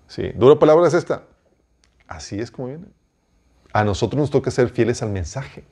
Sí. 0.08 0.32
¿Dura 0.34 0.58
palabra 0.58 0.88
es 0.88 0.94
esta? 0.94 1.24
Así 2.08 2.40
es 2.40 2.52
como 2.52 2.70
viene. 2.70 2.86
A 3.74 3.84
nosotros 3.84 4.18
nos 4.18 4.32
toca 4.32 4.50
ser 4.50 4.70
fieles 4.70 5.04
al 5.04 5.10
mensaje. 5.10 5.66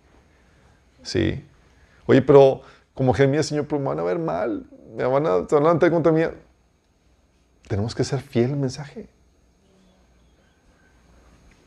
Sí. 1.08 1.42
Oye, 2.06 2.22
pero 2.22 2.62
como 2.94 3.14
Jeremías, 3.14 3.46
Señor, 3.46 3.66
pero 3.66 3.80
me 3.80 3.88
van 3.88 4.00
a 4.00 4.04
ver 4.04 4.20
mal. 4.20 4.66
Me 4.94 5.06
van 5.06 5.26
a, 5.26 5.48
se 5.48 5.56
van 5.56 5.64
levantar 5.64 5.90
contra 5.90 6.12
mí. 6.12 6.22
Tenemos 7.68 7.96
que 7.96 8.04
ser 8.04 8.20
fiel 8.20 8.52
al 8.52 8.58
mensaje. 8.58 9.08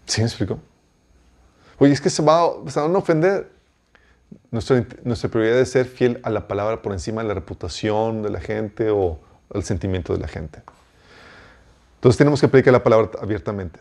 ¿Sí 0.05 0.21
me 0.21 0.27
explico? 0.27 0.59
Oye, 1.79 1.93
es 1.93 2.01
que 2.03 2.11
se, 2.11 2.23
va, 2.23 2.51
se 2.67 2.81
van 2.81 2.95
a 2.95 2.99
ofender. 2.99 3.51
Nuestra, 4.51 4.85
nuestra 5.05 5.31
prioridad 5.31 5.59
es 5.59 5.71
ser 5.71 5.87
fiel 5.87 6.21
a 6.23 6.29
la 6.29 6.47
palabra 6.47 6.83
por 6.83 6.93
encima 6.93 7.23
de 7.23 7.29
la 7.29 7.35
reputación 7.35 8.23
de 8.23 8.29
la 8.29 8.41
gente 8.41 8.91
o 8.91 9.19
el 9.55 9.65
sentimiento 9.65 10.13
de 10.13 10.21
la 10.21 10.29
gente. 10.29 10.63
Entonces 11.95 12.19
tenemos 12.19 12.43
que 12.43 12.49
predicar 12.49 12.75
la 12.75 12.83
palabra 12.83 13.11
abiertamente, 13.23 13.81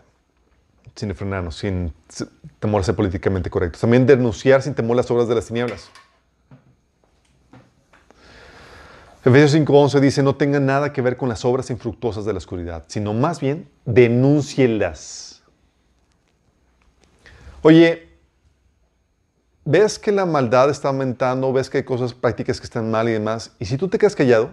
sin 1.00 1.14
frenarnos, 1.14 1.56
sin 1.56 1.92
temor 2.58 2.82
a 2.82 2.84
ser 2.84 2.94
políticamente 2.94 3.50
correctos. 3.50 3.80
También 3.80 4.06
denunciar 4.06 4.62
sin 4.62 4.74
temor 4.74 4.96
las 4.96 5.10
obras 5.10 5.26
de 5.26 5.34
las 5.34 5.46
tinieblas. 5.46 5.90
Efesios 9.24 9.54
5:11 9.54 10.00
dice, 10.00 10.22
no 10.22 10.36
tengan 10.36 10.64
nada 10.64 10.92
que 10.92 11.02
ver 11.02 11.16
con 11.16 11.28
las 11.28 11.44
obras 11.44 11.70
infructuosas 11.70 12.24
de 12.24 12.32
la 12.32 12.38
oscuridad, 12.38 12.84
sino 12.86 13.12
más 13.12 13.40
bien 13.40 13.68
denúncielas. 13.84 15.42
Oye, 17.62 18.08
ves 19.64 19.98
que 19.98 20.12
la 20.12 20.24
maldad 20.24 20.70
está 20.70 20.88
aumentando, 20.88 21.52
ves 21.52 21.68
que 21.68 21.78
hay 21.78 21.84
cosas 21.84 22.14
prácticas 22.14 22.60
que 22.60 22.64
están 22.64 22.90
mal 22.90 23.08
y 23.10 23.12
demás, 23.12 23.52
y 23.58 23.66
si 23.66 23.76
tú 23.76 23.88
te 23.88 23.98
quedas 23.98 24.16
callado, 24.16 24.52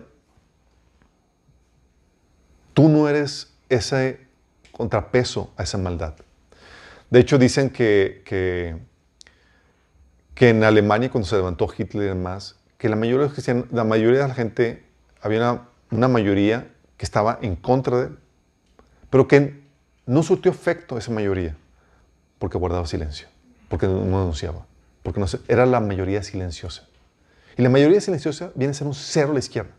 tú 2.74 2.90
no 2.90 3.08
eres 3.08 3.54
ese 3.70 4.28
contrapeso 4.74 5.52
a 5.56 5.64
esa 5.64 5.78
maldad. 5.78 6.14
De 7.10 7.20
hecho, 7.20 7.38
dicen 7.38 7.70
que, 7.70 8.22
que, 8.26 8.78
que 10.36 10.50
en 10.50 10.64
Alemania, 10.64 11.10
cuando 11.10 11.28
se 11.28 11.36
levantó 11.36 11.68
Hitler 11.76 12.04
y 12.04 12.08
demás, 12.08 12.58
que 12.78 12.90
la 12.90 12.96
mayoría 12.96 13.32
la 13.72 13.84
mayoría 13.84 14.22
de 14.22 14.28
la 14.28 14.34
gente, 14.34 14.86
había 15.22 15.40
una, 15.40 15.70
una 15.92 16.08
mayoría 16.08 16.70
que 16.98 17.06
estaba 17.06 17.40
en 17.42 17.56
contra 17.56 17.98
de 17.98 18.08
él, 18.08 18.20
pero 19.10 19.28
que 19.28 19.62
no 20.06 20.24
surtió 20.24 20.52
efecto 20.52 20.98
esa 20.98 21.12
mayoría, 21.12 21.56
porque 22.40 22.58
guardaba 22.58 22.86
silencio, 22.86 23.28
porque 23.70 23.88
no 23.88 24.20
denunciaba, 24.20 24.66
porque 25.04 25.24
era 25.48 25.66
la 25.66 25.80
mayoría 25.80 26.24
silenciosa. 26.24 26.88
Y 27.58 27.62
la 27.62 27.70
mayoría 27.70 28.00
silenciosa 28.00 28.52
viene 28.56 28.72
a 28.72 28.74
ser 28.74 28.88
un 28.88 28.94
cero 28.94 29.32
a 29.32 29.34
la 29.34 29.40
izquierda. 29.40 29.72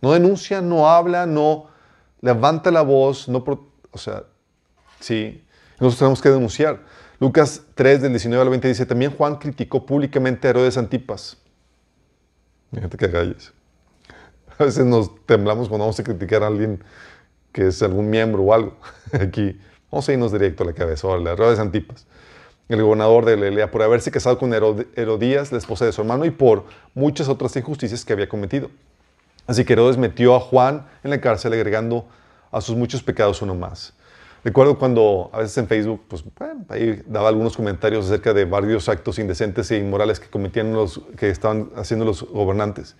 No 0.00 0.12
denuncia, 0.12 0.60
no 0.60 0.88
habla, 0.88 1.26
no 1.26 1.68
levanta 2.20 2.70
la 2.70 2.82
voz, 2.82 3.28
no, 3.28 3.44
o 3.90 3.98
sea, 3.98 4.24
sí, 5.00 5.43
nosotros 5.80 5.98
tenemos 5.98 6.22
que 6.22 6.30
denunciar. 6.30 6.80
Lucas 7.20 7.62
3, 7.74 8.02
del 8.02 8.12
19 8.12 8.42
al 8.42 8.48
20 8.50 8.68
dice, 8.68 8.86
también 8.86 9.10
Juan 9.12 9.36
criticó 9.36 9.86
públicamente 9.86 10.46
a 10.46 10.50
Herodes 10.50 10.76
Antipas. 10.76 11.36
Fíjate 12.74 12.96
que 12.96 13.08
galles. 13.08 13.52
A 14.58 14.64
veces 14.64 14.84
nos 14.84 15.24
temblamos 15.26 15.68
cuando 15.68 15.84
vamos 15.84 15.98
a 15.98 16.04
criticar 16.04 16.42
a 16.42 16.48
alguien 16.48 16.82
que 17.52 17.68
es 17.68 17.82
algún 17.82 18.10
miembro 18.10 18.42
o 18.42 18.52
algo. 18.54 18.76
Aquí, 19.12 19.58
vamos 19.90 20.08
a 20.08 20.12
irnos 20.12 20.32
directo 20.32 20.62
a 20.64 20.66
la 20.66 20.72
cabeza. 20.72 21.06
Órale, 21.08 21.30
Herodes 21.30 21.58
Antipas, 21.58 22.06
el 22.68 22.82
gobernador 22.82 23.24
de 23.24 23.36
Galilea, 23.36 23.70
por 23.70 23.82
haberse 23.82 24.10
casado 24.10 24.38
con 24.38 24.52
Herod- 24.52 24.86
Herodías, 24.96 25.50
la 25.52 25.58
esposa 25.58 25.84
de 25.86 25.92
su 25.92 26.02
hermano, 26.02 26.24
y 26.24 26.30
por 26.30 26.64
muchas 26.94 27.28
otras 27.28 27.56
injusticias 27.56 28.04
que 28.04 28.12
había 28.12 28.28
cometido. 28.28 28.70
Así 29.46 29.64
que 29.64 29.72
Herodes 29.74 29.96
metió 29.98 30.34
a 30.34 30.40
Juan 30.40 30.86
en 31.02 31.10
la 31.10 31.20
cárcel 31.20 31.52
agregando 31.52 32.06
a 32.50 32.60
sus 32.60 32.76
muchos 32.76 33.02
pecados 33.02 33.40
uno 33.42 33.54
más. 33.54 33.93
Recuerdo 34.44 34.78
cuando 34.78 35.30
a 35.32 35.38
veces 35.38 35.56
en 35.56 35.66
Facebook, 35.66 36.02
pues 36.06 36.22
ahí 36.68 37.02
daba 37.06 37.30
algunos 37.30 37.56
comentarios 37.56 38.04
acerca 38.04 38.34
de 38.34 38.44
varios 38.44 38.90
actos 38.90 39.18
indecentes 39.18 39.70
e 39.70 39.78
inmorales 39.78 40.20
que 40.20 40.28
cometían 40.28 40.74
los 40.74 41.00
que 41.16 41.30
estaban 41.30 41.70
haciendo 41.76 42.04
los 42.04 42.22
gobernantes. 42.22 42.94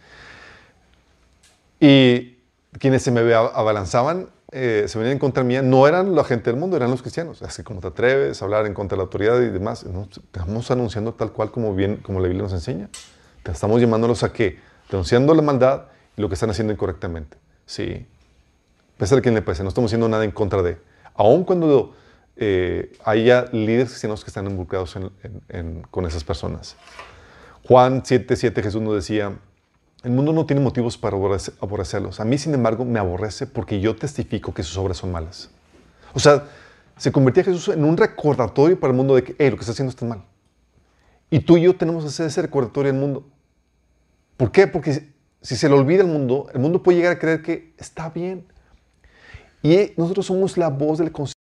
Y 1.81 2.39
quienes 2.79 3.03
se 3.03 3.11
me 3.11 3.21
aba- 3.21 3.53
abalanzaban, 3.55 4.31
eh, 4.53 4.85
se 4.87 4.99
venían 4.99 5.13
en 5.15 5.19
contra 5.19 5.45
mía, 5.45 5.61
no 5.61 5.87
eran 5.87 6.15
la 6.15 6.25
gente 6.25 6.51
del 6.51 6.59
mundo, 6.59 6.77
eran 6.77 6.91
los 6.91 7.03
cristianos. 7.03 7.43
Así 7.43 7.63
como 7.63 7.81
te 7.81 7.89
atreves 7.89 8.41
a 8.41 8.45
hablar 8.47 8.65
en 8.67 8.73
contra 8.73 8.97
de 8.97 8.99
la 8.99 9.03
autoridad 9.05 9.41
y 9.43 9.51
demás. 9.51 9.85
Estamos 9.85 10.71
anunciando 10.71 11.13
tal 11.13 11.33
cual 11.33 11.51
como, 11.51 11.75
bien, 11.75 11.97
como 11.99 12.21
la 12.21 12.29
Biblia 12.29 12.45
nos 12.45 12.53
enseña. 12.53 12.89
Te 13.43 13.53
estamos 13.53 13.81
llamándolos 13.81 14.23
a 14.23 14.33
qué? 14.33 14.61
Denunciando 14.91 15.35
la 15.35 15.43
maldad 15.43 15.89
y 16.17 16.23
lo 16.23 16.29
que 16.29 16.35
están 16.35 16.49
haciendo 16.49 16.73
incorrectamente. 16.73 17.37
Sí. 17.67 18.07
Pese 18.97 19.15
a 19.17 19.21
quien 19.21 19.35
le 19.35 19.43
pese, 19.43 19.63
no 19.63 19.69
estamos 19.69 19.91
haciendo 19.91 20.09
nada 20.09 20.25
en 20.25 20.31
contra 20.31 20.63
de. 20.63 20.79
Aun 21.15 21.45
cuando 21.45 21.95
eh, 22.37 22.93
haya 23.05 23.47
líderes 23.53 23.91
cristianos 23.91 24.25
que 24.25 24.31
están 24.31 24.47
involucrados 24.47 24.97
con 25.91 26.07
esas 26.07 26.25
personas. 26.25 26.77
Juan 27.67 28.03
7:7 28.03 28.63
Jesús 28.63 28.83
nos 28.83 28.95
decía, 28.95 29.39
el 30.03 30.11
mundo 30.11 30.33
no 30.33 30.45
tiene 30.45 30.61
motivos 30.61 30.99
para 30.99 31.17
aborrece- 31.17 31.53
aborrecerlos. 31.61 32.21
A 32.21 32.25
mí, 32.25 32.37
sin 32.37 32.53
embargo, 32.53 32.85
me 32.85 32.99
aborrece 32.99 33.47
porque 33.47 33.81
yo 33.81 33.97
testifico 33.97 34.53
que 34.53 34.63
sus 34.63 34.77
obras 34.77 34.99
son 34.99 35.13
malas. 35.13 35.51
O 36.13 36.19
sea, 36.19 36.45
se 36.97 37.11
convertía 37.11 37.43
Jesús 37.45 37.69
en 37.75 37.85
un 37.85 37.97
recordatorio 37.97 38.79
para 38.79 38.91
el 38.91 38.97
mundo 38.97 39.15
de 39.15 39.25
que 39.25 39.35
"Hey, 39.39 39.51
lo 39.51 39.57
que 39.57 39.61
está 39.63 39.73
haciendo 39.73 39.91
está 39.91 40.05
mal. 40.05 40.25
Y 41.31 41.41
tú 41.41 41.57
y 41.57 41.63
yo 41.63 41.75
tenemos 41.77 42.05
que 42.05 42.09
hacer 42.09 42.27
ese 42.27 42.43
recordatorio 42.43 42.93
al 42.93 42.99
mundo. 42.99 43.27
¿Por 44.37 44.53
qué? 44.53 44.67
Porque 44.67 45.13
si 45.41 45.57
se 45.57 45.69
le 45.69 45.75
olvida 45.75 46.03
al 46.03 46.09
mundo, 46.09 46.49
el 46.53 46.61
mundo 46.61 46.83
puede 46.83 46.99
llegar 46.99 47.13
a 47.13 47.19
creer 47.19 47.43
que 47.43 47.75
está 47.79 48.11
bien. 48.11 48.47
Y 49.65 49.95
nosotros 49.97 50.27
somos 50.27 50.59
la 50.59 50.69
voz 50.69 50.99
del 50.99 51.11
conciencia. 51.11 51.33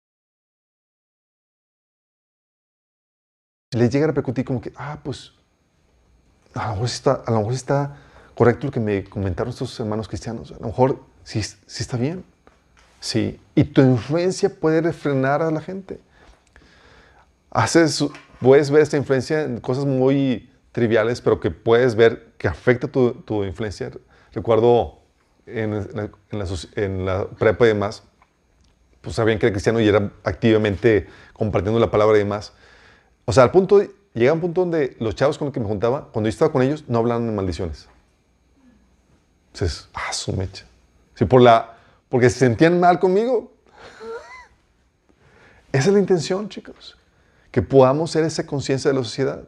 Les 3.73 3.91
llega 3.91 4.05
a 4.05 4.09
repercutir 4.09 4.45
como 4.45 4.61
que, 4.61 4.73
ah, 4.77 5.01
pues, 5.03 5.33
a 6.55 6.67
lo 6.67 6.73
mejor 6.75 6.87
está, 6.87 7.13
a 7.27 7.31
lo 7.33 7.39
mejor 7.39 7.53
está 7.53 7.97
correcto 8.37 8.67
lo 8.67 8.73
que 8.73 8.79
me 8.79 9.03
comentaron 9.03 9.51
estos 9.51 9.79
hermanos 9.81 10.07
cristianos. 10.07 10.53
A 10.53 10.61
lo 10.61 10.69
mejor 10.69 11.01
sí, 11.25 11.43
sí 11.43 11.59
está 11.67 11.97
bien. 11.97 12.25
Sí. 13.01 13.41
Y 13.57 13.65
tu 13.65 13.81
influencia 13.81 14.49
puede 14.55 14.81
refrenar 14.81 15.43
a 15.43 15.51
la 15.51 15.61
gente. 15.61 15.99
Haces, 17.51 18.05
puedes 18.41 18.71
ver 18.71 18.83
esta 18.83 18.97
influencia 18.97 19.43
en 19.43 19.59
cosas 19.59 19.85
muy 19.85 20.49
triviales, 20.71 21.21
pero 21.21 21.41
que 21.41 21.51
puedes 21.51 21.97
ver 21.97 22.35
que 22.39 22.47
afecta 22.47 22.87
tu, 22.87 23.15
tu 23.15 23.43
influencia. 23.43 23.91
Recuerdo 24.33 25.01
en, 25.45 25.73
la, 25.93 26.11
en 26.77 27.05
la 27.05 27.27
prepa 27.29 27.65
y 27.65 27.69
demás, 27.69 28.05
pues 29.03 29.17
sabían 29.17 29.39
que 29.39 29.47
era 29.47 29.53
cristiano 29.53 29.81
y 29.81 29.87
era 29.89 30.11
activamente 30.25 31.07
compartiendo 31.35 31.79
la 31.79 31.91
palabra 31.91 32.17
y 32.17 32.21
demás. 32.21 32.53
O 33.27 33.33
sea, 33.33 33.43
al 33.43 33.51
punto, 33.51 33.79
de- 33.79 33.91
llegaba 34.15 34.35
un 34.37 34.41
punto 34.41 34.63
donde 34.63 34.97
los 35.01 35.15
chavos 35.15 35.37
con 35.39 35.47
los 35.47 35.53
que 35.55 35.61
me 35.61 35.67
juntaba, 35.67 36.09
cuando 36.13 36.29
yo 36.29 36.33
estaba 36.33 36.51
con 36.53 36.63
ellos, 36.63 36.85
no 36.89 36.99
hablaban 36.99 37.27
de 37.27 37.33
maldiciones. 37.33 37.89
Entonces, 39.53 39.89
ah, 39.93 40.13
su 40.13 40.33
mecha. 40.33 40.65
Sí, 41.15 41.25
por 41.27 41.43
la, 41.43 41.77
porque 42.09 42.31
se 42.31 42.39
sentían 42.39 42.81
mal 42.81 42.99
conmigo. 42.99 43.53
Esa 45.73 45.89
es 45.89 45.95
la 45.95 46.01
intención, 46.01 46.49
chicos. 46.49 46.97
Que 47.51 47.61
podamos 47.63 48.11
ser 48.11 48.25
esa 48.25 48.47
conciencia 48.47 48.91
de 48.91 48.97
la 48.97 49.05
sociedad. 49.05 49.43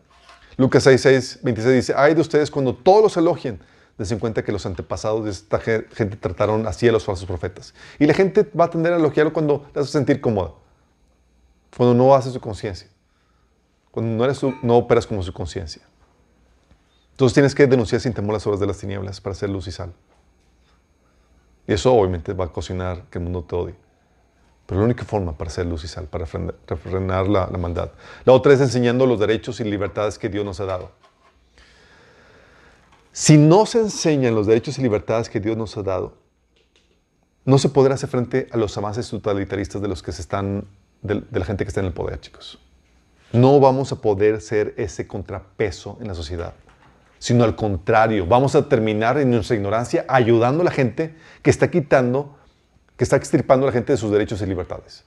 Lucas 0.57 0.83
6, 0.85 1.01
6, 1.01 1.39
26 1.43 1.75
dice, 1.75 1.95
ay 1.97 2.15
de 2.15 2.21
ustedes 2.21 2.51
cuando 2.51 2.75
todos 2.75 3.03
los 3.03 3.17
elogien, 3.17 3.61
dense 3.99 4.15
en 4.15 4.21
cuenta 4.21 4.43
que 4.43 4.53
los 4.53 4.67
antepasados 4.67 5.25
de 5.25 5.31
esta 5.31 5.59
ge- 5.61 5.87
gente 5.95 6.17
trataron 6.17 6.67
así 6.67 6.89
a 6.89 6.93
los 6.93 7.05
falsos 7.05 7.27
profetas. 7.27 7.75
Y 7.99 8.07
la 8.07 8.15
gente 8.15 8.49
va 8.59 8.65
a 8.65 8.71
tender 8.71 8.93
a 8.93 8.97
elogiarlo 8.97 9.33
cuando 9.33 9.61
te 9.73 9.81
hace 9.81 9.91
sentir 9.93 10.21
cómoda. 10.21 10.53
Cuando 11.77 11.95
no 11.95 12.15
haces 12.15 12.33
su 12.33 12.41
conciencia. 12.41 12.89
Cuando 13.91 14.17
no, 14.17 14.25
eres 14.25 14.41
no 14.63 14.77
operas 14.77 15.07
como 15.07 15.23
su 15.23 15.33
conciencia. 15.33 15.83
Entonces 17.13 17.35
tienes 17.35 17.55
que 17.55 17.67
denunciar 17.67 18.01
sin 18.01 18.13
temor 18.13 18.33
las 18.35 18.47
obras 18.47 18.59
de 18.59 18.67
las 18.67 18.79
tinieblas 18.79 19.21
para 19.21 19.35
ser 19.35 19.49
luz 19.51 19.69
y 19.69 19.73
sal. 19.73 19.93
Y 21.67 21.73
eso 21.73 21.95
obviamente 21.95 22.33
va 22.33 22.47
a 22.47 22.49
cocinar 22.49 23.05
que 23.11 23.19
el 23.19 23.25
mundo 23.25 23.45
te 23.45 23.55
odie. 23.55 23.75
Pero 24.67 24.81
la 24.81 24.87
única 24.87 25.05
forma 25.05 25.37
para 25.37 25.51
ser 25.51 25.67
luz 25.67 25.85
y 25.85 25.89
sal, 25.89 26.07
para 26.07 26.27
refrenar 26.67 27.29
la, 27.29 27.47
la 27.51 27.59
maldad. 27.59 27.91
La 28.25 28.33
otra 28.33 28.53
es 28.53 28.61
enseñando 28.61 29.07
los 29.07 29.21
derechos 29.21 29.61
y 29.61 29.65
libertades 29.65 30.19
que 30.19 30.29
Dios 30.29 30.45
nos 30.45 30.59
ha 30.59 30.65
dado. 30.65 30.91
Si 33.17 33.39
no 33.39 33.65
se 33.65 33.79
enseñan 33.79 34.35
los 34.35 34.49
derechos 34.49 34.77
y 34.77 34.83
libertades 34.83 35.31
que 35.31 35.39
Dios 35.39 35.57
nos 35.57 35.77
ha 35.77 35.85
dado, 35.85 36.15
no 37.45 37.59
se 37.59 37.69
podrá 37.69 37.95
hacer 37.95 38.09
frente 38.09 38.49
a 38.51 38.57
los 38.57 38.77
avances 38.77 39.09
totalitaristas 39.09 39.81
de 39.81 39.87
los 39.87 40.03
que 40.03 40.11
se 40.11 40.21
están, 40.21 40.65
de, 41.01 41.23
la 41.31 41.45
gente 41.45 41.65
que 41.65 41.69
está 41.69 41.79
en 41.79 41.87
el 41.87 41.93
poder, 41.93 42.19
chicos. 42.19 42.59
No 43.33 43.61
vamos 43.61 43.93
a 43.93 44.01
poder 44.01 44.41
ser 44.41 44.75
ese 44.79 45.07
contrapeso 45.07 45.97
en 46.01 46.09
la 46.09 46.15
sociedad, 46.15 46.55
sino 47.21 47.45
al 47.45 47.55
contrario, 47.55 48.27
vamos 48.27 48.57
a 48.57 48.69
terminar 48.69 49.17
en 49.19 49.31
nuestra 49.31 49.55
ignorancia 49.55 50.05
ayudando 50.09 50.63
a 50.63 50.65
la 50.65 50.73
gente 50.73 51.15
que 51.43 51.51
está 51.51 51.71
quitando, 51.71 52.37
que 52.97 53.05
está 53.05 53.15
extirpando 53.15 53.65
a 53.65 53.69
la 53.69 53.73
gente 53.73 53.93
de 53.93 53.97
sus 53.97 54.11
derechos 54.11 54.43
y 54.43 54.47
libertades. 54.47 55.05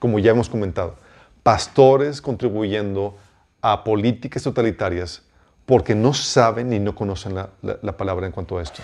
Como 0.00 0.18
ya 0.18 0.32
hemos 0.32 0.48
comentado, 0.48 0.96
pastores 1.44 2.20
contribuyendo 2.20 3.16
a 3.62 3.84
políticas 3.84 4.42
totalitarias 4.42 5.22
porque 5.68 5.94
no 5.94 6.14
saben 6.14 6.70
ni 6.70 6.78
no 6.78 6.94
conocen 6.94 7.34
la, 7.34 7.50
la- 7.60 7.78
la 7.82 7.96
palabra 7.98 8.24
en 8.26 8.32
cuanto 8.32 8.56
a 8.56 8.62
esto. 8.62 8.80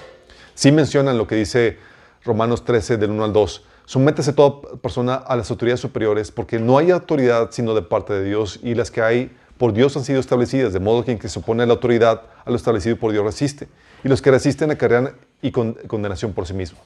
Sí 0.54 0.70
mencionan 0.70 1.16
lo 1.16 1.26
que 1.26 1.34
dice 1.34 1.78
Romanos 2.26 2.64
13 2.66 2.98
del 2.98 3.10
1 3.10 3.24
al 3.24 3.32
2. 3.32 3.64
Sométese 3.86 4.34
toda 4.34 4.60
persona 4.82 5.14
a 5.14 5.34
las 5.34 5.50
autoridades 5.50 5.80
superiores 5.80 6.30
porque 6.30 6.58
no 6.58 6.76
hay 6.76 6.90
autoridad 6.90 7.48
sino 7.52 7.74
de 7.74 7.80
parte 7.80 8.12
de 8.12 8.24
Dios 8.24 8.60
y 8.62 8.74
las 8.74 8.90
que 8.90 9.00
hay 9.00 9.34
por 9.56 9.72
Dios 9.72 9.96
han 9.96 10.04
sido 10.04 10.20
establecidas, 10.20 10.74
de 10.74 10.80
modo 10.80 11.00
que 11.00 11.06
quien 11.06 11.18
que 11.18 11.28
se 11.30 11.38
opone 11.38 11.62
a 11.62 11.66
la 11.66 11.72
autoridad 11.72 12.20
a 12.44 12.50
lo 12.50 12.56
establecido 12.56 12.98
por 12.98 13.12
Dios 13.12 13.24
resiste. 13.24 13.66
Y 14.04 14.08
los 14.08 14.20
que 14.20 14.30
resisten 14.30 14.70
acarrean 14.70 15.14
y 15.40 15.52
con- 15.52 15.72
condenación 15.86 16.34
por 16.34 16.46
sí 16.46 16.52
mismos. 16.52 16.82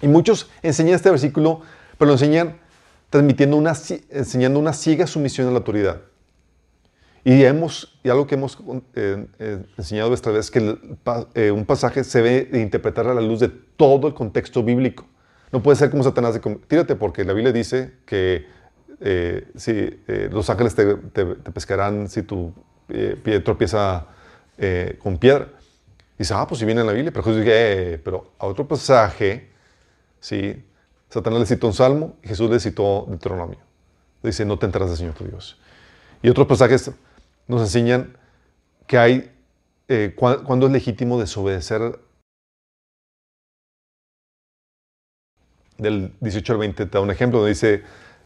Y 0.00 0.06
muchos 0.06 0.48
enseñan 0.62 0.94
este 0.94 1.10
versículo, 1.10 1.60
pero 1.98 2.06
lo 2.06 2.12
enseñan 2.12 2.56
transmitiendo 3.10 3.56
una, 3.56 3.72
enseñando 4.10 4.60
una 4.60 4.72
ciega 4.72 5.06
sumisión 5.08 5.48
a 5.48 5.50
la 5.50 5.58
autoridad. 5.58 6.00
Y, 7.24 7.42
hemos, 7.44 7.98
y 8.02 8.10
algo 8.10 8.26
que 8.26 8.34
hemos 8.34 8.58
eh, 8.94 9.26
eh, 9.38 9.64
enseñado 9.78 10.12
esta 10.12 10.30
vez 10.30 10.50
que 10.50 10.58
el 10.58 10.98
eh, 11.34 11.50
un 11.50 11.64
pasaje 11.64 12.04
se 12.04 12.20
debe 12.20 12.44
de 12.50 12.60
interpretar 12.60 13.06
a 13.08 13.14
la 13.14 13.22
luz 13.22 13.40
de 13.40 13.48
todo 13.48 14.08
el 14.08 14.14
contexto 14.14 14.62
bíblico. 14.62 15.06
No 15.50 15.62
puede 15.62 15.76
ser 15.76 15.90
como 15.90 16.02
Satanás 16.02 16.34
de 16.34 16.40
tírate 16.68 16.96
porque 16.96 17.24
la 17.24 17.32
Biblia 17.32 17.52
dice 17.52 17.94
que 18.04 18.46
eh, 19.00 19.48
si, 19.56 19.70
eh, 19.72 20.28
los 20.30 20.50
ángeles 20.50 20.74
te, 20.74 20.96
te- 20.96 21.24
te 21.36 21.50
pescarán 21.50 22.08
si 22.08 22.22
tu 22.22 22.52
eh, 22.88 23.16
pie 23.22 23.40
tropieza 23.40 24.06
con 25.02 25.18
piedra. 25.18 25.48
Y 26.16 26.18
dice, 26.18 26.34
ah, 26.34 26.46
pues 26.46 26.60
si 26.60 26.64
viene 26.64 26.82
en 26.82 26.86
la 26.86 26.92
Biblia. 26.92 27.10
Pero 27.10 27.24
Jesús 27.24 27.40
dice, 27.40 27.94
"Eh, 27.94 27.98
pero 27.98 28.32
a 28.38 28.46
otro 28.46 28.68
pasaje, 28.68 29.48
¿sí? 30.20 30.62
Satanás 31.08 31.40
le 31.40 31.46
citó 31.46 31.66
un 31.66 31.72
salmo 31.72 32.16
y 32.22 32.28
Jesús 32.28 32.48
le 32.50 32.60
citó 32.60 33.04
Deuteronomio. 33.08 33.58
Dice, 34.22 34.44
no 34.44 34.58
tentarás 34.58 34.90
al 34.90 34.96
Señor 34.96 35.14
tu 35.14 35.24
Dios. 35.24 35.58
Y 36.22 36.28
otros 36.28 36.46
pasajes 36.46 36.90
nos 37.48 37.60
enseñan 37.62 38.16
que 38.86 38.98
hay, 38.98 39.32
eh, 39.88 40.14
cuando 40.16 40.66
es 40.66 40.72
legítimo 40.72 41.18
desobedecer. 41.18 41.98
Del 45.78 46.12
18 46.20 46.52
al 46.52 46.58
20 46.60 46.86
te 46.86 46.90
da 46.98 47.00
un 47.00 47.10
ejemplo 47.10 47.40
donde 47.40 47.50
dice, 47.50 47.82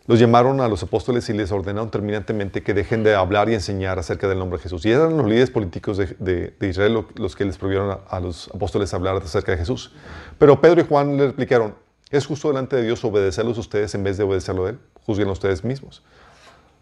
los 0.07 0.19
llamaron 0.19 0.61
a 0.61 0.69
los 0.69 0.83
apóstoles 0.83 1.29
y 1.29 1.33
les 1.33 1.51
ordenaron 1.51 1.91
terminantemente 1.91 2.63
que 2.63 2.75
dejen 2.75 3.03
de 3.05 3.15
hablar 3.15 3.49
y 3.49 3.55
enseñar 3.55 3.99
acerca 3.99 4.29
del 4.29 4.39
nombre 4.39 4.59
de 4.59 4.65
Jesús. 4.65 4.85
Y 4.85 4.91
eran 4.93 5.17
los 5.17 5.27
líderes 5.27 5.51
políticos 5.51 5.97
de, 5.97 6.55
Israel 6.61 6.93
lo- 6.95 7.09
los 7.17 7.37
que 7.37 7.45
les 7.47 7.57
prohibieron 7.57 7.99
a, 8.07 8.21
los 8.21 8.49
apóstoles 8.55 8.93
hablar 8.93 9.17
acerca 9.17 9.53
de 9.53 9.59
Jesús. 9.59 9.93
Pero 10.39 10.61
Pedro 10.61 10.81
y 10.83 10.85
Juan 10.87 11.17
le 11.17 11.27
replicaron, 11.29 11.75
¿es 12.11 12.27
justo 12.27 12.49
delante 12.49 12.77
de 12.77 12.83
Dios 12.83 13.03
obedecerlos 13.05 13.57
ustedes 13.59 13.95
en 13.95 14.05
vez 14.05 14.19
de 14.19 14.25
obedecerlo 14.25 14.67
a 14.67 14.71
Él? 14.71 14.79
Juzguen 15.05 15.29
ustedes 15.29 15.65
mismos. 15.65 16.03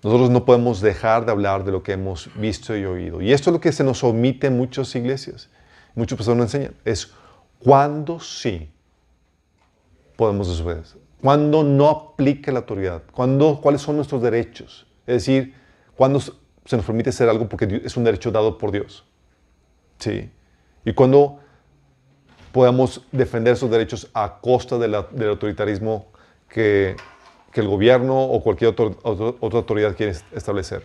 Nosotros 0.03 0.31
no 0.31 0.45
podemos 0.45 0.81
dejar 0.81 1.25
de 1.27 1.33
hablar 1.33 1.65
de 1.65 1.73
lo 1.73 1.83
que 1.83 1.93
hemos 1.93 2.31
visto 2.37 2.77
y 2.77 2.85
oído. 2.85 3.21
Y 3.21 3.33
esto 3.33 3.51
es 3.51 3.55
lo 3.55 3.61
que 3.61 3.73
se 3.73 3.85
nos 3.85 4.05
omite 4.05 4.47
en 4.47 4.57
muchas 4.57 4.95
iglesias. 4.95 5.49
Muchas 5.95 6.17
personas 6.17 6.37
no 6.37 6.43
enseñan. 6.45 6.75
Es 6.85 7.13
cuándo 7.59 8.21
sí 8.21 8.71
podemos 10.17 10.49
desobedecer. 10.49 11.01
Cuándo 11.21 11.65
no 11.65 11.89
aplica 11.89 12.53
la 12.53 12.61
autoridad. 12.61 13.03
Cuándo, 13.13 13.61
cuáles 13.61 13.81
son 13.81 13.97
nuestros 13.97 14.23
derechos. 14.23 14.87
Es 15.07 15.25
decir, 15.25 15.55
cuándo 15.97 16.21
se 16.21 16.77
nos 16.77 16.85
permite 16.85 17.11
hacer 17.11 17.29
algo 17.29 17.49
porque 17.49 17.83
es 17.85 17.97
un 17.97 18.05
derecho 18.05 18.31
dado 18.31 18.59
por 18.59 18.71
Dios. 18.71 19.05
Sí. 19.99 20.31
Y 20.85 20.93
cuándo 20.93 21.41
podamos 22.53 23.03
defender 23.13 23.55
esos 23.55 23.71
derechos 23.71 24.09
a 24.15 24.39
costa 24.41 24.79
del 24.79 24.95
autoritarismo 24.95 26.07
que, 26.49 26.97
que 27.57 27.63
el 27.63 27.69
gobierno 27.69 28.23
o 28.23 28.43
cualquier 28.43 28.69
otra 28.79 29.59
autoridad 29.59 29.97
quiere 29.97 30.13
est- 30.13 30.31
establecer. 30.37 30.85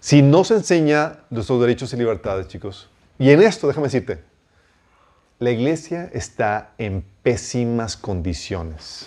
Si 0.00 0.22
no 0.22 0.42
se 0.42 0.54
enseña 0.54 1.20
nuestros 1.30 1.60
derechos 1.60 1.92
y 1.92 1.96
libertades, 1.96 2.48
chicos, 2.48 2.88
y 3.16 3.30
en 3.30 3.40
esto, 3.42 3.68
déjame 3.68 3.86
decirte, 3.86 4.24
la 5.38 5.52
iglesia 5.52 6.10
está 6.12 6.72
en 6.78 7.04
pésimas 7.22 7.96
condiciones. 7.96 9.06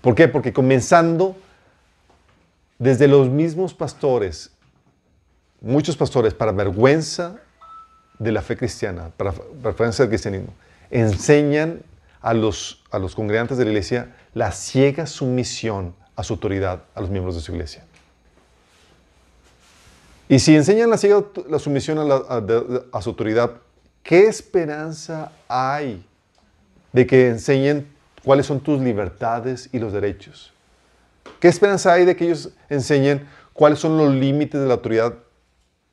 ¿Por 0.00 0.14
qué? 0.14 0.28
Porque 0.28 0.52
comenzando 0.52 1.34
desde 2.78 3.08
los 3.08 3.28
mismos 3.28 3.74
pastores, 3.74 4.52
muchos 5.60 5.96
pastores, 5.96 6.34
para 6.34 6.52
vergüenza 6.52 7.34
de 8.20 8.30
la 8.30 8.42
fe 8.42 8.56
cristiana, 8.56 9.10
para 9.16 9.34
vergüenza 9.60 10.04
del 10.04 10.10
cristianismo, 10.10 10.54
enseñan 10.88 11.82
a 12.28 12.34
los, 12.34 12.84
a 12.90 12.98
los 12.98 13.14
congregantes 13.14 13.56
de 13.56 13.64
la 13.64 13.70
iglesia 13.70 14.14
la 14.34 14.52
ciega 14.52 15.06
sumisión 15.06 15.94
a 16.14 16.22
su 16.22 16.34
autoridad, 16.34 16.82
a 16.94 17.00
los 17.00 17.08
miembros 17.08 17.34
de 17.34 17.40
su 17.40 17.52
iglesia. 17.52 17.84
Y 20.28 20.38
si 20.40 20.54
enseñan 20.54 20.90
la 20.90 20.98
ciega 20.98 21.24
la 21.48 21.58
sumisión 21.58 21.98
a, 21.98 22.04
la- 22.04 22.22
a- 22.92 23.00
su 23.02 23.08
autoridad, 23.10 23.52
¿qué 24.02 24.26
esperanza 24.26 25.32
hay 25.48 26.04
de 26.92 27.06
que 27.06 27.28
enseñen 27.28 27.88
cuáles 28.22 28.44
son 28.44 28.60
tus 28.60 28.78
libertades 28.78 29.70
y 29.72 29.78
los 29.78 29.94
derechos? 29.94 30.52
¿Qué 31.40 31.48
esperanza 31.48 31.94
hay 31.94 32.04
de 32.04 32.14
que 32.14 32.26
ellos 32.26 32.50
enseñen 32.68 33.26
cuáles 33.54 33.78
son 33.78 33.96
los 33.96 34.12
límites 34.12 34.60
de 34.60 34.66
la 34.66 34.74
autoridad 34.74 35.14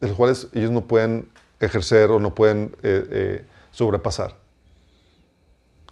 de 0.01 0.07
los 0.09 0.17
cuales 0.17 0.47
ellos 0.53 0.71
no 0.71 0.81
pueden 0.85 1.29
ejercer 1.61 2.11
o 2.11 2.19
no 2.19 2.35
pueden 2.35 2.75
eh, 2.83 3.07
eh, 3.09 3.45
sobrepasar? 3.71 4.35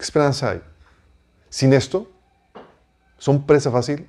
¿Qué 0.03 0.05
esperanza 0.05 0.49
hay? 0.49 0.61
Sin 1.49 1.71
esto, 1.71 2.11
son 3.17 3.45
presa 3.45 3.71
fácil 3.71 4.05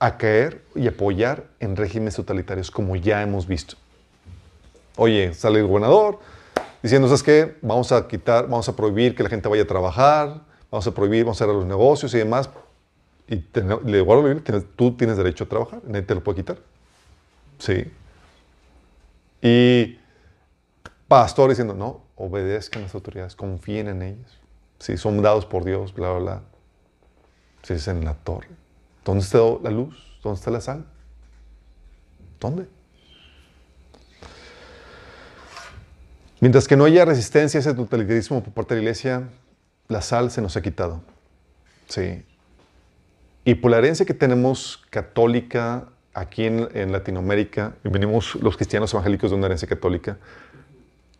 a 0.00 0.18
caer 0.18 0.64
y 0.74 0.88
apoyar 0.88 1.44
en 1.60 1.76
regímenes 1.76 2.16
totalitarios, 2.16 2.68
como 2.68 2.96
ya 2.96 3.22
hemos 3.22 3.46
visto. 3.46 3.76
Oye, 4.96 5.34
sale 5.34 5.60
el 5.60 5.68
gobernador 5.68 6.18
diciendo, 6.82 7.06
¿sabes 7.06 7.22
qué? 7.22 7.56
Vamos 7.62 7.92
a 7.92 8.08
quitar, 8.08 8.48
vamos 8.48 8.68
a 8.68 8.74
prohibir 8.74 9.14
que 9.14 9.22
la 9.22 9.28
gente 9.28 9.48
vaya 9.48 9.62
a 9.62 9.66
trabajar, 9.68 10.40
vamos 10.68 10.84
a 10.88 10.92
prohibir, 10.92 11.22
vamos 11.22 11.36
a 11.36 11.44
cerrar 11.44 11.54
los 11.54 11.66
negocios 11.66 12.12
y 12.14 12.18
demás. 12.18 12.50
Y 13.28 13.36
te- 13.36 13.62
le 13.62 14.00
guardo 14.00 14.24
bien, 14.24 14.42
tienes- 14.42 14.64
tú 14.74 14.96
tienes 14.96 15.16
derecho 15.16 15.44
a 15.44 15.48
trabajar, 15.48 15.80
nadie 15.84 16.02
te 16.02 16.12
lo 16.16 16.24
puede 16.24 16.38
quitar. 16.38 16.58
Sí. 17.60 17.84
Y 19.40 19.96
pastor 21.08 21.50
diciendo, 21.50 21.74
no, 21.74 22.02
obedezcan 22.16 22.82
las 22.82 22.94
autoridades, 22.94 23.36
confíen 23.36 23.88
en 23.88 24.02
ellas. 24.02 24.38
Sí, 24.78 24.96
son 24.96 25.22
dados 25.22 25.46
por 25.46 25.64
Dios, 25.64 25.94
bla, 25.94 26.10
bla, 26.10 26.18
bla. 26.18 26.42
Sí, 27.62 27.74
es 27.74 27.88
en 27.88 28.04
la 28.04 28.14
torre. 28.14 28.48
¿Dónde 29.04 29.24
está 29.24 29.38
la 29.62 29.70
luz? 29.70 30.18
¿Dónde 30.22 30.38
está 30.38 30.50
la 30.50 30.60
sal? 30.60 30.84
¿Dónde? 32.40 32.66
Mientras 36.40 36.68
que 36.68 36.76
no 36.76 36.84
haya 36.84 37.04
resistencia 37.04 37.58
a 37.58 37.60
ese 37.62 37.74
totalitarismo 37.74 38.42
por 38.42 38.52
parte 38.52 38.74
de 38.74 38.80
la 38.80 38.82
iglesia, 38.82 39.28
la 39.88 40.02
sal 40.02 40.30
se 40.30 40.42
nos 40.42 40.56
ha 40.56 40.62
quitado. 40.62 41.00
Sí. 41.88 42.24
Y 43.44 43.54
por 43.54 43.70
la 43.70 43.78
herencia 43.78 44.04
que 44.04 44.14
tenemos 44.14 44.84
católica 44.90 45.88
aquí 46.12 46.44
en, 46.44 46.68
en 46.74 46.92
Latinoamérica, 46.92 47.76
y 47.82 47.88
venimos 47.88 48.34
los 48.36 48.56
cristianos 48.56 48.92
evangélicos 48.92 49.30
de 49.30 49.36
una 49.36 49.46
herencia 49.46 49.68
católica, 49.68 50.18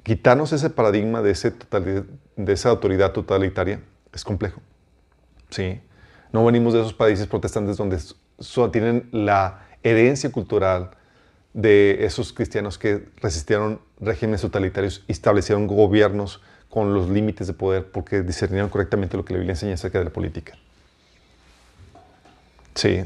quitarnos 0.04 0.52
ese 0.52 0.70
paradigma 0.70 1.20
de, 1.22 1.32
esa 1.32 2.68
autoridad 2.68 3.10
totalitaria 3.12 3.80
es 4.12 4.22
complejo. 4.22 4.60
Sí. 5.50 5.80
No 6.30 6.44
venimos 6.44 6.74
de 6.74 6.80
esos 6.80 6.94
países 6.94 7.26
protestantes 7.26 7.76
donde 7.76 7.98
so- 8.38 8.70
tienen 8.70 9.08
la 9.10 9.66
herencia 9.82 10.30
cultural 10.30 10.90
de 11.52 12.04
esos 12.04 12.32
cristianos 12.32 12.78
que 12.78 13.08
resistieron 13.20 13.80
regímenes 13.98 14.40
totalitarios 14.42 15.04
y 15.08 15.12
establecieron 15.12 15.66
gobiernos 15.66 16.42
con 16.68 16.92
los 16.92 17.08
límites 17.08 17.46
de 17.46 17.52
poder 17.52 17.90
porque 17.90 18.22
discernieron 18.22 18.68
correctamente 18.68 19.16
lo 19.16 19.24
que 19.24 19.32
la 19.32 19.38
Biblia 19.38 19.52
enseña 19.52 19.74
acerca 19.74 19.98
de 20.00 20.04
la 20.04 20.10
política. 20.12 20.54
Sí. 22.74 23.04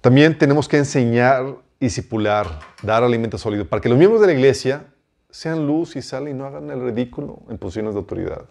También 0.00 0.38
tenemos 0.38 0.68
que 0.68 0.78
enseñar, 0.78 1.56
discipular, 1.80 2.60
dar 2.82 3.02
alimento 3.02 3.38
sólido 3.38 3.66
para 3.66 3.82
que 3.82 3.88
los 3.88 3.98
miembros 3.98 4.20
de 4.20 4.28
la 4.28 4.32
iglesia 4.34 4.84
sean 5.32 5.66
luz 5.66 5.96
y 5.96 6.02
sal 6.02 6.28
y 6.28 6.34
no 6.34 6.44
hagan 6.44 6.70
el 6.70 6.80
ridículo 6.80 7.40
en 7.48 7.56
posiciones 7.56 7.94
de 7.94 8.00
autoridad. 8.00 8.44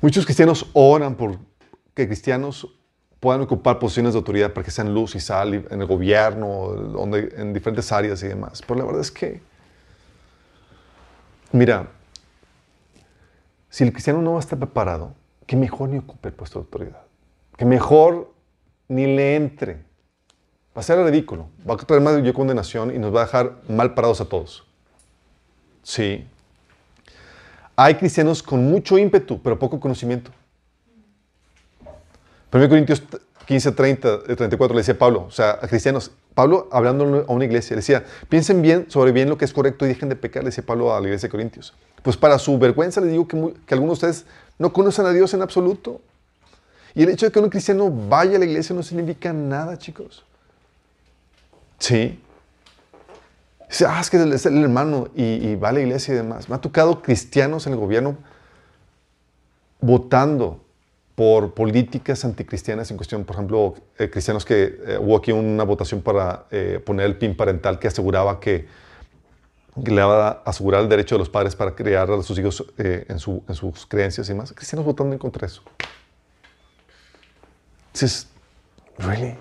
Muchos 0.00 0.24
cristianos 0.24 0.68
oran 0.72 1.14
por 1.14 1.38
que 1.94 2.06
cristianos 2.06 2.66
puedan 3.20 3.42
ocupar 3.42 3.78
posiciones 3.78 4.14
de 4.14 4.18
autoridad 4.18 4.54
para 4.54 4.64
que 4.64 4.70
sean 4.70 4.94
luz 4.94 5.14
y 5.14 5.20
sal 5.20 5.66
en 5.70 5.80
el 5.82 5.86
gobierno, 5.86 6.68
donde, 6.72 7.34
en 7.36 7.52
diferentes 7.52 7.92
áreas 7.92 8.22
y 8.22 8.28
demás. 8.28 8.62
Pero 8.66 8.80
la 8.80 8.86
verdad 8.86 9.02
es 9.02 9.10
que, 9.10 9.42
mira, 11.52 11.90
si 13.68 13.84
el 13.84 13.92
cristiano 13.92 14.22
no 14.22 14.32
va 14.32 14.36
a 14.38 14.40
estar 14.40 14.58
preparado, 14.58 15.14
que 15.46 15.56
mejor 15.56 15.90
ni 15.90 15.98
ocupe 15.98 16.30
el 16.30 16.34
puesto 16.34 16.58
de 16.58 16.64
autoridad. 16.64 17.02
Que 17.58 17.66
mejor 17.66 18.32
ni 18.88 19.04
le 19.04 19.36
entre. 19.36 19.89
Va 20.80 20.82
a 20.82 20.86
ser 20.86 20.98
ridículo. 21.04 21.46
Va 21.68 21.74
a 21.74 21.76
traer 21.76 22.00
más 22.00 22.22
de 22.22 22.32
condenación 22.32 22.94
y 22.94 22.98
nos 22.98 23.14
va 23.14 23.20
a 23.20 23.24
dejar 23.26 23.52
mal 23.68 23.92
parados 23.92 24.22
a 24.22 24.24
todos. 24.24 24.64
Sí. 25.82 26.26
Hay 27.76 27.96
cristianos 27.96 28.42
con 28.42 28.64
mucho 28.64 28.96
ímpetu, 28.96 29.42
pero 29.42 29.58
poco 29.58 29.78
conocimiento. 29.78 30.30
1 32.50 32.68
Corintios 32.70 33.02
15, 33.44 33.72
30, 33.72 34.22
34 34.22 34.74
le 34.74 34.80
decía 34.80 34.96
Pablo, 34.98 35.26
o 35.28 35.30
sea, 35.30 35.58
a 35.60 35.68
cristianos, 35.68 36.12
Pablo 36.32 36.66
hablando 36.72 37.26
a 37.28 37.30
una 37.30 37.44
iglesia, 37.44 37.74
le 37.76 37.80
decía, 37.82 38.06
piensen 38.30 38.62
bien 38.62 38.86
sobre 38.88 39.12
bien 39.12 39.28
lo 39.28 39.36
que 39.36 39.44
es 39.44 39.52
correcto 39.52 39.84
y 39.84 39.88
dejen 39.88 40.08
de 40.08 40.16
pecar, 40.16 40.44
le 40.44 40.48
decía 40.48 40.64
Pablo 40.64 40.94
a 40.94 41.00
la 41.00 41.08
iglesia 41.08 41.26
de 41.26 41.30
Corintios. 41.32 41.74
Pues 42.02 42.16
para 42.16 42.38
su 42.38 42.58
vergüenza 42.58 43.02
les 43.02 43.10
digo 43.10 43.28
que, 43.28 43.36
muy- 43.36 43.52
que 43.66 43.74
algunos 43.74 44.00
de 44.00 44.06
ustedes 44.06 44.26
no 44.58 44.72
conocen 44.72 45.04
a 45.04 45.12
Dios 45.12 45.34
en 45.34 45.42
absoluto. 45.42 46.00
Y 46.94 47.02
el 47.02 47.10
hecho 47.10 47.26
de 47.26 47.32
que 47.32 47.38
un 47.38 47.50
cristiano 47.50 47.90
vaya 47.90 48.36
a 48.36 48.38
la 48.38 48.46
iglesia 48.46 48.74
no 48.74 48.82
significa 48.82 49.30
nada, 49.34 49.76
chicos. 49.76 50.24
Sí. 51.80 52.22
Dice, 53.68 53.86
ah, 53.86 54.00
es 54.00 54.10
que 54.10 54.16
es 54.16 54.46
el 54.46 54.62
hermano 54.62 55.08
y, 55.14 55.54
va 55.56 55.70
a 55.70 55.72
la 55.72 55.80
iglesia 55.80 56.14
y 56.14 56.16
demás. 56.18 56.48
Me 56.48 56.56
ha 56.56 56.60
tocado 56.60 57.02
cristianos 57.02 57.66
en 57.66 57.72
el 57.72 57.78
gobierno 57.78 58.18
votando 59.80 60.60
por 61.14 61.54
políticas 61.54 62.24
anticristianas 62.24 62.90
en 62.90 62.96
cuestión, 62.96 63.24
por 63.24 63.36
ejemplo, 63.36 63.74
eh, 63.98 64.10
cristianos 64.10 64.44
que 64.44 64.80
eh, 64.86 64.98
hubo 65.00 65.16
aquí 65.16 65.32
una 65.32 65.64
votación 65.64 66.02
para 66.02 66.46
eh, 66.50 66.80
poner 66.84 67.06
el 67.06 67.16
PIN 67.16 67.36
parental 67.36 67.78
que 67.78 67.88
aseguraba 67.88 68.40
que, 68.40 68.66
le 69.84 70.02
va 70.02 70.28
a 70.28 70.30
asegurar 70.46 70.82
el 70.82 70.88
derecho 70.88 71.14
de 71.14 71.20
los 71.20 71.30
padres 71.30 71.54
para 71.54 71.74
criar 71.74 72.10
a 72.10 72.22
sus 72.22 72.38
hijos 72.38 72.64
en, 72.76 73.18
su- 73.18 73.42
en 73.48 73.54
sus 73.54 73.86
creencias 73.86 74.28
y 74.28 74.32
demás. 74.32 74.52
Cristianos 74.52 74.84
votando 74.84 75.12
en 75.12 75.18
contra 75.18 75.46
de 75.46 75.52
eso. 75.52 75.62
Dices, 77.92 78.26
¿really? 78.98 79.36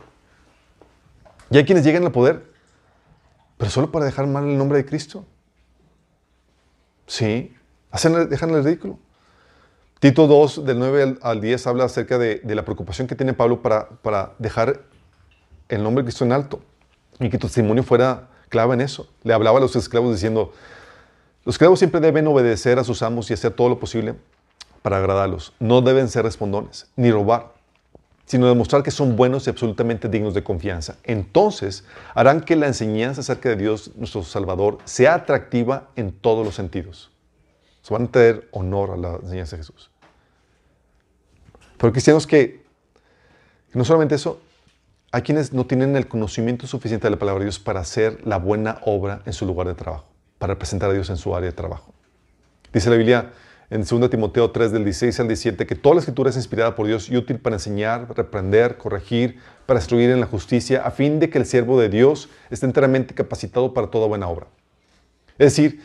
Y 1.51 1.57
hay 1.57 1.65
quienes 1.65 1.83
llegan 1.83 2.03
al 2.05 2.11
poder, 2.11 2.45
pero 3.57 3.71
solo 3.71 3.91
para 3.91 4.05
dejar 4.05 4.27
mal 4.27 4.45
el 4.47 4.57
nombre 4.57 4.77
de 4.77 4.85
Cristo. 4.85 5.25
Sí, 7.07 7.53
hacen, 7.91 8.29
dejan 8.29 8.51
el 8.51 8.63
ridículo. 8.63 8.99
Tito 9.99 10.27
2, 10.27 10.63
del 10.65 10.79
9 10.79 11.03
al- 11.03 11.19
al 11.21 11.41
10, 11.41 11.67
habla 11.67 11.85
acerca 11.85 12.17
de, 12.17 12.35
de 12.39 12.55
la 12.55 12.63
preocupación 12.63 13.07
que 13.07 13.15
tiene 13.15 13.33
Pablo 13.33 13.61
para, 13.61 13.89
para 13.89 14.33
dejar 14.39 14.81
el 15.67 15.83
nombre 15.83 16.03
de 16.03 16.07
Cristo 16.07 16.23
en 16.23 16.31
alto 16.31 16.61
y 17.19 17.29
que 17.29 17.37
tu 17.37 17.47
testimonio 17.47 17.83
fuera 17.83 18.29
clave 18.47 18.75
en 18.75 18.81
eso. 18.81 19.09
Le 19.23 19.33
hablaba 19.33 19.57
a 19.57 19.61
los 19.61 19.75
esclavos 19.75 20.13
diciendo, 20.13 20.53
los 21.43 21.55
esclavos 21.55 21.79
siempre 21.79 21.99
deben 21.99 22.27
obedecer 22.27 22.79
a 22.79 22.83
sus 22.83 23.01
amos 23.01 23.29
y 23.29 23.33
hacer 23.33 23.51
todo 23.51 23.67
lo 23.69 23.79
posible 23.79 24.15
para 24.81 24.97
agradarlos. 24.97 25.53
No 25.59 25.81
deben 25.81 26.07
ser 26.07 26.23
respondones, 26.23 26.87
ni 26.95 27.11
robar, 27.11 27.51
sino 28.29 28.47
demostrar 28.47 28.83
que 28.83 28.91
son 28.91 29.15
buenos 29.15 29.47
y 29.47 29.49
absolutamente 29.49 30.07
dignos 30.07 30.35
de 30.35 30.43
confianza. 30.43 30.97
Entonces 31.03 31.83
harán 32.13 32.41
que 32.41 32.55
la 32.55 32.67
enseñanza 32.67 33.21
acerca 33.21 33.49
de 33.49 33.55
Dios, 33.55 33.91
nuestro 33.95 34.21
Salvador, 34.21 34.77
sea 34.85 35.15
atractiva 35.15 35.89
en 35.95 36.11
todos 36.11 36.45
los 36.45 36.53
sentidos. 36.53 37.09
Se 37.81 37.91
van 37.91 38.03
a 38.03 38.07
tener 38.11 38.47
honor 38.51 38.91
a 38.91 38.97
la 38.97 39.15
enseñanza 39.15 39.55
de 39.55 39.63
Jesús. 39.63 39.89
Pero 41.79 41.91
cristianos 41.91 42.27
que, 42.27 42.63
que 43.71 43.79
no 43.79 43.83
solamente 43.83 44.13
eso, 44.13 44.39
hay 45.11 45.23
quienes 45.23 45.51
no 45.51 45.65
tienen 45.65 45.95
el 45.95 46.07
conocimiento 46.07 46.67
suficiente 46.67 47.07
de 47.07 47.11
la 47.11 47.17
palabra 47.17 47.39
de 47.39 47.45
Dios 47.45 47.57
para 47.57 47.79
hacer 47.79 48.19
la 48.27 48.37
buena 48.37 48.79
obra 48.85 49.23
en 49.25 49.33
su 49.33 49.47
lugar 49.47 49.65
de 49.65 49.73
trabajo, 49.73 50.05
para 50.37 50.53
representar 50.53 50.91
a 50.91 50.93
Dios 50.93 51.09
en 51.09 51.17
su 51.17 51.35
área 51.35 51.49
de 51.49 51.55
trabajo. 51.55 51.95
Dice 52.71 52.91
la 52.91 52.95
Biblia 52.95 53.31
en 53.69 53.85
2 53.85 54.09
Timoteo 54.09 54.49
3, 54.49 54.71
del 54.71 54.83
16 54.83 55.19
al 55.19 55.27
17, 55.27 55.67
que 55.67 55.75
toda 55.75 55.95
la 55.95 55.99
escritura 55.99 56.29
es 56.31 56.35
inspirada 56.35 56.75
por 56.75 56.87
Dios 56.87 57.09
y 57.09 57.17
útil 57.17 57.37
para 57.37 57.57
enseñar, 57.57 58.07
reprender, 58.15 58.77
corregir, 58.77 59.37
para 59.65 59.79
instruir 59.79 60.09
en 60.09 60.19
la 60.19 60.25
justicia, 60.25 60.81
a 60.83 60.91
fin 60.91 61.19
de 61.19 61.29
que 61.29 61.37
el 61.37 61.45
siervo 61.45 61.79
de 61.79 61.89
Dios 61.89 62.29
esté 62.49 62.65
enteramente 62.65 63.13
capacitado 63.13 63.73
para 63.73 63.87
toda 63.87 64.07
buena 64.07 64.27
obra. 64.27 64.47
Es 65.37 65.55
decir, 65.55 65.81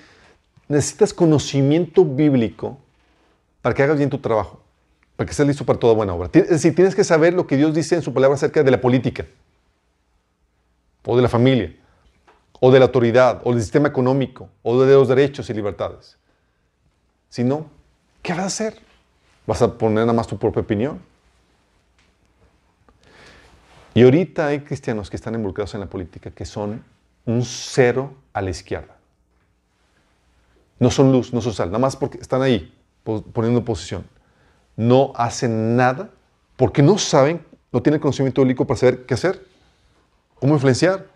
necesitas 0.69 1.13
conocimiento 1.13 2.05
bíblico 2.05 2.79
para 3.61 3.75
que 3.75 3.83
hagas 3.83 3.99
bien 3.99 4.09
tu 4.09 4.19
trabajo, 4.19 4.63
para 5.17 5.27
que 5.27 5.33
estés 5.33 5.47
listo 5.47 5.67
para 5.67 5.79
toda 5.79 5.93
buena 5.93 6.15
obra. 6.15 6.31
Es 6.33 6.49
decir, 6.49 6.75
tienes 6.75 6.95
que 6.95 7.05
saber 7.05 7.35
lo 7.35 7.47
que 7.47 7.59
Dios 7.59 7.75
dice 7.75 7.95
en 7.97 8.03
su 8.03 8.15
palabra 8.15 8.37
acerca 8.37 8.63
de 8.63 8.71
la 8.71 8.81
política, 8.81 9.27
o 11.05 11.17
de 11.17 11.23
la 11.23 11.29
familia, 11.29 11.77
o 12.61 12.71
de 12.71 12.79
la 12.79 12.87
autoridad, 12.87 13.43
o 13.45 13.53
del 13.53 13.61
sistema 13.61 13.89
económico, 13.89 14.49
o 14.63 14.83
de 14.83 14.95
los 14.95 15.07
derechos 15.07 15.51
y 15.51 15.55
libertades. 15.55 16.17
Si 17.35 17.43
no, 17.43 17.67
¿qué 18.23 18.33
vas 18.33 18.43
a 18.43 18.47
hacer? 18.47 18.81
¿Vas 19.45 19.61
a 19.61 19.77
poner 19.77 20.07
nada 20.07 20.13
más 20.13 20.29
tu 20.29 20.39
propia 20.39 20.63
opinión? 20.63 21.01
Y 23.93 24.05
ahorita 24.05 24.47
hay 24.47 24.61
cristianos 24.61 25.11
que 25.11 25.17
están 25.17 25.35
involucrados 25.35 25.75
en 25.75 25.81
la 25.81 25.87
política 25.87 26.31
que 26.31 26.45
son 26.45 26.85
un 27.25 27.43
cero 27.45 28.15
a 28.33 28.41
la 28.41 28.51
izquierda. 28.51 28.95
No 30.79 30.93
son 30.93 31.11
luz, 31.11 31.33
no 31.33 31.41
son 31.41 31.53
sal, 31.55 31.71
nada 31.71 31.81
más 31.81 31.97
porque 31.97 32.19
están 32.19 32.41
ahí 32.41 32.73
po- 33.03 33.23
poniendo 33.23 33.65
posición. 33.65 34.07
No 34.77 35.13
hacen 35.17 35.75
nada 35.75 36.11
porque 36.55 36.83
no 36.83 36.99
saben, 36.99 37.45
no 37.73 37.83
tienen 37.83 38.01
conocimiento 38.01 38.43
bíblico 38.43 38.65
para 38.65 38.79
saber 38.79 39.07
qué 39.07 39.15
hacer, 39.15 39.45
cómo 40.37 40.55
influenciar, 40.55 41.09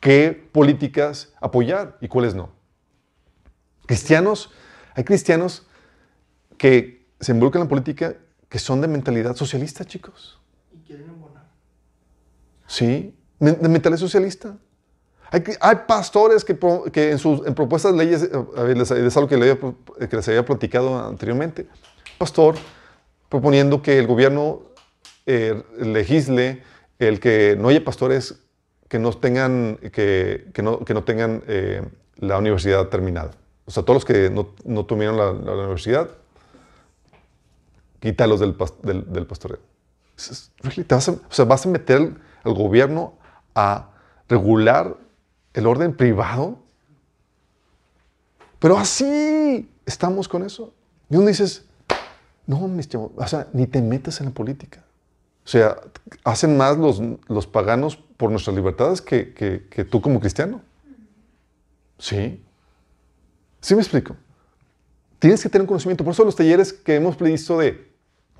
qué 0.00 0.32
políticas 0.50 1.32
apoyar 1.40 1.98
y 2.00 2.08
cuáles 2.08 2.34
no. 2.34 2.50
Cristianos, 3.86 4.50
hay 4.94 5.04
cristianos 5.04 5.66
que 6.58 7.06
se 7.20 7.32
involucran 7.32 7.62
en 7.62 7.66
la 7.66 7.68
política 7.68 8.16
que 8.48 8.58
son 8.58 8.80
de 8.80 8.88
mentalidad 8.88 9.34
socialista, 9.36 9.84
chicos. 9.84 10.40
Y 10.72 10.78
quieren 10.86 11.08
embonar. 11.08 11.48
Sí, 12.66 13.14
de 13.38 13.68
mentalidad 13.68 13.98
socialista. 13.98 14.56
Hay, 15.32 15.76
pastores 15.86 16.44
que, 16.44 17.10
en 17.10 17.18
sus 17.18 17.46
en 17.46 17.54
propuestas 17.54 17.92
de 17.92 18.04
leyes, 18.04 18.22
eh, 18.22 18.30
a 18.54 18.62
ver, 18.64 18.76
les, 18.76 18.90
es 18.90 19.16
algo 19.16 19.30
que, 19.30 19.36
había 19.36 19.58
les 20.10 20.28
había 20.28 20.44
platicado 20.44 20.98
anteriormente. 21.08 21.66
Pastor 22.18 22.56
proponiendo 23.30 23.80
que 23.80 23.98
el 23.98 24.06
gobierno 24.06 24.60
eh, 25.24 25.62
legisle 25.78 26.62
el 26.98 27.18
que 27.18 27.56
no 27.58 27.68
haya 27.68 27.82
pastores 27.82 28.40
que 28.88 28.98
no 28.98 29.10
tengan, 29.12 29.78
que, 29.90 30.50
que 30.52 30.62
no, 30.62 30.80
que 30.80 30.92
no 30.92 31.02
tengan 31.02 31.42
eh, 31.46 31.82
la 32.16 32.36
universidad 32.36 32.88
terminada. 32.88 33.30
O 33.64 33.70
sea, 33.70 33.82
todos 33.84 33.96
los 33.96 34.04
que 34.04 34.28
no, 34.30 34.48
no 34.64 34.84
tuvieron 34.84 35.16
la, 35.16 35.30
universidad, 35.30 36.10
quítalos 38.00 38.40
del, 38.40 38.56
del, 38.82 39.12
del 39.12 39.26
pastoreo. 39.26 39.58
O 40.16 41.30
sea, 41.30 41.44
vas 41.44 41.66
a 41.66 41.68
meter 41.68 42.14
al, 42.44 42.54
gobierno 42.54 43.14
a 43.54 43.90
regular 44.28 44.96
el 45.54 45.66
orden 45.66 45.94
privado. 45.96 46.58
Pero 48.58 48.78
así 48.78 49.68
estamos 49.86 50.28
con 50.28 50.42
eso. 50.44 50.72
Y 51.10 51.16
uno 51.16 51.26
dices, 51.26 51.64
no, 52.46 52.68
mis 52.68 52.88
chavos, 52.88 53.12
o 53.16 53.26
sea, 53.26 53.48
ni 53.52 53.66
te 53.66 53.80
metas 53.80 54.20
en 54.20 54.26
la 54.26 54.32
política. 54.32 54.82
O 55.44 55.48
sea, 55.48 55.76
hacen 56.24 56.56
más 56.56 56.78
los, 56.78 57.00
los 57.28 57.46
paganos 57.46 57.96
por 57.96 58.30
nuestras 58.30 58.54
libertades 58.54 59.02
que- 59.02 59.32
que 59.34 59.84
tú 59.84 60.00
como 60.00 60.20
cristiano. 60.20 60.60
Sí. 61.98 62.42
¿Sí 63.62 63.74
me 63.74 63.80
explico? 63.80 64.16
Tienes 65.18 65.42
que 65.42 65.48
tener 65.48 65.62
un 65.62 65.68
conocimiento. 65.68 66.04
Por 66.04 66.12
eso 66.12 66.24
los 66.24 66.36
talleres 66.36 66.72
que 66.72 66.96
hemos 66.96 67.16
previsto 67.16 67.58
de 67.58 67.90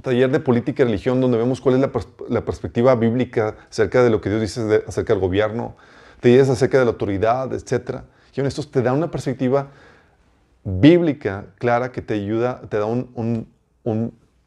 taller 0.03 0.31
de 0.31 0.41
política 0.41 0.83
y 0.83 0.87
religión, 0.87 1.21
donde 1.21 1.39
vemos 1.39 1.61
cuál 1.61 1.77
es 1.77 1.81
la, 1.81 1.93
pers- 1.93 2.29
la 2.29 2.45
perspectiva 2.45 2.95
bíblica 2.97 3.57
acerca 3.71 4.03
de 4.03 4.11
lo 4.11 4.21
que 4.21 4.29
Dios 4.31 4.41
dice 4.41 4.83
acerca 4.87 5.13
del 5.13 5.21
gobierno, 5.21 5.77
talleres 6.21 6.49
acerca 6.51 6.79
de 6.81 6.85
la 6.85 6.91
autoridad, 6.91 7.53
etc. 7.55 8.01
Y 8.35 8.41
en 8.41 8.47
estos 8.47 8.71
te 8.71 8.83
da 8.83 8.93
una 8.93 9.11
perspectiva 9.13 9.71
bíblica 10.65 11.47
clara 11.59 11.93
que 11.93 12.03
te 12.03 12.15
ayuda, 12.15 12.63
te 12.69 12.79
da 12.79 12.87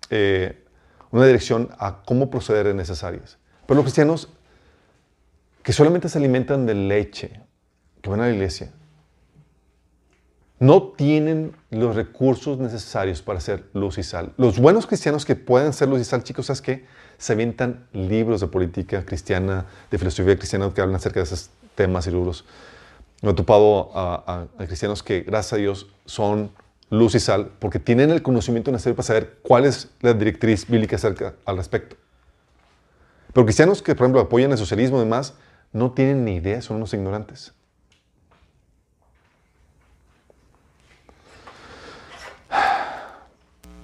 eh, 0.09 0.63
una 1.11 1.26
dirección 1.26 1.69
a 1.80 2.03
cómo 2.03 2.30
proceder 2.30 2.67
en 2.67 2.82
esas 2.82 3.03
áreas. 3.03 3.38
Pero 3.65 3.76
los 3.76 3.86
cristianos 3.86 4.30
que 5.63 5.71
solamente 5.71 6.09
se 6.09 6.17
alimentan 6.17 6.65
de 6.65 6.73
leche, 6.76 7.39
que 8.01 8.09
van 8.09 8.19
a 8.19 8.28
la 8.28 8.34
iglesia, 8.34 8.71
no 10.60 10.84
tienen 10.84 11.56
los 11.70 11.95
recursos 11.95 12.58
necesarios 12.60 13.22
para 13.22 13.41
ser 13.41 13.66
luz 13.74 13.97
y 13.97 14.03
sal. 14.03 14.34
Los 14.38 14.60
buenos 14.60 14.88
cristianos 14.88 15.26
que 15.26 15.36
pueden 15.36 15.74
ser 15.74 15.89
luz 15.89 16.01
y 16.01 16.06
sal, 16.06 16.24
chicos, 16.24 16.49
es 16.49 16.62
que 16.62 16.86
se 17.18 17.34
avientan 17.34 17.88
libros 17.93 18.41
de 18.41 18.47
política 18.47 19.06
cristiana, 19.06 19.66
de 19.91 19.97
filosofía 19.97 20.38
cristiana 20.38 20.72
que 20.74 20.82
hablan 20.82 20.95
acerca 20.95 21.20
de 21.20 21.26
esos 21.26 21.49
temas 21.76 22.08
y 22.08 22.12
libros. 22.12 22.45
Me 23.22 23.32
he 23.32 23.34
topado 23.34 23.91
a 23.93 24.47
cristianos 24.58 25.03
que, 25.03 25.22
gracias 25.22 25.53
a 25.53 25.58
Dios, 25.58 25.88
son 26.06 26.51
luz 26.89 27.16
y 27.16 27.20
sal 27.20 27.51
porque 27.60 27.80
tienen 27.80 28.12
el 28.12 28.22
conocimiento 28.22 28.72
necesario 28.72 28.95
para 28.95 29.08
saber 29.08 29.38
cuál 29.41 29.66
es 29.66 29.89
la 30.01 30.14
directriz 30.14 30.68
bíblica 30.68 30.95
acerca 30.95 31.34
al 31.45 31.58
respecto. 31.58 31.95
Pero 33.34 33.45
cristianos 33.45 33.82
que, 33.82 33.95
por 33.95 34.06
ejemplo, 34.06 34.22
apoyan 34.22 34.51
el 34.51 34.58
socialismo 34.58 34.97
y 34.97 35.01
demás, 35.01 35.34
no 35.74 35.91
tienen 35.91 36.24
ni 36.24 36.36
idea, 36.36 36.62
son 36.62 36.78
unos 36.78 36.93
ignorantes. 36.93 37.53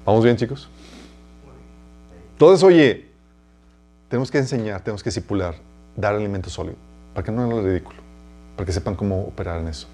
¿Vamos 0.06 0.24
bien, 0.24 0.36
chicos? 0.36 0.68
Entonces, 2.34 2.64
oye, 2.64 3.06
tenemos 4.10 4.32
que 4.32 4.40
enseñar, 4.40 4.82
tenemos 4.82 5.04
que 5.04 5.10
discipular, 5.10 5.56
dar 5.96 6.16
alimento 6.16 6.50
sólido, 6.50 6.76
para 7.14 7.24
que 7.24 7.32
no 7.32 7.42
hagan 7.42 7.56
lo 7.56 7.62
ridículo, 7.62 7.98
para 8.56 8.66
que 8.66 8.72
sepan 8.72 8.96
cómo 8.96 9.22
operar 9.22 9.60
en 9.60 9.68
eso. 9.68 9.88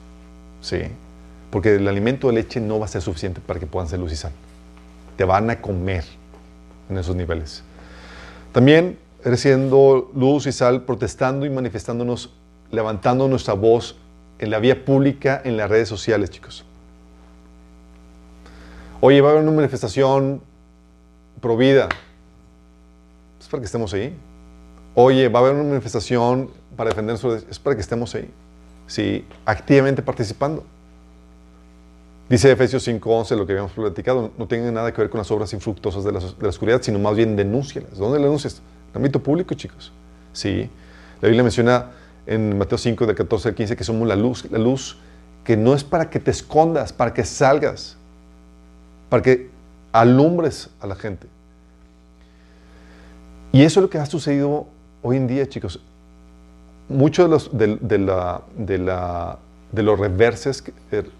Sí. 0.62 0.84
Porque 1.52 1.76
el 1.76 1.88
alimento 1.88 2.28
de 2.28 2.34
leche 2.34 2.60
no 2.60 2.80
va 2.80 2.86
a 2.86 2.88
ser 2.88 3.02
suficiente 3.02 3.42
para 3.42 3.60
que 3.60 3.68
puedan 3.68 3.90
ser 3.90 4.00
luz 4.00 4.14
y 4.14 4.16
sal. 4.16 4.32
Te 5.18 5.24
van 5.24 5.50
a 5.50 5.62
comer 5.62 6.06
en 6.90 6.98
esos 6.98 7.16
niveles. 7.16 7.64
También 8.54 8.98
eres 9.24 9.42
siendo 9.42 10.12
luz 10.16 10.48
y 10.48 10.52
sal, 10.52 10.84
protestando 10.84 11.46
y 11.46 11.50
manifestándonos, 11.50 12.34
levantando 12.72 13.28
nuestra 13.28 13.54
voz 13.54 13.98
en 14.40 14.52
la 14.52 14.60
vía 14.60 14.86
pública, 14.86 15.42
en 15.44 15.58
las 15.58 15.70
redes 15.70 15.90
sociales, 15.90 16.30
chicos. 16.30 16.66
Oye, 19.00 19.22
va 19.22 19.30
a 19.30 19.32
haber 19.34 19.44
una 19.44 19.52
manifestación 19.52 20.42
pro 21.40 21.56
vida. 21.56 21.88
Es 23.40 23.48
para 23.48 23.62
que 23.62 23.66
estemos 23.66 23.94
ahí. 23.94 24.18
Oye, 24.96 25.30
va 25.30 25.40
a 25.40 25.44
haber 25.44 25.56
una 25.56 25.70
manifestación 25.70 26.50
para 26.76 26.90
defender 26.90 27.18
derecho. 27.18 27.48
Es 27.50 27.60
para 27.60 27.76
que 27.76 27.82
estemos 27.82 28.16
ahí. 28.16 28.30
Sí, 28.88 29.26
activamente 29.46 30.02
participando. 30.02 30.64
Dice 32.30 32.52
Efesios 32.52 32.86
5:11, 32.88 33.36
lo 33.38 33.46
que 33.46 33.54
habíamos 33.54 33.72
platicado, 33.72 34.32
no 34.38 34.48
tiene 34.48 34.72
nada 34.72 34.92
que 34.92 35.02
ver 35.02 35.10
con 35.10 35.20
las 35.20 35.30
obras 35.32 35.54
infructuosas 35.54 36.04
de 36.04 36.12
la, 36.12 36.50
oscuridad, 36.50 36.82
sino 36.82 37.00
más 37.00 37.16
bien 37.16 37.36
denúncialas. 37.36 37.98
¿Dónde 37.98 38.20
denuncias? 38.20 38.56
En 38.56 38.92
el 38.92 38.98
ámbito 38.98 39.22
público, 39.22 39.54
chicos. 39.54 39.94
Sí. 40.34 40.70
La 41.22 41.28
Biblia 41.28 41.44
menciona 41.44 41.92
en 42.26 42.58
Mateo 42.58 42.78
5, 42.78 43.06
del 43.06 43.16
14 43.16 43.50
al 43.50 43.56
15, 43.56 43.76
que 43.78 43.84
somos 43.84 44.08
la 44.08 44.16
luz. 44.16 44.50
La 44.52 44.58
luz 44.58 44.98
que 45.44 45.56
no 45.56 45.74
es 45.74 45.84
para 45.84 46.10
que 46.10 46.20
te 46.20 46.32
escondas, 46.32 46.92
para 46.92 47.14
que 47.14 47.24
salgas, 47.24 47.98
para 49.10 49.24
que 49.24 49.50
alumbres 49.92 50.70
a 50.80 50.88
la 50.88 50.96
gente. 50.96 51.28
Y 53.52 53.64
eso 53.64 53.80
es 53.80 53.82
lo 53.84 53.90
que 53.90 53.98
ha 53.98 54.06
sucedido 54.06 54.68
hoy 55.02 55.18
en 55.18 55.28
día, 55.28 55.48
chicos. 55.48 55.82
Muchos 56.90 57.26
de 57.52 57.68
los, 57.68 57.90
de, 59.72 59.84
los 59.84 60.00
reverses, 60.00 60.64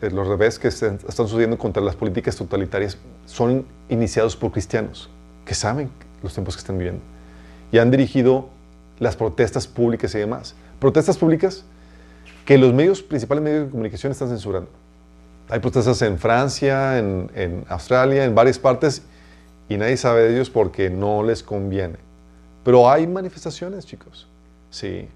los 0.02 0.28
revés 0.28 0.60
que 0.60 0.68
están 0.70 1.00
sucediendo 1.00 1.58
contra 1.58 1.84
las 1.84 1.96
políticas 1.96 2.36
totalitarias 2.36 2.98
son 3.26 3.66
iniciados 3.90 4.36
por 4.36 4.52
cristianos 4.52 5.10
que 5.46 5.54
saben 5.54 5.90
los 6.24 6.34
tiempos 6.34 6.56
que 6.56 6.60
están 6.60 6.78
viviendo 6.78 7.02
y 7.72 7.80
han 7.80 7.92
dirigido 7.92 8.50
las 9.00 9.16
protestas 9.16 9.68
públicas 9.68 10.14
y 10.16 10.20
demás. 10.20 10.56
Protestas 10.80 11.18
públicas 11.18 11.66
que 12.46 12.58
los 12.58 12.74
medios, 12.74 13.02
principales 13.02 13.44
medios 13.44 13.66
de 13.66 13.72
comunicación 13.72 14.12
están 14.12 14.30
censurando. 14.30 14.70
Hay 15.50 15.60
protestas 15.60 16.02
en 16.02 16.18
Francia, 16.18 17.00
en, 17.00 17.32
en 17.34 17.66
Australia, 17.70 18.26
en 18.26 18.36
varias 18.36 18.60
partes, 18.60 19.02
y 19.70 19.78
nadie 19.78 19.98
sabe 19.98 20.24
de 20.24 20.34
ellos 20.34 20.50
porque 20.50 20.90
no 20.90 21.24
les 21.24 21.44
conviene. 21.44 21.96
Pero 22.64 22.90
hay 22.90 23.08
manifestaciones, 23.08 23.86
chicos. 23.86 24.28
Sí. 24.70 25.08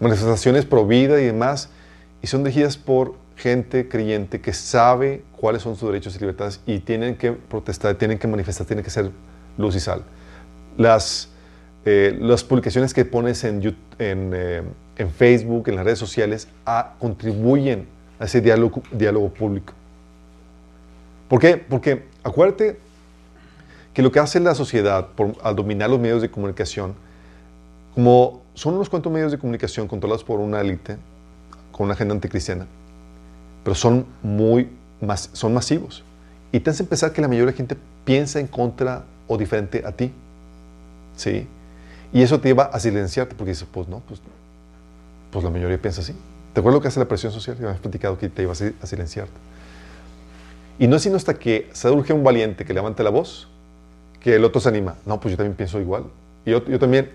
Manifestaciones 0.00 0.66
pro 0.66 0.86
vida 0.86 1.20
y 1.20 1.26
demás, 1.26 1.68
y 2.20 2.26
son 2.26 2.42
dirigidas 2.42 2.76
por 2.76 3.14
gente 3.36 3.88
creyente 3.88 4.40
que 4.40 4.52
sabe 4.52 5.24
cuáles 5.36 5.62
son 5.62 5.76
sus 5.76 5.88
derechos 5.88 6.14
y 6.16 6.20
libertades 6.20 6.60
y 6.66 6.78
tienen 6.80 7.16
que 7.16 7.32
protestar, 7.32 7.94
tienen 7.96 8.18
que 8.18 8.28
manifestar, 8.28 8.66
tienen 8.66 8.84
que 8.84 8.90
ser 8.90 9.10
luz 9.58 9.74
y 9.74 9.80
sal. 9.80 10.02
Las, 10.76 11.28
eh, 11.84 12.16
las 12.20 12.44
publicaciones 12.44 12.94
que 12.94 13.04
pones 13.04 13.42
en, 13.44 13.62
en, 13.98 14.32
eh, 14.34 14.62
en 14.96 15.10
Facebook, 15.10 15.68
en 15.68 15.76
las 15.76 15.84
redes 15.84 15.98
sociales, 15.98 16.48
ah, 16.66 16.94
contribuyen 16.98 17.86
a 18.18 18.24
ese 18.24 18.40
diálogo, 18.40 18.82
diálogo 18.92 19.28
público. 19.30 19.72
¿Por 21.28 21.40
qué? 21.40 21.56
Porque 21.56 22.04
acuérdate 22.22 22.78
que 23.94 24.02
lo 24.02 24.10
que 24.12 24.20
hace 24.20 24.40
la 24.40 24.54
sociedad 24.54 25.08
por- 25.16 25.34
al 25.42 25.56
dominar 25.56 25.90
los 25.90 25.98
medios 26.00 26.22
de 26.22 26.30
comunicación, 26.30 26.94
como 27.94 28.42
son 28.54 28.74
unos 28.74 28.88
cuantos 28.88 29.12
medios 29.12 29.32
de 29.32 29.38
comunicación 29.38 29.86
controlados 29.88 30.24
por 30.24 30.40
una 30.40 30.60
élite 30.60 30.96
con 31.72 31.84
una 31.86 31.94
agenda 31.94 32.14
anticristiana, 32.14 32.66
pero 33.64 33.74
son 33.74 34.06
muy 34.22 34.70
mas- 35.00 35.30
son 35.32 35.52
masivos 35.54 36.04
y 36.52 36.60
te 36.60 36.70
hace 36.70 36.84
pensar 36.84 37.12
que 37.12 37.20
la 37.22 37.28
mayoría 37.28 37.46
de 37.46 37.52
la 37.52 37.56
gente 37.56 37.76
piensa 38.04 38.40
en 38.40 38.46
contra 38.46 39.04
o 39.26 39.36
diferente 39.38 39.82
a 39.86 39.92
ti, 39.92 40.12
¿sí? 41.16 41.46
Y 42.12 42.22
eso 42.22 42.40
te 42.40 42.48
lleva 42.48 42.64
a 42.64 42.78
silenciarte 42.78 43.34
porque 43.34 43.50
dices, 43.52 43.66
pues 43.72 43.88
no, 43.88 44.00
pues, 44.00 44.20
pues 45.30 45.44
la 45.44 45.50
mayoría 45.50 45.80
piensa 45.80 46.02
así. 46.02 46.14
¿Te 46.52 46.60
acuerdas 46.60 46.78
lo 46.78 46.82
que 46.82 46.88
hace 46.88 47.00
la 47.00 47.08
presión 47.08 47.32
social? 47.32 47.58
Ya 47.58 47.70
has 47.70 47.80
platicado 47.80 48.18
que 48.18 48.28
te 48.28 48.42
lleva 48.42 48.52
a 48.52 48.84
a 48.84 48.86
silenciarte. 48.86 49.32
Y 50.78 50.86
no 50.86 50.96
es 50.96 51.02
sino 51.02 51.16
hasta 51.16 51.34
que 51.34 51.68
se 51.72 51.90
urge 51.90 52.12
un 52.12 52.24
valiente 52.24 52.64
que 52.64 52.74
levante 52.74 53.02
la 53.02 53.10
voz 53.10 53.48
que 54.22 54.36
el 54.36 54.44
otro 54.44 54.60
se 54.60 54.68
anima. 54.68 54.96
No, 55.04 55.20
pues 55.20 55.32
yo 55.32 55.36
también 55.36 55.56
pienso 55.56 55.80
igual. 55.80 56.04
Y 56.44 56.50
yo, 56.50 56.64
yo 56.64 56.78
también. 56.78 57.10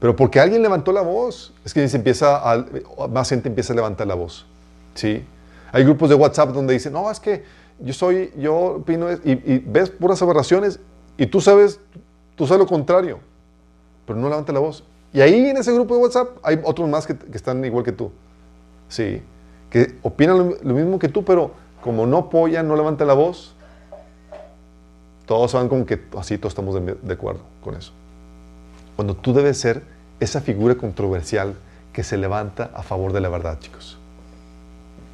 Pero 0.00 0.14
porque 0.16 0.40
alguien 0.40 0.62
levantó 0.62 0.92
la 0.92 1.00
voz, 1.00 1.52
es 1.64 1.72
que 1.72 1.88
se 1.88 1.96
empieza 1.96 2.38
a, 2.38 2.64
más 3.08 3.28
gente 3.28 3.48
empieza 3.48 3.72
a 3.72 3.76
levantar 3.76 4.06
la 4.06 4.14
voz. 4.14 4.46
¿Sí? 4.94 5.24
Hay 5.72 5.84
grupos 5.84 6.08
de 6.08 6.14
WhatsApp 6.14 6.50
donde 6.50 6.72
dicen, 6.74 6.92
no, 6.92 7.10
es 7.10 7.18
que 7.18 7.44
yo 7.80 7.92
soy, 7.92 8.32
yo 8.36 8.54
opino, 8.56 9.08
es-", 9.08 9.20
y, 9.24 9.32
y 9.32 9.64
ves 9.66 9.90
puras 9.90 10.20
aberraciones 10.22 10.78
y 11.16 11.26
tú 11.26 11.40
sabes, 11.40 11.80
tú 12.36 12.46
sabes 12.46 12.60
lo 12.60 12.66
contrario, 12.66 13.18
pero 14.06 14.18
no 14.18 14.28
levanta 14.28 14.52
la 14.52 14.60
voz. 14.60 14.84
Y 15.12 15.20
ahí 15.20 15.48
en 15.48 15.56
ese 15.56 15.72
grupo 15.72 15.96
de 15.96 16.02
WhatsApp 16.02 16.28
hay 16.42 16.60
otros 16.64 16.88
más 16.88 17.06
que, 17.06 17.16
que 17.16 17.36
están 17.36 17.64
igual 17.64 17.84
que 17.84 17.92
tú. 17.92 18.10
Sí, 18.88 19.22
que 19.70 19.98
opinan 20.02 20.56
lo, 20.62 20.74
mismo 20.74 20.98
que 20.98 21.08
tú, 21.08 21.24
pero 21.24 21.52
como 21.82 22.06
no 22.06 22.18
apoyan, 22.18 22.68
no 22.68 22.76
levantan 22.76 23.08
la 23.08 23.14
voz, 23.14 23.54
todos 25.26 25.50
saben 25.50 25.68
como 25.68 25.86
que 25.86 26.00
así 26.16 26.38
todos 26.38 26.52
estamos 26.52 26.74
de, 26.74 26.94
de 26.94 27.14
acuerdo 27.14 27.40
con 27.62 27.74
eso. 27.74 27.92
Cuando 28.96 29.14
tú 29.14 29.32
debes 29.32 29.58
ser 29.58 29.82
esa 30.20 30.40
figura 30.40 30.76
controversial 30.76 31.54
que 31.92 32.02
se 32.02 32.16
levanta 32.16 32.70
a 32.74 32.82
favor 32.82 33.12
de 33.12 33.20
la 33.20 33.28
verdad, 33.28 33.58
chicos. 33.58 33.98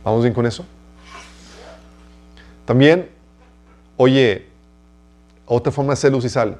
¿Vamos 0.05 0.23
bien 0.23 0.35
con 0.35 0.47
eso? 0.47 0.65
También, 2.65 3.11
oye, 3.97 4.47
otra 5.47 5.73
forma 5.73 5.93
de 5.93 5.97
ser 5.97 6.13
luz 6.13 6.25
y 6.25 6.29
sal. 6.29 6.59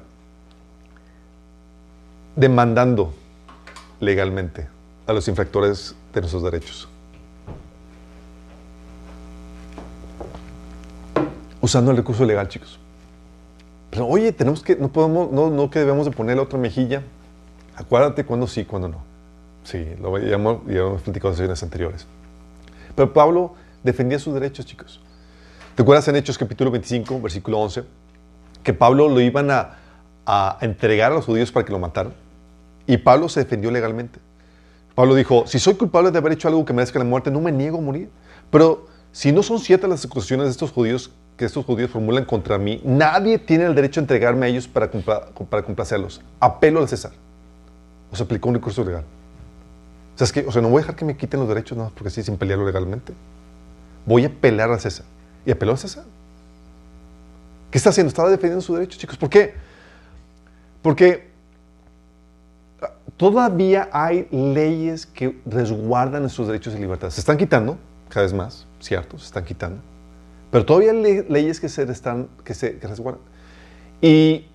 demandando 2.35 3.13
legalmente 3.99 4.67
a 5.07 5.13
los 5.13 5.27
infractores 5.27 5.95
de 6.13 6.21
nuestros 6.21 6.43
derechos. 6.43 6.87
Usando 11.61 11.91
el 11.91 11.97
recurso 11.97 12.25
legal, 12.25 12.47
chicos. 12.47 12.79
Pero, 13.91 14.07
oye, 14.07 14.31
tenemos 14.31 14.63
que, 14.63 14.75
no 14.75 14.91
podemos, 14.91 15.31
no, 15.31 15.49
no 15.49 15.69
que 15.69 15.79
debemos 15.79 16.05
de 16.05 16.11
ponerle 16.11 16.41
otra 16.41 16.57
mejilla. 16.57 17.03
Acuérdate 17.75 18.25
cuándo 18.25 18.47
sí, 18.47 18.65
cuándo 18.65 18.87
no. 18.87 19.03
Sí, 19.63 19.85
lo 20.01 20.11
veíamos, 20.11 20.61
ya 20.67 20.79
hemos 20.79 21.01
platicado 21.03 21.29
en 21.29 21.35
sesiones 21.35 21.61
anteriores. 21.61 22.07
Pero 22.95 23.13
Pablo 23.13 23.53
defendía 23.83 24.17
sus 24.17 24.33
derechos, 24.33 24.65
chicos. 24.65 25.01
¿Te 25.75 25.83
acuerdas 25.83 26.07
en 26.07 26.15
Hechos 26.15 26.37
capítulo 26.37 26.71
25, 26.71 27.21
versículo 27.21 27.59
11? 27.59 27.83
Que 28.63 28.73
Pablo 28.73 29.07
lo 29.07 29.21
iban 29.21 29.51
a, 29.51 29.77
a 30.25 30.57
entregar 30.61 31.11
a 31.11 31.15
los 31.15 31.25
judíos 31.25 31.51
para 31.51 31.65
que 31.65 31.71
lo 31.71 31.79
mataran. 31.79 32.13
Y 32.87 32.97
Pablo 32.97 33.29
se 33.29 33.41
defendió 33.41 33.69
legalmente. 33.71 34.19
Pablo 34.95 35.15
dijo, 35.15 35.45
si 35.47 35.59
soy 35.59 35.75
culpable 35.75 36.11
de 36.11 36.17
haber 36.17 36.33
hecho 36.33 36.47
algo 36.47 36.65
que 36.65 36.73
merezca 36.73 36.99
la 36.99 37.05
muerte, 37.05 37.31
no 37.31 37.39
me 37.39 37.51
niego 37.51 37.77
a 37.77 37.81
morir. 37.81 38.09
Pero 38.49 38.87
si 39.11 39.31
no 39.31 39.43
son 39.43 39.59
ciertas 39.59 39.89
las 39.89 40.03
acusaciones 40.05 40.45
de 40.45 40.51
estos 40.51 40.71
judíos 40.71 41.11
que 41.41 41.45
estos 41.47 41.65
judíos 41.65 41.89
formulan 41.89 42.23
contra 42.23 42.59
mí, 42.59 42.79
nadie 42.85 43.39
tiene 43.39 43.65
el 43.65 43.73
derecho 43.73 43.99
a 43.99 44.03
entregarme 44.03 44.45
a 44.45 44.49
ellos 44.49 44.67
para, 44.67 44.91
para 44.91 45.63
complacerlos. 45.63 46.21
Apelo 46.39 46.81
al 46.81 46.87
César. 46.87 47.13
O 48.11 48.15
se 48.15 48.21
aplicó 48.21 48.49
un 48.49 48.53
recurso 48.53 48.83
legal. 48.85 49.03
O 50.13 50.17
sea, 50.19 50.25
es 50.25 50.31
que, 50.31 50.45
o 50.45 50.51
sea, 50.51 50.61
no 50.61 50.69
voy 50.69 50.77
a 50.77 50.81
dejar 50.81 50.95
que 50.95 51.03
me 51.03 51.17
quiten 51.17 51.39
los 51.39 51.49
derechos 51.49 51.75
más 51.75 51.91
porque 51.93 52.11
sí, 52.11 52.21
sin 52.21 52.37
pelearlo 52.37 52.63
legalmente. 52.63 53.13
Voy 54.05 54.23
a 54.23 54.27
apelar 54.27 54.69
al 54.69 54.79
César. 54.79 55.03
Y 55.43 55.49
apeló 55.49 55.71
al 55.71 55.79
César. 55.79 56.03
¿Qué 57.71 57.79
está 57.79 57.89
haciendo? 57.89 58.09
Estaba 58.09 58.29
defendiendo 58.29 58.61
su 58.61 58.75
derecho, 58.75 58.99
chicos. 58.99 59.17
¿Por 59.17 59.31
qué? 59.31 59.55
Porque 60.83 61.31
ah, 62.83 62.91
todavía 63.17 63.89
hay 63.91 64.27
leyes 64.29 65.07
que 65.07 65.41
resguardan 65.47 66.21
nuestros 66.21 66.45
derechos 66.45 66.75
y 66.75 66.77
libertades. 66.77 67.15
Se 67.15 67.21
están 67.21 67.37
quitando 67.37 67.79
cada 68.09 68.27
vez 68.27 68.33
más, 68.33 68.67
cierto, 68.79 69.17
se 69.17 69.25
están 69.25 69.43
quitando. 69.43 69.81
Pero 70.51 70.65
todavía 70.65 70.93
leyes 70.93 71.59
que 71.59 71.69
se, 71.69 71.83
están, 71.83 72.27
que 72.43 72.53
se 72.53 72.77
resguardan. 72.81 73.23
¿Y 74.01 74.45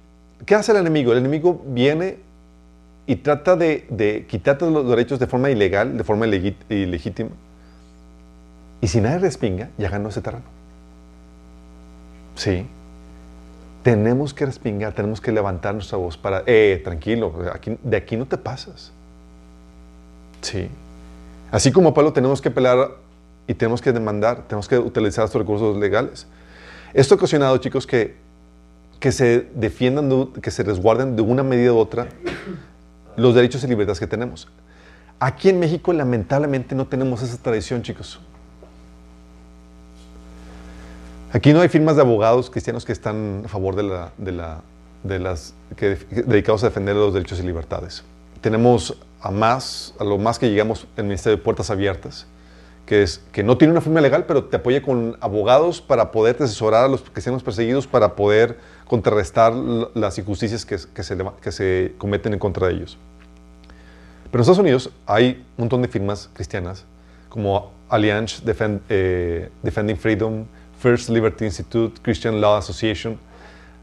qué 0.45 0.55
hace 0.55 0.73
el 0.73 0.79
enemigo? 0.79 1.13
El 1.13 1.19
enemigo 1.19 1.63
viene 1.67 2.19
y 3.07 3.17
trata 3.17 3.57
de, 3.57 3.87
de 3.89 4.27
quitarte 4.29 4.71
los 4.71 4.89
derechos 4.89 5.19
de 5.19 5.27
forma 5.27 5.51
ilegal, 5.51 5.97
de 5.97 6.05
forma 6.05 6.27
ilegítima. 6.27 7.31
Y 8.81 8.89
si 8.89 9.01
nadie 9.01 9.19
respinga, 9.19 9.71
ya 9.79 9.89
ganó 9.89 10.11
ese 10.11 10.21
terreno. 10.21 10.45
Sí. 12.35 12.67
Tenemos 13.83 14.35
que 14.35 14.45
respingar, 14.45 14.93
tenemos 14.93 15.21
que 15.21 15.33
levantar 15.33 15.73
nuestra 15.75 15.97
voz 15.97 16.19
para, 16.19 16.43
eh, 16.47 16.81
tranquilo, 16.85 17.33
de 17.83 17.97
aquí 17.97 18.17
no 18.17 18.27
te 18.27 18.37
pasas. 18.37 18.93
Sí. 20.43 20.69
Así 21.51 21.73
como 21.73 21.95
Pablo 21.95 22.13
tenemos 22.13 22.43
que 22.43 22.51
pelear 22.51 22.91
y 23.49 23.55
tenemos 23.55 23.81
que 23.81 23.93
demandar, 23.93 24.47
tenemos 24.49 24.69
que 24.69 24.79
utilizar 24.79 25.25
estos 25.25 25.41
recursos 25.41 25.77
legales. 25.77 26.27
Esto 26.95 27.15
ha 27.15 27.17
ocasionado, 27.17 27.57
chicos, 27.59 27.87
que, 27.87 28.17
que 29.01 29.13
se 29.13 29.49
defiendan, 29.55 30.09
de- 30.09 30.29
que 30.41 30.51
se 30.51 30.63
resguarden 30.63 31.15
de 31.17 31.23
una 31.23 31.43
medida 31.43 31.73
u 31.73 31.79
otra 31.79 32.09
los 33.17 33.35
derechos 33.35 33.63
y 33.65 33.67
libertades 33.67 34.01
que 34.01 34.07
tenemos. 34.07 34.49
Aquí 35.19 35.49
en 35.49 35.59
México, 35.59 35.93
lamentablemente, 35.93 36.75
no 36.75 36.87
tenemos 36.87 37.23
esa 37.23 37.37
tradición, 37.39 37.83
chicos. 37.83 38.21
Aquí 41.33 41.53
no 41.53 41.61
hay 41.61 41.69
firmas 41.69 41.97
de 41.97 42.03
abogados 42.03 42.51
cristianos 42.51 42.85
que 42.85 42.93
están 42.93 43.43
a 43.45 43.49
favor 43.49 43.75
de, 43.77 43.83
la, 43.83 44.13
de, 44.17 44.33
la, 44.33 44.63
de 45.03 45.19
las 45.19 45.55
que- 45.77 45.97
dedicados 46.11 46.63
a 46.65 46.69
defender 46.69 46.97
los 46.97 47.13
derechos 47.13 47.39
y 47.41 47.43
libertades. 47.43 48.05
Tenemos 48.41 48.97
a 49.21 49.31
más, 49.31 49.95
a 49.99 50.05
lo 50.05 50.19
más 50.19 50.39
que 50.39 50.49
llegamos 50.49 50.87
el 50.97 51.05
Ministerio 51.05 51.37
de 51.37 51.43
Puertas 51.43 51.71
Abiertas, 51.71 52.27
que 52.87 53.03
es 53.03 53.21
que 53.33 53.43
no 53.43 53.59
tiene 53.59 53.73
una 53.73 53.81
firma 53.81 54.01
legal, 54.01 54.25
pero 54.27 54.45
te 54.45 54.57
apoya 54.57 54.81
con 54.81 55.17
abogados 55.21 55.81
para 55.81 56.13
poder 56.13 56.37
asesorar 56.41 56.85
a 56.85 56.89
los 56.89 57.03
cristianos 57.03 57.43
perseguidos 57.43 57.87
para 57.87 58.15
poder 58.15 58.59
contrarrestar 58.87 59.53
las 59.53 60.17
injusticias 60.19 60.65
que, 60.65 60.79
que 60.95 61.03
se, 61.03 61.19
que 61.43 61.53
se 61.53 61.95
cometen 61.99 62.33
en 62.33 62.39
contra 62.39 62.69
de 62.69 62.75
ellos. 62.75 62.97
Pero 64.31 64.39
en 64.39 64.41
Estados 64.41 64.59
Unidos 64.61 64.91
hay 65.05 65.45
un 65.57 65.63
montón 65.65 65.83
de 65.83 65.89
firmas 65.89 66.31
cristianas 66.33 66.85
como 67.29 67.73
Alliance 67.89 68.43
Defend- 68.45 68.81
eh, 68.89 69.51
Defending 69.63 69.97
Freedom, 69.97 70.45
First 70.79 71.09
Liberty 71.09 71.45
Institute, 71.45 72.01
Christian 72.03 72.41
Law 72.41 72.57
Association. 72.57 73.19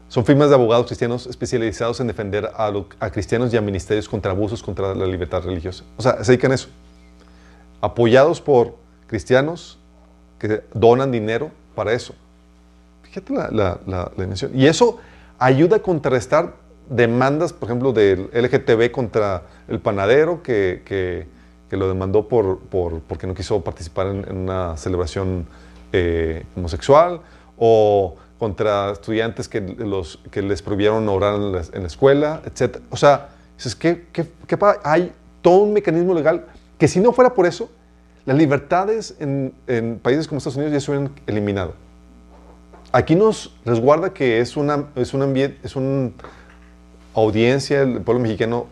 Son 0.08 0.24
firmas 0.24 0.48
de 0.48 0.54
abogados 0.54 0.86
cristianos 0.86 1.26
especializados 1.26 2.00
en 2.00 2.06
defender 2.06 2.50
a, 2.56 2.70
lo- 2.70 2.88
a 3.00 3.10
cristianos 3.10 3.52
y 3.52 3.56
a 3.56 3.60
ministerios 3.60 4.08
contra 4.08 4.32
abusos 4.32 4.62
contra 4.62 4.94
la 4.94 5.06
libertad 5.06 5.42
religiosa. 5.42 5.84
O 5.96 6.02
sea, 6.02 6.22
se 6.24 6.32
dedican 6.32 6.52
a 6.52 6.54
eso. 6.54 6.68
Apoyados 7.80 8.40
por 8.40 8.76
cristianos 9.06 9.78
que 10.38 10.62
donan 10.74 11.10
dinero 11.10 11.50
para 11.74 11.92
eso. 11.92 12.14
Fíjate 13.02 13.32
la, 13.32 13.48
la- 13.50 13.78
la- 13.86 14.12
la 14.16 14.22
dimensión. 14.24 14.50
Y 14.54 14.66
eso 14.66 14.98
ayuda 15.38 15.76
a 15.76 15.78
contrarrestar 15.80 16.54
demandas, 16.88 17.52
por 17.52 17.68
ejemplo, 17.68 17.92
del 17.92 18.28
LGTB 18.32 18.90
contra 18.90 19.42
el 19.68 19.78
panadero 19.80 20.42
que, 20.42 20.82
que- 20.84 21.26
que 21.70 21.76
lo 21.76 21.88
demandó 21.88 22.28
por, 22.28 22.58
por- 22.58 23.00
porque 23.00 23.26
no 23.26 23.34
quiso 23.34 23.60
participar 23.62 24.08
en, 24.08 24.24
en 24.28 24.36
una 24.36 24.76
celebración 24.76 25.46
eh, 25.92 26.44
homosexual, 26.56 27.20
o 27.56 28.16
contra 28.38 28.90
estudiantes 28.90 29.48
que, 29.48 29.60
los, 29.60 30.18
que 30.30 30.42
les 30.42 30.60
prohibieron 30.60 31.08
orar 31.08 31.36
en 31.36 31.52
la, 31.52 31.62
en 31.72 31.80
la 31.82 31.86
escuela, 31.86 32.42
etc. 32.44 32.78
O 32.90 32.96
sea, 32.96 33.28
dices, 33.56 33.74
¿qué, 33.76 34.06
qué, 34.12 34.26
qué 34.46 34.58
hay 34.82 35.12
todo 35.40 35.58
un 35.58 35.72
mecanismo 35.72 36.12
legal 36.14 36.46
que 36.76 36.88
si 36.88 36.98
no 37.00 37.12
fuera 37.12 37.32
por 37.32 37.46
eso, 37.46 37.70
las 38.26 38.36
libertades 38.36 39.16
en, 39.20 39.52
en 39.66 39.98
países 39.98 40.26
como 40.28 40.38
Estados 40.38 40.56
Unidos 40.56 40.72
ya 40.72 40.80
se 40.80 40.90
hubieran 40.90 41.12
eliminado. 41.26 41.74
Aquí 42.92 43.14
nos 43.16 43.54
resguarda 43.64 44.12
que 44.14 44.40
es 44.40 44.56
una, 44.56 44.86
es 44.94 45.14
un 45.14 45.22
ambiente, 45.22 45.58
es 45.62 45.76
una 45.76 46.10
audiencia 47.14 47.80
del 47.84 48.00
pueblo 48.02 48.22
mexicano 48.22 48.66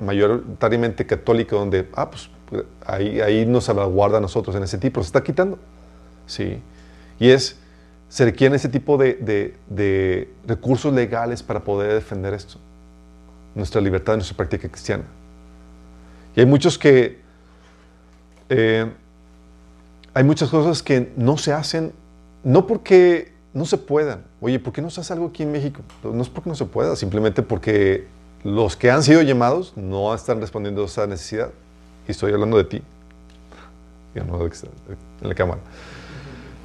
mayoritariamente 0.00 1.06
católico 1.06 1.56
donde, 1.56 1.88
ah, 1.94 2.10
pues 2.10 2.28
ahí, 2.86 3.20
ahí 3.20 3.46
nos 3.46 3.64
salvaguarda 3.64 4.18
a 4.18 4.20
nosotros 4.20 4.54
en 4.56 4.62
ese 4.62 4.78
tipo, 4.78 5.02
se 5.02 5.06
está 5.06 5.22
quitando. 5.22 5.58
Sí. 6.26 6.58
Y 7.18 7.30
es, 7.30 7.56
se 8.08 8.24
requieren 8.24 8.54
ese 8.54 8.68
tipo 8.68 8.96
de, 8.96 9.14
de- 9.14 9.54
de 9.68 10.30
recursos 10.46 10.92
legales 10.92 11.42
para 11.42 11.60
poder 11.60 11.92
defender 11.94 12.34
esto, 12.34 12.58
nuestra 13.54 13.80
libertad, 13.80 14.14
nuestra 14.14 14.36
práctica 14.36 14.68
cristiana. 14.68 15.04
Y 16.36 16.40
hay 16.40 16.46
muchos 16.46 16.78
que, 16.78 17.20
eh, 18.48 18.92
hay 20.12 20.24
muchas 20.24 20.48
cosas 20.48 20.82
que 20.82 21.12
no 21.16 21.36
se 21.36 21.52
hacen, 21.52 21.92
no 22.42 22.66
porque 22.66 23.32
no 23.52 23.64
se 23.64 23.78
puedan. 23.78 24.24
Oye, 24.40 24.58
¿por 24.58 24.72
qué 24.72 24.82
no 24.82 24.90
se 24.90 25.00
hace 25.00 25.12
algo 25.12 25.26
aquí 25.26 25.42
en 25.42 25.52
México? 25.52 25.80
No 26.02 26.22
es 26.22 26.28
porque 26.28 26.50
no 26.50 26.56
se 26.56 26.64
pueda, 26.64 26.96
simplemente 26.96 27.42
porque 27.42 28.06
los 28.42 28.76
que 28.76 28.90
han 28.90 29.02
sido 29.02 29.22
llamados 29.22 29.72
no 29.76 30.14
están 30.14 30.40
respondiendo 30.40 30.82
a 30.82 30.86
esa 30.86 31.06
necesidad. 31.06 31.50
Y 32.06 32.10
estoy 32.10 32.32
hablando 32.32 32.58
de 32.58 32.64
ti, 32.64 32.82
ya 34.14 34.24
no 34.24 34.38
de 34.38 34.50
en 35.22 35.28
la 35.28 35.34
cámara. 35.34 35.60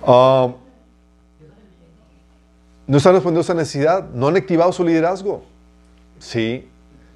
Ah, 0.06 0.50
no 2.86 2.98
están 2.98 3.14
respondiendo 3.14 3.42
a 3.42 3.44
esa 3.44 3.54
necesidad, 3.54 4.10
no 4.10 4.28
han 4.28 4.36
activado 4.36 4.72
su 4.74 4.84
liderazgo. 4.84 5.44
Sí, 6.18 6.68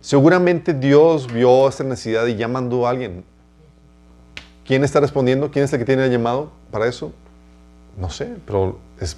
seguramente 0.02 0.74
Dios 0.74 1.32
vio 1.32 1.68
esta 1.68 1.84
necesidad 1.84 2.26
y 2.28 2.36
ya 2.36 2.48
mandó 2.48 2.88
a 2.88 2.92
alguien. 2.92 3.26
¿Quién 4.66 4.84
está 4.84 5.00
respondiendo? 5.00 5.52
¿Quién 5.52 5.66
es 5.66 5.74
el 5.74 5.80
que 5.80 5.86
tiene 5.86 6.06
el 6.06 6.12
llamado 6.12 6.52
para 6.72 6.88
eso? 6.88 7.12
No 7.98 8.10
sé, 8.10 8.36
pero 8.46 8.80
es 9.00 9.18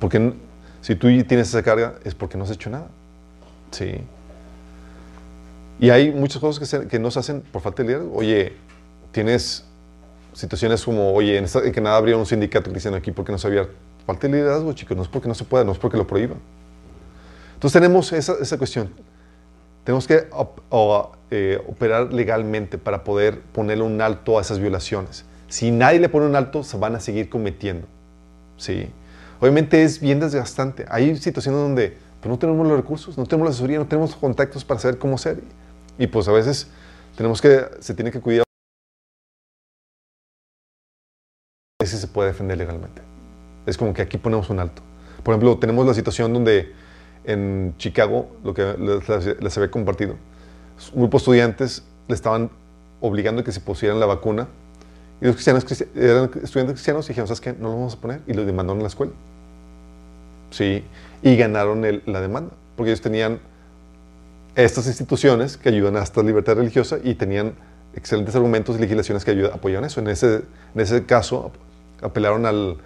porque 0.00 0.32
si 0.80 0.94
tú 0.96 1.06
tienes 1.24 1.48
esa 1.48 1.62
carga 1.62 1.94
es 2.04 2.14
porque 2.14 2.36
no 2.36 2.44
has 2.44 2.50
hecho 2.50 2.70
nada. 2.70 2.88
Sí. 3.70 4.00
Y 5.78 5.90
hay 5.90 6.12
muchas 6.12 6.40
cosas 6.40 6.58
que, 6.58 6.66
se- 6.66 6.86
que 6.88 6.98
no 6.98 7.10
se 7.10 7.18
hacen 7.20 7.40
por 7.40 7.62
falta 7.62 7.82
de 7.82 7.88
liderazgo. 7.88 8.14
Oye, 8.16 8.52
tienes 9.12 9.64
situaciones 10.32 10.84
como, 10.84 11.12
oye, 11.12 11.38
en, 11.38 11.44
esta- 11.44 11.64
en 11.64 11.72
Canadá 11.72 11.96
abrieron 11.96 12.20
un 12.20 12.26
sindicato 12.26 12.70
cristiano 12.70 12.96
aquí 12.96 13.12
porque 13.12 13.32
no 13.32 13.38
se 13.38 13.46
abierto. 13.46 13.72
Falta 14.06 14.26
de 14.26 14.32
liderazgo, 14.34 14.72
chicos, 14.72 14.96
no 14.96 15.02
es 15.02 15.08
porque 15.08 15.28
no 15.28 15.34
se 15.34 15.44
pueda, 15.44 15.64
no 15.64 15.72
es 15.72 15.78
porque 15.78 15.96
lo 15.96 16.06
prohíban. 16.06 16.38
Entonces 17.54 17.80
tenemos 17.80 18.12
esa, 18.12 18.34
esa 18.40 18.58
cuestión. 18.58 18.90
Tenemos 19.84 20.06
que 20.06 20.26
op- 20.32 20.60
o, 20.70 21.12
eh, 21.34 21.58
operar 21.66 22.12
legalmente 22.12 22.76
para 22.76 23.04
poder 23.04 23.40
ponerle 23.40 23.84
un 23.84 24.02
alto 24.02 24.38
a 24.38 24.42
esas 24.42 24.58
violaciones. 24.58 25.24
Si 25.48 25.70
nadie 25.70 25.98
le 25.98 26.10
pone 26.10 26.26
un 26.26 26.36
alto, 26.36 26.62
se 26.62 26.76
van 26.76 26.94
a 26.94 27.00
seguir 27.00 27.30
cometiendo. 27.30 27.86
Sí. 28.58 28.90
Obviamente 29.40 29.82
es 29.82 29.98
bien 29.98 30.20
desgastante. 30.20 30.84
Hay 30.90 31.16
situaciones 31.16 31.58
donde 31.58 31.96
pues, 32.20 32.30
no 32.30 32.38
tenemos 32.38 32.66
los 32.66 32.76
recursos, 32.76 33.16
no 33.16 33.24
tenemos 33.24 33.46
la 33.46 33.50
asesoría, 33.52 33.78
no 33.78 33.86
tenemos 33.86 34.14
contactos 34.14 34.62
para 34.62 34.78
saber 34.78 34.98
cómo 34.98 35.14
hacer. 35.14 35.40
Y 35.98 36.06
pues 36.06 36.28
a 36.28 36.32
veces 36.32 36.68
tenemos 37.16 37.40
que, 37.40 37.64
se 37.80 37.94
tiene 37.94 38.10
que 38.10 38.20
cuidar 38.20 38.44
si 41.84 41.96
se 41.96 42.08
puede 42.08 42.28
defender 42.28 42.58
legalmente. 42.58 43.00
Es 43.66 43.78
como 43.78 43.94
que 43.94 44.02
aquí 44.02 44.18
ponemos 44.18 44.50
un 44.50 44.60
alto. 44.60 44.82
Por 45.22 45.32
ejemplo, 45.32 45.58
tenemos 45.58 45.86
la 45.86 45.94
situación 45.94 46.32
donde 46.32 46.72
en 47.24 47.74
Chicago, 47.78 48.36
lo 48.44 48.52
que 48.54 48.76
les- 48.78 49.40
les 49.40 49.56
había 49.56 49.70
compartido. 49.70 50.16
Un 50.92 51.00
grupo 51.02 51.18
de 51.18 51.22
estudiantes 51.22 51.82
le 52.08 52.14
estaban 52.14 52.50
obligando 53.00 53.42
a 53.42 53.44
que 53.44 53.52
se 53.52 53.60
pusieran 53.60 54.00
la 54.00 54.06
vacuna. 54.06 54.48
Y 55.20 55.26
los 55.26 55.34
cristianos 55.36 55.64
cristi- 55.64 55.86
eran 55.94 56.24
estudiantes 56.42 56.74
cristianos 56.74 57.06
y 57.06 57.08
dijeron, 57.08 57.28
¿sabes 57.28 57.40
qué? 57.40 57.52
No 57.52 57.68
lo 57.68 57.74
vamos 57.74 57.94
a 57.94 58.00
poner. 58.00 58.20
Y 58.26 58.32
lo 58.32 58.44
demandaron 58.44 58.78
en 58.78 58.82
la 58.84 58.88
escuela. 58.88 59.12
Sí. 60.50 60.84
Y 61.22 61.36
ganaron 61.36 61.84
el- 61.84 62.02
la 62.06 62.20
demanda. 62.20 62.52
Porque 62.76 62.90
ellos 62.90 63.00
tenían 63.00 63.38
estas 64.54 64.86
instituciones 64.86 65.56
que 65.56 65.68
ayudan 65.68 65.96
a 65.96 66.02
esta 66.02 66.22
libertad 66.22 66.56
religiosa 66.56 66.98
y 67.02 67.14
tenían 67.14 67.54
excelentes 67.94 68.34
argumentos 68.34 68.76
y 68.76 68.80
legislaciones 68.80 69.24
que 69.24 69.30
ayudan, 69.30 69.52
apoyaban 69.52 69.84
eso. 69.84 70.00
En 70.00 70.08
ese, 70.08 70.42
en 70.74 70.80
ese 70.80 71.04
caso, 71.04 71.52
ap- 72.00 72.04
apelaron 72.04 72.44
al- 72.46 72.76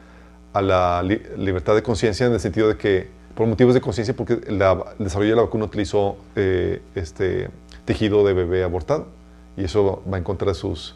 a 0.52 0.62
la 0.62 1.02
li- 1.02 1.22
libertad 1.36 1.74
de 1.74 1.82
conciencia 1.82 2.26
en 2.26 2.32
el 2.32 2.40
sentido 2.40 2.68
de 2.68 2.76
que, 2.76 3.08
por 3.34 3.46
motivos 3.46 3.74
de 3.74 3.80
conciencia, 3.80 4.14
porque 4.14 4.40
la- 4.48 4.84
el 4.98 5.04
desarrollo 5.04 5.30
de 5.30 5.36
la 5.36 5.42
vacuna 5.42 5.64
utilizó 5.64 6.16
eh, 6.36 6.80
este 6.94 7.48
tejido 7.86 8.26
de 8.26 8.34
bebé 8.34 8.62
abortado 8.62 9.06
y 9.56 9.64
eso 9.64 10.02
va 10.12 10.18
en 10.18 10.24
contra 10.24 10.48
de 10.48 10.54
sus, 10.54 10.94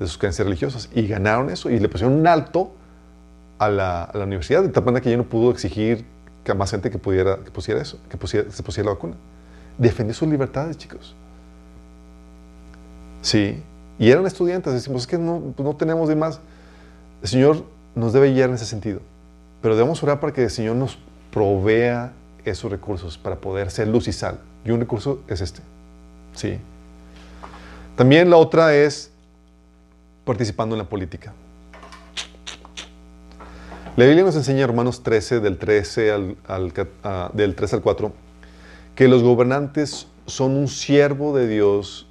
de 0.00 0.06
sus 0.08 0.18
creencias 0.18 0.44
religiosas. 0.44 0.88
Y 0.92 1.06
ganaron 1.06 1.48
eso 1.50 1.70
y 1.70 1.78
le 1.78 1.88
pusieron 1.88 2.16
un 2.18 2.26
alto 2.26 2.72
a 3.58 3.68
la, 3.68 4.02
a 4.04 4.18
la 4.18 4.24
universidad, 4.24 4.62
de 4.62 4.70
tal 4.70 4.84
manera 4.84 5.00
que 5.02 5.10
ya 5.10 5.16
no 5.16 5.24
pudo 5.24 5.52
exigir 5.52 6.04
que 6.42 6.52
más 6.54 6.70
gente 6.70 6.90
que, 6.90 6.98
pudiera, 6.98 7.36
que 7.44 7.50
pusiera 7.50 7.80
eso, 7.80 7.98
que 8.08 8.16
pusiera- 8.16 8.50
se 8.50 8.62
pusiera 8.62 8.88
la 8.88 8.94
vacuna. 8.94 9.14
Defendió 9.78 10.14
sus 10.14 10.26
libertades, 10.28 10.76
chicos. 10.78 11.14
Sí. 13.22 13.62
Y 13.98 14.10
eran 14.10 14.26
estudiantes. 14.26 14.72
Decimos, 14.72 15.02
es 15.02 15.06
que 15.06 15.18
no, 15.18 15.52
pues 15.54 15.66
no 15.66 15.76
tenemos 15.76 16.08
de 16.08 16.16
más. 16.16 16.40
El 17.22 17.28
Señor 17.28 17.64
nos 17.94 18.12
debe 18.12 18.32
guiar 18.32 18.48
en 18.48 18.54
ese 18.54 18.64
sentido. 18.66 19.00
Pero 19.60 19.76
debemos 19.76 20.02
orar 20.02 20.20
para 20.20 20.32
que 20.32 20.42
el 20.44 20.50
Señor 20.50 20.76
nos 20.76 20.98
provea 21.30 22.12
esos 22.44 22.70
recursos 22.70 23.18
para 23.18 23.36
poder 23.36 23.70
ser 23.70 23.88
luz 23.88 24.08
y 24.08 24.12
sal. 24.12 24.40
Y 24.64 24.70
un 24.70 24.80
recurso 24.80 25.20
es 25.28 25.42
este. 25.42 25.60
Sí. 26.40 26.56
También 27.96 28.30
la 28.30 28.38
otra 28.38 28.74
es 28.74 29.10
participando 30.24 30.74
en 30.74 30.78
la 30.78 30.88
política. 30.88 31.34
La 33.94 34.06
Biblia 34.06 34.24
nos 34.24 34.36
enseña, 34.36 34.66
Romanos 34.66 35.02
13, 35.02 35.40
del 35.40 35.58
13 35.58 36.12
al, 36.12 36.72
del 37.34 37.54
3 37.54 37.74
al 37.74 37.82
4, 37.82 38.12
que 38.94 39.06
los 39.06 39.22
gobernantes 39.22 40.06
son 40.24 40.52
un 40.52 40.68
siervo 40.68 41.36
de 41.36 41.46
Dios 41.46 42.06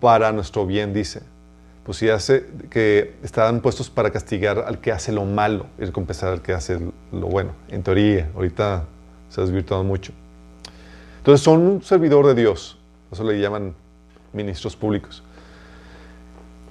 para 0.00 0.32
nuestro 0.32 0.66
bien, 0.66 0.92
dice. 0.92 1.22
Pues 1.84 1.98
si 1.98 2.08
hace 2.08 2.48
que 2.70 3.14
están 3.22 3.60
puestos 3.60 3.88
para 3.88 4.10
castigar 4.10 4.64
al 4.66 4.80
que 4.80 4.90
hace 4.90 5.12
lo 5.12 5.24
malo 5.24 5.66
y 5.78 5.84
recompensar 5.84 6.32
al 6.32 6.42
que 6.42 6.54
hace 6.54 6.80
lo 7.12 7.26
bueno. 7.28 7.52
En 7.68 7.84
teoría, 7.84 8.28
ahorita 8.34 8.84
se 9.28 9.40
ha 9.40 9.44
desvirtuado 9.44 9.84
mucho. 9.84 10.12
Entonces 11.18 11.44
son 11.44 11.60
un 11.60 11.82
servidor 11.84 12.26
de 12.26 12.34
Dios. 12.34 12.81
Eso 13.12 13.24
le 13.24 13.38
llaman 13.38 13.74
ministros 14.32 14.74
públicos. 14.74 15.22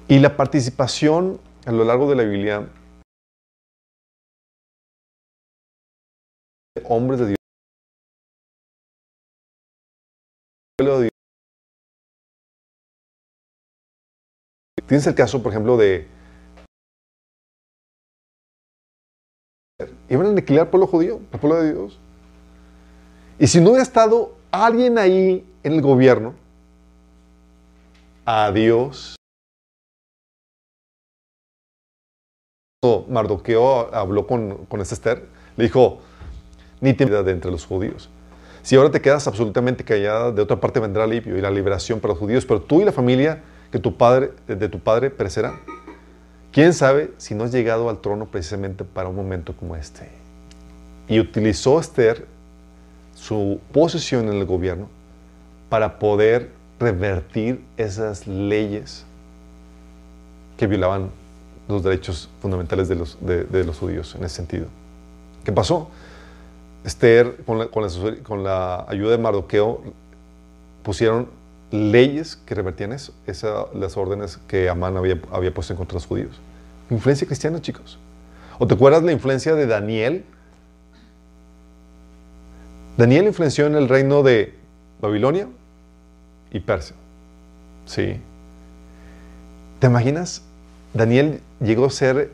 Y 0.08 0.20
la 0.20 0.36
participación 0.36 1.40
a 1.66 1.72
lo 1.72 1.84
largo 1.84 2.10
de 2.10 2.16
la 2.16 2.24
Biblia 2.24 2.68
hombres 6.86 7.20
de 7.20 7.36
pueblo 10.78 11.00
de 11.00 11.04
Dios. 11.04 11.12
Tienes 14.88 15.08
el 15.08 15.16
caso, 15.16 15.42
por 15.42 15.52
ejemplo, 15.52 15.78
de... 15.78 16.08
Iban 20.10 20.26
a 20.26 20.30
aniquilar 20.30 20.66
al 20.66 20.70
pueblo 20.70 20.88
judío, 20.88 21.22
al 21.32 21.40
pueblo 21.40 21.62
de 21.62 21.74
Dios. 21.74 22.00
Y 23.40 23.48
si 23.48 23.62
no 23.62 23.70
hubiera 23.70 23.84
estado 23.84 24.36
alguien 24.52 24.98
ahí 24.98 25.48
en 25.64 25.74
el 25.74 25.82
gobierno, 25.82 26.34
a 28.26 28.52
Dios. 28.52 29.16
Mardoqueo 33.08 33.94
habló 33.94 34.26
con, 34.26 34.66
con 34.66 34.82
Esther, 34.82 35.28
le 35.56 35.66
dijo, 35.66 36.00
ni 36.80 36.94
te 36.94 37.06
de 37.06 37.32
entre 37.32 37.52
los 37.52 37.66
judíos. 37.66 38.10
Si 38.64 38.76
ahora 38.76 38.90
te 38.90 39.02
quedas 39.02 39.28
absolutamente 39.28 39.84
callada, 39.84 40.32
de 40.32 40.42
otra 40.42 40.60
parte 40.60 40.80
vendrá 40.80 41.04
alivio 41.04 41.38
y 41.38 41.42
la 41.42 41.52
liberación 41.52 42.00
para 42.00 42.14
los 42.14 42.20
judíos, 42.20 42.46
pero 42.46 42.62
tú 42.62 42.82
y 42.82 42.86
la 42.86 42.92
familia 42.92 43.44
que 43.72 43.80
tu 43.80 43.98
padre, 43.98 44.32
de 44.48 44.68
tu 44.68 44.80
padre 44.80 45.10
perecerán. 45.10 45.60
¿Quién 46.52 46.74
sabe 46.74 47.14
si 47.18 47.34
no 47.34 47.44
has 47.44 47.52
llegado 47.52 47.90
al 47.90 48.02
trono 48.02 48.30
precisamente 48.30 48.84
para 48.84 49.10
un 49.10 49.16
momento 49.16 49.56
como 49.56 49.76
este? 49.76 50.10
Y 51.08 51.20
utilizó 51.20 51.80
Esther 51.80 52.28
su 53.14 53.60
posición 53.72 54.28
en 54.28 54.36
el 54.36 54.46
gobierno 54.46 54.90
para 55.72 56.00
poder 56.00 56.50
revertir 56.82 57.64
esas 57.78 58.28
leyes 58.28 59.06
que 60.58 60.68
violaban 60.68 61.10
los 61.70 61.82
derechos 61.82 62.30
fundamentales 62.42 62.90
de 62.90 62.96
los, 63.64 63.78
judíos 63.78 64.14
en 64.16 64.26
ese 64.26 64.36
sentido. 64.36 64.66
¿Qué 65.46 65.54
pasó? 65.54 65.90
Esther, 66.84 67.38
con 67.46 68.44
la, 68.44 68.86
ayuda 68.90 69.12
de 69.12 69.18
Mardoqueo, 69.18 69.82
pusieron 70.84 71.30
leyes 71.72 72.36
que 72.36 72.54
revertían 72.54 72.92
eso, 72.92 73.14
las 73.74 73.96
órdenes 73.96 74.40
que 74.50 74.68
Amán 74.68 74.98
había, 74.98 75.54
puesto 75.54 75.74
contra 75.78 75.94
los 75.94 76.06
judíos. 76.06 76.38
Influencia 76.90 77.26
cristiana, 77.26 77.62
chicos. 77.62 77.98
¿O 78.60 78.68
te 78.68 78.74
acuerdas 78.74 79.04
la 79.04 79.14
influencia 79.14 79.56
de 79.56 79.68
Daniel? 79.68 80.26
Daniel 82.98 83.28
influenció 83.28 83.68
en 83.68 83.76
el 83.76 83.88
reino 83.88 84.22
de 84.22 84.54
Babilonia 85.00 85.48
y 86.52 86.60
Persia. 86.60 86.96
Sí. 87.86 88.18
¿Te 89.80 89.88
imaginas? 89.88 90.44
Daniel 90.94 91.42
llegó 91.60 91.86
a 91.86 91.90
ser 91.90 92.32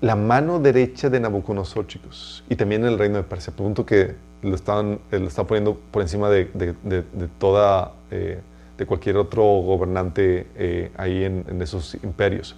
la 0.00 0.16
mano 0.16 0.58
derecha 0.60 1.08
de 1.08 1.20
Nabucodonosor, 1.20 1.86
chicos, 1.86 2.44
y 2.50 2.56
también 2.56 2.84
el 2.84 2.98
reino 2.98 3.16
de 3.16 3.22
Persia. 3.22 3.52
Pregunto 3.54 3.86
que 3.86 4.14
lo 4.42 4.54
estaban, 4.54 4.98
eh, 5.10 5.18
lo 5.18 5.28
está 5.28 5.44
poniendo 5.44 5.78
por 5.90 6.02
encima 6.02 6.28
de, 6.28 6.50
de- 6.52 6.74
de- 6.82 7.28
toda, 7.38 7.92
eh, 8.10 8.40
de 8.76 8.86
cualquier 8.86 9.16
otro 9.16 9.42
gobernante 9.42 10.46
eh, 10.56 10.90
ahí 10.96 11.24
en, 11.24 11.44
en 11.48 11.62
esos 11.62 11.94
imperios. 12.02 12.54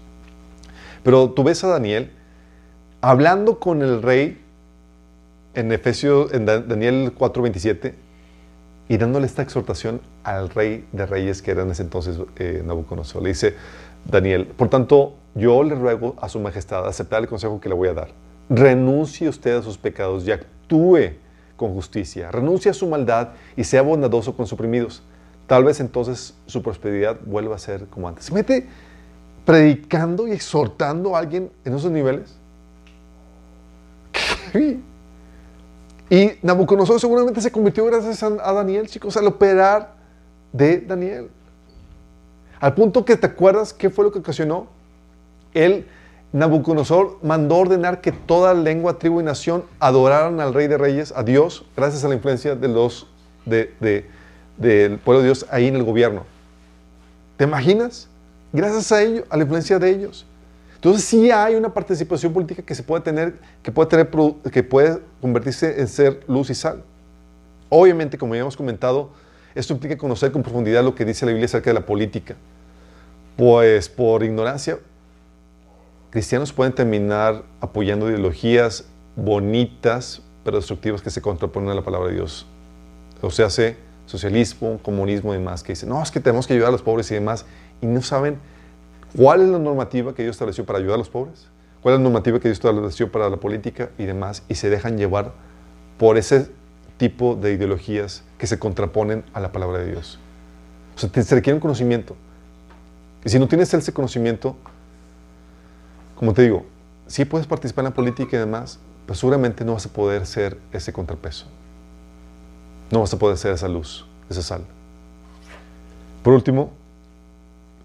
Pero 1.05 1.30
tú 1.30 1.44
ves 1.44 1.62
a 1.62 1.68
Daniel 1.68 2.11
hablando 3.01 3.61
con 3.61 3.82
el 3.82 4.03
rey 4.03 4.40
en 5.55 5.70
Efesios, 5.70 6.32
en 6.32 6.47
Da- 6.47 6.60
Daniel 6.60 7.12
4:27, 7.16 7.94
y 8.89 8.97
dándole 8.97 9.27
esta 9.27 9.43
exhortación 9.43 10.01
al 10.23 10.49
rey 10.51 10.87
de 10.93 11.07
reyes 11.07 11.43
que 11.43 11.51
era 11.51 11.63
en 11.63 11.71
ese 11.71 11.83
entonces 11.83 12.19
eh, 12.37 12.63
Nabucodonosor. 12.65 13.23
Le 13.23 13.31
dice 13.31 13.55
Daniel, 14.05 14.47
por 14.47 14.69
tanto, 14.69 15.15
yo 15.35 15.63
le 15.63 15.75
ruego 15.75 16.15
a 16.21 16.29
su 16.29 16.39
majestad 16.39 16.87
aceptar 16.87 17.23
el 17.23 17.29
consejo 17.29 17.61
que 17.61 17.69
le 17.69 17.75
voy 17.75 17.89
a 17.89 17.95
dar. 17.95 18.09
Renuncie 18.49 19.29
usted 19.29 19.57
a 19.57 19.63
sus 19.63 19.77
pecados 19.77 20.27
y 20.27 20.31
actúe 20.31 21.15
con 21.57 21.73
justicia. 21.73 22.31
Renuncie 22.31 22.71
a 22.71 22.75
su 22.75 22.87
maldad 22.87 23.31
y 23.57 23.65
sea 23.65 23.83
bondadoso 23.83 24.37
con 24.37 24.47
sus 24.47 24.53
oprimidos. 24.53 25.03
Tal 25.47 25.65
vez 25.65 25.81
entonces 25.81 26.35
su 26.47 26.63
prosperidad 26.63 27.19
vuelva 27.25 27.57
a 27.57 27.59
ser 27.59 27.87
como 27.87 28.09
antes. 28.09 28.27
Se 28.27 28.35
mete 28.35 28.69
predicando 29.45 30.27
y 30.27 30.33
exhortando 30.33 31.17
a 31.17 31.21
alguien 31.21 31.51
en 31.65 31.75
esos 31.75 31.91
niveles. 31.91 32.37
¿Qué? 34.53 34.79
Y 36.09 36.33
Nabucodonosor 36.43 37.01
seguramente 37.01 37.41
se 37.41 37.51
convirtió 37.51 37.85
gracias 37.87 38.23
a, 38.23 38.53
Daniel, 38.53 38.87
chicos, 38.87 39.16
al 39.16 39.27
operar 39.27 39.95
de 40.53 40.81
Daniel. 40.81 41.31
Al 42.61 42.74
punto 42.74 43.05
que 43.05 43.16
te 43.16 43.27
acuerdas 43.27 43.73
qué 43.73 43.91
fue 43.91 44.05
lo 44.05 44.12
que 44.12 44.20
ocasionó. 44.20 44.69
Él, 45.53 45.87
Nabucodonosor, 46.33 47.19
mandó 47.23 47.57
ordenar 47.57 48.01
que 48.01 48.12
toda 48.12 48.55
lengua, 48.55 48.99
tribu 48.99 49.20
y 49.20 49.24
nación 49.24 49.65
adoraran 49.81 50.41
al 50.41 50.55
Rey 50.55 50.69
de 50.69 50.78
Reyes, 50.78 51.12
a 51.16 51.23
Dios, 51.23 51.65
gracias 51.77 52.05
a 52.05 52.09
la 52.09 52.15
influencia 52.15 52.55
de 52.55 52.69
los, 52.69 53.07
de, 53.45 53.74
de- 53.81 54.07
del 54.57 54.99
pueblo 54.99 55.20
de 55.20 55.27
Dios 55.27 55.45
ahí 55.51 55.66
en 55.66 55.77
el 55.77 55.83
gobierno. 55.85 56.24
¿Te 57.37 57.45
imaginas? 57.45 58.09
Gracias 58.53 58.91
a 58.93 59.03
ellos, 59.03 59.24
a 59.28 59.37
la 59.37 59.43
influencia 59.43 59.78
de 59.78 59.91
ellos. 59.91 60.24
Entonces 60.87 61.09
sí 61.09 61.33
hay 61.33 61.57
una 61.57 61.75
participación 61.75 62.33
política 62.33 62.63
que 62.63 62.73
se 62.73 62.85
puede 62.85 63.03
tener, 63.03 63.35
que 63.61 63.73
puede 63.73 63.89
tener, 63.89 64.09
que 64.53 64.63
puede 64.63 65.01
convertirse 65.21 65.81
en 65.81 65.89
ser 65.89 66.21
luz 66.29 66.49
y 66.51 66.55
sal. 66.55 66.85
Obviamente, 67.69 68.17
como 68.17 68.37
ya 68.37 68.43
hemos 68.43 68.57
comentado, 68.57 69.11
esto 69.57 69.73
implica 69.73 69.99
conocer 69.99 70.31
con 70.31 70.45
profundidad 70.45 70.85
lo 70.85 70.95
que 70.95 71.05
dice 71.05 71.27
la 71.27 71.33
Biblia 71.33 71.47
acerca 71.47 71.71
de 71.71 71.75
la 71.75 71.85
política. 71.85 72.37
Pues 73.37 73.89
por 73.89 74.23
ignorancia, 74.23 74.79
cristianos 76.11 76.53
pueden 76.53 76.73
terminar 76.73 77.43
apoyando 77.61 78.09
ideologías 78.09 78.85
bonitas, 79.17 80.23
pero 80.45 80.59
destructivas 80.59 81.03
que 81.03 81.11
se 81.11 81.21
contraponen 81.21 81.71
a 81.71 81.75
la 81.75 81.83
palabra 81.83 82.11
de 82.11 82.15
Dios. 82.15 82.47
O 83.23 83.33
sea, 83.33 83.47
hace 83.47 83.77
socialismo, 84.05 84.79
comunismo 84.85 85.35
y 85.35 85.39
demás, 85.39 85.65
que 85.65 85.73
dicen, 85.73 85.89
no, 85.89 86.01
es 86.01 86.13
que 86.13 86.21
tenemos 86.21 86.47
que 86.47 86.53
ayudar 86.53 86.69
a 86.69 86.73
los 86.73 86.83
pobres 86.83 87.11
y 87.11 87.15
demás, 87.15 87.45
y 87.81 87.87
no 87.87 88.03
saben 88.03 88.39
cuál 89.15 89.43
es 89.43 89.49
la 89.49 89.59
normativa 89.59 90.15
que 90.15 90.23
Dios 90.23 90.35
estableció 90.35 90.65
para 90.65 90.78
ayudar 90.78 90.95
a 90.95 90.99
los 90.99 91.11
pobres, 91.11 91.49
cuál 91.83 91.95
es 91.95 92.01
la 92.01 92.05
normativa 92.05 92.39
que 92.41 92.49
Dios 92.49 92.59
estableció 92.59 93.12
para 93.12 93.28
la 93.28 93.37
política 93.37 93.91
y 93.99 94.05
demás, 94.05 94.43
y 94.49 94.55
se 94.55 94.70
dejan 94.70 94.97
llevar 94.99 95.33
por 95.99 96.16
ese 96.16 96.51
tipo 96.97 97.37
de 97.37 97.53
ideologías 97.53 98.24
que 98.39 98.47
se 98.47 98.59
contraponen 98.59 99.24
a 99.33 99.41
la 99.41 99.53
palabra 99.53 99.78
de 99.78 99.93
Dios. 99.93 100.19
O 100.97 100.99
sea, 100.99 101.11
se 101.23 101.35
requiere 101.35 101.55
un 101.55 101.61
conocimiento. 101.61 102.16
Y 103.24 103.28
si 103.28 103.39
no 103.39 103.49
tienes 103.49 103.73
ese 103.74 103.93
conocimiento, 103.93 104.57
como 106.15 106.33
te 106.33 106.43
digo, 106.43 106.65
sí 107.07 107.24
puedes 107.24 107.47
participar 107.47 107.85
en 107.85 107.91
la 107.91 107.95
política 107.95 108.37
y 108.37 108.41
demás, 108.41 108.78
pero 109.05 109.16
seguramente 109.16 109.65
no 109.65 109.74
vas 109.74 109.87
a 109.87 109.91
poder 109.91 110.27
ser 110.27 110.59
ese 110.73 110.93
contrapeso. 110.93 111.47
No 112.91 113.01
vas 113.01 113.12
a 113.12 113.19
poder 113.19 113.37
ser 113.37 113.53
esa 113.53 113.69
luz, 113.69 114.07
esa 114.31 114.43
sal. 114.43 114.65
Por 116.23 116.33
último, 116.33 116.73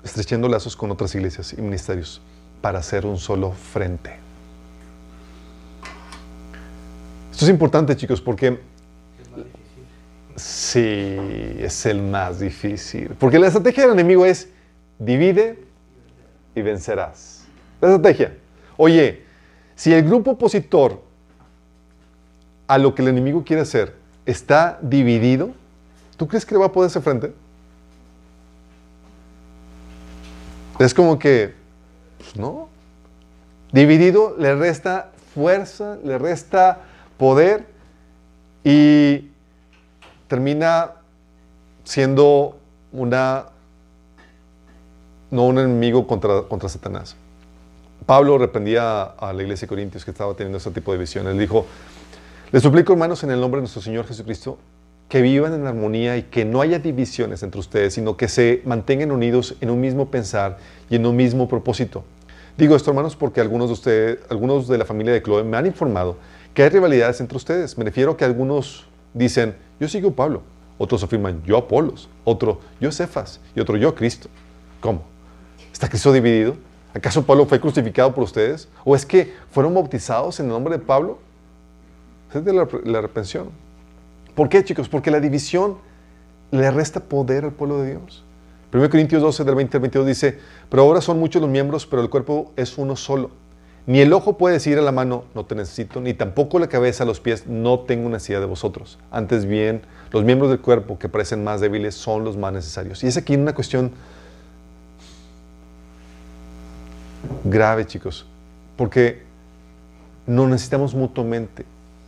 estrechando 0.04 0.48
lazos 0.48 0.76
con 0.76 0.92
otras 0.92 1.14
iglesias 1.16 1.54
y 1.54 1.62
ministerios 1.62 2.22
para 2.62 2.80
hacer 2.80 3.06
un 3.06 3.18
solo 3.18 3.52
frente. 3.52 4.16
Esto 7.32 7.46
es 7.46 7.50
importante, 7.50 7.96
chicos, 7.96 8.22
porque 8.22 8.60
sí, 10.36 11.18
es 11.60 11.86
el 11.86 12.02
más 12.02 12.40
difícil. 12.40 13.16
Porque 13.18 13.40
la 13.40 13.48
estrategia 13.48 13.84
del 13.84 13.94
enemigo 13.94 14.26
es 14.26 14.50
divide 15.00 15.60
y 16.56 16.62
vencerás. 16.62 17.46
La 17.80 17.96
estrategia. 17.96 18.38
Oye, 18.78 19.24
si 19.76 19.94
el 19.94 20.04
grupo 20.04 20.32
opositor 20.32 21.02
a 22.68 22.78
lo 22.78 22.94
que 22.94 23.02
el 23.02 23.08
enemigo 23.08 23.44
quiere 23.44 23.64
hacer 23.64 23.96
está 24.26 24.80
dividido, 24.82 25.52
¿tú 26.18 26.28
crees 26.28 26.46
que 26.46 26.54
le 26.54 26.60
va 26.60 26.68
a 26.68 26.72
poder 26.72 26.88
hacer 26.88 27.02
frente? 27.02 27.34
Es 30.86 30.94
como 30.94 31.20
que, 31.20 31.54
pues 32.18 32.36
no. 32.36 32.70
Dividido 33.72 34.36
le 34.38 34.56
resta 34.56 35.12
fuerza, 35.34 35.98
le 36.04 36.18
resta 36.18 36.80
poder 37.18 37.68
y 38.64 39.30
termina 40.28 40.92
siendo 41.84 42.58
una 42.92 43.46
no 45.30 45.46
un 45.46 45.60
enemigo 45.60 46.06
contra, 46.08 46.42
contra 46.44 46.68
Satanás. 46.68 47.16
Pablo 48.06 48.38
reprendía 48.38 49.04
a, 49.04 49.32
la 49.32 49.44
iglesia 49.44 49.66
de 49.66 49.70
Corintios 49.70 50.04
que 50.04 50.12
estaba 50.12 50.34
teniendo 50.34 50.58
ese 50.58 50.72
tipo 50.72 50.92
de 50.92 50.98
visiones. 50.98 51.36
Le 51.36 51.42
dijo, 51.42 51.66
les 52.52 52.62
suplico 52.62 52.92
hermanos 52.92 53.24
en 53.24 53.32
el 53.32 53.40
nombre 53.40 53.60
de 53.60 53.62
nuestro 53.62 53.82
Señor 53.82 54.06
Jesucristo 54.06 54.58
que 55.12 55.22
vivan 55.22 55.54
en 55.54 55.68
armonía 55.68 56.16
y 56.16 56.24
que 56.24 56.46
no 56.46 56.62
haya 56.62 56.80
divisiones 56.80 57.44
entre 57.44 57.60
ustedes, 57.60 57.96
sino 57.96 58.16
que 58.16 58.30
se 58.30 58.62
mantengan 58.64 59.12
unidos 59.12 59.58
en 59.60 59.70
un 59.70 59.82
mismo 59.82 60.10
pensar 60.10 60.58
y 60.90 60.96
en 60.96 61.06
un 61.06 61.18
mismo 61.18 61.50
propósito. 61.50 62.06
Digo 62.58 62.78
esto, 62.78 62.92
hermanos, 62.92 63.18
porque 63.18 63.42
algunos 63.42 63.68
de 63.68 63.74
ustedes, 63.74 64.20
algunos 64.30 64.70
de 64.70 64.78
la 64.78 64.86
familia 64.86 65.12
de 65.12 65.22
Chloe 65.22 65.44
me 65.44 65.58
han 65.58 65.66
informado 65.66 66.16
que 66.54 66.64
hay 66.64 66.70
rivalidades 66.70 67.20
entre 67.20 67.36
ustedes. 67.36 67.78
Me 67.78 67.84
refiero 67.84 68.12
a 68.12 68.16
que 68.16 68.24
algunos 68.24 68.88
dicen, 69.14 69.54
yo 69.82 69.90
sigo 69.90 70.12
a 70.12 70.16
Pablo, 70.16 70.44
otros 70.78 71.04
afirman, 71.04 71.44
yo 71.44 71.58
Apolos, 71.58 72.08
otro, 72.24 72.62
yo 72.80 72.90
Cefas 72.90 73.42
y 73.54 73.60
otro, 73.60 73.76
yo 73.76 73.94
Cristo. 73.94 74.30
¿Cómo? 74.80 75.04
¿Está 75.74 75.90
Cristo 75.90 76.14
dividido? 76.14 76.56
¿Acaso 76.94 77.26
Pablo 77.26 77.46
fue 77.46 77.60
crucificado 77.60 78.16
por 78.16 78.24
ustedes? 78.24 78.70
¿O 78.86 78.96
es 78.96 79.06
que 79.06 79.34
fueron 79.52 79.74
bautizados 79.74 80.40
en 80.40 80.46
el 80.46 80.54
nombre 80.54 80.78
de 80.78 80.82
Pablo? 80.82 81.20
Es 82.34 82.46
de 82.46 82.54
la, 82.54 82.66
la. 82.86 83.10
¿Por 84.36 84.50
qué, 84.50 84.64
chicos? 84.64 84.90
Porque 84.90 85.12
la 85.12 85.20
división 85.20 85.78
le 86.52 86.70
resta 86.72 87.00
poder 87.00 87.46
al 87.46 87.52
pueblo 87.52 87.82
de 87.82 87.92
Dios. 87.92 88.24
1 88.74 88.90
Corintios 88.90 89.22
12, 89.22 89.44
del 89.44 89.56
20 89.56 89.78
al 89.78 89.82
22 89.82 90.08
dice, 90.08 90.40
pero 90.70 90.84
ahora 90.84 91.02
son 91.02 91.20
muchos 91.20 91.42
los 91.42 91.52
miembros, 91.52 91.86
pero 91.86 92.02
el 92.02 92.10
cuerpo 92.10 92.54
es 92.56 92.78
uno 92.78 92.96
solo. 92.96 93.32
Ni 93.88 94.00
el 94.00 94.14
ojo 94.14 94.38
puede 94.38 94.54
decir 94.54 94.78
a 94.78 94.82
la 94.82 94.92
mano, 94.92 95.26
no 95.34 95.46
te 95.46 95.56
necesito, 95.56 96.00
ni 96.00 96.14
tampoco 96.14 96.60
la 96.60 96.68
cabeza 96.68 97.04
a 97.04 97.08
los 97.08 97.20
pies, 97.20 97.48
no 97.48 97.80
tengo 97.80 98.10
necesidad 98.10 98.40
de 98.40 98.46
vosotros. 98.46 99.00
Antes 99.10 99.46
bien, 99.46 99.82
los 100.12 100.24
miembros 100.24 100.52
del 100.52 100.62
cuerpo 100.62 101.00
que 101.00 101.10
parecen 101.10 101.44
más 101.44 101.60
débiles 101.60 101.96
son 101.96 102.24
los 102.24 102.38
más 102.38 102.54
necesarios. 102.54 103.04
Y 103.04 103.08
es 103.08 103.18
aquí 103.18 103.36
una 103.36 103.54
cuestión 103.54 103.92
grave, 107.44 107.86
chicos, 107.86 108.28
porque 108.78 109.24
nos 110.28 110.48
necesitamos 110.48 110.94
mutuamente. 110.94 111.66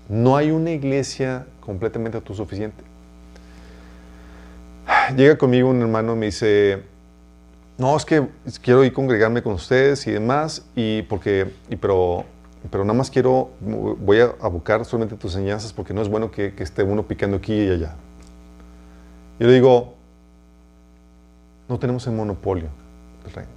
No 0.10 0.36
hay 0.36 0.52
una 0.52 0.72
iglesia 0.72 1.46
completamente 1.60 2.18
autosuficiente. 2.18 2.84
Llega 5.16 5.38
conmigo 5.38 5.70
un 5.70 5.82
hermano 5.82 6.14
y 6.14 6.18
me 6.18 6.26
dice, 6.28 6.84
no, 7.78 7.96
es 7.96 8.06
que 8.06 8.28
quiero 8.62 8.84
ir 8.84 8.94
congregarme 8.94 9.42
con 9.42 9.54
ustedes 9.54 10.06
y 10.08 10.12
demás, 10.12 10.66
y 10.76 11.04
porque, 11.04 11.52
y 11.70 11.76
pero, 11.76 12.26
pero 12.70 12.84
nada 12.84 12.98
más 12.98 13.10
quiero, 13.10 13.52
voy 13.62 14.20
a 14.20 14.34
abocar 14.42 14.86
solamente 14.86 15.16
tus 15.16 15.36
enseñanzas 15.36 15.74
porque 15.74 15.94
no 15.94 16.02
es 16.02 16.10
bueno 16.10 16.32
que, 16.32 16.54
que 16.54 16.64
esté 16.64 16.84
uno 16.84 17.04
picando 17.04 17.38
aquí 17.38 17.54
y 17.54 17.70
allá. 17.70 17.96
Yo 19.40 19.48
le 19.48 19.54
digo, 19.54 19.96
no 21.68 21.80
tenemos 21.80 22.06
el 22.08 22.14
monopolio 22.14 22.70
del 23.24 23.34
reino. 23.34 23.52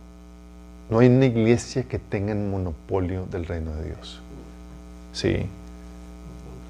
No 0.89 1.01
hay 1.01 1.09
una 1.09 1.27
iglesia 1.27 1.83
que 1.83 1.99
tenga 1.99 2.33
el 2.33 2.39
monopolio 2.39 3.27
del 3.27 3.45
reino 3.45 3.75
de 3.75 3.87
Dios. 3.87 4.21
Sí. 5.13 5.47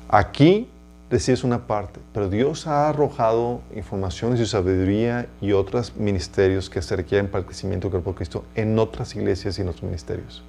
Aquí 0.08 0.68
recibes 1.10 1.44
una 1.44 1.66
parte, 1.66 2.00
pero 2.12 2.28
Dios 2.28 2.66
ha 2.66 2.88
arrojado 2.88 3.60
informaciones 3.74 4.40
y 4.40 4.46
sabiduría 4.46 5.26
y 5.40 5.52
otros 5.52 5.96
ministerios 5.96 6.70
que 6.70 6.82
se 6.82 6.96
requieren 6.96 7.28
para 7.28 7.40
el 7.40 7.46
crecimiento 7.46 7.86
del 7.86 7.92
cuerpo 7.92 8.10
de 8.10 8.16
Cristo 8.16 8.44
en 8.54 8.78
otras 8.78 9.14
iglesias 9.14 9.58
y 9.58 9.62
en 9.62 9.68
otros 9.68 9.84
ministerios. 9.84 10.42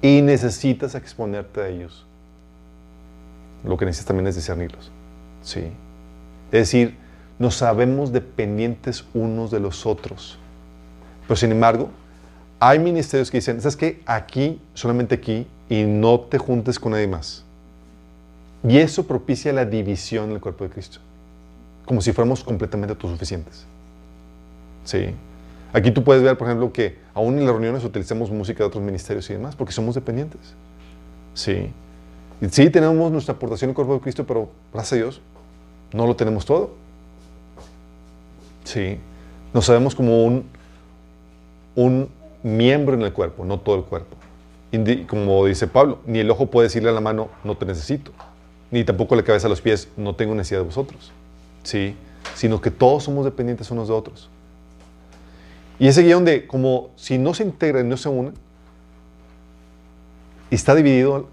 Y 0.00 0.22
necesitas 0.22 0.94
exponerte 0.94 1.60
a 1.60 1.68
ellos. 1.68 2.06
Lo 3.64 3.76
que 3.76 3.84
necesitas 3.84 4.08
también 4.08 4.28
es 4.28 4.36
discernirlos. 4.36 4.90
Sí. 5.42 5.72
Es 6.52 6.60
decir, 6.60 6.96
nos 7.38 7.56
sabemos 7.56 8.12
dependientes 8.12 9.04
unos 9.14 9.50
de 9.50 9.60
los 9.60 9.86
otros. 9.86 10.38
Pero 11.26 11.36
sin 11.36 11.52
embargo, 11.52 11.90
hay 12.60 12.78
ministerios 12.78 13.30
que 13.30 13.38
dicen, 13.38 13.60
¿sabes 13.60 13.76
qué? 13.76 14.02
Aquí, 14.06 14.60
solamente 14.74 15.14
aquí, 15.14 15.46
y 15.68 15.84
no 15.84 16.20
te 16.20 16.38
juntes 16.38 16.78
con 16.78 16.92
nadie 16.92 17.06
más. 17.06 17.44
Y 18.66 18.78
eso 18.78 19.06
propicia 19.06 19.52
la 19.52 19.64
división 19.64 20.30
en 20.30 20.32
el 20.32 20.40
cuerpo 20.40 20.64
de 20.64 20.70
Cristo. 20.70 21.00
Como 21.86 22.00
si 22.00 22.12
fuéramos 22.12 22.42
completamente 22.42 22.92
autosuficientes. 22.92 23.66
Sí. 24.84 25.14
Aquí 25.72 25.90
tú 25.90 26.02
puedes 26.02 26.22
ver, 26.22 26.36
por 26.38 26.48
ejemplo, 26.48 26.72
que 26.72 26.98
aún 27.14 27.38
en 27.38 27.44
las 27.44 27.52
reuniones 27.52 27.84
utilizamos 27.84 28.30
música 28.30 28.60
de 28.60 28.64
otros 28.64 28.82
ministerios 28.82 29.28
y 29.30 29.34
demás, 29.34 29.54
porque 29.54 29.72
somos 29.72 29.94
dependientes. 29.94 30.40
Sí. 31.34 31.70
Sí, 32.50 32.70
tenemos 32.70 33.10
nuestra 33.12 33.34
aportación 33.34 33.70
al 33.70 33.74
cuerpo 33.74 33.94
de 33.94 34.00
Cristo, 34.00 34.26
pero 34.26 34.48
gracias 34.72 34.92
a 34.92 34.96
Dios, 34.96 35.20
no 35.92 36.06
lo 36.06 36.16
tenemos 36.16 36.46
todo. 36.46 36.70
Sí. 38.64 38.98
Nos 39.52 39.66
sabemos 39.66 39.94
como 39.94 40.24
un, 41.74 42.08
miembro 42.42 42.94
en 42.94 43.02
el 43.02 43.12
cuerpo, 43.12 43.44
no 43.44 43.58
todo 43.58 43.76
el 43.76 43.84
cuerpo. 43.84 44.16
Como 45.08 45.46
dice 45.46 45.66
Pablo, 45.66 45.98
ni 46.06 46.20
el 46.20 46.30
ojo 46.30 46.46
puede 46.46 46.68
decirle 46.68 46.90
a 46.90 46.92
la 46.92 47.00
mano, 47.00 47.28
no 47.42 47.56
te 47.56 47.66
necesito, 47.66 48.12
ni 48.70 48.84
tampoco 48.84 49.16
la 49.16 49.22
cabeza 49.22 49.46
a 49.46 49.50
los 49.50 49.60
pies, 49.60 49.88
no 49.96 50.14
tengo 50.14 50.34
necesidad 50.34 50.60
de 50.60 50.66
vosotros. 50.66 51.12
Sí, 51.62 51.96
sino 52.34 52.60
que 52.60 52.70
todos 52.70 53.04
somos 53.04 53.24
dependientes 53.24 53.70
unos 53.70 53.88
de 53.88 53.94
otros. 53.94 54.28
Y 55.78 55.86
ese 55.86 56.02
guion 56.02 56.24
de 56.24 56.46
como 56.46 56.90
si 56.96 57.18
no 57.18 57.34
se 57.34 57.44
integran 57.44 57.86
y 57.86 57.88
no 57.88 57.96
se 57.96 58.08
unen, 58.08 58.34
está 60.50 60.74
dividido 60.74 61.28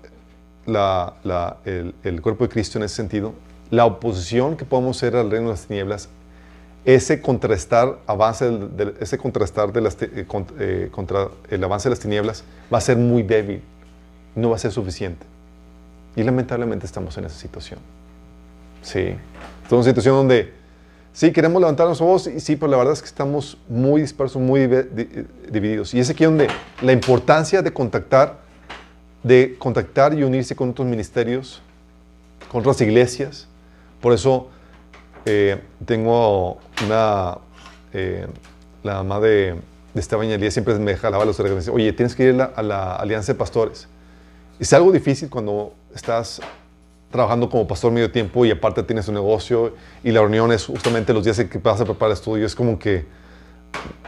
la, 0.65 1.13
el, 1.65 2.21
cuerpo 2.21 2.45
de 2.45 2.49
Cristo 2.49 2.77
en 2.77 2.83
ese 2.83 2.95
sentido, 2.95 3.33
la 3.71 3.85
oposición 3.85 4.55
que 4.55 4.65
podemos 4.65 4.97
hacer 4.97 5.15
al 5.15 5.31
reino 5.31 5.47
de 5.47 5.53
las 5.53 5.65
tinieblas 5.65 6.09
ese 6.85 7.19
contrastar 7.19 7.97
avance 8.05 8.45
del, 8.45 8.77
del, 8.77 8.93
ese 8.99 9.17
contrastar 9.17 9.73
de 9.73 9.81
las, 9.81 9.99
eh, 10.03 10.27
eh, 10.59 10.89
contra, 10.91 11.29
el 11.49 11.63
avance 11.63 11.89
de 11.89 11.95
las 11.95 11.99
tinieblas 11.99 12.43
va 12.71 12.77
a 12.77 12.81
ser 12.81 12.97
muy 12.97 13.23
débil, 13.23 13.63
no 14.35 14.51
va 14.51 14.55
a 14.57 14.59
ser 14.59 14.71
suficiente. 14.71 15.25
Y 16.15 16.23
lamentablemente 16.23 16.85
estamos 16.85 17.17
en 17.17 17.25
esa 17.25 17.37
situación. 17.37 17.79
Sí, 18.81 19.15
estamos 19.63 19.71
en 19.71 19.77
una 19.77 19.83
situación 19.83 20.15
donde 20.15 20.53
sí 21.11 21.31
queremos 21.31 21.59
levantar 21.59 21.87
nuestra 21.87 22.05
voz, 22.05 22.27
y 22.27 22.39
sí, 22.39 22.55
pero 22.55 22.71
la 22.71 22.77
verdad 22.77 22.93
es 22.93 23.01
que 23.01 23.07
estamos 23.07 23.57
muy 23.67 24.01
dispersos, 24.01 24.41
muy 24.41 24.67
divididos. 25.49 25.93
Y 25.93 25.99
es 25.99 26.09
aquí 26.09 26.25
donde 26.25 26.47
la 26.81 26.91
importancia 26.91 27.61
de 27.61 27.71
contactar, 27.71 28.39
de 29.23 29.55
contactar 29.57 30.13
y 30.13 30.23
unirse 30.23 30.55
con 30.55 30.69
otros 30.69 30.87
ministerios, 30.87 31.61
con 32.51 32.61
otras 32.61 32.79
iglesias. 32.81 33.47
Por 34.01 34.13
eso 34.13 34.49
eh, 35.25 35.59
tengo 35.85 36.59
una, 36.85 37.37
eh, 37.91 38.27
la 38.83 38.95
mamá 38.95 39.19
de, 39.19 39.55
de 39.93 40.01
Esteban 40.01 40.27
Elías 40.27 40.53
siempre 40.53 40.77
me 40.77 40.95
jalaba 40.95 41.25
los 41.25 41.39
y 41.39 41.69
oye, 41.69 41.93
tienes 41.93 42.15
que 42.15 42.23
ir 42.25 42.29
a 42.29 42.37
la, 42.37 42.43
a 42.43 42.61
la, 42.61 42.95
Alianza 42.97 43.33
de 43.33 43.39
Pastores. 43.39 43.87
Es 44.59 44.71
algo 44.73 44.91
difícil 44.91 45.29
cuando 45.29 45.73
estás 45.93 46.41
trabajando 47.11 47.49
como 47.49 47.67
pastor 47.67 47.91
medio 47.91 48.11
tiempo 48.11 48.45
y 48.45 48.51
aparte 48.51 48.83
tienes 48.83 49.07
un 49.07 49.15
negocio 49.15 49.73
y 50.03 50.11
la 50.11 50.21
reunión 50.21 50.51
es 50.51 50.65
justamente 50.65 51.13
los 51.13 51.23
días 51.23 51.39
en 51.39 51.49
que 51.49 51.57
vas 51.59 51.79
a 51.79 51.85
preparar 51.85 52.13
estudio, 52.13 52.45
es 52.45 52.55
como 52.55 52.77
que 52.79 53.05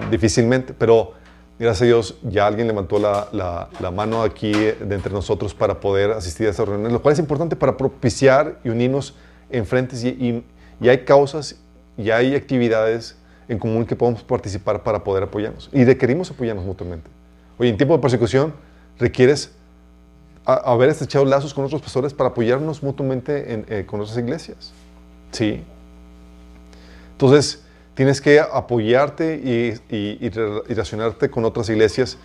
difícilmente, 0.10 0.74
pero 0.74 1.14
gracias 1.60 1.82
a 1.84 1.86
Dios 1.86 2.16
ya 2.24 2.48
alguien 2.48 2.68
levantó 2.68 3.00
la, 3.00 3.28
la, 3.32 3.70
la 3.80 3.92
mano 3.92 4.24
aquí 4.24 4.52
de 4.52 4.78
entre 4.96 5.12
nosotros 5.14 5.54
para 5.54 5.80
poder 5.80 6.12
asistir 6.12 6.48
a 6.48 6.52
esa 6.52 6.66
reunión, 6.66 6.92
lo 6.92 7.02
cual 7.02 7.14
es 7.14 7.20
importante 7.20 7.56
para 7.56 7.78
propiciar 7.78 8.60
y 8.64 8.70
unirnos 8.70 9.16
enfrentes 9.50 10.04
y, 10.04 10.10
y- 10.10 10.44
y 10.80 10.90
hay 10.90 11.00
causas 11.06 11.56
y 11.98 12.12
hay 12.12 12.36
actividades 12.36 13.18
en 13.48 13.58
común 13.58 13.86
que 13.86 13.96
podemos 13.96 14.22
participar 14.24 14.84
para 14.84 15.04
poder 15.04 15.24
apoyarnos. 15.24 15.70
Y 15.74 15.84
requerimos 15.86 16.30
apoyarnos 16.30 16.64
mutuamente. 16.66 17.10
Oye, 17.58 17.70
en 17.72 17.78
tiempo 17.78 17.96
de 17.96 18.02
persecución 18.02 18.54
requieres 19.00 19.56
a- 20.48 20.72
haber 20.72 20.90
estrechado 20.90 21.26
lazos 21.26 21.54
con 21.54 21.66
otros 21.66 21.82
pastores 21.82 22.14
para 22.14 22.30
apoyarnos 22.30 22.82
mutuamente 22.82 23.54
en- 23.54 23.66
eh, 23.70 23.86
con 23.86 24.00
otras 24.02 24.18
iglesias. 24.18 24.72
Sí. 25.32 25.62
Entonces, 27.12 27.64
tienes 27.96 28.22
que 28.22 28.40
apoyarte 28.40 29.36
y, 29.44 29.96
y- 29.96 30.18
y 30.22 30.30
re- 30.30 30.62
y 30.68 30.74
relacionarte 30.74 31.30
con 31.30 31.46
otras 31.46 31.70
iglesias. 31.70 32.18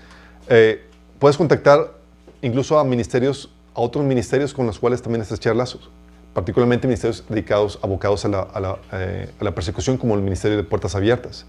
Eh, 0.49 0.85
puedes 1.19 1.37
contactar 1.37 1.95
incluso 2.43 2.79
a 2.79 2.85
ministerios, 2.85 3.51
a 3.75 3.81
otros 3.81 4.05
ministerios 4.05 4.53
con 4.55 4.67
los 4.67 4.79
cuales 4.79 5.01
también 5.03 5.23
estrechar 5.23 5.57
lazos, 5.57 5.91
particularmente 6.35 6.87
ministerios 6.87 7.25
dedicados, 7.29 7.79
abocados 7.83 8.25
a 8.25 8.29
la, 8.29 8.41
a 8.43 8.61
la, 8.61 8.79
eh, 8.93 9.31
a 9.41 9.45
la 9.45 9.55
persecución, 9.55 9.97
como 9.97 10.15
el 10.15 10.23
Ministerio 10.23 10.57
de 10.57 10.63
Puertas 10.65 10.95
Abiertas. 10.95 11.47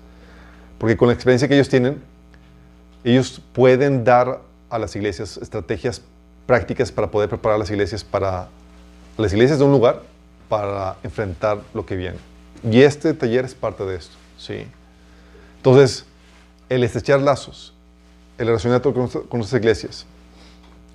Porque 0.78 0.96
con 0.98 1.08
la 1.08 1.14
experiencia 1.14 1.48
que 1.48 1.56
ellos 1.56 1.70
tienen, 1.70 2.02
ellos 3.04 3.42
pueden 3.54 4.04
dar 4.06 4.42
a 4.70 4.80
las 4.80 4.96
iglesias 4.96 5.38
estrategias 5.38 6.02
prácticas 6.46 6.92
para 6.92 7.10
poder 7.10 7.30
preparar 7.30 7.58
las 7.60 7.70
iglesias 7.70 8.04
para 8.04 8.48
las 9.18 9.32
iglesias 9.34 9.60
de 9.60 9.66
un 9.66 9.72
lugar 9.72 10.02
para 10.50 10.98
enfrentar 11.04 11.60
lo 11.74 11.86
que 11.86 11.96
viene. 11.96 12.18
Y 12.64 12.82
este 12.82 13.14
taller 13.14 13.46
es 13.46 13.54
parte 13.56 13.84
de 13.86 13.96
esto, 13.96 14.16
¿sí? 14.38 14.66
Entonces, 15.58 16.06
el 16.70 16.84
estrechar 16.84 17.22
lazos, 17.22 17.74
el 18.38 18.48
relacionamiento 18.48 18.92
con, 18.94 19.02
nuestra- 19.04 19.22
con 19.22 19.40
nuestras 19.40 19.62
iglesias, 19.62 20.06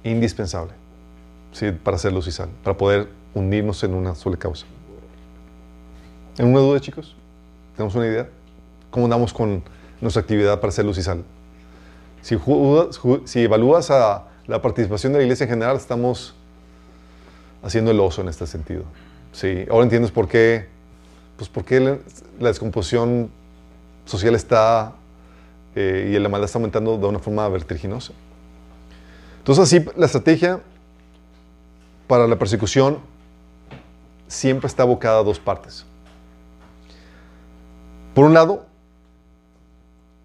indispensable, 0.04 0.72
¿sí? 1.52 1.70
Para 1.72 1.96
hacer 1.96 2.12
luz 2.12 2.26
y 2.26 2.32
sal, 2.32 2.48
para 2.64 2.76
poder 2.76 3.08
unirnos 3.34 3.82
en 3.84 3.94
una 3.94 4.14
sola 4.14 4.36
causa. 4.36 4.66
¿En 6.38 6.46
una 6.48 6.60
duda, 6.60 6.80
chicos? 6.80 7.16
¿Tenemos 7.76 7.94
una 7.94 8.06
idea? 8.06 8.28
¿Cómo 8.90 9.06
andamos 9.06 9.32
con 9.32 9.62
nuestra 10.00 10.20
actividad 10.22 10.60
para 10.60 10.68
hacer 10.68 10.84
luz 10.84 10.98
y 10.98 11.02
sal? 11.02 11.24
Si, 12.22 12.36
ju- 12.36 12.88
ju- 12.90 13.22
si 13.26 13.42
evalúas 13.44 13.90
a 13.90 14.24
la 14.48 14.62
participación 14.62 15.12
de 15.12 15.18
la 15.18 15.24
iglesia 15.24 15.44
en 15.44 15.50
general, 15.50 15.76
estamos 15.76 16.34
haciendo 17.62 17.90
el 17.90 18.00
oso 18.00 18.22
en 18.22 18.28
este 18.28 18.46
sentido. 18.46 18.82
Sí, 19.32 19.66
ahora 19.70 19.84
entiendes 19.84 20.10
por 20.10 20.26
qué, 20.26 20.66
pues 21.36 21.50
por 21.50 21.64
qué 21.64 21.80
la, 21.80 21.98
descomposición 22.40 23.30
social 24.06 24.34
está 24.34 24.94
eh, 25.76 26.12
y 26.12 26.18
la 26.18 26.30
maldad 26.30 26.46
está 26.46 26.58
aumentando 26.58 26.96
de 26.96 27.06
una 27.06 27.18
forma 27.18 27.46
vertiginosa. 27.50 28.14
Entonces 29.38 29.64
así 29.64 29.84
la 29.96 30.06
estrategia 30.06 30.60
para 32.06 32.26
la 32.26 32.38
persecución 32.38 32.98
siempre 34.28 34.66
está 34.66 34.82
abocada 34.82 35.20
a 35.20 35.22
dos 35.22 35.38
partes. 35.38 35.84
Por 38.14 38.24
un 38.24 38.32
lado, 38.32 38.64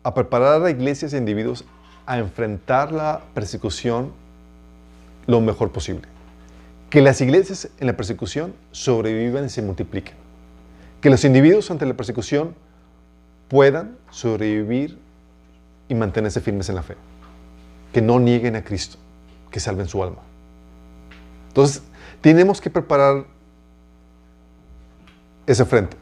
a 0.01 0.13
preparar 0.13 0.63
a 0.63 0.69
iglesias 0.69 1.13
e 1.13 1.17
individuos 1.17 1.65
a 2.05 2.17
enfrentar 2.17 2.91
la 2.91 3.21
persecución 3.33 4.11
lo 5.27 5.41
mejor 5.41 5.71
posible. 5.71 6.07
Que 6.89 7.01
las 7.01 7.21
iglesias 7.21 7.69
en 7.79 7.87
la 7.87 7.97
persecución 7.97 8.53
sobrevivan 8.71 9.45
y 9.45 9.49
se 9.49 9.61
multipliquen. 9.61 10.15
Que 11.01 11.09
los 11.09 11.23
individuos 11.25 11.71
ante 11.71 11.85
la 11.85 11.93
persecución 11.95 12.55
puedan 13.47 13.97
sobrevivir 14.09 14.97
y 15.87 15.95
mantenerse 15.95 16.41
firmes 16.41 16.69
en 16.69 16.75
la 16.75 16.83
fe. 16.83 16.95
Que 17.91 18.01
no 18.01 18.19
nieguen 18.19 18.55
a 18.55 18.63
Cristo, 18.63 18.97
que 19.51 19.59
salven 19.59 19.87
su 19.87 20.03
alma. 20.03 20.19
Entonces, 21.49 21.83
tenemos 22.21 22.61
que 22.61 22.69
preparar 22.69 23.25
ese 25.45 25.65
frente. 25.65 25.97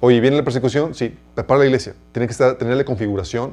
Oye, 0.00 0.20
¿viene 0.20 0.36
la 0.36 0.44
persecución? 0.44 0.94
Sí, 0.94 1.16
prepara 1.34 1.60
la 1.60 1.66
iglesia. 1.66 1.94
Tiene 2.12 2.26
que 2.26 2.32
estar, 2.32 2.56
tener 2.56 2.76
la 2.76 2.84
configuración 2.84 3.52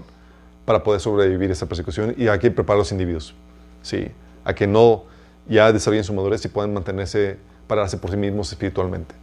para 0.65 0.83
poder 0.83 1.01
sobrevivir 1.01 1.51
esa 1.51 1.65
persecución 1.65 2.15
y 2.17 2.27
hay 2.27 2.39
que 2.39 2.51
preparar 2.51 2.77
a 2.77 2.79
los 2.79 2.91
individuos. 2.91 3.35
Sí, 3.81 4.07
a 4.45 4.53
que 4.53 4.67
no 4.67 5.03
ya 5.47 5.71
desarrollen 5.71 6.03
su 6.03 6.13
madurez 6.13 6.43
y 6.45 6.47
puedan 6.47 6.73
mantenerse, 6.73 7.37
pararse 7.67 7.97
por 7.97 8.11
sí 8.11 8.17
mismos 8.17 8.51
espiritualmente. 8.51 9.13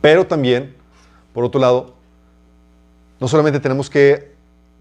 Pero 0.00 0.26
también, 0.26 0.74
por 1.32 1.44
otro 1.44 1.60
lado, 1.60 1.94
no 3.20 3.28
solamente 3.28 3.60
tenemos 3.60 3.88
que 3.90 4.32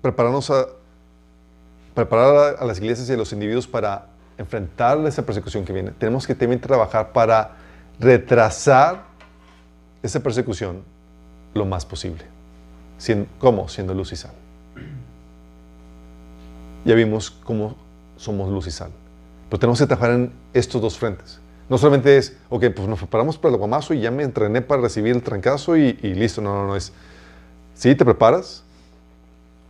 prepararnos 0.01 0.49
a 0.49 0.67
preparar 1.93 2.57
a, 2.59 2.65
las 2.65 2.77
iglesias 2.77 3.09
y 3.09 3.13
a 3.13 3.17
los 3.17 3.33
individuos 3.33 3.67
para 3.67 4.05
enfrentar 4.37 4.99
esa 5.07 5.25
persecución 5.25 5.65
que 5.65 5.73
viene, 5.73 5.91
tenemos 5.91 6.27
que 6.27 6.35
también 6.35 6.61
trabajar 6.61 7.11
para 7.11 7.55
retrasar 7.99 9.03
esa 10.03 10.19
persecución 10.19 10.83
lo 11.55 11.65
más 11.65 11.85
posible. 11.85 12.23
¿Cómo? 13.39 13.67
Siendo 13.67 13.95
luz 13.95 14.11
y 14.11 14.15
sal. 14.15 14.31
Ya 16.87 16.95
vimos 16.95 17.29
cómo 17.29 17.75
somos 18.15 18.49
luz 18.49 18.65
y 18.67 18.71
sal. 18.71 18.91
Pero 19.49 19.59
tenemos 19.59 19.77
que 19.77 19.87
trabajar 19.87 20.11
en 20.11 20.31
estos 20.53 20.81
dos 20.81 20.97
frentes. 20.97 21.37
No 21.67 21.77
solamente 21.77 22.17
es, 22.17 22.37
ok, 22.49 22.67
pues 22.73 22.87
nos 22.87 22.99
preparamos 22.99 23.37
para 23.37 23.51
el 23.51 23.57
guamazo 23.57 23.93
y 23.93 23.99
ya 23.99 24.09
me 24.09 24.23
entrené 24.23 24.61
para 24.61 24.83
recibir 24.83 25.13
el 25.13 25.21
trancazo 25.21 25.75
y, 25.75 25.99
y 26.01 26.13
listo. 26.13 26.41
No, 26.41 26.55
no, 26.55 26.65
no. 26.65 26.77
Es, 26.77 26.93
sí, 27.73 27.93
te 27.93 28.05
preparas 28.05 28.63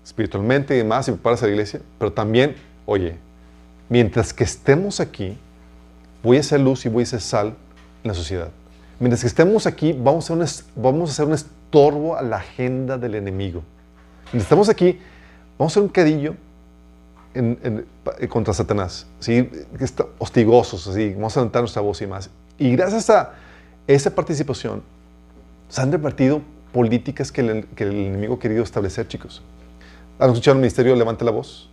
espiritualmente 0.05 0.75
y 0.75 0.77
demás 0.77 1.07
y 1.07 1.11
preparas 1.13 1.41
a 1.41 1.47
la 1.47 1.53
iglesia, 1.53 1.81
pero 1.97 2.13
también, 2.13 2.55
oye, 2.85 3.17
mientras 3.89 4.31
que 4.31 4.43
estemos 4.43 4.99
aquí, 4.99 5.39
voy 6.21 6.37
a 6.37 6.43
ser 6.43 6.59
luz 6.59 6.85
y 6.85 6.89
voy 6.89 7.01
a 7.01 7.07
ser 7.07 7.21
sal 7.21 7.55
en 8.03 8.09
la 8.09 8.13
sociedad. 8.13 8.49
Mientras 8.99 9.21
que 9.21 9.27
estemos 9.27 9.65
aquí, 9.65 9.91
vamos 9.91 10.29
a, 10.29 10.33
un, 10.33 10.45
vamos 10.75 11.09
a 11.09 11.13
ser 11.13 11.25
un 11.25 11.33
estorbo 11.33 12.15
a 12.15 12.21
la 12.21 12.37
agenda 12.37 12.99
del 12.99 13.15
enemigo. 13.15 13.63
Mientras 14.25 14.43
estamos 14.43 14.69
aquí, 14.69 14.99
vamos 15.57 15.73
a 15.73 15.75
ser 15.75 15.83
un 15.83 15.89
cadillo 15.89 16.35
en- 17.37 17.59
en- 17.63 17.85
eh, 18.19 18.27
contra 18.27 18.53
Satanás, 18.53 19.07
¿sí? 19.19 19.49
Hostigosos, 20.19 20.87
así, 20.87 21.13
vamos 21.13 21.35
a 21.37 21.41
levantar 21.41 21.61
nuestra 21.61 21.81
voz 21.81 22.01
y 22.01 22.07
más. 22.07 22.29
Y 22.57 22.71
gracias 22.75 23.09
a 23.09 23.33
esa 23.87 24.13
participación, 24.13 24.81
se 25.69 25.81
han 25.81 25.91
repartido 25.91 26.41
políticas 26.73 27.31
que 27.31 27.41
el, 27.41 27.65
que 27.67 27.83
el 27.83 27.91
enemigo 27.91 28.35
ha 28.35 28.39
querido 28.39 28.63
establecer, 28.63 29.07
chicos. 29.07 29.41
¿Han 30.19 30.29
escuchado 30.29 30.55
el 30.55 30.61
ministerio 30.61 30.95
Levante 30.95 31.23
la 31.23 31.31
Voz? 31.31 31.69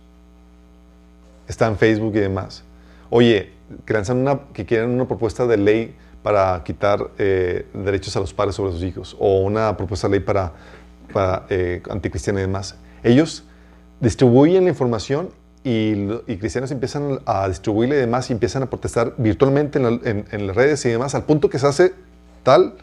Está 1.47 1.67
en 1.67 1.77
Facebook 1.77 2.15
y 2.15 2.19
demás. 2.19 2.63
Oye, 3.09 3.51
que 3.85 3.93
lanzan 3.93 4.17
una, 4.17 4.39
que 4.53 4.65
quieren 4.65 4.89
una 4.91 5.07
propuesta 5.07 5.45
de 5.47 5.57
ley 5.57 5.95
para 6.23 6.63
quitar 6.63 7.11
eh, 7.17 7.67
derechos 7.73 8.15
a 8.15 8.19
los 8.19 8.33
padres 8.33 8.55
sobre 8.55 8.71
sus 8.71 8.83
hijos 8.83 9.15
o 9.19 9.41
una 9.41 9.75
propuesta 9.77 10.07
de 10.07 10.17
ley 10.17 10.19
para, 10.25 10.53
para 11.13 11.45
eh, 11.49 11.81
anticristiana 11.89 12.39
y 12.39 12.43
demás. 12.43 12.75
Ellos 13.03 13.43
distribuyen 13.99 14.63
la 14.63 14.69
información 14.71 15.29
y, 15.67 16.37
cristianos 16.37 16.69
empiezan 16.69 17.19
a 17.25 17.47
distribuirla 17.49 17.95
y 17.95 17.97
demás 17.97 18.29
y 18.29 18.33
empiezan 18.33 18.61
a 18.61 18.69
protestar 18.69 19.15
virtualmente 19.17 19.79
en, 19.79 19.99
en- 20.03 20.25
en 20.31 20.47
las 20.47 20.55
redes 20.55 20.85
y 20.85 20.89
demás, 20.89 21.15
al 21.15 21.23
punto 21.23 21.49
que 21.49 21.57
se 21.57 21.65
hace 21.65 21.93
tal 22.43 22.75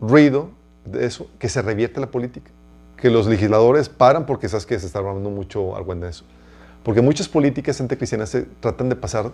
ruido 0.00 0.50
de 0.84 1.04
eso 1.04 1.28
que 1.40 1.48
se 1.48 1.60
revierte 1.62 2.00
la 2.00 2.06
política. 2.06 2.50
Que 2.96 3.10
los 3.10 3.26
legisladores 3.26 3.88
paran 3.88 4.24
porque 4.24 4.48
sabes 4.48 4.66
que 4.66 4.78
se 4.78 4.86
está 4.86 5.00
hablando 5.00 5.30
mucho 5.30 5.74
algo 5.76 5.94
de 5.96 6.08
eso. 6.08 6.24
Porque 6.84 7.02
muchas 7.02 7.28
políticas 7.28 7.80
anticristianas 7.80 8.28
se 8.28 8.42
tratan 8.42 8.88
de 8.88 8.94
pasar 8.96 9.32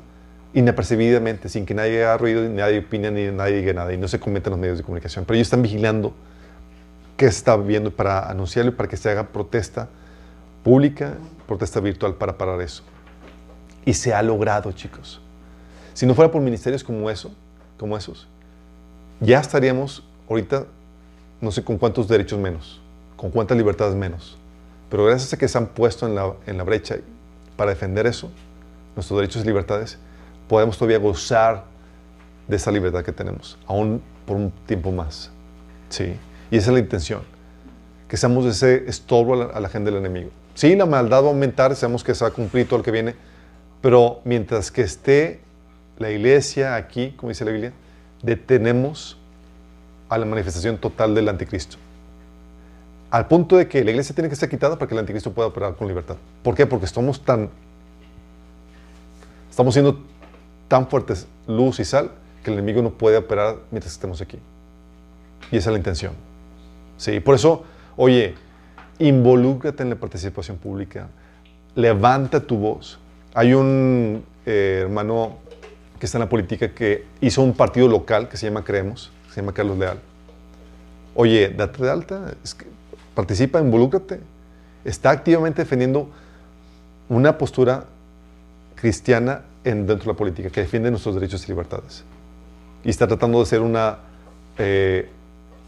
inapercibidamente, 0.54 1.50
sin 1.50 1.66
que 1.66 1.74
nadie 1.74 2.04
haga 2.04 2.16
ruido, 2.16 2.42
ni 2.42 2.56
nadie 2.56 2.78
opine, 2.78 3.10
ni 3.10 3.30
nadie 3.30 3.56
diga 3.58 3.74
nada, 3.74 3.92
y 3.92 3.98
no 3.98 4.08
se 4.08 4.18
cometen 4.18 4.50
los 4.52 4.58
medios 4.58 4.78
de 4.78 4.84
comunicación. 4.84 5.26
Pero 5.26 5.34
ellos 5.34 5.46
están 5.48 5.60
vigilando 5.60 6.14
qué 7.18 7.26
está 7.26 7.56
viendo 7.56 7.90
para 7.90 8.30
anunciarlo 8.30 8.72
y 8.72 8.74
para 8.74 8.88
que 8.88 8.96
se 8.96 9.10
haga 9.10 9.28
protesta 9.28 9.88
pública, 10.66 11.14
protesta 11.46 11.78
virtual 11.78 12.16
para 12.16 12.36
parar 12.36 12.60
eso. 12.60 12.82
Y 13.84 13.94
se 13.94 14.12
ha 14.12 14.20
logrado, 14.20 14.72
chicos. 14.72 15.20
Si 15.94 16.06
no 16.06 16.12
fuera 16.12 16.28
por 16.28 16.42
ministerios 16.42 16.82
como 16.82 17.08
eso, 17.08 17.30
como 17.78 17.96
esos, 17.96 18.26
ya 19.20 19.38
estaríamos 19.38 20.02
ahorita 20.28 20.66
no 21.40 21.52
sé 21.52 21.62
con 21.62 21.78
cuántos 21.78 22.08
derechos 22.08 22.40
menos, 22.40 22.80
con 23.16 23.30
cuántas 23.30 23.56
libertades 23.56 23.94
menos. 23.94 24.36
Pero 24.90 25.04
gracias 25.04 25.32
a 25.32 25.36
que 25.36 25.46
se 25.46 25.56
han 25.56 25.68
puesto 25.68 26.04
en 26.04 26.16
la, 26.16 26.34
en 26.48 26.58
la 26.58 26.64
brecha 26.64 26.96
para 27.56 27.70
defender 27.70 28.04
eso, 28.04 28.32
nuestros 28.96 29.20
derechos 29.20 29.44
y 29.44 29.46
libertades, 29.46 29.98
podemos 30.48 30.76
todavía 30.76 30.98
gozar 30.98 31.62
de 32.48 32.56
esa 32.56 32.72
libertad 32.72 33.04
que 33.04 33.12
tenemos, 33.12 33.56
aún 33.68 34.02
por 34.26 34.36
un 34.36 34.50
tiempo 34.66 34.90
más. 34.90 35.30
¿Sí? 35.90 36.16
Y 36.50 36.56
esa 36.56 36.70
es 36.70 36.74
la 36.74 36.80
intención, 36.80 37.20
que 38.08 38.16
seamos 38.16 38.44
ese 38.46 38.88
estorbo 38.88 39.34
a 39.34 39.60
la, 39.60 39.68
a 39.68 39.78
del 39.78 39.94
enemigo. 39.94 40.30
Sí, 40.56 40.74
la 40.74 40.86
maldad 40.86 41.22
va 41.22 41.26
a 41.26 41.30
aumentar, 41.32 41.76
sabemos 41.76 42.02
que 42.02 42.14
se 42.14 42.24
va 42.24 42.30
a 42.30 42.32
cumplir 42.32 42.66
todo 42.66 42.78
lo 42.78 42.82
que 42.82 42.90
viene, 42.90 43.14
pero 43.82 44.22
mientras 44.24 44.70
que 44.70 44.80
esté 44.80 45.40
la 45.98 46.10
iglesia 46.10 46.76
aquí, 46.76 47.10
como 47.10 47.28
dice 47.28 47.44
la 47.44 47.50
Biblia, 47.50 47.72
detenemos 48.22 49.18
a 50.08 50.16
la 50.16 50.24
manifestación 50.24 50.78
total 50.78 51.14
del 51.14 51.28
anticristo. 51.28 51.76
Al 53.10 53.28
punto 53.28 53.58
de 53.58 53.68
que 53.68 53.84
la 53.84 53.90
iglesia 53.90 54.14
tiene 54.14 54.30
que 54.30 54.36
ser 54.36 54.48
quitada 54.48 54.78
para 54.78 54.88
que 54.88 54.94
el 54.94 55.00
anticristo 55.00 55.30
pueda 55.30 55.48
operar 55.48 55.76
con 55.76 55.88
libertad. 55.88 56.16
¿Por 56.42 56.54
qué? 56.54 56.64
Porque 56.64 56.86
estamos 56.86 57.22
tan. 57.22 57.50
Estamos 59.50 59.74
siendo 59.74 60.00
tan 60.68 60.88
fuertes, 60.88 61.26
luz 61.46 61.80
y 61.80 61.84
sal, 61.84 62.12
que 62.42 62.50
el 62.50 62.58
enemigo 62.58 62.80
no 62.80 62.92
puede 62.92 63.18
operar 63.18 63.56
mientras 63.70 63.92
estemos 63.92 64.22
aquí. 64.22 64.38
Y 65.52 65.58
esa 65.58 65.68
es 65.68 65.72
la 65.72 65.78
intención. 65.78 66.14
Sí, 66.96 67.20
por 67.20 67.34
eso, 67.34 67.62
oye, 67.98 68.36
involúcrate 68.98 69.82
en 69.82 69.90
la 69.90 69.96
participación 69.96 70.56
pública, 70.56 71.08
levanta 71.74 72.40
tu 72.40 72.56
voz. 72.56 72.98
Hay 73.34 73.54
un 73.54 74.24
eh, 74.46 74.80
hermano 74.82 75.38
que 75.98 76.06
está 76.06 76.18
en 76.18 76.24
la 76.24 76.28
política 76.28 76.72
que 76.72 77.04
hizo 77.20 77.42
un 77.42 77.54
partido 77.54 77.88
local 77.88 78.28
que 78.28 78.36
se 78.36 78.46
llama 78.46 78.64
Creemos, 78.64 79.10
se 79.30 79.40
llama 79.40 79.52
Carlos 79.52 79.78
Leal. 79.78 79.98
Oye, 81.14 81.48
date 81.48 81.82
de 81.82 81.90
alta, 81.90 82.34
participa, 83.14 83.60
involúcrate. 83.60 84.20
Está 84.84 85.10
activamente 85.10 85.62
defendiendo 85.62 86.10
una 87.08 87.38
postura 87.38 87.84
cristiana 88.74 89.42
en, 89.64 89.86
dentro 89.86 90.04
de 90.04 90.12
la 90.12 90.16
política 90.16 90.50
que 90.50 90.60
defiende 90.60 90.90
nuestros 90.90 91.14
derechos 91.14 91.44
y 91.44 91.48
libertades. 91.48 92.04
Y 92.84 92.90
está 92.90 93.06
tratando 93.06 93.40
de 93.40 93.46
ser 93.46 93.62
una, 93.62 93.98
eh, 94.58 95.08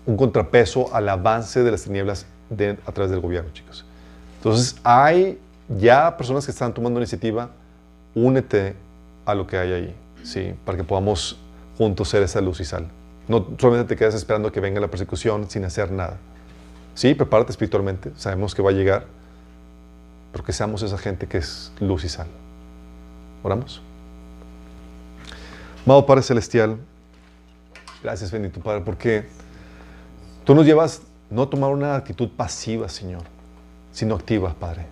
un 0.06 0.16
contrapeso 0.16 0.94
al 0.94 1.08
avance 1.08 1.62
de 1.62 1.70
las 1.70 1.82
tinieblas 1.82 2.26
a 2.50 2.92
través 2.92 3.10
del 3.10 3.20
gobierno, 3.20 3.50
chicos. 3.52 3.84
Entonces, 4.38 4.76
hay 4.84 5.38
ya 5.68 6.16
personas 6.16 6.44
que 6.44 6.52
están 6.52 6.72
tomando 6.72 7.00
iniciativa, 7.00 7.50
únete 8.14 8.74
a 9.26 9.34
lo 9.34 9.46
que 9.46 9.58
hay 9.58 9.72
ahí, 9.72 9.96
¿sí? 10.22 10.54
Para 10.64 10.78
que 10.78 10.84
podamos 10.84 11.38
juntos 11.76 12.08
ser 12.08 12.22
esa 12.22 12.40
luz 12.40 12.60
y 12.60 12.64
sal. 12.64 12.88
No 13.28 13.46
solamente 13.58 13.94
te 13.94 13.96
quedas 13.98 14.14
esperando 14.14 14.50
que 14.50 14.60
venga 14.60 14.80
la 14.80 14.88
persecución 14.88 15.50
sin 15.50 15.64
hacer 15.64 15.92
nada. 15.92 16.16
Sí, 16.94 17.14
prepárate 17.14 17.52
espiritualmente, 17.52 18.12
sabemos 18.16 18.54
que 18.54 18.62
va 18.62 18.70
a 18.70 18.72
llegar, 18.72 19.06
pero 20.32 20.44
que 20.44 20.52
seamos 20.52 20.82
esa 20.82 20.98
gente 20.98 21.26
que 21.26 21.38
es 21.38 21.72
luz 21.78 22.04
y 22.04 22.08
sal. 22.08 22.26
Oramos. 23.42 23.82
Amado 25.84 26.04
Padre 26.06 26.22
Celestial, 26.22 26.76
gracias 28.02 28.30
bendito 28.30 28.60
Padre, 28.60 28.80
porque 28.80 29.28
tú 30.44 30.54
nos 30.54 30.66
llevas 30.66 31.02
no 31.30 31.48
tomar 31.48 31.70
una 31.70 31.94
actitud 31.96 32.28
pasiva, 32.28 32.88
Señor, 32.88 33.22
sino 33.92 34.14
activa, 34.14 34.54
Padre. 34.58 34.86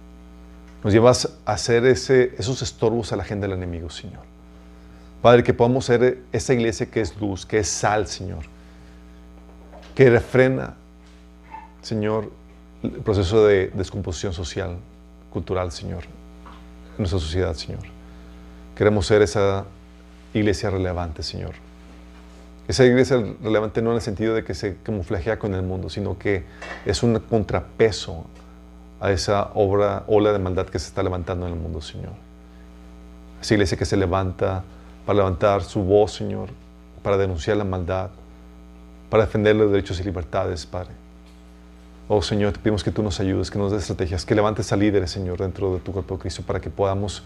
Nos 0.84 0.92
llevas 0.92 1.28
a 1.44 1.52
hacer 1.52 1.84
esos 1.86 2.62
estorbos 2.62 3.12
a 3.12 3.16
la 3.16 3.22
agenda 3.22 3.46
del 3.46 3.56
enemigo, 3.56 3.90
Señor. 3.90 4.20
Padre, 5.22 5.42
que 5.42 5.54
podamos 5.54 5.84
ser 5.84 6.22
esa 6.30 6.54
iglesia 6.54 6.86
que 6.90 7.00
es 7.00 7.16
luz, 7.18 7.46
que 7.46 7.58
es 7.58 7.68
sal, 7.68 8.06
Señor, 8.06 8.44
que 9.94 10.10
refrena, 10.10 10.74
Señor, 11.82 12.30
el 12.82 12.90
proceso 12.90 13.46
de 13.46 13.68
descomposición 13.68 14.32
social, 14.32 14.76
cultural, 15.32 15.72
Señor, 15.72 16.04
en 16.04 16.98
nuestra 16.98 17.18
sociedad, 17.18 17.54
Señor. 17.54 17.80
Queremos 18.76 19.06
ser 19.06 19.22
esa 19.22 19.64
iglesia 20.34 20.70
relevante, 20.70 21.22
Señor. 21.22 21.54
Esa 22.68 22.84
iglesia 22.84 23.22
relevante 23.42 23.80
no 23.80 23.90
en 23.90 23.96
el 23.96 24.02
sentido 24.02 24.34
de 24.34 24.42
que 24.42 24.54
se 24.54 24.76
camuflajea 24.82 25.38
con 25.38 25.54
el 25.54 25.62
mundo, 25.62 25.88
sino 25.88 26.18
que 26.18 26.44
es 26.84 27.02
un 27.02 27.18
contrapeso 27.20 28.24
a 29.00 29.12
esa 29.12 29.50
obra, 29.54 30.04
ola 30.08 30.32
de 30.32 30.38
maldad 30.38 30.66
que 30.66 30.78
se 30.78 30.88
está 30.88 31.02
levantando 31.02 31.46
en 31.46 31.52
el 31.52 31.58
mundo, 31.58 31.80
Señor. 31.80 32.12
Esa 33.40 33.54
iglesia 33.54 33.78
que 33.78 33.84
se 33.84 33.96
levanta 33.96 34.64
para 35.04 35.18
levantar 35.18 35.62
su 35.62 35.82
voz, 35.82 36.12
Señor, 36.12 36.48
para 37.02 37.16
denunciar 37.16 37.56
la 37.56 37.64
maldad, 37.64 38.10
para 39.10 39.26
defender 39.26 39.54
los 39.54 39.70
derechos 39.70 40.00
y 40.00 40.02
libertades, 40.02 40.66
Padre. 40.66 40.90
Oh 42.08 42.22
Señor, 42.22 42.52
te 42.52 42.58
pedimos 42.58 42.82
que 42.82 42.90
tú 42.90 43.02
nos 43.02 43.20
ayudes, 43.20 43.50
que 43.50 43.58
nos 43.58 43.70
des 43.70 43.82
estrategias, 43.82 44.24
que 44.24 44.34
levantes 44.34 44.72
a 44.72 44.76
líderes, 44.76 45.10
Señor, 45.10 45.38
dentro 45.38 45.74
de 45.74 45.80
tu 45.80 45.92
cuerpo 45.92 46.16
de 46.16 46.22
Cristo, 46.22 46.42
para 46.44 46.60
que 46.60 46.70
podamos, 46.70 47.22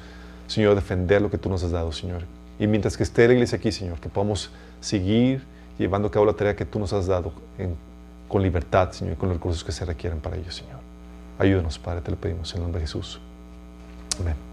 Señor, 0.47 0.75
defender 0.75 1.23
lo 1.23 1.31
que 1.31 1.39
tú 1.39 1.49
nos 1.49 1.63
has 1.65 1.71
dado, 1.71 1.93
Señor. 1.93 2.23
Y 2.59 2.67
mientras 2.67 2.97
que 2.97 3.03
esté 3.03 3.27
la 3.27 3.35
iglesia 3.35 3.57
aquí, 3.57 3.73
Señor, 3.73 4.01
que 4.01 4.09
podamos 4.09 4.51
seguir 4.81 5.43
llevando 5.79 6.09
a 6.09 6.11
cabo 6.11 6.27
la 6.27 6.35
tarea 6.35 6.57
que 6.57 6.65
tú 6.65 6.79
nos 6.79 6.93
has 6.93 7.07
dado 7.07 7.33
con 8.29 8.43
libertad, 8.43 8.93
Señor, 8.93 9.15
y 9.15 9.17
con 9.17 9.29
los 9.29 9.39
recursos 9.39 9.65
que 9.65 9.73
se 9.73 9.85
requieren 9.85 10.21
para 10.21 10.37
ello, 10.37 10.51
Señor. 10.51 10.79
Ayúdanos, 11.39 11.79
Padre, 11.79 12.03
te 12.03 12.11
lo 12.11 12.17
pedimos 12.17 12.53
en 12.53 12.59
el 12.59 12.63
nombre 12.65 12.81
de 12.81 12.87
Jesús. 12.87 13.21
Amén. 14.21 14.50